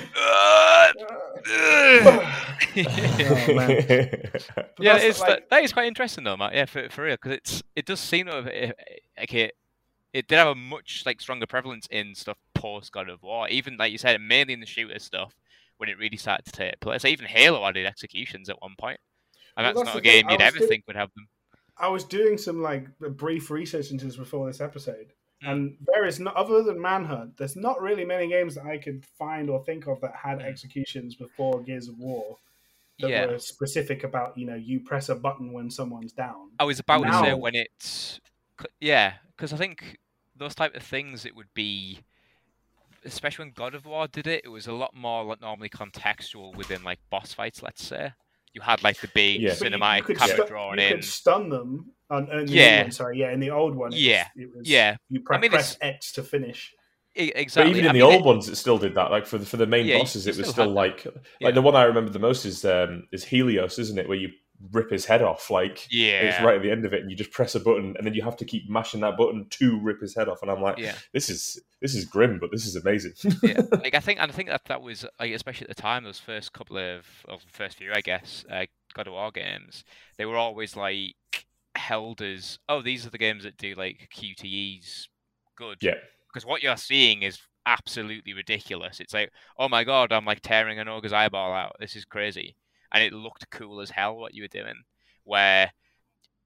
Oh, 1.49 3.53
man. 3.55 3.85
Yeah, 4.79 4.93
that's, 4.93 5.03
it's 5.03 5.19
like- 5.19 5.29
that, 5.29 5.49
that 5.49 5.63
is 5.63 5.73
quite 5.73 5.87
interesting 5.87 6.23
though, 6.23 6.37
Matt. 6.37 6.53
Yeah, 6.53 6.65
for 6.65 6.89
for 6.89 7.03
real, 7.03 7.15
because 7.15 7.31
it's 7.33 7.63
it 7.75 7.85
does 7.85 7.99
seem 7.99 8.27
to 8.27 8.33
have 8.33 8.47
eh, 8.47 8.71
like 9.17 9.33
it, 9.33 9.55
it 10.13 10.27
did 10.27 10.37
have 10.37 10.47
a 10.49 10.55
much 10.55 11.03
like 11.05 11.21
stronger 11.21 11.47
prevalence 11.47 11.87
in 11.91 12.15
stuff 12.15 12.37
post 12.53 12.91
God 12.91 13.09
of 13.09 13.23
War. 13.23 13.47
Even 13.49 13.77
like 13.77 13.91
you 13.91 13.97
said, 13.97 14.19
mainly 14.21 14.53
in 14.53 14.59
the 14.59 14.65
shooter 14.65 14.99
stuff 14.99 15.33
when 15.77 15.89
it 15.89 15.97
really 15.97 16.17
started 16.17 16.45
to 16.45 16.51
take 16.51 16.79
place. 16.79 17.05
Even 17.05 17.25
Halo 17.25 17.65
added 17.65 17.85
executions 17.85 18.49
at 18.49 18.61
one 18.61 18.75
point, 18.77 18.99
and 19.55 19.63
Well, 19.65 19.73
that's, 19.73 19.85
that's 19.85 19.95
not 19.95 19.99
a 19.99 20.01
game 20.01 20.29
you'd 20.29 20.41
ever 20.41 20.57
doing- 20.59 20.69
think 20.69 20.83
would 20.87 20.95
have 20.95 21.11
them. 21.15 21.27
I 21.79 21.89
was 21.89 22.03
doing 22.03 22.37
some 22.39 22.61
like 22.61 22.87
brief 22.97 23.51
research 23.51 23.91
into 23.91 24.05
this 24.05 24.15
before 24.17 24.47
this 24.47 24.61
episode, 24.61 25.13
Mm. 25.43 25.51
and 25.51 25.77
there 25.93 26.05
is 26.05 26.19
not 26.19 26.35
other 26.35 26.63
than 26.63 26.81
Manhunt. 26.81 27.37
There's 27.37 27.55
not 27.55 27.79
really 27.79 28.03
many 28.03 28.27
games 28.27 28.55
that 28.55 28.65
I 28.65 28.79
could 28.79 29.05
find 29.05 29.49
or 29.51 29.63
think 29.63 29.85
of 29.87 30.01
that 30.01 30.15
had 30.15 30.39
Mm. 30.39 30.45
executions 30.45 31.13
before 31.13 31.61
Gears 31.61 31.87
of 31.87 31.99
War 31.99 32.37
that 32.99 33.09
Yeah. 33.11 33.25
were 33.27 33.37
specific 33.37 34.03
about 34.03 34.35
you 34.35 34.47
know 34.47 34.55
you 34.55 34.79
press 34.79 35.09
a 35.09 35.15
button 35.15 35.53
when 35.53 35.69
someone's 35.69 36.13
down. 36.13 36.49
I 36.59 36.63
was 36.63 36.79
about 36.79 37.03
to 37.03 37.13
say 37.19 37.33
when 37.35 37.53
it's 37.53 38.19
yeah, 38.79 39.17
because 39.35 39.53
I 39.53 39.57
think 39.57 39.99
those 40.35 40.55
type 40.55 40.73
of 40.75 40.81
things 40.81 41.25
it 41.25 41.35
would 41.35 41.53
be, 41.53 41.99
especially 43.07 43.45
when 43.45 43.53
God 43.53 43.73
of 43.73 43.85
War 43.85 44.07
did 44.07 44.27
it, 44.27 44.41
it 44.45 44.49
was 44.49 44.67
a 44.67 44.73
lot 44.73 44.93
more 44.95 45.23
like 45.23 45.41
normally 45.41 45.69
contextual 45.69 46.55
within 46.55 46.83
like 46.83 46.99
boss 47.09 47.33
fights. 47.33 47.63
Let's 47.63 47.83
say 47.83 48.11
you 48.53 48.61
had 48.61 48.83
like 48.83 48.99
the 48.99 49.07
big 49.13 49.41
Yeah. 49.41 49.49
But 49.49 49.59
you- 49.61 49.65
you 49.69 49.77
cinematic 49.77 50.03
could 50.05 50.17
camera 50.17 50.35
stu- 50.35 50.47
drawn 50.47 50.77
you 50.79 50.85
in. 50.85 50.91
could 50.93 51.03
stun 51.05 51.49
them. 51.49 51.91
On, 52.09 52.29
on 52.31 52.45
the 52.45 52.53
Yeah. 52.53 52.77
new 52.77 52.83
one, 52.83 52.91
sorry, 52.91 53.19
yeah, 53.19 53.31
in 53.33 53.39
the 53.41 53.49
old 53.51 53.75
one, 53.75 53.91
it 53.91 53.99
Yeah. 53.99 54.27
was, 54.35 54.43
it 54.45 54.55
was, 54.55 54.69
Yeah, 54.69 54.95
you 55.09 55.19
pre- 55.19 55.35
I 55.35 55.39
mean, 55.41 55.51
press 55.51 55.77
X 55.81 56.13
to 56.13 56.23
finish. 56.23 56.73
E- 57.17 57.31
But 57.33 57.41
exactly. 57.41 57.71
even 57.71 57.83
in 57.83 57.89
I 57.89 57.93
the 57.93 57.99
mean, 57.99 58.01
old 58.13 58.21
it- 58.21 58.23
ones, 58.25 58.47
it 58.47 58.55
still 58.55 58.77
did 58.77 58.95
that. 58.95 59.11
Like 59.11 59.25
for 59.25 59.37
the, 59.37 59.45
for 59.45 59.57
the 59.57 59.65
main 59.67 59.87
Yeah, 59.87 59.97
bosses, 59.97 60.25
you 60.25 60.31
it 60.31 60.37
was 60.37 60.45
still 60.47 60.53
still 60.65 60.71
like 60.71 61.03
Yeah. 61.03 61.11
like 61.41 61.55
the 61.55 61.61
one 61.61 61.75
I 61.75 61.83
remember 61.83 62.11
the 62.11 62.19
most 62.19 62.45
is 62.45 62.63
um, 62.63 63.07
is 63.11 63.25
Helios, 63.25 63.77
isn't 63.79 63.97
it? 63.97 64.07
Where 64.07 64.17
you 64.17 64.29
rip 64.71 64.89
his 64.89 65.05
head 65.05 65.21
off, 65.21 65.49
like 65.49 65.87
yeah, 65.89 66.21
it's 66.21 66.41
right 66.41 66.55
at 66.55 66.61
the 66.61 66.71
end 66.71 66.85
of 66.85 66.93
it, 66.93 67.01
and 67.01 67.09
you 67.09 67.17
just 67.17 67.31
press 67.31 67.55
a 67.55 67.59
button, 67.59 67.95
and 67.97 68.05
then 68.05 68.13
you 68.13 68.23
have 68.23 68.37
to 68.37 68.45
keep 68.45 68.69
mashing 68.69 69.01
that 69.01 69.17
button 69.17 69.45
to 69.51 69.79
rip 69.81 70.01
his 70.01 70.15
head 70.15 70.27
off. 70.27 70.41
And 70.41 70.51
I'm 70.51 70.61
like, 70.61 70.77
yeah. 70.77 70.95
this 71.13 71.29
is 71.29 71.61
this 71.81 71.95
is 71.95 72.05
grim, 72.05 72.39
but 72.39 72.51
this 72.51 72.65
is 72.65 72.75
amazing. 72.75 73.13
yeah, 73.43 73.61
like 73.71 73.95
I 73.95 73.99
think, 73.99 74.19
and 74.19 74.31
I 74.31 74.35
think 74.35 74.49
that 74.49 74.65
that 74.65 74.81
was 74.81 75.05
like, 75.19 75.31
especially 75.31 75.65
at 75.65 75.75
the 75.75 75.81
time, 75.81 76.03
those 76.03 76.19
first 76.19 76.53
couple 76.53 76.77
of, 76.77 77.05
of 77.27 77.43
the 77.45 77.51
first 77.51 77.77
few, 77.77 77.91
I 77.93 78.01
guess, 78.01 78.45
uh, 78.49 78.65
God 78.93 79.07
of 79.07 79.13
War 79.13 79.31
games, 79.31 79.83
they 80.17 80.25
were 80.25 80.37
always 80.37 80.75
like 80.75 81.15
held 81.75 82.21
as, 82.21 82.59
oh, 82.67 82.81
these 82.81 83.05
are 83.05 83.11
the 83.11 83.17
games 83.17 83.43
that 83.43 83.57
do 83.57 83.75
like 83.75 84.09
QTEs 84.15 85.07
good. 85.55 85.77
yeah, 85.81 85.95
Because 86.31 86.45
what 86.45 86.63
you're 86.63 86.77
seeing 86.77 87.21
is 87.23 87.39
absolutely 87.65 88.33
ridiculous. 88.33 88.99
It's 88.99 89.13
like, 89.13 89.31
oh 89.59 89.69
my 89.69 89.83
god, 89.83 90.11
I'm 90.11 90.25
like 90.25 90.41
tearing 90.41 90.79
an 90.79 90.87
ogre's 90.87 91.13
eyeball 91.13 91.53
out. 91.53 91.75
This 91.79 91.95
is 91.95 92.05
crazy, 92.05 92.55
and 92.93 93.03
it 93.03 93.13
looked 93.13 93.49
cool 93.51 93.81
as 93.81 93.89
hell 93.89 94.15
what 94.17 94.33
you 94.33 94.43
were 94.43 94.47
doing. 94.47 94.75
Where 95.23 95.71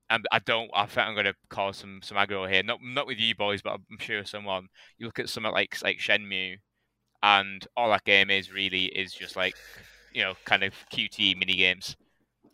and 0.09 0.25
I 0.31 0.39
don't. 0.39 0.69
I 0.73 0.85
think 0.85 1.07
I'm 1.07 1.13
going 1.13 1.25
to 1.25 1.35
cause 1.49 1.77
some 1.77 2.01
some 2.03 2.17
aggro 2.17 2.51
here. 2.51 2.63
Not 2.63 2.79
not 2.83 3.07
with 3.07 3.19
you 3.19 3.33
boys, 3.33 3.61
but 3.61 3.73
I'm 3.73 3.97
sure 3.99 4.25
someone. 4.25 4.67
You 4.97 5.05
look 5.05 5.19
at 5.19 5.29
something 5.29 5.51
like 5.51 5.77
like 5.83 5.99
Shenmue, 5.99 6.57
and 7.23 7.65
all 7.77 7.89
that 7.89 8.03
game 8.03 8.29
is 8.29 8.51
really 8.51 8.85
is 8.85 9.13
just 9.13 9.35
like 9.35 9.55
you 10.13 10.21
know 10.21 10.33
kind 10.45 10.63
of 10.63 10.73
QTE 10.93 11.37
mini 11.37 11.53
games, 11.53 11.95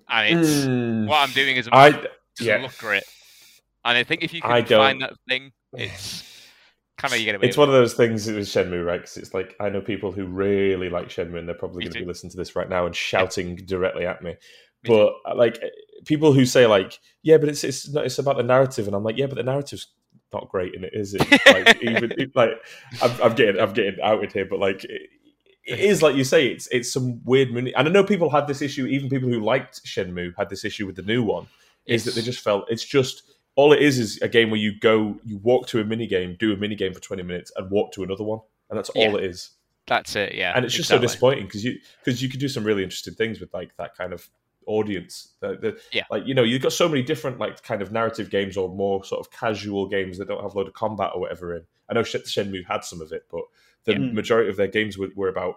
and 0.10 0.38
it's 0.38 0.66
Mm. 0.66 1.08
what 1.08 1.18
I'm 1.28 1.32
doing 1.32 1.56
is 1.56 1.68
I'm 1.68 1.74
I 1.74 2.08
yeah. 2.40 2.58
look 2.58 2.78
great. 2.78 3.04
And 3.84 3.98
I 3.98 4.04
think 4.04 4.24
if 4.24 4.34
you 4.34 4.42
I 4.44 4.62
can 4.62 4.78
find 4.78 5.02
that 5.02 5.14
thing, 5.28 5.52
it's 5.74 6.24
kind 6.98 7.14
of 7.14 7.20
you 7.20 7.26
get 7.26 7.36
away. 7.36 7.48
It's 7.48 7.58
one 7.58 7.70
of 7.70 7.74
those 7.74 7.94
things 7.94 8.28
with 8.28 8.38
Shenmue, 8.48 8.86
right? 8.86 9.02
Because 9.02 9.18
it's 9.18 9.34
like 9.34 9.56
I 9.60 9.70
know 9.70 9.82
people 9.82 10.12
who 10.12 10.26
really 10.26 10.90
like 10.90 11.10
Shenmue, 11.10 11.38
and 11.38 11.48
they're 11.48 11.56
probably 11.56 11.84
going 11.84 11.94
to 11.94 12.00
be 12.00 12.06
listening 12.06 12.32
to 12.32 12.38
this 12.38 12.56
right 12.56 12.70
now 12.70 12.86
and 12.86 12.96
shouting 12.96 13.56
directly 13.56 14.06
at 14.06 14.22
me. 14.22 14.32
Me 14.32 14.38
too. 14.86 15.12
but 15.24 15.32
uh, 15.32 15.36
like 15.36 15.60
people 16.06 16.34
who 16.34 16.46
say 16.46 16.66
like, 16.66 17.00
yeah, 17.24 17.38
but 17.38 17.50
it's 17.50 17.64
it's 17.64 17.90
not, 17.90 18.06
it's 18.06 18.20
about 18.20 18.38
the 18.38 18.44
narrative, 18.44 18.88
and 18.88 18.96
I'm 18.96 19.04
like, 19.04 19.18
yeah, 19.18 19.28
but 19.28 19.36
the 19.36 19.44
narrative's 19.44 19.88
not 20.34 20.50
great 20.50 20.74
in 20.74 20.84
it, 20.84 20.92
is 20.94 21.14
it? 21.14 21.22
Like 21.46 21.78
even 21.82 22.12
it- 22.18 22.36
like 22.36 22.52
I'm, 23.02 23.12
I'm 23.22 23.36
getting 23.36 23.62
I'm 23.62 23.74
getting 23.74 23.98
outed 24.04 24.34
here, 24.34 24.46
but 24.46 24.60
like. 24.60 24.84
It, 24.84 25.10
it 25.70 25.82
is 25.82 26.02
like 26.02 26.16
you 26.16 26.24
say. 26.24 26.48
It's 26.48 26.68
it's 26.72 26.94
some 26.94 27.22
weird 27.26 27.52
mini, 27.52 27.76
and 27.76 27.90
I 27.90 27.92
know 27.92 28.02
people 28.02 28.30
had 28.30 28.48
this 28.48 28.62
issue. 28.62 28.86
Even 28.86 29.10
people 29.10 29.28
who 29.28 29.42
liked 29.42 29.84
Shenmue 29.84 30.32
had 30.38 30.50
this 30.50 30.64
issue 30.64 30.86
with 30.86 30.96
the 30.96 31.02
new 31.02 31.24
one. 31.24 31.48
Is 31.86 32.06
that 32.06 32.16
they 32.16 32.22
just 32.22 32.40
felt 32.40 32.72
it's 32.72 32.86
just 32.86 33.24
all 33.58 33.74
it 33.74 33.82
is 33.82 34.00
is 34.00 34.22
a 34.22 34.30
game 34.30 34.50
where 34.50 34.60
you 34.60 34.80
go, 34.80 35.20
you 35.26 35.38
walk 35.40 35.68
to 35.68 35.82
a 35.82 35.84
mini 35.84 36.08
game, 36.08 36.38
do 36.40 36.54
a 36.54 36.58
mini 36.58 36.76
game 36.76 36.94
for 36.94 37.02
twenty 37.02 37.24
minutes, 37.24 37.52
and 37.58 37.70
walk 37.70 37.92
to 37.94 38.04
another 38.04 38.24
one, 38.24 38.40
and 38.70 38.78
that's 38.78 38.90
Yeah. 38.96 39.08
all 39.10 39.18
it 39.18 39.26
is. 39.26 39.50
That's 39.88 40.16
it. 40.16 40.36
Yeah, 40.36 40.52
And 40.56 40.66
it's 40.66 40.74
just 40.76 40.90
so 40.90 41.00
disappointing 41.00 41.46
because 41.46 41.64
you 41.64 41.80
because 42.04 42.22
you 42.22 42.30
could 42.30 42.40
do 42.40 42.48
some 42.50 42.64
really 42.64 42.84
interesting 42.84 43.14
things 43.16 43.40
with 43.40 43.54
like 43.54 43.76
that 43.78 43.96
kind 43.98 44.14
of 44.14 44.28
audience. 44.68 45.34
The, 45.40 45.56
the, 45.58 45.80
Yeah. 45.94 46.04
like 46.12 46.26
you 46.28 46.34
know 46.34 46.44
you've 46.44 46.62
got 46.62 46.74
so 46.74 46.88
many 46.90 47.02
different 47.02 47.40
like 47.40 47.64
kind 47.64 47.82
of 47.82 47.92
narrative 47.92 48.30
games 48.30 48.58
or 48.58 48.70
more 48.70 49.04
sort 49.06 49.20
of 49.26 49.32
casual 49.32 49.88
games 49.88 50.18
that 50.18 50.28
don't 50.28 50.42
have 50.42 50.54
a 50.54 50.58
load 50.58 50.68
of 50.68 50.74
combat 50.74 51.12
or 51.16 51.22
whatever 51.22 51.56
in. 51.56 51.64
I 51.90 51.94
know 51.94 52.02
Shenmue 52.02 52.66
had 52.68 52.84
some 52.84 53.02
of 53.02 53.12
it, 53.14 53.26
but 53.32 53.44
the 53.86 53.94
Yeah. 53.94 54.00
majority 54.12 54.50
of 54.50 54.58
their 54.58 54.68
games 54.68 54.98
were, 54.98 55.10
were 55.16 55.30
about 55.30 55.56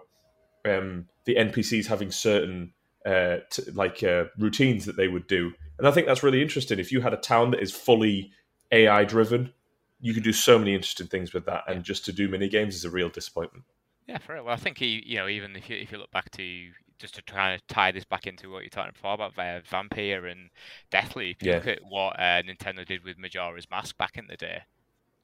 um, 0.63 1.07
the 1.25 1.35
NPCs 1.35 1.87
having 1.87 2.09
certain 2.11 2.73
uh, 3.05 3.37
t- 3.49 3.71
like 3.73 4.03
uh, 4.03 4.25
routines 4.37 4.85
that 4.85 4.95
they 4.97 5.07
would 5.07 5.27
do, 5.27 5.51
and 5.77 5.87
I 5.87 5.91
think 5.91 6.07
that's 6.07 6.23
really 6.23 6.41
interesting. 6.41 6.79
If 6.79 6.91
you 6.91 7.01
had 7.01 7.13
a 7.13 7.17
town 7.17 7.51
that 7.51 7.61
is 7.61 7.71
fully 7.71 8.31
AI 8.71 9.03
driven, 9.03 9.53
you 9.99 10.13
could 10.13 10.23
do 10.23 10.33
so 10.33 10.57
many 10.59 10.73
interesting 10.75 11.07
things 11.07 11.33
with 11.33 11.45
that, 11.45 11.63
and 11.67 11.83
just 11.83 12.05
to 12.05 12.11
do 12.11 12.27
mini 12.27 12.47
games 12.49 12.75
is 12.75 12.85
a 12.85 12.89
real 12.89 13.09
disappointment. 13.09 13.65
Yeah, 14.07 14.17
for 14.17 14.33
real. 14.33 14.45
Well, 14.45 14.53
I 14.53 14.57
think 14.57 14.77
he, 14.77 15.03
you 15.05 15.17
know, 15.17 15.27
even 15.27 15.55
if 15.55 15.69
you 15.69 15.77
if 15.77 15.91
you 15.91 15.97
look 15.97 16.11
back 16.11 16.29
to 16.31 16.69
just 16.99 17.15
to 17.15 17.21
try 17.23 17.55
to 17.55 17.63
tie 17.67 17.91
this 17.91 18.05
back 18.05 18.27
into 18.27 18.51
what 18.51 18.61
you're 18.61 18.69
talking 18.69 18.91
before 18.93 19.13
about 19.13 19.37
uh, 19.37 19.61
Vampyr 19.61 20.31
and 20.31 20.49
Deathloop, 20.91 21.41
you 21.41 21.51
Yeah. 21.51 21.55
look 21.55 21.67
at 21.67 21.79
what 21.83 22.19
uh, 22.19 22.41
Nintendo 22.43 22.85
did 22.85 23.03
with 23.03 23.17
Majora's 23.17 23.69
Mask 23.71 23.97
back 23.97 24.17
in 24.17 24.27
the 24.27 24.37
day. 24.37 24.61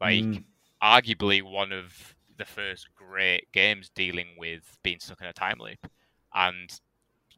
Like, 0.02 0.24
Mm. 0.24 0.44
arguably 0.84 1.42
one 1.44 1.72
of 1.72 2.16
the 2.38 2.46
first 2.46 2.88
great 2.96 3.52
games 3.52 3.90
dealing 3.96 4.28
with 4.38 4.78
being 4.84 5.00
stuck 5.00 5.22
in 5.22 5.28
a 5.28 5.34
time 5.34 5.58
loop, 5.60 5.88
and 6.34 6.70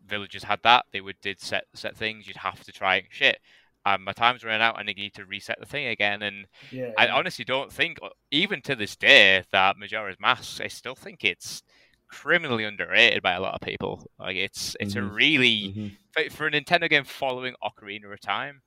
villagers 0.06 0.44
had 0.44 0.60
that. 0.64 0.86
They 0.92 1.02
would 1.02 1.20
did 1.22 1.40
set 1.42 1.66
set 1.74 1.96
things. 1.96 2.28
You'd 2.28 2.38
have 2.38 2.64
to 2.64 2.72
try 2.72 2.98
it. 2.98 3.06
Shit. 3.10 3.40
Um, 3.86 4.04
my 4.04 4.14
time's 4.14 4.44
running 4.44 4.62
out, 4.62 4.80
and 4.80 4.90
I 4.90 4.94
need 4.94 5.14
to 5.16 5.26
reset 5.26 5.60
the 5.60 5.66
thing 5.66 5.88
again. 5.88 6.22
And 6.22 6.48
Yeah, 6.72 6.94
I 6.98 7.08
yeah. 7.08 7.14
honestly 7.14 7.46
don't 7.46 7.72
think, 7.72 7.98
uh, 8.04 8.10
even 8.32 8.62
to 8.64 8.76
this 8.76 8.96
day, 8.96 9.44
that 9.52 9.78
Majora's 9.78 10.20
Mask. 10.20 10.62
I 10.62 10.68
still 10.68 10.96
think 10.96 11.24
it's 11.24 11.64
criminally 12.10 12.64
underrated 12.66 13.22
by 13.24 13.34
a 13.34 13.42
lot 13.42 13.54
of 13.56 13.62
people. 13.62 14.06
Like 14.20 14.36
it's 14.36 14.76
it's 14.80 14.96
a 14.96 15.02
Mhm. 15.02 15.14
really 15.14 15.76
for, 16.12 16.30
for 16.30 16.48
a 16.48 16.52
Nintendo 16.52 16.90
game 16.90 17.06
following 17.06 17.56
Ocarina 17.64 18.12
of 18.14 18.20
Time. 18.22 18.62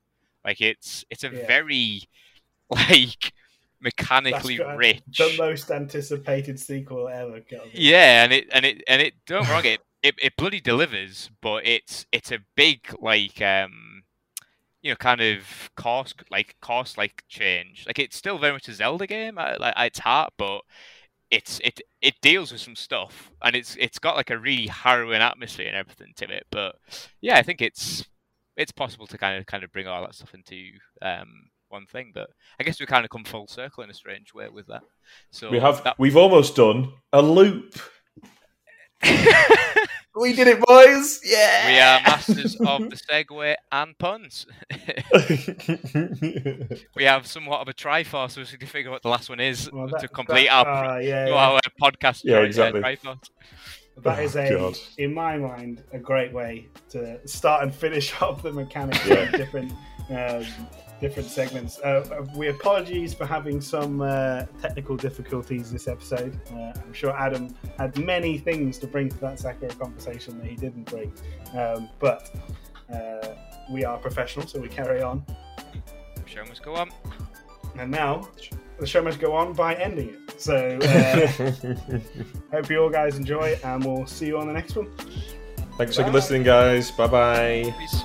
Like 0.45 0.61
it's 0.61 1.05
it's 1.11 1.24
a 1.24 1.30
Yeah. 1.30 1.47
very 1.47 2.03
like 2.70 3.33
mechanically 3.80 4.61
rich. 4.61 5.03
the 5.18 5.28
most 5.30 5.70
anticipated 5.70 6.59
sequel 6.61 7.09
ever. 7.09 7.41
Yeah, 7.72 8.24
and 8.24 8.33
it 8.33 8.49
and 8.53 8.64
it 8.64 8.83
and 8.87 9.01
it 9.03 9.14
don't 9.26 9.49
wrong 9.49 9.64
it, 9.64 9.80
it 10.03 10.14
it 10.20 10.36
bloody 10.36 10.61
delivers, 10.61 11.30
but 11.40 11.66
it's 11.66 12.07
it's 12.12 12.32
a 12.32 12.40
big 12.57 12.94
like 13.00 13.40
um 13.40 14.03
you 14.82 14.90
know 14.90 14.96
kind 14.96 15.20
of 15.20 15.70
cost 15.76 16.22
like 16.30 16.57
cost 16.61 16.98
like 16.98 17.24
change. 17.28 17.84
Like 17.86 17.98
it's 17.98 18.16
still 18.16 18.38
very 18.38 18.53
much 18.53 18.68
a 18.68 18.72
Zelda 18.74 19.07
game 19.07 19.38
at, 19.38 19.61
like 19.61 19.74
at 19.76 19.86
its 19.86 19.98
heart, 20.00 20.32
but 20.36 20.62
it's 21.30 21.61
it 21.64 21.80
it 22.03 22.14
deals 22.20 22.53
with 22.53 22.61
some 22.61 22.76
stuff 22.76 23.30
and 23.42 23.57
it's 23.57 23.74
it's 23.80 23.98
got 23.98 24.16
like 24.16 24.28
a 24.30 24.38
really 24.38 24.66
harrowing 24.66 25.22
atmosphere 25.22 25.68
and 25.68 25.76
everything 25.76 26.12
to 26.16 26.30
it. 26.30 26.46
But 26.50 26.76
yeah, 27.20 27.36
I 27.38 27.42
think 27.42 27.62
it's 27.62 28.05
it's 28.57 28.72
possible 28.72 29.07
to 29.07 29.18
kind 29.18 29.38
of 29.38 29.46
kind 29.46 29.64
of 29.64 29.72
bring 29.72 29.86
all 29.86 30.03
that 30.03 30.14
stuff 30.14 30.34
into 30.34 30.72
um 31.00 31.48
one 31.68 31.86
thing, 31.86 32.11
but 32.12 32.28
I 32.61 32.64
guess 32.64 32.78
we 32.78 32.86
kind 32.86 33.05
of 33.05 33.11
come 33.11 33.24
full 33.24 33.46
circle 33.46 33.82
in 33.82 33.88
a 33.88 33.94
strange 33.94 34.34
way 34.34 34.48
with 34.50 34.66
that. 34.66 34.82
So 35.30 35.50
We 35.50 35.59
have 35.59 35.82
that, 35.84 35.98
we've 35.98 36.18
almost 36.18 36.55
done 36.55 36.92
a 37.14 37.22
loop. 37.22 37.78
We 40.14 40.34
did 40.34 40.46
it, 40.46 40.60
boys! 40.60 41.20
Yeah. 41.24 41.66
We 41.68 41.78
are 41.78 42.00
masters 42.02 42.54
of 42.56 42.80
the 42.90 42.96
segue 42.96 43.54
and 43.72 43.96
puns. 43.98 44.46
we 46.94 47.04
have 47.04 47.26
somewhat 47.26 47.60
of 47.60 47.68
a 47.68 47.72
triforce, 47.72 48.32
so 48.32 48.40
we 48.42 48.46
need 48.50 48.60
to 48.60 48.66
figure 48.66 48.90
out 48.90 48.94
what 48.94 49.02
the 49.02 49.08
last 49.08 49.30
one 49.30 49.40
is 49.40 49.70
Well, 49.72 49.88
to 49.88 50.08
complete 50.08 50.48
that- 50.48 50.66
our, 50.66 50.96
uh, 50.96 50.98
yeah, 50.98 51.24
pro- 51.26 51.34
yeah. 51.34 51.48
our 51.48 51.60
podcast. 51.80 52.20
Yeah, 52.24 52.40
exactly. 52.40 52.82
triforce. 52.82 53.30
That 54.02 54.18
Oh, 54.18 54.22
is 54.22 54.36
a, 54.36 54.48
God. 54.50 54.78
in 54.98 55.14
my 55.14 55.38
mind, 55.38 55.82
a 55.92 55.98
great 55.98 56.32
way 56.32 56.68
to 56.90 57.26
start 57.26 57.62
and 57.62 57.74
finish 57.74 58.12
off 58.22 58.42
the 58.42 58.52
mechanics 58.52 59.04
Yeah. 59.06 59.14
of 59.14 59.32
different 59.32 59.72
um, 60.10 60.44
different 61.03 61.28
segments. 61.28 61.78
Uh, 61.80 62.24
we 62.36 62.48
apologies 62.48 63.12
for 63.12 63.26
having 63.26 63.61
some 63.61 64.00
uh, 64.00 64.44
technical 64.62 64.96
difficulties 64.96 65.70
this 65.70 65.88
episode. 65.88 66.40
Uh, 66.55 66.72
I'm 66.74 66.92
sure 66.92 67.11
Adam 67.11 67.55
had 67.76 67.98
many 67.98 68.38
things 68.38 68.78
to 68.78 68.86
bring 68.86 69.11
to 69.11 69.18
that 69.18 69.38
Sakura 69.40 69.74
conversation 69.74 70.38
that 70.38 70.46
he 70.46 70.57
didn't 70.57 70.84
bring, 70.84 71.12
um, 71.55 71.90
but 71.98 72.30
uh, 72.94 73.34
we 73.70 73.84
are 73.84 73.98
professional, 73.98 74.46
so 74.46 74.61
we 74.61 74.68
carry 74.68 75.03
on. 75.03 75.26
The 76.14 76.22
show 76.26 76.44
must 76.44 76.62
go 76.62 76.76
on. 76.76 76.90
And 77.76 77.90
now 77.90 78.28
the 78.78 78.86
show 78.86 79.03
must 79.03 79.18
go 79.18 79.34
on 79.34 79.55
by 79.55 79.74
ending 79.74 80.11
it. 80.11 80.40
So 80.40 80.78
uh, 80.82 82.00
hope 82.53 82.70
you 82.70 82.82
all 82.82 82.90
guys 82.90 83.16
enjoy, 83.16 83.59
and 83.64 83.84
we'll 83.84 84.07
see 84.07 84.26
you 84.26 84.38
on 84.38 84.46
the 84.46 84.55
next 84.55 84.76
one. 84.76 84.88
Thanks 85.78 85.96
for 85.96 86.09
listening, 86.11 86.44
guys. 86.44 86.90
Bye 86.92 87.07
bye. 87.09 87.74
Peace. 87.78 88.03